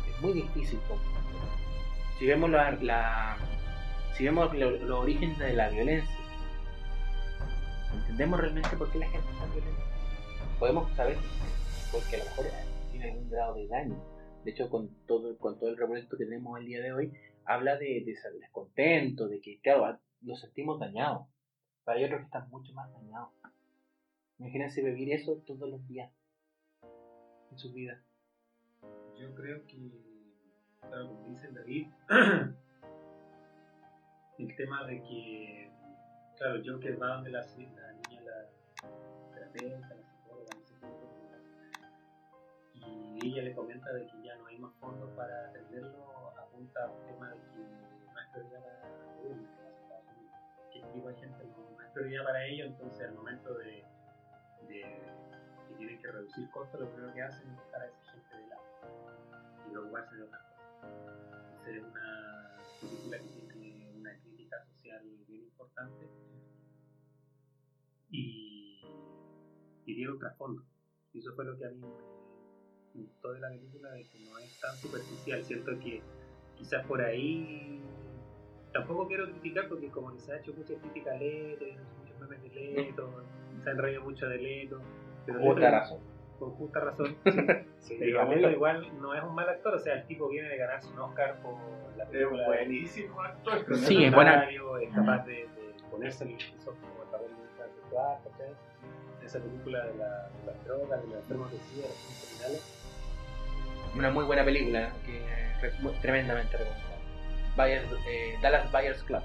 Es 0.09 0.23
muy 0.23 0.33
difícil 0.35 0.79
si 2.21 2.27
vemos 2.27 2.51
la, 2.51 3.39
si 4.15 4.25
vemos 4.25 4.55
los 4.55 4.91
orígenes 4.91 5.39
de 5.39 5.55
la 5.55 5.71
violencia, 5.71 6.15
entendemos 7.95 8.39
realmente 8.39 8.77
por 8.77 8.93
qué 8.93 8.99
la 8.99 9.09
gente 9.09 9.27
está 9.31 9.47
violenta. 9.47 9.83
Podemos 10.59 10.93
saber 10.93 11.17
porque 11.91 12.17
a 12.17 12.19
lo 12.19 12.25
mejor 12.27 12.47
tiene 12.91 13.11
algún 13.11 13.31
grado 13.31 13.55
de 13.55 13.67
daño. 13.69 14.05
De 14.45 14.51
hecho, 14.51 14.69
con 14.69 14.91
todo, 15.07 15.39
con 15.39 15.59
todo 15.59 15.71
el 15.71 15.79
revuelto 15.79 16.19
que 16.19 16.27
tenemos 16.27 16.59
el 16.61 16.67
día 16.67 16.83
de 16.83 16.93
hoy, 16.93 17.11
habla 17.47 17.77
de, 17.77 18.05
de 18.05 18.15
descontento, 18.39 19.27
de 19.27 19.41
que, 19.41 19.59
claro, 19.61 19.99
nos 20.21 20.41
sentimos 20.41 20.79
dañados. 20.79 21.27
Pero 21.85 21.99
hay 21.99 22.05
otros 22.05 22.21
que 22.21 22.27
están 22.27 22.49
mucho 22.51 22.73
más 22.73 22.93
dañados. 22.93 23.31
Imagínense 24.39 24.83
vivir 24.83 25.13
eso 25.13 25.37
todos 25.47 25.69
los 25.69 25.87
días 25.87 26.11
en 27.51 27.59
su 27.59 27.73
vida. 27.73 28.01
Yo 29.19 29.35
creo 29.35 29.67
que 29.67 29.77
claro, 30.81 31.09
como 31.09 31.29
dice 31.29 31.53
David, 31.53 31.89
el 34.39 34.57
tema 34.57 34.87
de 34.87 35.03
que, 35.03 35.71
claro, 36.39 36.63
Joker 36.65 36.99
va 37.01 37.17
donde 37.17 37.31
la, 37.31 37.41
la 37.41 37.93
niña, 37.93 38.23
la 38.23 38.49
terapeuta, 39.35 39.95
la 39.95 40.03
psicóloga, 40.03 40.57
no 40.57 40.65
sé 40.65 40.75
y 43.23 43.27
ella 43.27 43.43
le 43.43 43.55
comenta 43.55 43.93
de 43.93 44.07
que 44.07 44.23
ya 44.23 44.35
no 44.37 44.47
hay 44.47 44.59
más 44.59 44.73
fondos 44.81 45.11
para 45.11 45.49
atenderlo, 45.49 46.33
apunta 46.39 46.85
a 46.85 46.91
un 46.91 47.07
tema 47.07 47.29
de 47.29 47.37
que 47.37 47.59
no 47.59 48.21
es 48.21 48.27
prioridad 48.33 48.63
para 48.63 48.81
que 48.81 48.87
este 49.33 49.60
tipo 50.93 51.09
gente 51.09 51.45
no, 51.45 51.83
es 51.83 51.91
prioridad 51.93 52.25
para 52.25 52.47
ellos, 52.47 52.69
entonces 52.69 53.09
al 53.09 53.15
momento 53.15 53.55
de, 53.55 53.85
que 54.69 55.75
tienen 55.77 56.01
que 56.01 56.13
reducir 56.13 56.51
costos, 56.51 56.81
lo 56.81 56.91
primero 56.91 57.13
que 57.15 57.23
hacen 57.23 57.51
es 57.51 57.57
dejar 57.59 57.83
a 57.83 57.87
esa 57.87 58.13
gente 58.13 58.37
de 58.37 58.49
lado 58.49 58.63
y 59.67 59.71
preocuparse 59.71 60.17
de 60.17 60.23
otras 60.23 60.51
es 61.67 61.83
una 61.83 62.57
película 62.81 63.19
que 63.19 63.53
tiene 63.53 63.91
una 63.93 64.19
crítica 64.21 64.65
social 64.65 65.03
bien 65.29 65.43
importante 65.43 66.09
y, 68.11 68.83
y 69.85 69.95
tiene 69.95 70.13
un 70.13 70.19
trasfondo. 70.19 70.65
Y 71.13 71.19
eso 71.19 71.33
fue 71.35 71.45
lo 71.45 71.57
que 71.57 71.67
a 71.67 71.71
mí 71.71 71.81
me 72.95 73.03
gustó 73.03 73.33
de 73.33 73.41
la 73.41 73.49
película, 73.51 73.91
de 73.93 74.05
que 74.05 74.19
no 74.21 74.39
es 74.39 74.61
tan 74.61 74.77
superficial. 74.77 75.45
Siento 75.45 75.79
que 75.79 76.03
quizás 76.57 76.85
por 76.87 77.01
ahí 77.01 77.83
tampoco 78.73 79.07
quiero 79.09 79.31
criticar 79.31 79.69
porque 79.69 79.89
como 79.89 80.19
se 80.19 80.33
ha 80.33 80.37
hecho 80.39 80.53
mucha 80.55 80.75
crítica 80.75 81.13
a 81.13 81.17
Leto, 81.17 81.65
muchos 81.99 82.21
memes 82.21 82.43
de 82.43 82.49
Leto, 82.49 83.25
se 83.63 83.71
han 83.71 83.79
reído 83.79 84.03
mucho 84.03 84.29
de 84.29 84.39
Leto. 84.39 84.81
Pero 85.27 85.45
Otra 85.45 85.71
razón 85.71 86.11
con 86.41 86.51
justa 86.53 86.81
razón. 86.81 87.17
Sí, 87.81 87.95
igual 87.95 88.87
no 89.01 89.15
es 89.15 89.23
un 89.23 89.35
mal 89.35 89.49
actor, 89.49 89.75
o 89.75 89.79
sea, 89.79 89.95
el 89.95 90.07
tipo 90.07 90.29
viene 90.29 90.49
de 90.49 90.59
ganarse 90.59 90.89
un 90.93 90.99
Oscar 90.99 91.41
por 91.41 91.55
la 91.97 92.05
película. 92.05 92.43
Es 92.43 92.47
buenísimo 92.47 93.21
actor. 93.21 93.65
Sí, 93.75 94.05
es 94.05 94.15
buena. 94.15 94.45
Es 94.45 94.95
capaz 94.95 95.25
de, 95.25 95.33
de 95.33 95.75
ponerse 95.91 96.25
en 96.25 96.31
el 96.31 96.37
piso 96.37 96.77
como 96.81 97.03
el 97.03 97.09
papel 97.11 97.31
de 97.31 97.75
sexual, 97.81 98.19
¿cachai? 98.23 98.55
Esa 99.25 99.41
película 99.41 99.87
de, 99.87 99.97
la, 99.97 100.29
de 100.29 100.47
las 100.47 100.65
drogas, 100.65 101.03
de 101.03 101.09
los 101.09 101.17
enfermos 101.17 101.51
de 101.51 101.59
SIDA, 101.59 101.83
de 101.83 101.89
los 101.89 102.29
criminales. 102.29 102.83
Una 103.97 104.11
muy 104.11 104.25
buena 104.25 104.45
película, 104.45 104.93
que 105.05 105.67
es 105.67 106.01
tremendamente 106.03 106.59
eh, 107.59 108.39
Dallas 108.43 108.71
Buyers 108.73 109.03
Club. 109.05 109.23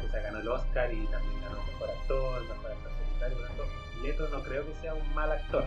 Que 0.00 0.08
se 0.08 0.20
ganó 0.20 0.38
el 0.38 0.48
Oscar 0.48 0.92
y 0.92 1.06
también 1.06 1.40
ganó 1.42 1.62
mejor 1.64 1.90
actor, 1.90 2.42
mejor 2.42 2.70
actor 2.72 2.92
secundario. 2.98 3.38
Leto 4.02 4.28
no 4.28 4.42
creo 4.42 4.66
que 4.66 4.74
sea 4.74 4.94
un 4.94 5.14
mal 5.14 5.32
actor 5.32 5.64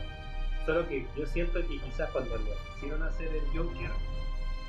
Solo 0.65 0.88
que 0.88 1.07
yo 1.17 1.26
siento 1.26 1.59
que 1.67 1.80
quizás 1.80 2.09
cuando 2.11 2.38
le 2.38 2.51
hicieron 2.76 3.01
hacer 3.01 3.27
el 3.27 3.45
Joker, 3.57 3.89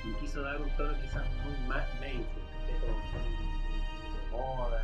y 0.03 0.15
quiso 0.21 0.41
dar 0.41 0.61
un 0.61 0.71
tono 0.77 0.95
quizás 1.03 1.27
muy 1.45 1.69
más 1.69 1.85
mainstream, 2.01 2.47
como 4.31 4.71
de 4.71 4.81
moda, 4.81 4.83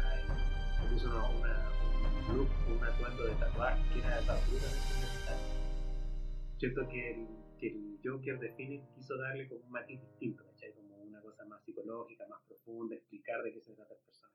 y 0.93 1.05
una, 1.07 1.25
una, 1.25 1.71
un 2.29 2.37
look, 2.37 2.51
un 2.69 2.85
atuendo 2.85 3.25
de 3.25 3.35
tatuaje 3.37 3.83
que 3.95 4.01
era 4.01 4.19
absolutamente 4.19 4.95
necesario. 5.01 5.47
Siento 6.59 6.89
que 6.89 7.11
el, 7.13 7.27
que 7.59 7.69
el 7.69 7.99
Joker 8.05 8.39
de 8.39 8.53
Phoenix 8.53 8.85
quiso 8.95 9.17
darle 9.17 9.49
como 9.49 9.63
un 9.63 9.71
matiz 9.71 10.01
distinto, 10.01 10.45
¿cachai? 10.45 10.75
Más 11.49 11.63
psicológica, 11.65 12.27
más 12.29 12.41
profunda, 12.47 12.95
explicar 12.95 13.43
de 13.43 13.53
qué 13.53 13.61
se 13.61 13.73
trata 13.75 13.95
el 13.95 14.01
personaje. 14.01 14.35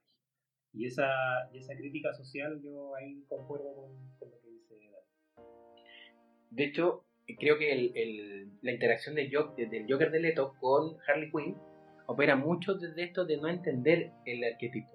Y 0.74 0.86
esa, 0.86 1.06
y 1.52 1.58
esa 1.58 1.74
crítica 1.76 2.12
social 2.14 2.60
yo 2.62 2.94
ahí 2.94 3.24
concuerdo 3.28 3.74
con, 3.74 3.90
con 4.18 4.30
lo 4.30 4.40
que 4.40 4.48
dice 4.50 4.74
Dani. 4.74 5.46
De 6.50 6.64
hecho, 6.64 7.04
creo 7.38 7.58
que 7.58 7.72
el, 7.72 7.92
el- 7.96 8.58
la 8.62 8.72
interacción 8.72 9.14
del 9.14 9.34
Joker, 9.34 9.68
del 9.68 9.86
Joker 9.90 10.10
de 10.10 10.20
Leto 10.20 10.54
con 10.60 10.96
Harley 11.06 11.30
Quinn 11.30 11.56
opera 12.06 12.36
mucho 12.36 12.74
desde 12.74 13.04
esto 13.04 13.24
de 13.24 13.36
no 13.36 13.48
entender 13.48 14.12
el 14.26 14.44
arquetipo. 14.44 14.92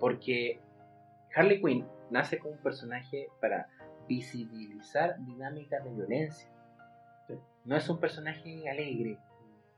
Porque 0.00 0.60
Harley 1.34 1.60
Quinn 1.60 1.86
nace 2.10 2.38
como 2.38 2.54
un 2.54 2.62
personaje 2.62 3.28
para 3.40 3.68
visibilizar 4.08 5.16
dinámicas 5.24 5.82
de 5.84 5.90
violencia. 5.90 6.48
No 7.64 7.76
es 7.76 7.88
un 7.88 7.98
personaje 7.98 8.68
alegre, 8.68 9.18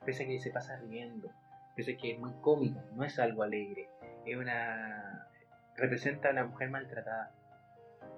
pese 0.04 0.24
a 0.24 0.26
que 0.26 0.40
se 0.40 0.50
pasa 0.50 0.76
riendo, 0.80 1.30
pese 1.76 1.98
que 1.98 2.12
es 2.12 2.18
muy 2.18 2.32
cómico, 2.40 2.80
no 2.94 3.04
es 3.04 3.18
algo 3.18 3.42
alegre. 3.42 3.88
Es 4.24 4.36
una. 4.36 5.28
representa 5.76 6.30
a 6.30 6.32
la 6.32 6.44
mujer 6.44 6.70
maltratada, 6.70 7.32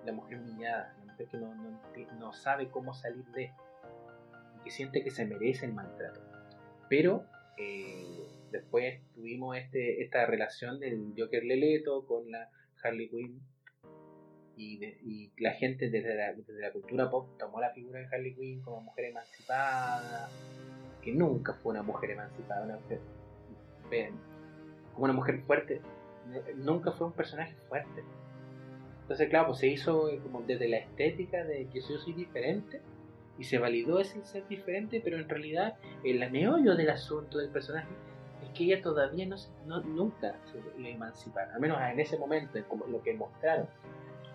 la 0.07 0.13
mujer 0.13 0.39
humillada, 0.39 0.95
la 0.99 1.13
mujer 1.13 1.27
que 1.27 1.37
no, 1.37 1.55
no, 2.19 2.33
sabe 2.33 2.71
cómo 2.71 2.95
salir 2.95 3.25
de, 3.35 3.53
y 4.57 4.65
que 4.65 4.71
siente 4.71 5.03
que 5.03 5.11
se 5.11 5.27
merece 5.27 5.67
el 5.67 5.75
maltrato. 5.75 6.21
Pero 6.89 7.27
eh, 7.59 8.29
después 8.53 9.03
tuvimos 9.13 9.57
este, 9.57 10.03
esta 10.03 10.25
relación 10.25 10.79
del 10.79 11.13
Joker 11.19 11.45
Leleto 11.45 12.07
con 12.07 12.31
la 12.31 12.49
Harley 12.83 13.11
Quinn. 13.11 13.43
Y 14.61 15.31
la 15.39 15.53
gente 15.53 15.89
desde 15.89 16.17
la, 16.17 16.33
desde 16.33 16.61
la 16.61 16.73
cultura 16.73 17.09
pop 17.09 17.39
tomó 17.39 17.61
la 17.61 17.71
figura 17.71 18.01
de 18.01 18.07
Harley 18.07 18.35
Quinn 18.35 18.61
como 18.61 18.81
mujer 18.81 19.05
emancipada, 19.05 20.29
que 21.01 21.13
nunca 21.13 21.55
fue 21.55 21.71
una 21.71 21.85
mujer 21.85 22.11
emancipada, 22.11 22.65
una 22.65 22.77
mujer, 22.77 22.99
como 24.93 25.05
una 25.05 25.13
mujer 25.13 25.41
fuerte, 25.47 25.81
nunca 26.57 26.93
fue 26.93 27.07
un 27.07 27.13
personaje 27.13 27.55
fuerte. 27.69 28.03
Entonces, 29.03 29.29
claro, 29.31 29.49
pues 29.49 29.61
se 29.61 29.69
hizo 29.69 30.11
como 30.23 30.43
desde 30.43 30.69
la 30.69 30.79
estética 30.79 31.45
de 31.45 31.67
que 31.73 31.81
yo 31.81 31.99
soy 31.99 32.13
diferente 32.13 32.83
y 33.39 33.45
se 33.45 33.59
validó 33.59 34.01
ese 34.01 34.23
ser 34.25 34.47
diferente, 34.49 35.01
pero 35.03 35.17
en 35.19 35.29
realidad 35.29 35.77
el 36.05 36.31
meollo 36.31 36.75
del 36.77 36.91
asunto 36.91 37.39
del 37.39 37.49
personaje 37.49 37.89
es 38.43 38.51
que 38.51 38.65
ella 38.65 38.83
todavía 38.83 39.27
no, 39.27 39.81
nunca 39.85 40.35
se 40.53 40.81
le 40.81 40.93
emanciparon, 40.93 41.55
al 41.55 41.61
menos 41.61 41.79
en 41.81 42.01
ese 42.01 42.19
momento, 42.19 42.59
en 42.59 42.65
como 42.65 42.87
lo 42.87 43.03
que 43.03 43.15
mostraron, 43.15 43.67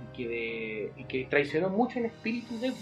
y 0.01 0.15
que, 0.17 0.27
de- 0.27 0.91
y 0.97 1.03
que 1.05 1.25
traicionó 1.30 1.69
mucho 1.69 1.99
el 1.99 2.05
espíritu 2.05 2.57
de 2.59 2.73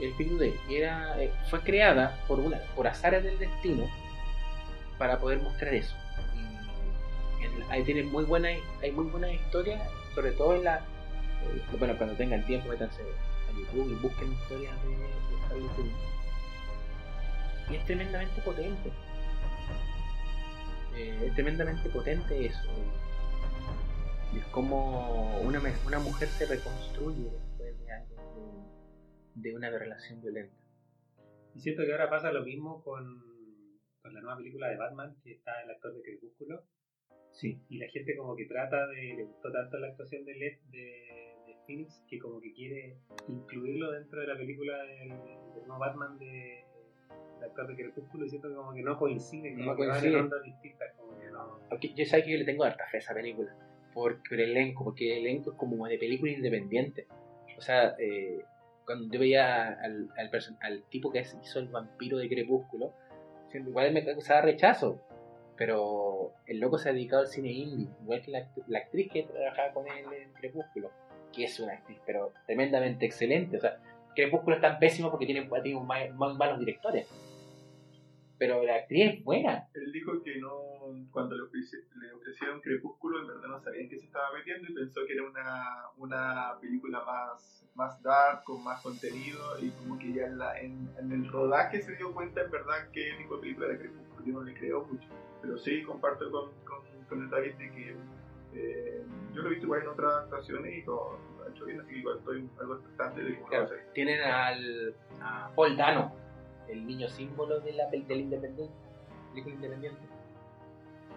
el 0.00 0.08
espíritu 0.10 0.38
de 0.38 0.54
era 0.70 1.22
eh, 1.22 1.30
fue 1.50 1.60
creada 1.60 2.18
por 2.26 2.40
una 2.40 2.58
por 2.74 2.86
azares 2.88 3.22
del 3.22 3.38
destino 3.38 3.84
para 5.02 5.18
poder 5.18 5.42
mostrar 5.42 5.74
eso. 5.74 5.96
Ahí 7.70 7.82
tienen 7.82 8.06
muy 8.12 8.22
buenas 8.22 8.56
hay 8.80 8.92
muy 8.92 9.06
buenas 9.06 9.32
historias 9.32 9.82
sobre 10.14 10.30
todo 10.30 10.54
en 10.54 10.62
la 10.62 10.76
eh, 10.78 11.76
bueno 11.76 11.96
cuando 11.98 12.14
tengan 12.14 12.46
tiempo 12.46 12.68
métanse 12.68 13.02
a 13.02 13.58
YouTube 13.58 13.90
y 13.90 13.94
busquen 13.94 14.32
historias 14.32 14.72
de, 14.84 14.90
de 14.90 15.68
Quinn 15.74 15.90
y 17.68 17.74
es 17.74 17.84
tremendamente 17.84 18.40
potente. 18.42 18.92
Eh, 20.94 21.26
es 21.26 21.34
tremendamente 21.34 21.88
potente 21.88 22.46
eso. 22.46 22.62
Y 24.32 24.38
es 24.38 24.44
como 24.46 25.40
una, 25.40 25.60
una 25.84 25.98
mujer 25.98 26.28
se 26.28 26.46
reconstruye 26.46 27.24
después 27.24 27.78
de 27.80 27.86
de, 29.34 29.50
de 29.50 29.56
una 29.56 29.68
relación 29.68 30.20
violenta. 30.20 30.54
Y 31.56 31.60
siento 31.60 31.82
que 31.82 31.90
ahora 31.90 32.08
pasa 32.08 32.30
lo 32.30 32.44
mismo 32.44 32.84
con, 32.84 33.31
con 34.02 34.12
la 34.14 34.20
nueva 34.20 34.36
película 34.36 34.68
de 34.68 34.76
Batman, 34.76 35.16
que 35.22 35.32
está 35.32 35.62
el 35.62 35.70
actor 35.70 35.94
de 35.94 36.02
Crepúsculo, 36.02 36.64
sí 37.30 37.60
y 37.68 37.78
la 37.78 37.88
gente 37.88 38.16
como 38.16 38.36
que 38.36 38.46
trata 38.46 38.86
de, 38.88 39.14
le 39.14 39.24
gustó 39.24 39.50
tanto 39.50 39.78
la 39.78 39.88
actuación 39.88 40.24
de 40.24 40.34
Led 40.34 40.58
de, 40.70 41.36
de 41.46 41.56
Phoenix, 41.66 42.02
que 42.08 42.18
como 42.18 42.40
que 42.40 42.52
quiere 42.52 42.98
incluirlo 43.28 43.92
dentro 43.92 44.20
de 44.20 44.26
la 44.26 44.36
película 44.36 44.82
del, 44.84 45.08
del 45.08 45.66
nuevo 45.66 45.78
Batman 45.78 46.18
de, 46.18 46.64
del 47.36 47.44
actor 47.44 47.68
de 47.68 47.76
Crepúsculo, 47.76 48.26
y 48.26 48.28
siento 48.28 48.48
que 48.48 48.54
como 48.54 48.74
que 48.74 48.82
no 48.82 48.98
coinciden, 48.98 49.54
como 49.54 49.70
No 49.70 49.76
que 49.76 49.86
van 49.86 49.90
coinciden. 49.90 50.18
en 50.18 50.24
ondas 50.24 50.42
distintas, 50.42 50.94
como 50.96 51.18
que 51.18 51.30
no... 51.30 51.60
Yo 51.96 52.04
sé 52.04 52.22
que 52.24 52.32
yo 52.32 52.38
le 52.38 52.44
tengo 52.44 52.64
harta 52.64 52.84
fe 52.90 52.96
a 52.98 53.00
esa 53.00 53.14
película 53.14 53.56
por, 53.94 54.20
por 54.28 54.40
el 54.40 54.50
elenco, 54.50 54.84
porque 54.84 55.18
el 55.18 55.26
elenco 55.26 55.52
es 55.52 55.56
como 55.56 55.86
de 55.86 55.98
película 55.98 56.32
independiente. 56.32 57.06
O 57.56 57.60
sea, 57.60 57.94
eh, 57.98 58.44
cuando 58.84 59.12
yo 59.12 59.20
veía 59.20 59.68
al, 59.80 60.10
al 60.16 60.82
tipo 60.90 61.12
que 61.12 61.20
hizo 61.20 61.58
el 61.60 61.68
vampiro 61.68 62.18
de 62.18 62.28
Crepúsculo, 62.28 62.94
siempre- 63.52 63.70
igual 63.70 63.92
me 63.92 64.04
causaba 64.04 64.40
rechazo, 64.42 64.98
pero 65.56 66.32
el 66.46 66.58
loco 66.58 66.78
se 66.78 66.88
ha 66.88 66.92
dedicado 66.92 67.22
al 67.22 67.28
cine 67.28 67.52
indie, 67.52 67.88
igual 68.02 68.22
que 68.22 68.30
la, 68.32 68.48
la 68.66 68.78
actriz 68.80 69.10
que 69.12 69.22
trabajaba 69.22 69.72
con 69.72 69.86
él 69.86 70.04
en 70.20 70.32
Crepúsculo, 70.32 70.90
que 71.32 71.44
es 71.44 71.60
una 71.60 71.74
actriz, 71.74 71.98
pero 72.04 72.32
tremendamente 72.46 73.06
excelente. 73.06 73.58
O 73.58 73.60
sea, 73.60 73.78
Crepúsculo 74.14 74.56
es 74.56 74.62
tan 74.62 74.78
pésimo 74.78 75.10
porque 75.10 75.26
tiene, 75.26 75.48
tiene 75.62 75.80
malos 75.80 76.58
directores. 76.58 77.06
Pero 78.42 78.60
la 78.64 78.74
actriz 78.74 79.12
es 79.18 79.24
buena. 79.24 79.68
Él 79.72 79.92
dijo 79.92 80.20
que 80.24 80.36
no, 80.40 80.50
cuando 81.12 81.36
le, 81.36 81.44
ofreci- 81.44 81.86
le 82.00 82.12
ofrecieron 82.12 82.60
Crepúsculo, 82.60 83.20
en 83.20 83.28
verdad 83.28 83.46
no 83.46 83.60
sabía 83.60 83.82
en 83.82 83.88
qué 83.88 84.00
se 84.00 84.06
estaba 84.06 84.32
metiendo 84.36 84.66
y 84.68 84.74
pensó 84.74 85.00
que 85.06 85.12
era 85.12 85.22
una, 85.22 85.86
una 85.96 86.58
película 86.60 87.04
más, 87.04 87.64
más 87.76 88.02
dark, 88.02 88.42
con 88.42 88.64
más 88.64 88.82
contenido 88.82 89.38
y 89.60 89.70
como 89.70 89.96
que 89.96 90.12
ya 90.12 90.24
en, 90.24 90.38
la- 90.38 90.58
en, 90.60 90.90
en 90.98 91.12
el 91.12 91.30
rodaje 91.30 91.80
se 91.82 91.94
dio 91.94 92.12
cuenta 92.12 92.40
en 92.42 92.50
verdad 92.50 92.88
qué 92.92 93.12
tipo 93.16 93.36
de 93.36 93.42
película 93.42 93.66
era 93.68 93.78
Crepúsculo. 93.78 94.26
Yo 94.26 94.32
no 94.32 94.42
le 94.42 94.54
creo 94.54 94.84
mucho, 94.86 95.06
pero 95.40 95.56
sí 95.58 95.80
comparto 95.84 96.28
con, 96.32 96.50
con, 96.64 96.80
con 97.08 97.22
el 97.22 97.30
David 97.30 97.54
de 97.54 97.70
que 97.70 97.96
eh, 98.54 99.02
yo 99.34 99.42
lo 99.42 99.46
he 99.46 99.50
visto 99.50 99.66
igual 99.66 99.82
en 99.82 99.88
otras 99.88 100.14
actuaciones 100.24 100.78
y 100.78 100.84
todo 100.84 101.16
lo 101.38 101.44
ha 101.44 101.48
hecho 101.48 101.64
bien, 101.64 101.80
así 101.80 101.90
que 101.92 101.98
igual 102.00 102.18
estoy 102.18 102.50
algo 102.60 102.74
expectante 102.74 103.22
de 103.22 103.34
cómo 103.36 103.46
Claro, 103.46 103.68
tienen 103.94 104.20
al 104.20 104.96
a 105.20 105.48
Paul 105.54 105.76
Dano, 105.76 106.16
el 106.68 106.86
niño 106.86 107.08
símbolo 107.08 107.60
de 107.60 107.72
la 107.72 107.86
del 107.86 108.10
independiente, 108.20 108.74
película 109.30 109.54
independiente, 109.56 110.00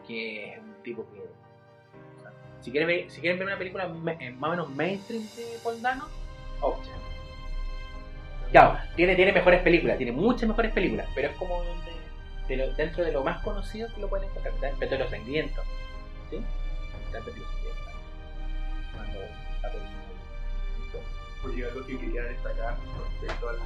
que 0.08 0.54
es 0.54 0.60
un 0.60 0.74
tipo 0.84 1.06
que 1.12 1.20
o 1.20 2.22
sea, 2.22 2.32
si 2.62 2.72
quieren 2.72 2.88
ver, 2.88 3.10
si 3.12 3.22
quieren 3.22 3.38
ver 3.40 3.48
una 3.48 3.58
película 3.58 3.86
eh, 4.20 4.32
más 4.32 4.50
o 4.50 4.52
menos 4.52 4.70
mainstream 4.70 5.24
de 5.36 5.58
Paul 5.64 5.82
Dano, 5.82 6.08
Object. 6.62 6.96
Claro, 8.52 8.78
tiene, 8.96 9.16
tiene 9.16 9.32
mejores 9.34 9.62
películas, 9.64 9.98
tiene 9.98 10.12
muchas 10.12 10.48
mejores 10.48 10.72
películas, 10.72 11.08
pero 11.16 11.30
es 11.30 11.36
como 11.38 11.62
de, 11.64 12.56
de 12.56 12.58
lo- 12.58 12.74
dentro 12.76 13.04
de 13.04 13.12
lo 13.12 13.24
más 13.24 13.42
conocido 13.44 13.88
que 13.94 14.00
lo 14.00 14.08
pueden 14.08 14.30
encontrar. 14.30 14.54
Está 14.54 14.70
el 14.70 14.76
Petróleo 14.78 15.10
Sangriento, 15.10 15.62
¿sí? 16.30 16.38
Está 17.06 17.18
el 17.18 17.24
Petróleo 17.26 17.48
Sangriento. 17.50 17.82
Cuando 18.94 19.20
está 19.56 19.72
todo 19.72 19.82
el 19.82 19.88
mundo- 19.88 20.06
Oye, 21.44 21.66
algo 21.66 21.86
que 21.86 21.98
quería 22.00 22.24
destacar 22.24 22.78
respecto 23.20 23.50
al, 23.50 23.58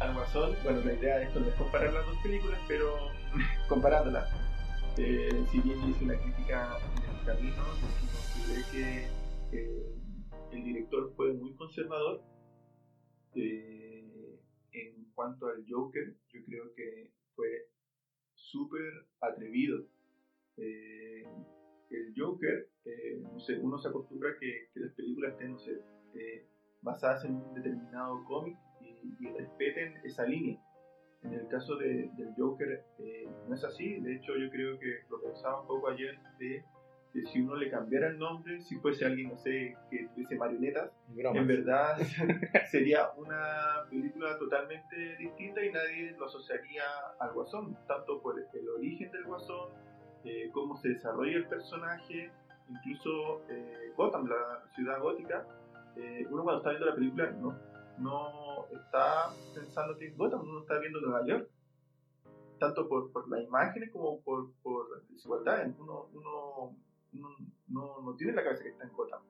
al 0.00 0.14
Guasón, 0.14 0.56
bueno, 0.62 0.80
la 0.84 0.94
idea 0.94 1.18
de 1.18 1.24
esto 1.24 1.40
no 1.40 1.48
es 1.48 1.54
comparar 1.54 1.92
las 1.92 2.06
dos 2.06 2.16
películas, 2.22 2.58
pero 2.66 2.96
comparándolas, 3.68 4.28
eh, 4.98 5.44
si 5.50 5.60
bien 5.60 5.78
hice 5.88 6.04
una 6.04 6.16
crítica 6.18 6.78
en 6.96 7.18
el 7.18 7.24
camino, 7.24 7.62
consideré 8.12 8.62
que 8.72 9.06
eh, 9.52 9.94
el 10.52 10.64
director 10.64 11.12
fue 11.16 11.32
muy 11.34 11.54
conservador 11.54 12.22
eh, 13.34 14.40
en 14.72 15.04
cuanto 15.14 15.46
al 15.48 15.64
Joker, 15.68 16.16
yo 16.32 16.44
creo 16.44 16.74
que 16.74 17.12
fue 17.34 17.68
súper 18.34 19.06
atrevido. 19.20 19.84
Eh, 20.56 21.24
el 21.90 22.14
Joker, 22.16 22.70
no 23.32 23.38
sé, 23.38 23.58
uno 23.58 23.78
se 23.78 23.88
acostumbra 23.88 24.30
que, 24.40 24.68
que 24.72 24.80
las 24.80 24.92
películas 24.94 25.32
estén, 25.32 25.52
no 25.52 25.58
sé, 25.58 25.80
basadas 26.82 27.24
en 27.24 27.36
un 27.36 27.54
determinado 27.54 28.24
cómic 28.24 28.56
y, 28.84 29.16
y 29.26 29.32
respeten 29.38 29.94
esa 30.04 30.24
línea. 30.24 30.58
En 31.22 31.32
el 31.32 31.48
caso 31.48 31.76
de- 31.76 32.10
del 32.16 32.34
Joker 32.36 32.84
eh, 32.98 33.26
no 33.48 33.54
es 33.54 33.64
así, 33.64 33.98
de 34.00 34.16
hecho 34.16 34.36
yo 34.36 34.50
creo 34.50 34.78
que 34.78 35.00
lo 35.10 35.20
pensaba 35.22 35.60
un 35.62 35.66
poco 35.66 35.88
ayer 35.88 36.18
de 36.38 36.62
que 37.12 37.24
si 37.26 37.40
uno 37.40 37.54
le 37.54 37.70
cambiara 37.70 38.08
el 38.08 38.18
nombre, 38.18 38.60
si 38.60 38.76
fuese 38.76 39.04
alguien, 39.06 39.28
no 39.30 39.36
sé, 39.38 39.76
que 39.88 40.08
tuviese 40.14 40.36
marionetas, 40.36 40.90
Bromas. 41.08 41.40
en 41.42 41.46
verdad 41.46 41.96
sería 42.70 43.08
una 43.16 43.86
película 43.88 44.36
totalmente 44.38 45.16
distinta 45.16 45.64
y 45.64 45.70
nadie 45.70 46.10
lo 46.18 46.26
asociaría 46.26 46.82
al 47.20 47.32
Guasón, 47.32 47.76
tanto 47.86 48.20
por 48.20 48.38
el 48.38 48.68
origen 48.68 49.10
del 49.12 49.24
Guasón, 49.24 49.70
eh, 50.24 50.50
cómo 50.52 50.76
se 50.76 50.88
desarrolla 50.88 51.36
el 51.36 51.46
personaje, 51.46 52.30
incluso 52.68 53.42
eh, 53.48 53.92
Gotham, 53.96 54.26
la 54.26 54.64
ciudad 54.74 55.00
gótica, 55.00 55.46
eh, 55.96 56.26
uno 56.30 56.42
cuando 56.42 56.58
está 56.58 56.70
viendo 56.70 56.86
la 56.86 56.94
película 56.96 57.30
no, 57.30 57.56
no 57.98 58.66
está 58.72 59.32
pensando 59.54 59.96
que 59.96 60.06
es 60.08 60.16
Gotham, 60.16 60.42
uno 60.42 60.60
está 60.60 60.78
viendo 60.78 61.00
Nueva 61.00 61.26
York, 61.26 61.48
tanto 62.58 62.88
por, 62.88 63.12
por 63.12 63.28
las 63.28 63.42
imágenes 63.42 63.90
como 63.92 64.20
por, 64.22 64.52
por 64.62 64.90
las 64.96 65.08
desigualdades. 65.08 65.74
Uno, 65.78 66.08
uno, 66.12 66.76
no, 67.12 67.28
no, 67.68 68.02
no 68.02 68.16
tiene 68.16 68.32
la 68.32 68.44
cabeza 68.44 68.62
que 68.62 68.70
está 68.70 68.84
en 68.84 68.92
Gotham. 68.92 69.22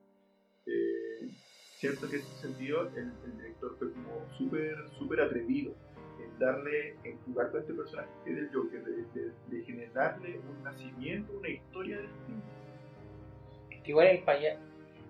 Eh, 0.67 1.29
cierto 1.77 2.09
que 2.09 2.15
en 2.15 2.21
ese 2.21 2.41
sentido 2.41 2.87
el, 2.95 3.13
el 3.23 3.37
director 3.37 3.75
fue 3.77 3.91
como 3.93 4.25
súper 4.37 4.89
súper 4.97 5.21
atrevido 5.21 5.73
en 6.19 6.39
darle, 6.39 6.97
en 7.03 7.19
jugar 7.25 7.51
con 7.51 7.61
este 7.61 7.73
personaje 7.73 8.09
del 8.25 8.49
Joker, 8.51 8.83
de, 8.83 9.03
de, 9.13 9.31
de 9.47 9.63
generarle 9.63 10.39
un 10.39 10.63
nacimiento, 10.63 11.33
una 11.33 11.49
historia 11.49 11.99
distinta. 11.99 12.47
Es 13.69 13.83
que 13.83 13.91
igual 13.91 14.07
el 14.07 14.23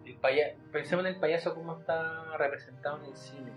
el 0.06 0.15
paya, 0.15 0.56
pensemos 0.72 1.06
en 1.06 1.14
el 1.14 1.19
payaso 1.19 1.56
como 1.56 1.80
está 1.80 2.38
representado 2.38 2.99
en 2.99 3.06
el 3.06 3.18
cine. 3.18 3.52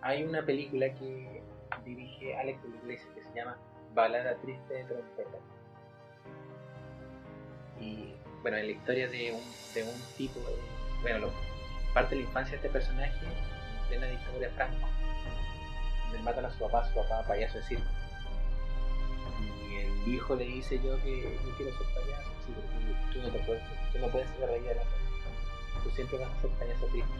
Hay 0.00 0.24
una 0.24 0.44
película 0.44 0.92
que 0.94 1.42
dirige 1.84 2.36
Alex 2.36 2.62
de 2.62 2.68
la 2.70 2.76
Iglesia 2.76 3.08
que 3.14 3.22
se 3.22 3.34
llama 3.34 3.56
Balada 3.94 4.36
Triste 4.36 4.74
de 4.74 4.84
Trompeta. 4.84 5.38
Y 7.80 8.14
bueno, 8.42 8.56
en 8.58 8.66
la 8.66 8.72
historia 8.72 9.08
de 9.08 9.32
un, 9.32 9.42
de 9.74 9.82
un 9.82 10.00
tipo, 10.16 10.40
bueno, 11.02 11.18
lo, 11.18 11.32
parte 11.92 12.14
de 12.14 12.22
la 12.22 12.26
infancia 12.28 12.52
de 12.52 12.56
este 12.56 12.68
personaje 12.68 13.14
en 13.24 13.88
plena 13.88 14.06
dictadura 14.06 14.50
Franco. 14.50 14.88
Donde 16.08 16.22
matan 16.22 16.44
a 16.46 16.50
su 16.50 16.58
papá, 16.58 16.84
su 16.88 16.94
papá 16.94 17.22
payaso 17.26 17.58
de 17.58 17.64
circo. 17.64 17.90
Y 19.40 19.76
el 19.76 20.14
hijo 20.14 20.34
le 20.36 20.44
dice 20.44 20.76
yo 20.76 21.00
que 21.02 21.22
yo 21.22 21.56
quiero 21.56 21.72
ser 21.76 21.86
payaso, 21.94 22.30
sí, 22.46 22.52
tú 23.12 23.22
no 23.22 23.28
te 23.28 23.38
puedes, 23.40 23.62
tú 23.92 23.98
no 23.98 24.08
puedes 24.08 24.30
hacer 24.30 24.48
reír 24.48 24.70
a 24.70 24.74
la 24.74 24.82
gente. 24.82 25.03
Tú 25.84 25.90
siempre 25.90 26.18
vas 26.18 26.32
a 26.32 26.40
ser 26.40 26.50
payaso 26.58 26.86
triste. 26.86 27.12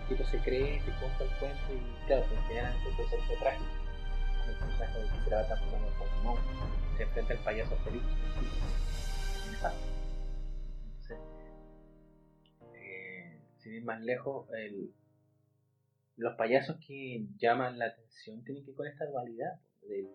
El 0.00 0.08
tipo 0.08 0.24
se 0.28 0.38
cree, 0.38 0.80
se 0.80 0.90
compra 0.98 1.24
el 1.24 1.38
cuento 1.38 1.74
y 1.74 2.06
claro, 2.06 2.24
generalmente 2.48 2.90
puede 2.96 3.08
ser 3.10 3.20
todo 3.28 3.38
trágico. 3.38 3.70
Como 4.40 4.50
el 4.50 4.58
personaje 4.58 4.98
de 4.98 5.04
que 5.04 5.24
se 5.24 5.30
la 5.30 5.36
va 5.36 5.46
transformando 5.46 5.88
en 5.88 5.98
Pokémon. 5.98 6.38
Se 6.96 7.02
enfrenta 7.02 7.32
al 7.34 7.38
payaso 7.40 7.76
feliz. 7.84 8.02
Entonces, 10.72 11.18
eh, 12.74 13.40
sin 13.58 13.74
ir 13.74 13.84
más 13.84 14.00
lejos, 14.00 14.48
el, 14.52 14.94
los 16.16 16.34
payasos 16.36 16.78
que 16.86 17.26
llaman 17.38 17.78
la 17.78 17.86
atención 17.86 18.42
tienen 18.44 18.64
que 18.64 18.70
ir 18.70 18.76
con 18.76 18.86
esta 18.86 19.06
dualidad 19.06 19.60
de 19.82 20.08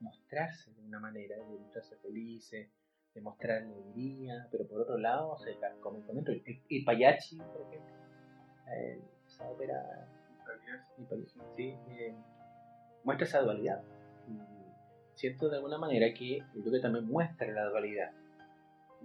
mostrarse 0.00 0.72
de 0.72 0.82
una 0.82 1.00
manera, 1.00 1.36
de 1.36 1.58
mostrarse 1.58 1.96
felices, 1.98 2.70
de 3.16 3.22
mostrar 3.22 3.62
alegría, 3.62 4.46
pero 4.50 4.66
por 4.68 4.82
otro 4.82 4.98
lado 4.98 5.36
se 5.38 5.56
comen 5.80 6.02
con 6.02 6.16
dentro. 6.16 6.34
El, 6.34 6.42
el 6.68 6.84
Payachi, 6.84 7.38
por 7.38 7.62
ejemplo, 7.62 7.94
eh, 8.68 9.00
esa 9.26 9.48
ópera 9.48 10.06
sí, 11.56 11.74
eh, 11.88 12.14
muestra 13.04 13.26
esa 13.26 13.40
dualidad. 13.40 13.82
Siento 15.14 15.48
de 15.48 15.56
alguna 15.56 15.78
manera 15.78 16.12
que 16.12 16.42
el 16.54 16.62
Duque 16.62 16.78
también 16.78 17.06
muestra 17.06 17.50
la 17.50 17.64
dualidad. 17.70 18.10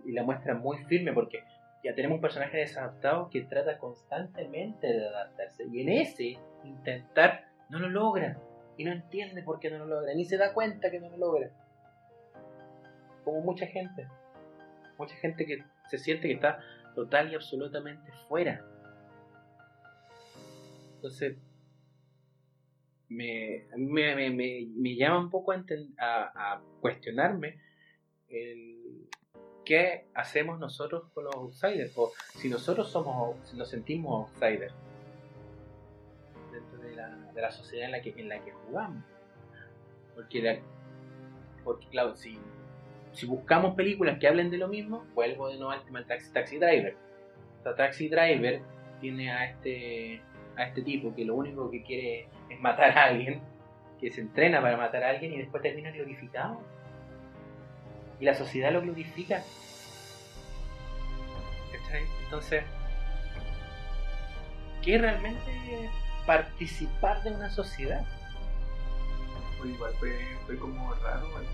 Y 0.05 0.11
la 0.11 0.23
muestra 0.23 0.55
muy 0.55 0.77
firme 0.85 1.13
porque 1.13 1.43
ya 1.85 1.95
tenemos 1.95 2.17
un 2.17 2.21
personaje 2.21 2.57
desadaptado 2.57 3.29
que 3.29 3.43
trata 3.43 3.77
constantemente 3.77 4.87
de 4.87 5.07
adaptarse. 5.07 5.65
Y 5.71 5.81
en 5.81 5.89
ese 5.89 6.37
intentar 6.65 7.45
no 7.69 7.79
lo 7.79 7.87
logra. 7.87 8.37
Y 8.75 8.83
no 8.83 8.91
entiende 8.91 9.41
por 9.41 9.59
qué 9.59 9.69
no 9.69 9.77
lo 9.77 9.85
logra. 9.85 10.13
Ni 10.13 10.25
se 10.25 10.37
da 10.37 10.53
cuenta 10.53 10.91
que 10.91 10.99
no 10.99 11.09
lo 11.11 11.17
logra. 11.17 11.49
Como 13.23 13.41
mucha 13.41 13.67
gente. 13.67 14.07
Mucha 14.97 15.15
gente 15.15 15.45
que 15.45 15.63
se 15.89 15.97
siente 15.97 16.27
que 16.27 16.35
está 16.35 16.59
total 16.95 17.31
y 17.31 17.35
absolutamente 17.35 18.11
fuera. 18.27 18.65
Entonces, 20.95 21.37
me, 23.11 23.65
me, 23.75 24.29
me, 24.29 24.67
me, 24.73 24.95
llama 24.95 25.19
un 25.19 25.29
poco 25.29 25.51
a, 25.51 26.61
cuestionarme 26.79 27.59
el 28.29 29.09
qué 29.65 30.07
hacemos 30.13 30.59
nosotros 30.59 31.09
con 31.13 31.25
los 31.25 31.35
outsiders 31.35 31.91
o 31.97 32.11
si 32.37 32.49
nosotros 32.49 32.89
somos 32.89 33.35
si 33.47 33.57
nos 33.57 33.69
sentimos 33.69 34.29
outsiders 34.29 34.73
dentro 36.51 36.79
de 36.79 36.95
la, 36.95 37.09
de 37.09 37.41
la 37.41 37.51
sociedad 37.51 37.85
en 37.85 37.91
la 37.91 38.01
que 38.01 38.09
en 38.17 38.29
la 38.29 38.43
que 38.43 38.51
jugamos 38.51 39.03
porque 40.15 40.61
porque 41.63 41.87
claro 41.89 42.15
si 42.15 42.39
si 43.13 43.25
buscamos 43.25 43.75
películas 43.75 44.17
que 44.19 44.27
hablen 44.27 44.49
de 44.49 44.57
lo 44.57 44.67
mismo 44.67 45.05
vuelvo 45.13 45.49
de 45.49 45.57
nuevo 45.57 45.71
al 45.71 45.83
tema 45.83 46.05
taxi, 46.05 46.31
taxi 46.31 46.57
driver 46.57 46.95
o 47.59 47.63
sea, 47.63 47.75
taxi 47.75 48.09
driver 48.09 48.61
tiene 48.99 49.31
a 49.31 49.45
este 49.45 50.21
a 50.57 50.63
este 50.63 50.81
tipo 50.81 51.13
que 51.15 51.25
lo 51.25 51.35
único 51.35 51.69
que 51.71 51.83
quiere 51.83 52.27
es 52.49 52.59
matar 52.59 52.97
a 52.97 53.05
alguien 53.05 53.41
que 53.99 54.11
se 54.11 54.21
entrena 54.21 54.61
para 54.61 54.77
matar 54.77 55.03
a 55.03 55.09
alguien 55.09 55.33
y 55.33 55.37
después 55.37 55.61
termina 55.61 55.91
glorificado 55.91 56.61
y 58.21 58.25
la 58.25 58.35
sociedad 58.35 58.71
lo 58.71 58.81
glorifica. 58.81 59.43
¿Cachai? 61.71 62.03
Entonces, 62.23 62.63
¿qué 64.83 64.97
realmente 64.99 65.89
participar 66.25 67.23
de 67.23 67.31
una 67.31 67.49
sociedad? 67.49 68.05
Pues 69.57 69.71
igual 69.71 69.91
fue, 69.99 70.19
fue 70.45 70.57
como 70.57 70.93
raro 70.95 71.27
de 71.39 71.45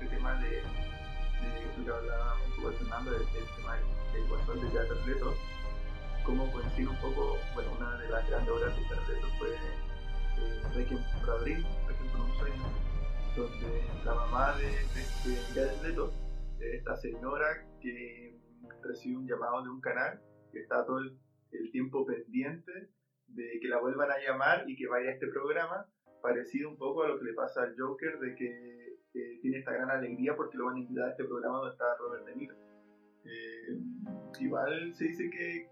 este 0.00 0.16
tema 0.16 0.34
de, 0.40 0.48
de 0.48 1.68
eso 1.68 1.84
que 1.84 1.90
hablaba 1.90 2.36
un 2.46 2.56
poco 2.56 2.72
Fernando, 2.72 3.10
del, 3.10 3.20
del 3.20 3.44
tema 3.56 3.76
del, 3.76 4.28
guasón 4.28 4.60
de 4.60 4.68
Jared 4.70 5.06
Leto, 5.06 5.34
cómo 6.24 6.50
coincide 6.52 6.88
un 6.88 6.96
poco, 6.96 7.36
bueno, 7.54 7.70
una 7.78 7.98
de 7.98 8.08
las 8.08 8.26
grandes 8.30 8.50
obras 8.50 8.76
de 8.76 8.82
Jared 8.84 9.08
Leto 9.08 9.26
fue 9.38 9.48
eh, 9.50 10.62
Requiem 10.74 11.02
por 11.20 11.30
Abril, 11.36 11.66
Requiem 11.86 12.12
por 12.12 12.20
un 12.22 12.32
sueño, 12.38 12.62
donde 13.36 13.84
la 14.06 14.14
mamá 14.14 14.56
de, 14.56 14.68
de, 14.68 15.30
de 15.30 15.36
Jared 15.54 15.82
Leto, 15.82 16.12
de 16.56 16.76
esta 16.76 16.96
señora 16.96 17.66
que 17.82 18.40
recibe 18.82 19.18
un 19.18 19.28
llamado 19.28 19.62
de 19.62 19.68
un 19.68 19.82
canal, 19.82 20.18
que 20.50 20.60
está 20.60 20.86
todo 20.86 21.00
el, 21.00 21.18
el 21.52 21.70
tiempo 21.72 22.06
pendiente 22.06 22.72
de 23.26 23.60
que 23.60 23.68
la 23.68 23.78
vuelvan 23.80 24.10
a 24.10 24.18
llamar 24.18 24.64
y 24.66 24.76
que 24.76 24.88
vaya 24.88 25.10
a 25.10 25.12
este 25.12 25.26
programa, 25.26 25.86
parecido 26.22 26.70
un 26.70 26.78
poco 26.78 27.02
a 27.02 27.08
lo 27.08 27.18
que 27.18 27.26
le 27.26 27.34
pasa 27.34 27.62
al 27.62 27.74
Joker, 27.78 28.18
de 28.18 28.34
que 28.34 28.89
tiene 29.12 29.58
esta 29.58 29.72
gran 29.72 29.90
alegría 29.90 30.34
porque 30.36 30.56
lo 30.56 30.66
van 30.66 30.76
a 30.76 30.78
invitar 30.80 31.08
a 31.08 31.10
este 31.10 31.24
programa 31.24 31.58
donde 31.58 31.72
está 31.72 31.84
Robert 31.98 32.24
De 32.26 32.36
Niro. 32.36 32.54
Eh, 33.24 33.78
igual 34.38 34.94
se 34.94 35.04
dice 35.04 35.30
que, 35.30 35.68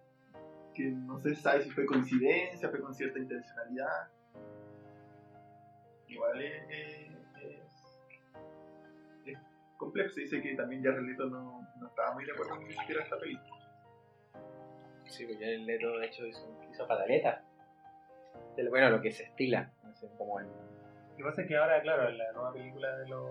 que 0.75 0.91
no 0.91 1.19
se 1.21 1.35
sabe 1.35 1.63
si 1.63 1.71
fue 1.71 1.87
coincidencia, 1.87 2.69
fue 2.69 2.81
con 2.81 2.95
cierta 2.95 3.19
intencionalidad. 3.19 4.11
Igual 6.09 6.41
es, 6.43 6.63
es, 9.25 9.39
complejo. 9.77 10.11
Se 10.11 10.23
dice 10.23 10.43
que 10.43 10.55
también 10.55 10.83
Jared 10.83 11.03
Leto 11.03 11.27
no, 11.27 11.67
no 11.79 11.87
estaba 11.87 12.15
muy 12.15 12.25
de 12.25 12.33
acuerdo 12.33 12.59
que 12.59 12.73
hiciera 12.73 13.03
esta 13.03 13.19
película. 13.19 13.57
Sí, 15.07 15.25
pues 15.25 15.39
ya 15.39 15.47
el 15.47 15.65
Leto 15.65 15.99
de 15.99 16.07
hecho 16.07 16.27
hizo, 16.27 16.61
hizo 16.71 16.87
pataleta. 16.87 17.45
Bueno, 18.71 18.91
lo 18.91 19.01
que 19.01 19.13
se 19.13 19.23
estila, 19.23 19.73
no 19.85 19.95
sé, 19.95 20.11
como 20.19 20.41
en 20.41 20.49
Lo 21.19 21.25
que 21.25 21.31
pasa 21.31 21.43
es 21.43 21.49
que 21.49 21.57
ahora, 21.57 21.83
claro, 21.83 22.09
en 22.09 22.17
la 22.17 22.33
nueva 22.33 22.53
película 22.53 22.97
de 22.97 23.09
los. 23.09 23.31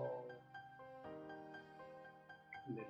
de 2.66 2.82
los. 2.82 2.88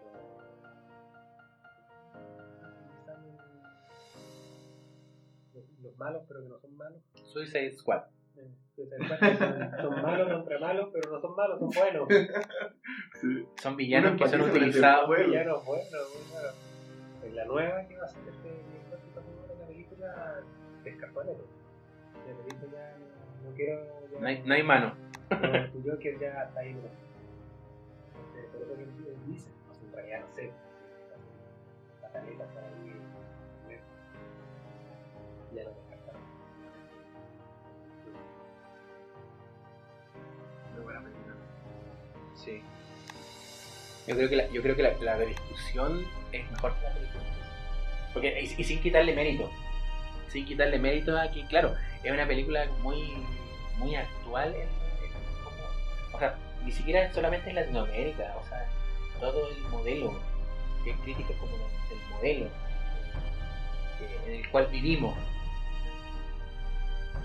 los, 5.55 5.65
los 5.83 5.97
malos, 5.99 6.25
pero 6.27 6.43
que 6.43 6.49
no 6.49 6.59
son 6.59 6.77
malos. 6.77 7.01
Suicide 7.15 7.77
Squad. 7.77 8.07
Eh, 8.39 8.51
que 8.75 8.89
son, 9.37 9.83
son 9.83 10.03
malos 10.03 10.33
contra 10.33 10.59
malos, 10.59 10.91
pero 10.93 11.13
no 11.13 11.21
son 11.21 11.37
malos, 11.37 11.61
son 11.61 11.71
buenos. 11.71 12.09
Sí. 13.21 13.47
Son 13.61 13.77
villanos 13.77 14.13
Uno 14.13 14.25
que 14.25 14.29
son 14.31 14.41
utilizados. 14.41 15.07
Bueno. 15.07 15.29
Villanos 15.29 15.65
buenos, 15.65 15.89
la 17.35 17.45
nueva 17.45 17.87
que 17.87 17.97
va 17.97 18.05
a 18.05 18.09
ser 18.09 18.23
este 18.29 18.49
director 18.49 18.99
que 18.99 19.09
está 19.09 19.21
la 19.61 19.67
película, 19.67 20.43
se 20.83 20.91
escapó 20.91 21.23
de 21.23 21.37
Ya 23.57 23.65
ya 23.67 23.77
no, 23.77 23.83
quiero. 23.83 24.11
Ya, 24.13 24.21
No 24.21 24.27
hay, 24.27 24.43
no 24.45 24.55
hay 24.55 24.63
mano. 24.63 24.95
no, 25.31 25.37
tu 25.73 25.91
Joker 25.91 26.19
ya 26.19 26.43
está 26.45 26.61
ahí, 26.61 26.73
no. 26.75 26.81
Entonces, 28.19 28.51
por 28.53 28.63
eso 28.63 28.77
que 28.77 28.83
él 28.83 29.17
dice, 29.27 29.49
no 29.69 29.75
sé, 29.75 29.85
en 29.87 29.93
realidad 29.93 30.21
no 30.29 30.35
sé. 30.35 30.51
Pataletas 32.03 32.49
para 32.55 32.67
ahí. 32.67 32.93
eh, 33.71 33.81
Ya 35.55 35.65
no 35.65 35.71
descartaron. 35.71 36.21
Muy 40.75 40.83
buena 40.85 41.01
película. 41.03 41.35
Sí. 42.37 42.63
Yo 44.07 44.15
creo 44.17 44.29
que 44.29 44.37
la, 44.37 44.49
yo 44.49 44.63
creo 44.63 44.77
que 44.77 44.83
la, 44.83 44.95
la 45.01 45.19
discusión 45.19 46.05
es 46.33 46.51
mejor 46.51 46.75
que 46.77 46.83
la 46.85 46.95
película. 46.95 47.23
Porque, 48.15 48.41
y, 48.41 48.61
y 48.61 48.65
sin 48.65 48.81
quitarle 48.81 49.15
mérito. 49.15 49.51
Sin 50.29 50.47
quitarle 50.47 50.79
mérito 50.79 51.19
a 51.19 51.31
que, 51.31 51.45
claro, 51.47 51.75
es 52.03 52.11
una 52.13 52.27
película 52.27 52.67
muy, 52.83 53.13
muy 53.79 53.95
actual. 53.95 54.55
en- 54.55 54.61
en 54.63 55.13
como- 55.45 56.15
o 56.15 56.19
sea, 56.19 56.39
ni 56.65 56.73
siquiera 56.73 57.13
solamente 57.13 57.49
en 57.51 57.57
Latinoamérica. 57.57 58.37
O 58.37 58.45
sea, 58.49 58.69
todo 59.21 59.49
el 59.49 59.59
modelo. 59.65 60.19
Que 60.85 60.91
es 60.91 60.97
crítica 61.01 61.35
como 61.41 61.57
del 61.57 61.99
modelo 62.11 62.51
que- 63.99 64.31
en 64.31 64.41
el 64.45 64.51
cual 64.51 64.67
vivimos. 64.71 65.17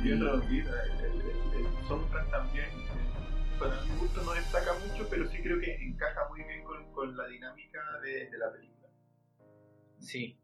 Y 0.03 0.11
otra 0.11 0.33
el, 0.33 0.51
el, 0.51 1.21
el, 1.21 1.65
el 1.65 1.87
soundtrack 1.87 2.29
también, 2.31 2.65
eh, 2.65 3.59
para 3.59 3.79
mi 3.81 3.95
gusto 3.99 4.21
no 4.23 4.33
destaca 4.33 4.73
mucho, 4.79 5.07
pero 5.09 5.25
sí 5.27 5.37
creo 5.41 5.59
que 5.61 5.75
encaja 5.75 6.27
muy 6.29 6.43
bien 6.43 6.63
con, 6.63 6.91
con 6.91 7.15
la 7.15 7.27
dinámica 7.27 7.79
de, 8.03 8.29
de 8.29 8.37
la 8.37 8.51
película. 8.51 8.89
Sí. 9.99 10.37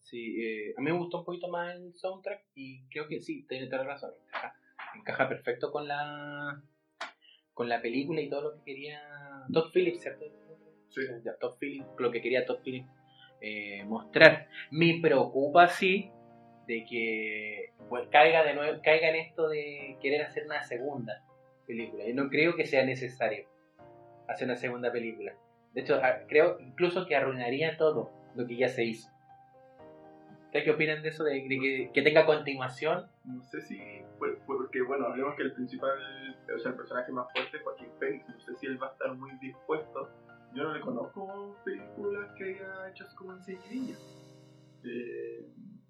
Sí, 0.00 0.42
eh, 0.42 0.74
a 0.76 0.80
mí 0.80 0.90
me 0.90 0.98
gustó 0.98 1.18
un 1.18 1.24
poquito 1.26 1.48
más 1.48 1.74
el 1.76 1.94
soundtrack 1.96 2.42
y 2.54 2.82
creo 2.88 3.06
que 3.06 3.20
sí, 3.20 3.46
tiene 3.48 3.66
toda 3.68 3.84
la 3.84 3.92
razón. 3.92 4.10
Encaja, 4.26 4.56
encaja 4.96 5.28
perfecto 5.28 5.70
con 5.70 5.86
la 5.88 6.60
con 7.54 7.68
la 7.68 7.82
película 7.82 8.20
y 8.20 8.28
todo 8.30 8.42
lo 8.42 8.54
que 8.56 8.72
quería 8.72 9.00
Todd 9.52 9.70
Phillips, 9.72 10.00
¿cierto? 10.00 10.24
Sí. 10.88 11.02
Ya, 11.24 11.36
Todd 11.36 11.56
Phillips, 11.58 11.88
lo 11.98 12.10
que 12.10 12.22
quería 12.22 12.46
Todd 12.46 12.60
Phillips 12.64 12.88
eh, 13.40 13.84
mostrar. 13.84 14.48
Me 14.70 14.98
preocupa, 15.02 15.68
sí, 15.68 16.10
de 16.66 16.84
que 16.84 17.72
pues, 17.88 18.08
caiga 18.08 18.44
de 18.44 18.54
nuevo, 18.54 18.80
caiga 18.82 19.10
en 19.10 19.16
esto 19.16 19.48
de 19.48 19.96
querer 20.00 20.22
hacer 20.22 20.44
una 20.46 20.62
segunda 20.62 21.22
película. 21.66 22.04
Yo 22.06 22.14
no 22.14 22.28
creo 22.30 22.56
que 22.56 22.66
sea 22.66 22.84
necesario 22.84 23.46
hacer 24.28 24.46
una 24.46 24.56
segunda 24.56 24.90
película. 24.92 25.34
De 25.74 25.82
hecho, 25.82 26.00
creo 26.28 26.58
incluso 26.60 27.06
que 27.06 27.14
arruinaría 27.16 27.76
todo 27.76 28.10
lo 28.34 28.46
que 28.46 28.56
ya 28.56 28.68
se 28.68 28.84
hizo. 28.84 29.10
¿Ustedes 30.46 30.64
qué 30.64 30.70
opinan 30.72 31.02
de 31.02 31.10
eso? 31.10 31.24
De, 31.24 31.34
de 31.34 31.48
que, 31.60 31.90
que 31.94 32.02
tenga 32.02 32.26
continuación. 32.26 33.08
No 33.24 33.42
sé 33.44 33.60
si, 33.60 33.80
fue- 34.18 34.36
fue 34.46 34.56
porque 34.70 34.82
bueno, 34.82 35.06
hablemos 35.06 35.34
que 35.34 35.42
el 35.42 35.52
principal, 35.52 35.98
o 36.54 36.58
sea, 36.60 36.70
el 36.70 36.76
personaje 36.76 37.10
más 37.10 37.26
fuerte 37.32 37.56
es 37.56 37.62
Joaquín 37.64 37.88
Phoenix, 37.98 38.28
no 38.28 38.38
sé 38.38 38.54
si 38.54 38.66
él 38.66 38.80
va 38.80 38.86
a 38.86 38.92
estar 38.92 39.16
muy 39.16 39.32
dispuesto. 39.40 40.08
Yo 40.54 40.62
no 40.62 40.72
le 40.72 40.80
conozco 40.80 41.56
películas 41.64 42.30
que 42.38 42.44
haya 42.44 42.88
hecho 42.88 43.04
como 43.16 43.32
en 43.32 43.42
seguidilla. 43.42 43.96
Eh, 44.84 45.44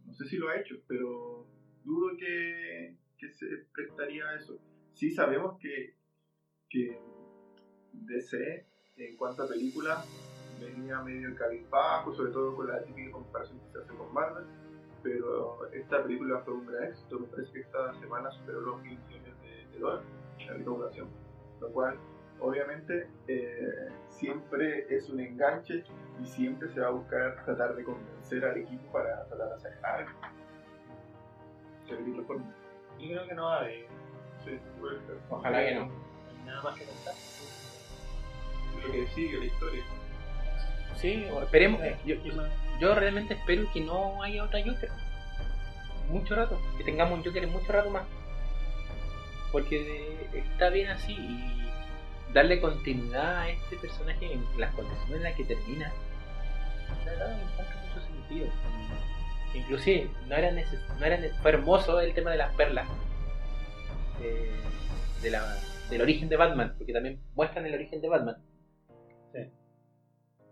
no 0.06 0.14
sé 0.14 0.24
si 0.24 0.38
lo 0.38 0.48
ha 0.48 0.56
hecho, 0.56 0.76
pero 0.88 1.46
dudo 1.84 2.16
que, 2.16 2.96
que 3.18 3.28
se 3.28 3.46
prestaría 3.74 4.26
a 4.26 4.36
eso. 4.36 4.58
Sí 4.94 5.10
sabemos 5.10 5.58
que, 5.60 5.96
que 6.70 6.98
DC, 7.92 8.66
en 8.96 9.16
cuanto 9.18 9.42
a 9.42 9.48
películas, 9.48 10.08
venía 10.58 11.02
medio 11.02 11.34
cabizbajo, 11.34 12.14
sobre 12.14 12.32
todo 12.32 12.56
con 12.56 12.66
la 12.66 12.82
típica 12.82 13.10
comparación 13.10 13.60
que 13.60 13.72
se 13.72 13.78
hace 13.78 13.94
con 13.94 14.10
Marvel 14.14 14.46
pero 15.02 15.70
esta 15.72 16.02
película 16.02 16.40
fue 16.44 16.54
un 16.54 16.66
gran 16.66 16.84
éxito. 16.84 17.18
Me 17.20 17.26
parece 17.26 17.52
que 17.52 17.60
esta 17.60 17.94
semana 18.00 18.30
superó 18.30 18.60
los 18.60 18.82
mil 18.82 18.98
millones 18.98 19.40
de, 19.42 19.66
de 19.72 19.78
dólares 19.78 20.06
la 20.46 20.54
recaudación, 20.54 21.08
lo 21.60 21.68
cual 21.70 21.96
obviamente 22.40 23.08
eh, 23.28 23.88
siempre 24.08 24.86
es 24.94 25.08
un 25.10 25.20
enganche 25.20 25.84
y 26.20 26.26
siempre 26.26 26.68
se 26.70 26.80
va 26.80 26.88
a 26.88 26.90
buscar 26.90 27.44
tratar 27.44 27.76
de 27.76 27.84
convencer 27.84 28.44
al 28.44 28.56
equipo 28.56 28.92
para 28.92 29.24
tratar 29.26 29.48
de 29.48 29.54
hacer 29.54 29.84
algo. 29.84 30.10
Seguir 31.88 32.16
la 32.16 32.24
forma. 32.24 32.54
Yo 32.98 33.08
creo 33.08 33.26
que 33.26 33.34
no 33.34 33.44
va 33.44 33.56
a 33.56 33.60
haber. 33.60 33.86
Sí, 34.44 34.58
puede 34.78 35.00
ser. 35.06 35.16
Ojalá 35.28 35.64
que 35.64 35.74
no. 35.74 35.86
No 35.86 35.92
hay 36.30 36.44
nada 36.46 36.62
más 36.62 36.78
que 36.78 36.84
contar. 36.84 37.14
Lo 38.86 38.92
que 38.92 39.06
sigue 39.08 39.38
la 39.38 39.44
historia. 39.44 39.84
Sí, 40.96 41.26
o 41.32 41.42
esperemos. 41.42 41.80
Eh, 41.82 41.96
Yo, 42.04 42.22
¿qué 42.22 42.32
más? 42.32 42.50
Yo 42.80 42.94
realmente 42.94 43.34
espero 43.34 43.70
que 43.72 43.80
no 43.80 44.22
haya 44.22 44.42
otra 44.44 44.60
Joker. 44.64 44.90
Mucho 46.08 46.34
rato. 46.34 46.58
Que 46.78 46.84
tengamos 46.84 47.18
un 47.18 47.24
Joker 47.24 47.44
en 47.44 47.52
mucho 47.52 47.70
rato 47.70 47.90
más. 47.90 48.04
Porque 49.52 50.28
está 50.32 50.70
bien 50.70 50.88
así 50.88 51.12
y 51.12 52.32
darle 52.32 52.60
continuidad 52.60 53.40
a 53.40 53.50
este 53.50 53.76
personaje 53.76 54.32
en 54.32 54.44
las 54.58 54.74
condiciones 54.74 55.16
en 55.16 55.22
las 55.22 55.34
que 55.34 55.44
termina. 55.44 55.92
La 57.04 57.12
verdad 57.12 57.36
me 57.36 57.44
mucho 57.44 58.06
sentido. 58.06 58.46
Inclusive, 59.54 60.10
no 60.28 60.36
era 60.36 60.52
neces 60.52 60.80
no 60.98 61.04
era 61.04 61.18
fue 61.42 61.50
hermoso 61.50 62.00
el 62.00 62.14
tema 62.14 62.30
de 62.30 62.38
las 62.38 62.54
perlas. 62.54 62.88
eh, 64.22 64.50
de 65.22 65.30
la, 65.30 65.58
del 65.90 66.00
origen 66.00 66.28
de 66.28 66.36
Batman. 66.36 66.74
Porque 66.78 66.92
también 66.92 67.20
muestran 67.34 67.66
el 67.66 67.74
origen 67.74 68.00
de 68.00 68.08
Batman. 68.08 68.36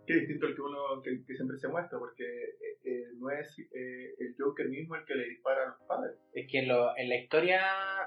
Que 0.09 0.15
distinto 0.15 0.47
al 0.47 0.55
que 0.55 0.61
uno 0.63 1.03
que, 1.03 1.25
que 1.27 1.35
siempre 1.35 1.59
se 1.59 1.69
muestra, 1.69 1.99
porque 1.99 2.25
eh, 2.25 2.79
eh, 2.85 3.05
no 3.19 3.31
es 3.31 3.59
eh, 3.59 4.15
el 4.19 4.35
Joker 4.39 4.67
mismo 4.69 4.97
el 4.97 5.05
que 5.05 5.15
le 5.15 5.29
dispara 5.29 5.63
a 5.63 5.67
los 5.67 5.81
padres. 5.87 6.17
es 6.33 6.49
que 6.51 6.61
en, 6.61 6.69
lo- 6.69 6.97
en 6.97 7.09
la 7.11 7.17
historia, 7.17 7.61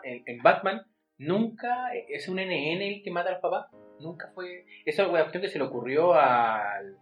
en, 0.04 0.24
en 0.26 0.42
Batman, 0.42 0.82
nunca 1.20 1.94
es 1.94 2.28
un 2.28 2.38
NN 2.38 2.82
el 2.82 3.04
que 3.04 3.12
mata 3.12 3.30
al 3.30 3.40
papá. 3.40 3.70
Nunca 4.00 4.32
fue. 4.34 4.66
Esa 4.86 5.04
es 5.04 5.10
una 5.10 5.20
cuestión 5.20 5.44
que 5.44 5.50
se 5.50 5.60
le 5.60 5.66
ocurrió 5.66 6.14
al. 6.16 6.98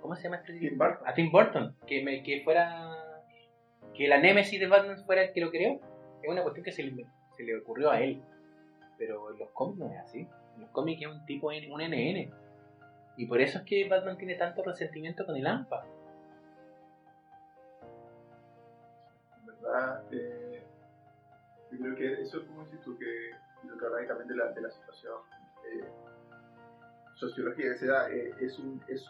¿Cómo 0.00 0.16
se 0.16 0.24
llama 0.24 0.36
este 0.38 0.58
Tim 0.58 0.76
Burton. 0.76 1.06
A 1.06 1.14
Tim 1.14 1.30
Burton. 1.30 1.76
Que, 1.86 2.02
me- 2.02 2.22
que 2.24 2.42
fuera. 2.42 3.22
Que 3.94 4.08
la 4.08 4.18
némesis 4.18 4.58
de 4.58 4.66
Batman 4.66 5.04
fuera 5.06 5.22
el 5.22 5.32
que 5.32 5.40
lo 5.40 5.50
creó. 5.50 5.80
Es 6.22 6.28
una 6.28 6.42
cuestión 6.42 6.64
que 6.64 6.72
se 6.72 6.82
le, 6.82 7.06
se 7.36 7.42
le 7.44 7.56
ocurrió 7.58 7.90
a 7.90 8.00
él. 8.02 8.20
Pero 8.98 9.32
en 9.32 9.38
los 9.38 9.50
cómics 9.50 9.78
no 9.78 9.90
es 9.92 9.98
así. 9.98 10.26
En 10.56 10.62
los 10.62 10.70
cómics 10.70 11.00
es 11.02 11.08
un 11.08 11.24
tipo, 11.26 11.48
un 11.48 11.80
NN. 11.82 12.30
Y 13.20 13.26
por 13.26 13.38
eso 13.38 13.58
es 13.58 13.64
que 13.64 13.86
Batman 13.86 14.16
tiene 14.16 14.34
tanto 14.36 14.62
resentimiento 14.62 15.26
con 15.26 15.36
el 15.36 15.46
AMPA. 15.46 15.84
En 19.36 19.46
verdad, 19.46 20.04
eh, 20.10 20.62
yo 21.70 21.78
creo 21.78 21.96
que 21.96 22.22
eso 22.22 22.38
es 22.40 22.44
como 22.46 22.64
dices 22.64 22.80
tú, 22.80 22.96
que 22.98 23.32
lo 23.68 23.76
que 23.76 23.84
habláis 23.84 24.08
también 24.08 24.26
de 24.26 24.36
la, 24.36 24.52
de 24.52 24.62
la 24.62 24.70
situación 24.70 25.18
eh, 25.66 25.84
sociológica 27.14 27.74
que 27.74 27.76
se 27.76 27.88
da, 27.88 28.10
eh, 28.10 28.32
es, 28.40 28.58
un, 28.58 28.82
es 28.88 29.04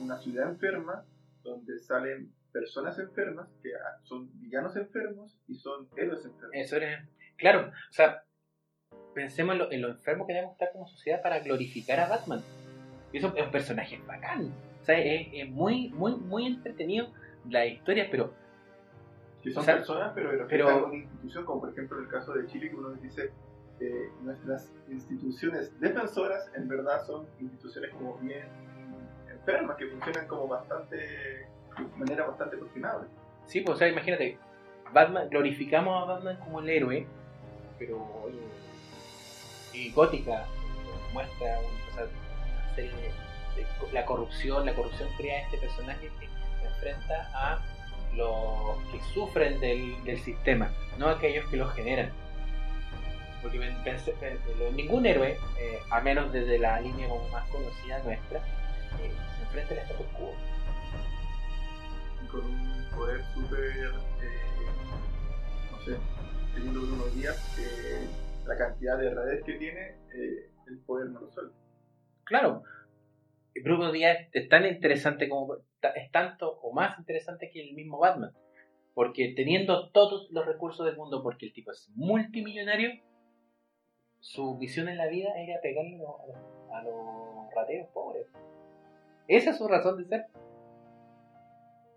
una 0.00 0.18
ciudad 0.18 0.48
enferma 0.48 1.04
donde 1.44 1.78
salen 1.78 2.34
personas 2.50 2.98
enfermas 2.98 3.48
que 3.62 3.70
son 4.02 4.28
villanos 4.40 4.74
enfermos 4.74 5.38
y 5.46 5.54
son 5.54 5.88
héroes 5.94 6.24
enfermos. 6.24 6.50
Eso 6.52 6.78
era. 6.78 7.08
Claro, 7.36 7.68
o 7.68 7.92
sea, 7.92 8.24
pensemos 9.14 9.52
en 9.52 9.58
lo, 9.60 9.70
en 9.70 9.82
lo 9.82 9.88
enfermo 9.88 10.26
que 10.26 10.32
debemos 10.32 10.54
estar 10.54 10.72
como 10.72 10.88
sociedad 10.88 11.22
para 11.22 11.38
glorificar 11.38 12.00
a 12.00 12.08
Batman. 12.08 12.42
Y 13.12 13.18
eso 13.18 13.32
es 13.36 13.44
un 13.44 13.50
personaje 13.50 14.00
bacán. 14.06 14.52
O 14.80 14.84
sea, 14.84 14.98
es, 14.98 15.28
es 15.32 15.50
muy, 15.50 15.88
muy, 15.90 16.16
muy 16.16 16.46
entretenido 16.46 17.08
la 17.48 17.66
historia, 17.66 18.08
pero 18.10 18.32
que 19.42 19.50
son 19.50 19.62
o 19.62 19.64
sea, 19.64 19.76
personas, 19.76 20.12
pero, 20.14 20.30
pero, 20.30 20.46
pero- 20.48 20.68
están 20.68 20.84
una 20.84 20.96
institución, 20.96 21.44
como 21.44 21.60
por 21.60 21.70
ejemplo 21.70 21.98
en 21.98 22.04
el 22.04 22.10
caso 22.10 22.32
de 22.34 22.46
Chile, 22.46 22.70
que 22.70 22.76
uno 22.76 22.90
dice 22.94 23.30
eh, 23.80 24.10
nuestras 24.22 24.70
instituciones 24.90 25.78
defensoras 25.80 26.50
en 26.54 26.68
verdad 26.68 27.04
son 27.06 27.26
instituciones 27.40 27.90
como 27.92 28.18
bien 28.18 28.44
enfermas, 29.32 29.76
que 29.78 29.86
funcionan 29.86 30.26
como 30.26 30.46
bastante, 30.48 30.96
de 30.96 31.48
manera 31.96 32.26
bastante 32.26 32.58
cuestionable. 32.58 33.08
sí, 33.46 33.62
pues, 33.62 33.76
o 33.76 33.78
sea, 33.78 33.88
imagínate, 33.88 34.36
Batman, 34.92 35.28
glorificamos 35.30 36.02
a 36.02 36.12
Batman 36.12 36.36
como 36.44 36.60
el 36.60 36.68
héroe, 36.68 37.06
pero 37.78 37.96
oye, 38.24 38.38
y 39.72 39.90
Gótica 39.92 40.42
eh, 40.42 41.12
muestra 41.14 41.58
un- 41.60 41.79
la 43.92 44.04
corrupción, 44.04 44.66
la 44.66 44.74
corrupción 44.74 45.08
crea 45.16 45.42
este 45.42 45.58
personaje 45.58 46.10
que 46.20 46.26
se 46.26 46.66
enfrenta 46.66 47.30
a 47.34 47.58
los 48.14 48.78
que 48.90 49.00
sufren 49.14 49.60
del, 49.60 50.20
sistema, 50.20 50.70
no 50.98 51.08
a 51.08 51.12
aquellos 51.12 51.46
que 51.48 51.56
lo 51.56 51.68
generan. 51.68 52.10
Porque 53.42 53.58
lo- 53.58 54.72
ningún 54.72 55.06
héroe, 55.06 55.38
eh, 55.58 55.78
a 55.90 56.00
menos 56.00 56.32
desde 56.32 56.58
la 56.58 56.80
línea 56.80 57.08
más 57.32 57.48
conocida 57.48 58.02
nuestra, 58.02 58.38
eh, 58.38 59.10
se 59.36 59.42
enfrenta 59.44 59.74
al 59.74 59.80
status 59.80 60.06
quo. 60.16 60.34
con 62.30 62.44
un 62.44 62.86
poder 62.94 63.24
súper, 63.34 63.60
eh, 63.64 63.90
no 65.72 65.80
sé, 65.84 65.96
teniendo 66.54 66.80
unos 66.80 67.12
días, 67.16 67.36
eh, 67.58 68.06
la 68.46 68.56
cantidad 68.56 68.98
de 68.98 69.12
redes 69.12 69.42
que 69.44 69.54
tiene, 69.54 69.96
eh, 70.14 70.48
el 70.68 70.78
poder 70.86 71.08
no 71.08 71.20
lo 71.22 71.30
suelta. 71.32 71.56
Claro, 72.30 72.62
Bruno 73.64 73.90
Díaz 73.90 74.28
es 74.32 74.48
tan 74.48 74.64
interesante 74.64 75.28
como 75.28 75.56
es 75.56 76.12
tanto 76.12 76.60
o 76.62 76.72
más 76.72 76.96
interesante 76.96 77.50
que 77.50 77.60
el 77.60 77.74
mismo 77.74 77.98
Batman. 77.98 78.32
Porque 78.94 79.32
teniendo 79.34 79.90
todos 79.90 80.30
los 80.30 80.46
recursos 80.46 80.86
del 80.86 80.96
mundo, 80.96 81.24
porque 81.24 81.46
el 81.46 81.52
tipo 81.52 81.72
es 81.72 81.90
multimillonario, 81.96 82.92
su 84.20 84.56
visión 84.58 84.88
en 84.88 84.96
la 84.96 85.08
vida 85.08 85.30
era 85.38 85.60
pegarle 85.60 85.96
a 85.96 85.98
los, 85.98 86.36
a 86.72 86.82
los- 86.84 87.52
rateros 87.52 87.88
pobres. 87.88 88.28
Esa 89.26 89.50
es 89.50 89.58
su 89.58 89.66
razón 89.66 89.96
de 89.96 90.04
ser. 90.04 90.26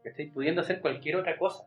Estoy 0.03 0.31
pudiendo 0.31 0.61
hacer 0.61 0.81
cualquier 0.81 1.17
otra 1.17 1.37
cosa, 1.37 1.63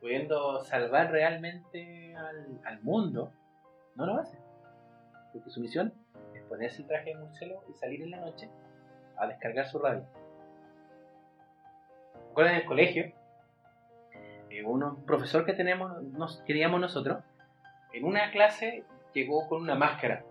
pudiendo 0.00 0.64
salvar 0.64 1.12
realmente 1.12 2.12
al, 2.16 2.60
al 2.64 2.82
mundo, 2.82 3.30
no 3.94 4.04
lo 4.04 4.14
hace. 4.16 4.36
Porque 5.32 5.48
su 5.50 5.60
misión 5.60 5.92
ponerse 6.50 6.82
el 6.82 6.88
traje 6.88 7.10
de 7.10 7.16
murciélago 7.16 7.64
y 7.70 7.74
salir 7.74 8.02
en 8.02 8.10
la 8.10 8.18
noche 8.18 8.50
a 9.16 9.26
descargar 9.28 9.66
su 9.66 9.78
radio. 9.78 10.04
Recuerdo 12.28 12.50
en 12.50 12.56
el 12.56 12.64
colegio, 12.66 13.12
eh, 14.50 14.64
un 14.64 15.04
profesor 15.06 15.46
que 15.46 15.52
tenemos, 15.52 16.02
nos 16.02 16.42
queríamos 16.42 16.80
nosotros, 16.80 17.22
en 17.92 18.04
una 18.04 18.32
clase 18.32 18.84
llegó 19.14 19.48
con 19.48 19.62
una 19.62 19.76
máscara 19.76 20.24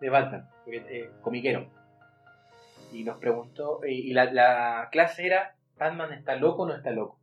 de 0.00 0.08
Batman, 0.08 0.48
porque, 0.64 0.78
eh, 0.88 1.10
comiquero. 1.20 1.68
Y 2.90 3.04
nos 3.04 3.18
preguntó, 3.18 3.84
eh, 3.84 3.92
y 3.92 4.12
la, 4.14 4.32
la 4.32 4.88
clase 4.90 5.26
era, 5.26 5.56
¿Batman 5.76 6.14
está 6.14 6.36
loco 6.36 6.62
o 6.62 6.66
no 6.66 6.74
está 6.74 6.90
loco? 6.90 7.18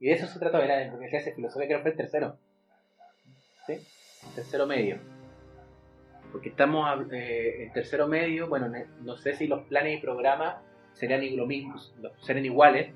Y 0.00 0.06
de 0.06 0.14
eso 0.14 0.26
se 0.26 0.38
trató, 0.40 0.58
era 0.58 0.82
en 0.82 1.00
la 1.00 1.08
clase 1.08 1.30
de 1.30 1.36
filosofía, 1.36 1.68
creo 1.68 1.78
que 1.78 1.82
fue 1.82 1.90
el 1.92 1.96
tercero. 1.96 2.38
¿Sí? 3.66 3.86
Tercero 4.34 4.66
medio. 4.66 4.98
porque 6.32 6.50
estamos 6.50 7.10
eh, 7.12 7.64
en 7.64 7.72
tercero 7.72 8.06
medio, 8.06 8.48
bueno, 8.48 8.70
no 9.00 9.16
sé 9.16 9.34
si 9.34 9.46
los 9.46 9.62
planes 9.62 9.98
y 9.98 10.02
programas 10.02 10.56
serían 10.92 11.22
lo 11.36 11.46
serían 12.20 12.44
iguales 12.44 12.92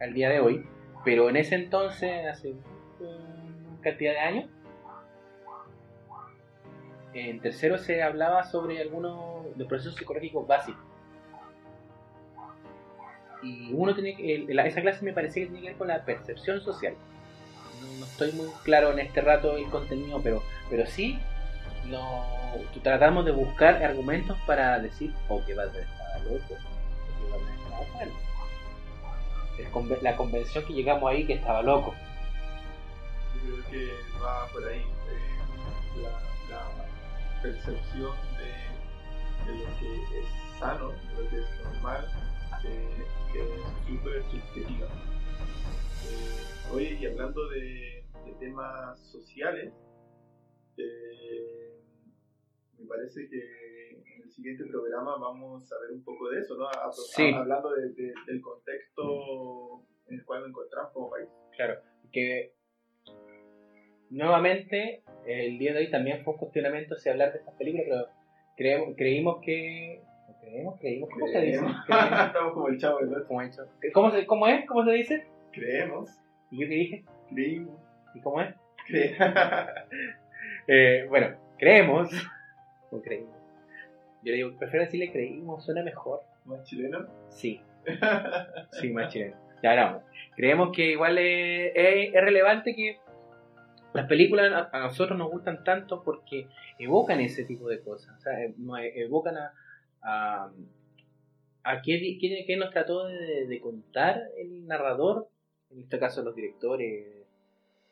al 0.00 0.14
día 0.14 0.28
de 0.28 0.40
hoy, 0.40 0.66
pero 1.04 1.28
en 1.28 1.36
ese 1.36 1.56
entonces, 1.56 2.26
hace 2.26 2.52
una 3.00 3.80
cantidad 3.80 4.12
de 4.12 4.18
años, 4.18 4.50
en 7.12 7.40
tercero 7.40 7.78
se 7.78 8.02
hablaba 8.02 8.44
sobre 8.44 8.80
algunos 8.80 9.56
de 9.56 9.64
procesos 9.64 9.96
psicológicos 9.96 10.46
básicos. 10.46 10.84
Y 13.42 13.72
uno 13.72 13.94
tiene 13.94 14.16
que, 14.16 14.46
esa 14.66 14.82
clase 14.82 15.04
me 15.04 15.12
parece 15.12 15.40
que 15.40 15.46
tiene 15.46 15.62
que 15.62 15.68
ver 15.68 15.78
con 15.78 15.88
la 15.88 16.04
percepción 16.04 16.60
social. 16.60 16.94
Estoy 18.20 18.38
muy 18.38 18.50
claro 18.64 18.92
en 18.92 18.98
este 18.98 19.22
rato 19.22 19.56
el 19.56 19.70
contenido, 19.70 20.20
pero, 20.22 20.42
pero 20.68 20.86
sí 20.86 21.18
no, 21.86 22.26
tratamos 22.82 23.24
de 23.24 23.30
buscar 23.32 23.82
argumentos 23.82 24.36
para 24.46 24.78
decir, 24.78 25.10
oh, 25.30 25.42
que 25.46 25.54
Valder 25.54 25.84
estaba 25.84 26.18
loco, 26.18 26.52
o 26.52 27.24
que 27.24 27.30
Valder 27.30 27.54
estaba 27.54 27.94
mal. 27.94 28.10
El 29.58 29.70
conve- 29.72 30.02
la 30.02 30.16
convención 30.16 30.66
que 30.66 30.74
llegamos 30.74 31.10
ahí 31.10 31.26
que 31.26 31.32
estaba 31.32 31.62
loco. 31.62 31.94
Yo 33.42 33.54
creo 33.54 33.70
que 33.70 34.20
va 34.22 34.46
por 34.48 34.68
ahí 34.68 34.80
eh, 34.80 36.02
la, 36.02 37.40
percepción 37.40 38.12
de, 38.36 39.50
de 39.50 39.58
lo 39.64 39.78
que 39.78 39.94
es 40.20 40.58
sano, 40.58 40.88
de 40.90 41.22
lo 41.24 41.30
que 41.30 41.36
es 41.38 41.64
normal, 41.64 42.06
que 42.60 43.40
es 43.40 43.88
súper 43.88 44.22
subjetiva. 44.24 44.88
Eh, 46.06 46.70
oye, 46.70 46.98
y 47.00 47.06
hablando 47.06 47.48
de, 47.48 47.99
de 48.24 48.32
temas 48.34 48.98
sociales, 49.10 49.72
eh, 50.76 51.80
me 52.78 52.86
parece 52.86 53.28
que 53.28 53.90
en 54.16 54.22
el 54.22 54.30
siguiente 54.30 54.64
programa 54.66 55.16
vamos 55.18 55.70
a 55.72 55.78
ver 55.80 55.90
un 55.92 56.02
poco 56.04 56.28
de 56.30 56.40
eso, 56.40 56.56
¿no? 56.56 56.66
A- 56.66 56.86
a- 56.88 56.92
Sí. 56.92 57.32
hablando 57.34 57.70
de- 57.72 57.90
de- 57.92 58.14
del 58.26 58.40
contexto 58.40 59.82
en 60.08 60.18
el 60.18 60.24
cual 60.24 60.40
nos 60.40 60.48
encontramos 60.50 60.92
como 60.92 61.10
país. 61.10 61.28
Claro, 61.56 61.80
que 62.12 62.54
nuevamente 64.10 65.02
el 65.26 65.58
día 65.58 65.72
de 65.72 65.80
hoy 65.80 65.90
también 65.90 66.24
fue 66.24 66.32
un 66.34 66.38
cuestionamiento 66.40 66.96
si 66.96 67.08
hablar 67.08 67.32
de 67.32 67.38
estas 67.38 67.54
películas, 67.54 67.86
pero 67.88 68.06
creemos, 68.56 68.94
creímos 68.96 69.36
que... 69.42 70.02
Creemos, 70.40 70.80
creímos, 70.80 71.10
¿cómo 71.10 71.26
se 71.28 71.40
dice? 71.42 71.58
Creemos. 71.58 71.76
Estamos 72.26 72.52
como 72.54 72.68
el 72.68 72.78
chavo. 72.78 72.98
¿Cómo, 73.28 73.42
he 73.42 73.46
dicho? 73.46 73.62
¿Cómo, 73.92 74.10
se, 74.10 74.26
¿Cómo 74.26 74.46
es? 74.48 74.66
¿Cómo 74.66 74.84
se 74.84 74.90
dice? 74.92 75.26
Creemos, 75.52 76.08
¿Y 76.50 76.62
yo 76.62 76.68
qué 76.68 76.74
dije? 76.74 77.04
creímos, 77.28 77.78
¿Y 78.14 78.20
cómo 78.20 78.40
es? 78.40 78.54
Eh, 80.66 81.06
bueno, 81.08 81.36
creemos. 81.58 82.08
O 82.90 83.00
creímos. 83.00 83.34
Yo 84.22 84.30
le 84.30 84.36
digo, 84.36 84.58
prefiero 84.58 84.84
decirle 84.84 85.10
creímos, 85.12 85.64
suena 85.64 85.82
mejor. 85.82 86.20
más 86.44 86.62
chileno. 86.64 87.06
Sí, 87.28 87.60
sí, 88.72 88.90
más 88.92 89.12
chileno. 89.12 89.36
Ya 89.62 89.76
no. 89.76 90.02
Creemos 90.36 90.70
que 90.74 90.92
igual 90.92 91.18
es, 91.18 91.72
es- 91.74 92.14
es 92.14 92.20
relevante 92.24 92.74
que 92.74 92.98
las 93.92 94.06
películas 94.06 94.52
a, 94.52 94.76
a 94.76 94.80
nosotros 94.80 95.18
nos 95.18 95.30
gustan 95.30 95.64
tanto 95.64 96.02
porque 96.02 96.46
evocan 96.78 97.20
ese 97.20 97.44
tipo 97.44 97.68
de 97.68 97.80
cosas. 97.80 98.16
O 98.16 98.20
sea, 98.20 98.40
e- 98.40 98.54
nos 98.58 98.78
e- 98.80 99.02
evocan 99.02 99.36
a, 99.36 99.52
a, 100.02 100.50
a 101.64 101.82
qué, 101.82 102.18
qué- 102.20 102.44
qué 102.46 102.56
nos 102.56 102.70
trató 102.70 103.06
de, 103.06 103.46
de 103.46 103.60
contar 103.60 104.20
el 104.38 104.66
narrador, 104.66 105.28
en 105.70 105.80
este 105.80 105.98
caso 105.98 106.22
los 106.22 106.34
directores, 106.34 107.19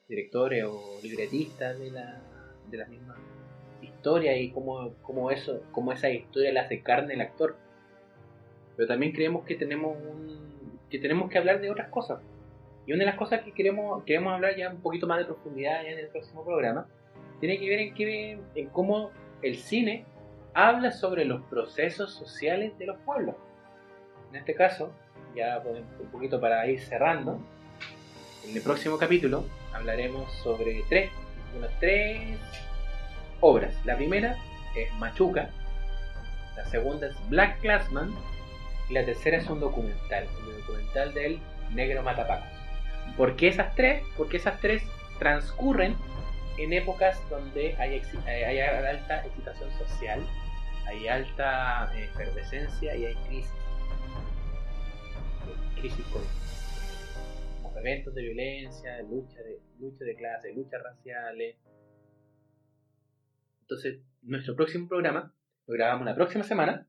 directores 0.09 0.64
o 0.64 0.98
libretistas 1.02 1.78
de 1.78 1.90
la, 1.90 2.20
de 2.70 2.76
las 2.78 2.89
mismas 2.89 3.18
historias 3.82 4.36
y 4.39 4.51
cómo, 4.51 4.94
cómo 5.02 5.30
eso, 5.30 5.62
cómo 5.72 5.93
esa 5.93 6.10
historia 6.10 6.52
le 6.52 6.60
hace 6.60 6.80
carne 6.82 7.14
el 7.14 7.20
actor. 7.20 7.56
Pero 8.76 8.89
también 8.89 9.12
creemos 9.12 9.44
que 9.44 9.55
tenemos 9.55 9.97
que 10.89 10.98
tenemos 10.98 11.30
que 11.30 11.36
hablar 11.36 11.60
de 11.60 11.70
otras 11.70 11.89
cosas. 11.89 12.20
Y 12.86 12.93
una 12.93 13.01
de 13.01 13.06
las 13.06 13.16
cosas 13.16 13.43
que 13.43 13.52
queremos, 13.52 14.02
queremos 14.05 14.32
hablar 14.32 14.56
ya 14.56 14.70
un 14.70 14.80
poquito 14.80 15.06
más 15.06 15.18
de 15.18 15.26
profundidad 15.26 15.85
en 15.86 15.98
el 15.98 16.09
próximo 16.09 16.43
programa, 16.44 16.86
tiene 17.40 17.59
que 17.59 17.68
ver 17.68 17.80
en, 17.80 18.40
en 18.55 18.68
cómo 18.70 19.10
el 19.43 19.56
cine 19.56 20.06
habla 20.55 20.90
sobre 20.90 21.26
los 21.26 21.43
procesos 21.43 22.14
sociales 22.14 22.78
de 22.78 22.86
los 22.86 22.97
pueblos. 23.01 23.36
En 24.30 24.36
este 24.36 24.55
caso, 24.55 24.90
ya 25.36 25.62
un 26.01 26.09
poquito 26.10 26.40
para 26.40 26.66
ir 26.66 26.80
cerrando, 26.80 27.39
en 28.48 28.56
el 28.56 28.62
próximo 28.62 28.97
capítulo 28.97 29.44
hablaremos 29.73 30.31
sobre 30.43 30.82
tres, 30.89 31.11
unas 31.57 31.70
tres 31.81 32.39
obras. 33.40 33.74
La 33.85 33.97
primera 33.97 34.36
es 34.74 34.93
Machuca, 34.95 35.51
la 36.57 36.65
segunda 36.66 37.07
es 37.07 37.28
Black 37.28 37.61
Classman 37.61 38.15
y 38.89 38.95
la 38.95 39.05
tercera 39.05 39.39
es 39.39 39.49
un 39.49 39.61
documental, 39.61 40.27
un 40.40 40.61
documental 40.61 41.15
del 41.15 41.40
Negro 41.73 42.03
Matapacos. 42.03 42.49
¿Por 43.16 43.36
qué 43.36 43.49
esas 43.49 43.74
tres? 43.74 44.03
Porque 44.16 44.39
esas 44.39 44.61
tres 44.61 44.82
transcurren 45.19 45.97
en 46.59 46.73
épocas 46.73 47.20
donde 47.31 47.77
hay, 47.78 48.03
eh, 48.27 48.62
alta 48.62 49.24
excitación 49.24 49.70
social, 49.78 50.20
hay 50.86 51.07
alta 51.09 51.90
eh, 51.95 52.05
efervescencia 52.05 52.97
y 52.97 53.07
hay 53.07 53.15
crisis. 53.28 53.51
Crisis 55.77 56.05
con 56.07 56.23
eventos 57.78 58.14
de 58.14 58.22
violencia, 58.22 59.02
lucha 59.02 59.42
de, 59.42 59.60
lucha 59.78 60.05
de 60.05 60.16
clases, 60.16 60.56
luchas 60.56 60.82
raciales. 60.82 61.56
Entonces, 63.62 64.00
nuestro 64.22 64.56
próximo 64.56 64.88
programa 64.88 65.32
lo 65.66 65.74
grabamos 65.74 66.06
la 66.06 66.14
próxima 66.14 66.44
semana. 66.44 66.86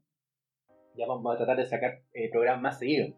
Ya 0.95 1.07
vamos 1.07 1.33
a 1.33 1.37
tratar 1.37 1.57
de 1.57 1.65
sacar 1.65 2.01
eh, 2.13 2.29
programas 2.31 2.61
más 2.61 2.79
seguidos. 2.79 3.15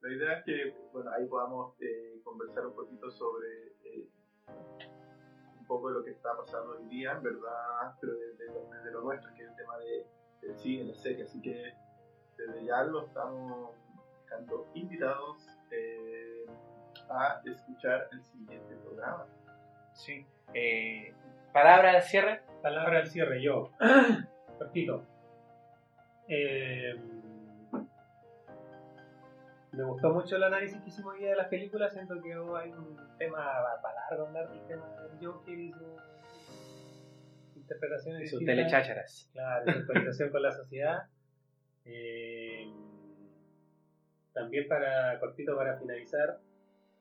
La 0.00 0.12
idea 0.12 0.38
es 0.38 0.44
que 0.44 0.74
bueno, 0.92 1.10
ahí 1.12 1.26
podamos 1.26 1.74
eh, 1.80 2.20
conversar 2.22 2.66
un 2.66 2.74
poquito 2.74 3.10
sobre 3.10 3.48
eh, 3.84 4.08
un 5.58 5.66
poco 5.66 5.88
de 5.88 5.94
lo 5.94 6.04
que 6.04 6.10
está 6.10 6.36
pasando 6.36 6.78
hoy 6.78 6.88
día, 6.88 7.12
en 7.12 7.22
verdad, 7.22 7.96
pero 8.00 8.14
desde 8.14 8.46
lo, 8.46 8.68
desde 8.70 8.92
lo 8.92 9.02
nuestro, 9.02 9.34
que 9.34 9.42
es 9.42 9.50
el 9.50 9.56
tema 9.56 9.78
de, 9.78 10.06
del 10.42 10.56
cine, 10.56 10.84
la 10.84 10.94
serie. 10.94 11.24
Así 11.24 11.40
que 11.40 11.72
desde 12.36 12.64
ya 12.64 12.84
lo 12.84 13.06
estamos 13.06 13.74
dejando 14.24 14.70
invitados 14.74 15.57
eh, 15.70 16.46
a 17.08 17.40
escuchar 17.44 18.08
el 18.12 18.22
siguiente 18.22 18.76
programa. 18.76 19.26
Sí. 19.92 20.26
Eh, 20.54 21.12
palabra 21.52 21.94
de 21.94 22.02
cierre. 22.02 22.42
Palabra 22.62 22.98
al 23.00 23.06
cierre, 23.06 23.42
yo. 23.42 23.70
Cortito. 24.58 25.04
Eh, 26.28 26.94
me 29.72 29.84
gustó 29.84 30.10
mucho 30.10 30.36
el 30.36 30.42
análisis 30.42 30.80
que 30.82 30.88
hicimos 30.88 31.14
hoy 31.14 31.20
día 31.20 31.30
de 31.30 31.36
las 31.36 31.48
películas. 31.48 31.92
Siento 31.92 32.20
que 32.20 32.32
hay 32.32 32.72
un 32.72 32.96
tema 33.18 33.44
para 33.82 33.94
largo 34.10 34.26
hablar 34.26 34.50
del 34.50 34.66
tema 34.66 34.86
del 35.02 35.26
Joker 35.26 35.58
y 35.58 35.72
su 35.72 37.60
interpretación 37.60 38.20
Y 38.20 38.26
sus 38.26 38.40
distintas. 38.40 39.28
Claro, 39.32 39.72
su 39.72 39.78
actualización 39.78 40.30
con 40.30 40.42
la 40.42 40.52
sociedad. 40.52 41.02
Eh, 41.90 42.66
también 44.38 44.68
para, 44.68 45.18
cortito 45.18 45.56
para 45.56 45.76
finalizar, 45.78 46.38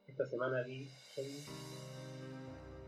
esta 0.08 0.26
semana 0.26 0.64
vi 0.64 0.90
Es 1.16 1.52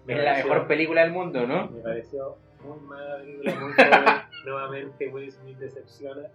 la 0.08 0.34
mejor 0.36 0.68
película 0.68 1.02
del 1.04 1.12
mundo, 1.12 1.46
¿no? 1.46 1.70
Me 1.70 1.82
pareció 1.82 2.38
muy 2.64 2.80
mala 2.80 3.18
película, 3.18 3.60
muy 3.60 3.74
pobre. 3.74 4.06
Nuevamente 4.46 5.08
Will 5.10 5.32
Smith 5.32 5.58
decepciona. 5.58 6.30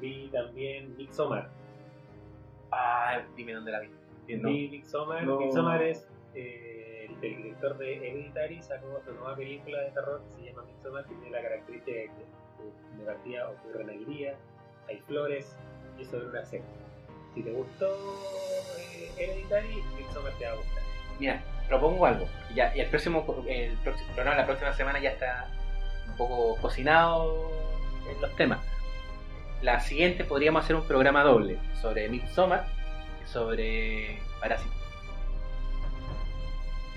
Vi 0.00 0.28
también 0.32 0.96
Midsommar. 0.96 1.50
Ah, 2.72 3.22
dime 3.36 3.52
dónde 3.52 3.72
la 3.72 3.80
vi. 3.80 3.90
Bien, 4.26 4.42
¿no? 4.42 4.48
Vi 4.48 4.68
Midsommar. 4.68 5.24
No. 5.24 5.38
Midsommar 5.38 5.82
es 5.82 6.08
eh, 6.34 7.08
el, 7.08 7.24
el 7.24 7.36
director 7.42 7.78
de 7.78 7.96
Hereditary, 7.96 8.62
sacó 8.62 9.00
su 9.04 9.12
nueva 9.14 9.36
película 9.36 9.82
de 9.82 9.90
terror 9.92 10.20
que 10.22 10.42
se 10.42 10.50
llama 10.50 10.64
Midsommar, 10.66 11.04
que 11.04 11.14
tiene 11.14 11.30
la 11.30 11.42
característica 11.42 11.96
de 11.96 12.06
que 12.06 12.98
de 12.98 13.04
partida 13.04 13.48
ocurre 13.50 13.82
en 13.82 13.90
Alegría, 13.90 14.36
hay 14.88 14.98
flores 15.00 15.56
y 15.96 16.02
es 16.02 16.08
sobre 16.08 16.26
una 16.26 16.44
secta. 16.44 16.87
Si 17.38 17.44
te 17.44 17.52
gustó 17.52 17.86
eh, 18.78 19.12
Hereditary, 19.16 19.82
Midsommar 19.96 20.32
te 20.38 20.46
va 20.46 20.52
a 20.52 20.54
gustar. 20.56 20.82
Mira, 21.20 21.40
propongo 21.68 22.04
algo. 22.06 22.26
Y 22.50 22.54
Ya, 22.54 22.74
y 22.76 22.80
el 22.80 22.88
próximo, 22.88 23.24
el 23.48 23.72
próximo 23.78 24.12
programa, 24.14 24.36
la 24.38 24.46
próxima 24.46 24.72
semana 24.74 24.98
ya 24.98 25.10
está 25.10 25.46
un 26.08 26.16
poco 26.16 26.56
cocinado 26.60 27.48
en 28.10 28.20
los 28.20 28.34
temas. 28.34 28.58
La 29.62 29.78
siguiente 29.78 30.24
podríamos 30.24 30.64
hacer 30.64 30.74
un 30.74 30.82
programa 30.86 31.22
doble 31.22 31.58
sobre 31.80 32.08
Midsommar 32.08 32.66
y 33.24 33.28
sobre 33.28 34.18
Parásito. 34.40 34.74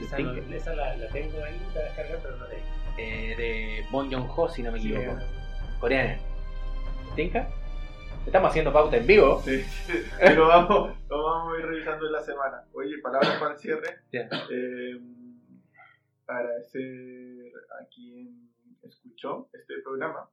Esa, 0.03 0.17
no- 0.17 0.55
esa 0.55 0.73
la, 0.73 0.95
la 0.97 1.07
tengo 1.09 1.43
ahí 1.43 1.61
para 1.71 1.85
descargar, 1.85 2.17
pero 2.23 2.35
no 2.37 2.47
la. 2.47 2.53
Eh, 2.97 3.35
de 3.37 3.85
Bong 3.91 4.11
Joon-ho, 4.11 4.49
si 4.49 4.63
no 4.63 4.71
me 4.71 4.79
Sí, 4.81 4.91
equivoco. 4.93 5.19
eh, 5.19 5.25
Coreana. 5.79 6.17
¿Tinca? 7.15 7.47
Estamos 8.25 8.49
haciendo 8.49 8.71
pauta 8.71 8.97
en 8.97 9.07
vivo. 9.07 9.41
Sí, 9.41 9.61
sí, 9.61 9.93
lo 10.35 10.47
vamos, 10.47 10.95
lo 11.09 11.23
vamos 11.23 11.53
a 11.53 11.59
ir 11.59 11.65
revisando 11.65 12.05
en 12.05 12.11
la 12.11 12.21
semana. 12.21 12.63
Oye, 12.73 12.99
palabras 12.99 13.39
para 13.39 13.53
el 13.53 13.59
cierre. 13.59 13.99
Ya. 14.11 14.29
Eh, 14.51 14.99
agradecer 16.27 17.51
a 17.79 17.85
quien 17.87 18.49
escuchó 18.83 19.49
este 19.53 19.81
programa. 19.83 20.29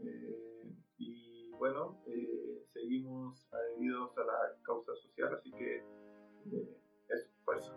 Eh, 0.00 0.74
y 0.98 1.50
bueno, 1.50 2.02
eh, 2.06 2.64
seguimos 2.72 3.46
adheridos 3.52 4.16
a 4.16 4.20
la 4.20 4.62
causa 4.62 4.92
social, 4.96 5.34
así 5.34 5.52
que 5.52 5.76
eh, 5.76 6.76
eso, 7.08 7.28
pues. 7.44 7.72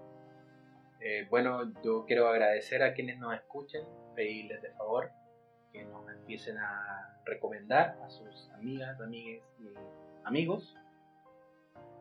Eh, 1.01 1.27
bueno, 1.29 1.73
yo 1.83 2.05
quiero 2.05 2.29
agradecer 2.29 2.81
a 2.81 2.93
quienes 2.93 3.19
nos 3.19 3.33
escuchen, 3.33 3.83
pedirles 4.15 4.61
de 4.61 4.71
favor 4.71 5.11
que 5.73 5.83
nos 5.83 6.09
empiecen 6.09 6.57
a 6.57 7.02
recomendar 7.25 7.97
a 8.03 8.09
sus 8.09 8.49
amigas, 8.55 8.99
amigues 8.99 9.43
y 9.59 9.73
amigos. 10.23 10.75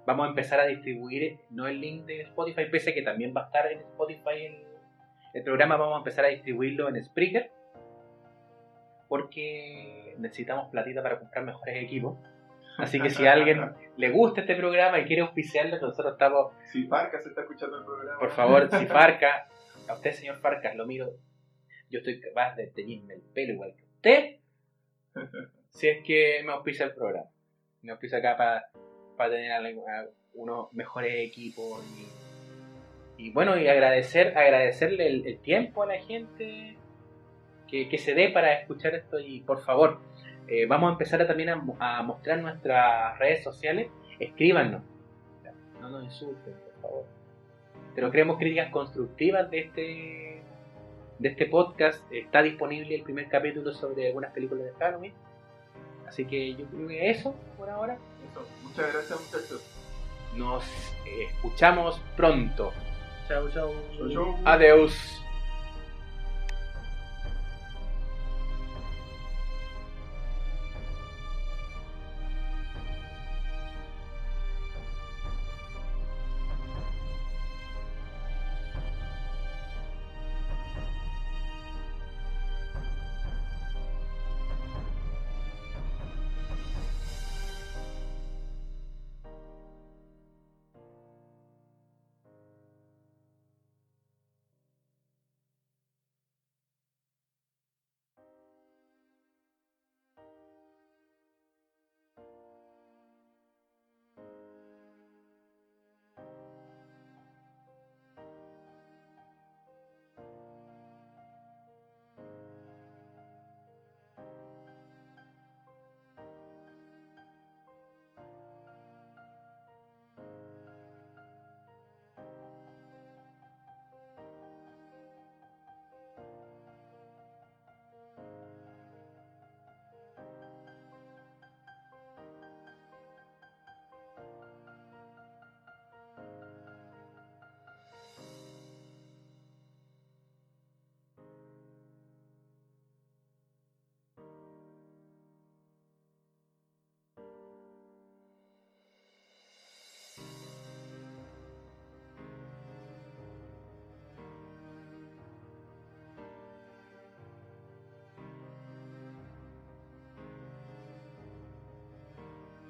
Vamos 0.06 0.26
a 0.26 0.28
empezar 0.30 0.58
a 0.58 0.66
distribuir, 0.66 1.38
no 1.50 1.66
el 1.66 1.80
link 1.80 2.06
de 2.06 2.22
Spotify, 2.22 2.66
pese 2.70 2.92
que 2.92 3.02
también 3.02 3.32
va 3.36 3.42
a 3.42 3.46
estar 3.46 3.70
en 3.70 3.80
Spotify 3.80 4.46
el, 4.46 4.64
el 5.34 5.42
programa, 5.44 5.76
vamos 5.76 5.94
a 5.94 5.98
empezar 5.98 6.24
a 6.24 6.28
distribuirlo 6.28 6.88
en 6.88 7.02
Spreaker, 7.04 7.50
porque 9.08 10.16
necesitamos 10.18 10.70
platita 10.70 11.02
para 11.02 11.18
comprar 11.18 11.44
mejores 11.44 11.82
equipos. 11.82 12.18
Así 12.78 13.00
que 13.00 13.10
si 13.10 13.26
a 13.26 13.32
alguien 13.32 13.74
le 13.96 14.10
gusta 14.10 14.40
este 14.40 14.56
programa 14.56 14.98
y 14.98 15.04
quiere 15.04 15.22
auspiciarlo, 15.22 15.78
nosotros 15.78 16.14
estamos 16.14 16.52
Si 16.72 16.84
Farca 16.86 17.20
se 17.20 17.28
está 17.28 17.42
escuchando 17.42 17.78
el 17.78 17.84
programa. 17.84 18.18
por 18.18 18.30
favor, 18.30 18.68
si 18.70 18.86
Farca, 18.86 19.46
a 19.88 19.94
usted 19.94 20.12
señor 20.12 20.38
Farcas, 20.40 20.74
lo 20.74 20.86
miro, 20.86 21.10
yo 21.90 21.98
estoy 21.98 22.20
capaz 22.20 22.56
de 22.56 22.68
teñirme 22.68 23.14
el 23.14 23.20
pelo 23.20 23.52
igual 23.52 23.74
que 23.76 23.84
usted, 23.84 24.36
si 25.70 25.88
es 25.88 26.04
que 26.04 26.42
me 26.44 26.52
auspicia 26.52 26.86
el 26.86 26.92
programa. 26.94 27.28
Me 27.82 27.92
auspicia 27.92 28.18
acá 28.18 28.36
para 29.16 29.30
tener 29.30 29.52
algo- 29.52 29.88
a- 29.88 30.06
unos 30.34 30.72
mejores 30.72 31.14
equipos 31.28 31.84
y, 33.18 33.30
bueno, 33.32 33.58
y 33.58 33.68
agradecer, 33.68 34.36
agradecerle 34.36 35.06
el, 35.06 35.38
tiempo 35.38 35.82
a 35.82 35.86
la 35.86 35.98
gente 35.98 36.76
que, 37.68 37.98
se 37.98 38.14
dé 38.14 38.30
para 38.30 38.54
escuchar 38.54 38.94
esto 38.94 39.18
y 39.18 39.40
por 39.40 39.62
favor, 39.62 40.00
eh, 40.48 40.66
vamos 40.66 40.88
a 40.88 40.92
empezar 40.92 41.26
también 41.26 41.50
a 41.50 42.02
mostrar 42.02 42.40
nuestras 42.40 43.18
redes 43.18 43.42
sociales, 43.44 43.88
escríbanos, 44.18 44.82
no 45.80 45.90
nos 45.90 46.04
insulten, 46.04 46.54
por 46.54 46.80
favor. 46.80 47.04
Pero 47.94 48.10
creemos 48.10 48.38
críticas 48.38 48.70
constructivas 48.70 49.50
de 49.50 49.58
este 49.58 50.31
de 51.22 51.28
este 51.30 51.46
podcast. 51.46 52.02
Está 52.12 52.42
disponible 52.42 52.94
el 52.94 53.02
primer 53.02 53.28
capítulo 53.28 53.72
sobre 53.72 54.08
algunas 54.08 54.32
películas 54.32 54.64
de 54.64 54.72
Halloween. 54.72 55.12
Así 56.06 56.26
que 56.26 56.54
yo 56.54 56.66
creo 56.66 56.88
que 56.88 57.10
eso 57.10 57.34
por 57.56 57.70
ahora. 57.70 57.96
Eso. 58.30 58.46
Muchas 58.62 58.92
gracias, 58.92 59.20
muchachos. 59.20 59.62
Nos 60.36 60.64
escuchamos 61.20 62.00
pronto. 62.16 62.72
Chau, 63.28 63.48
chau. 63.50 63.72
Adiós. 64.44 65.21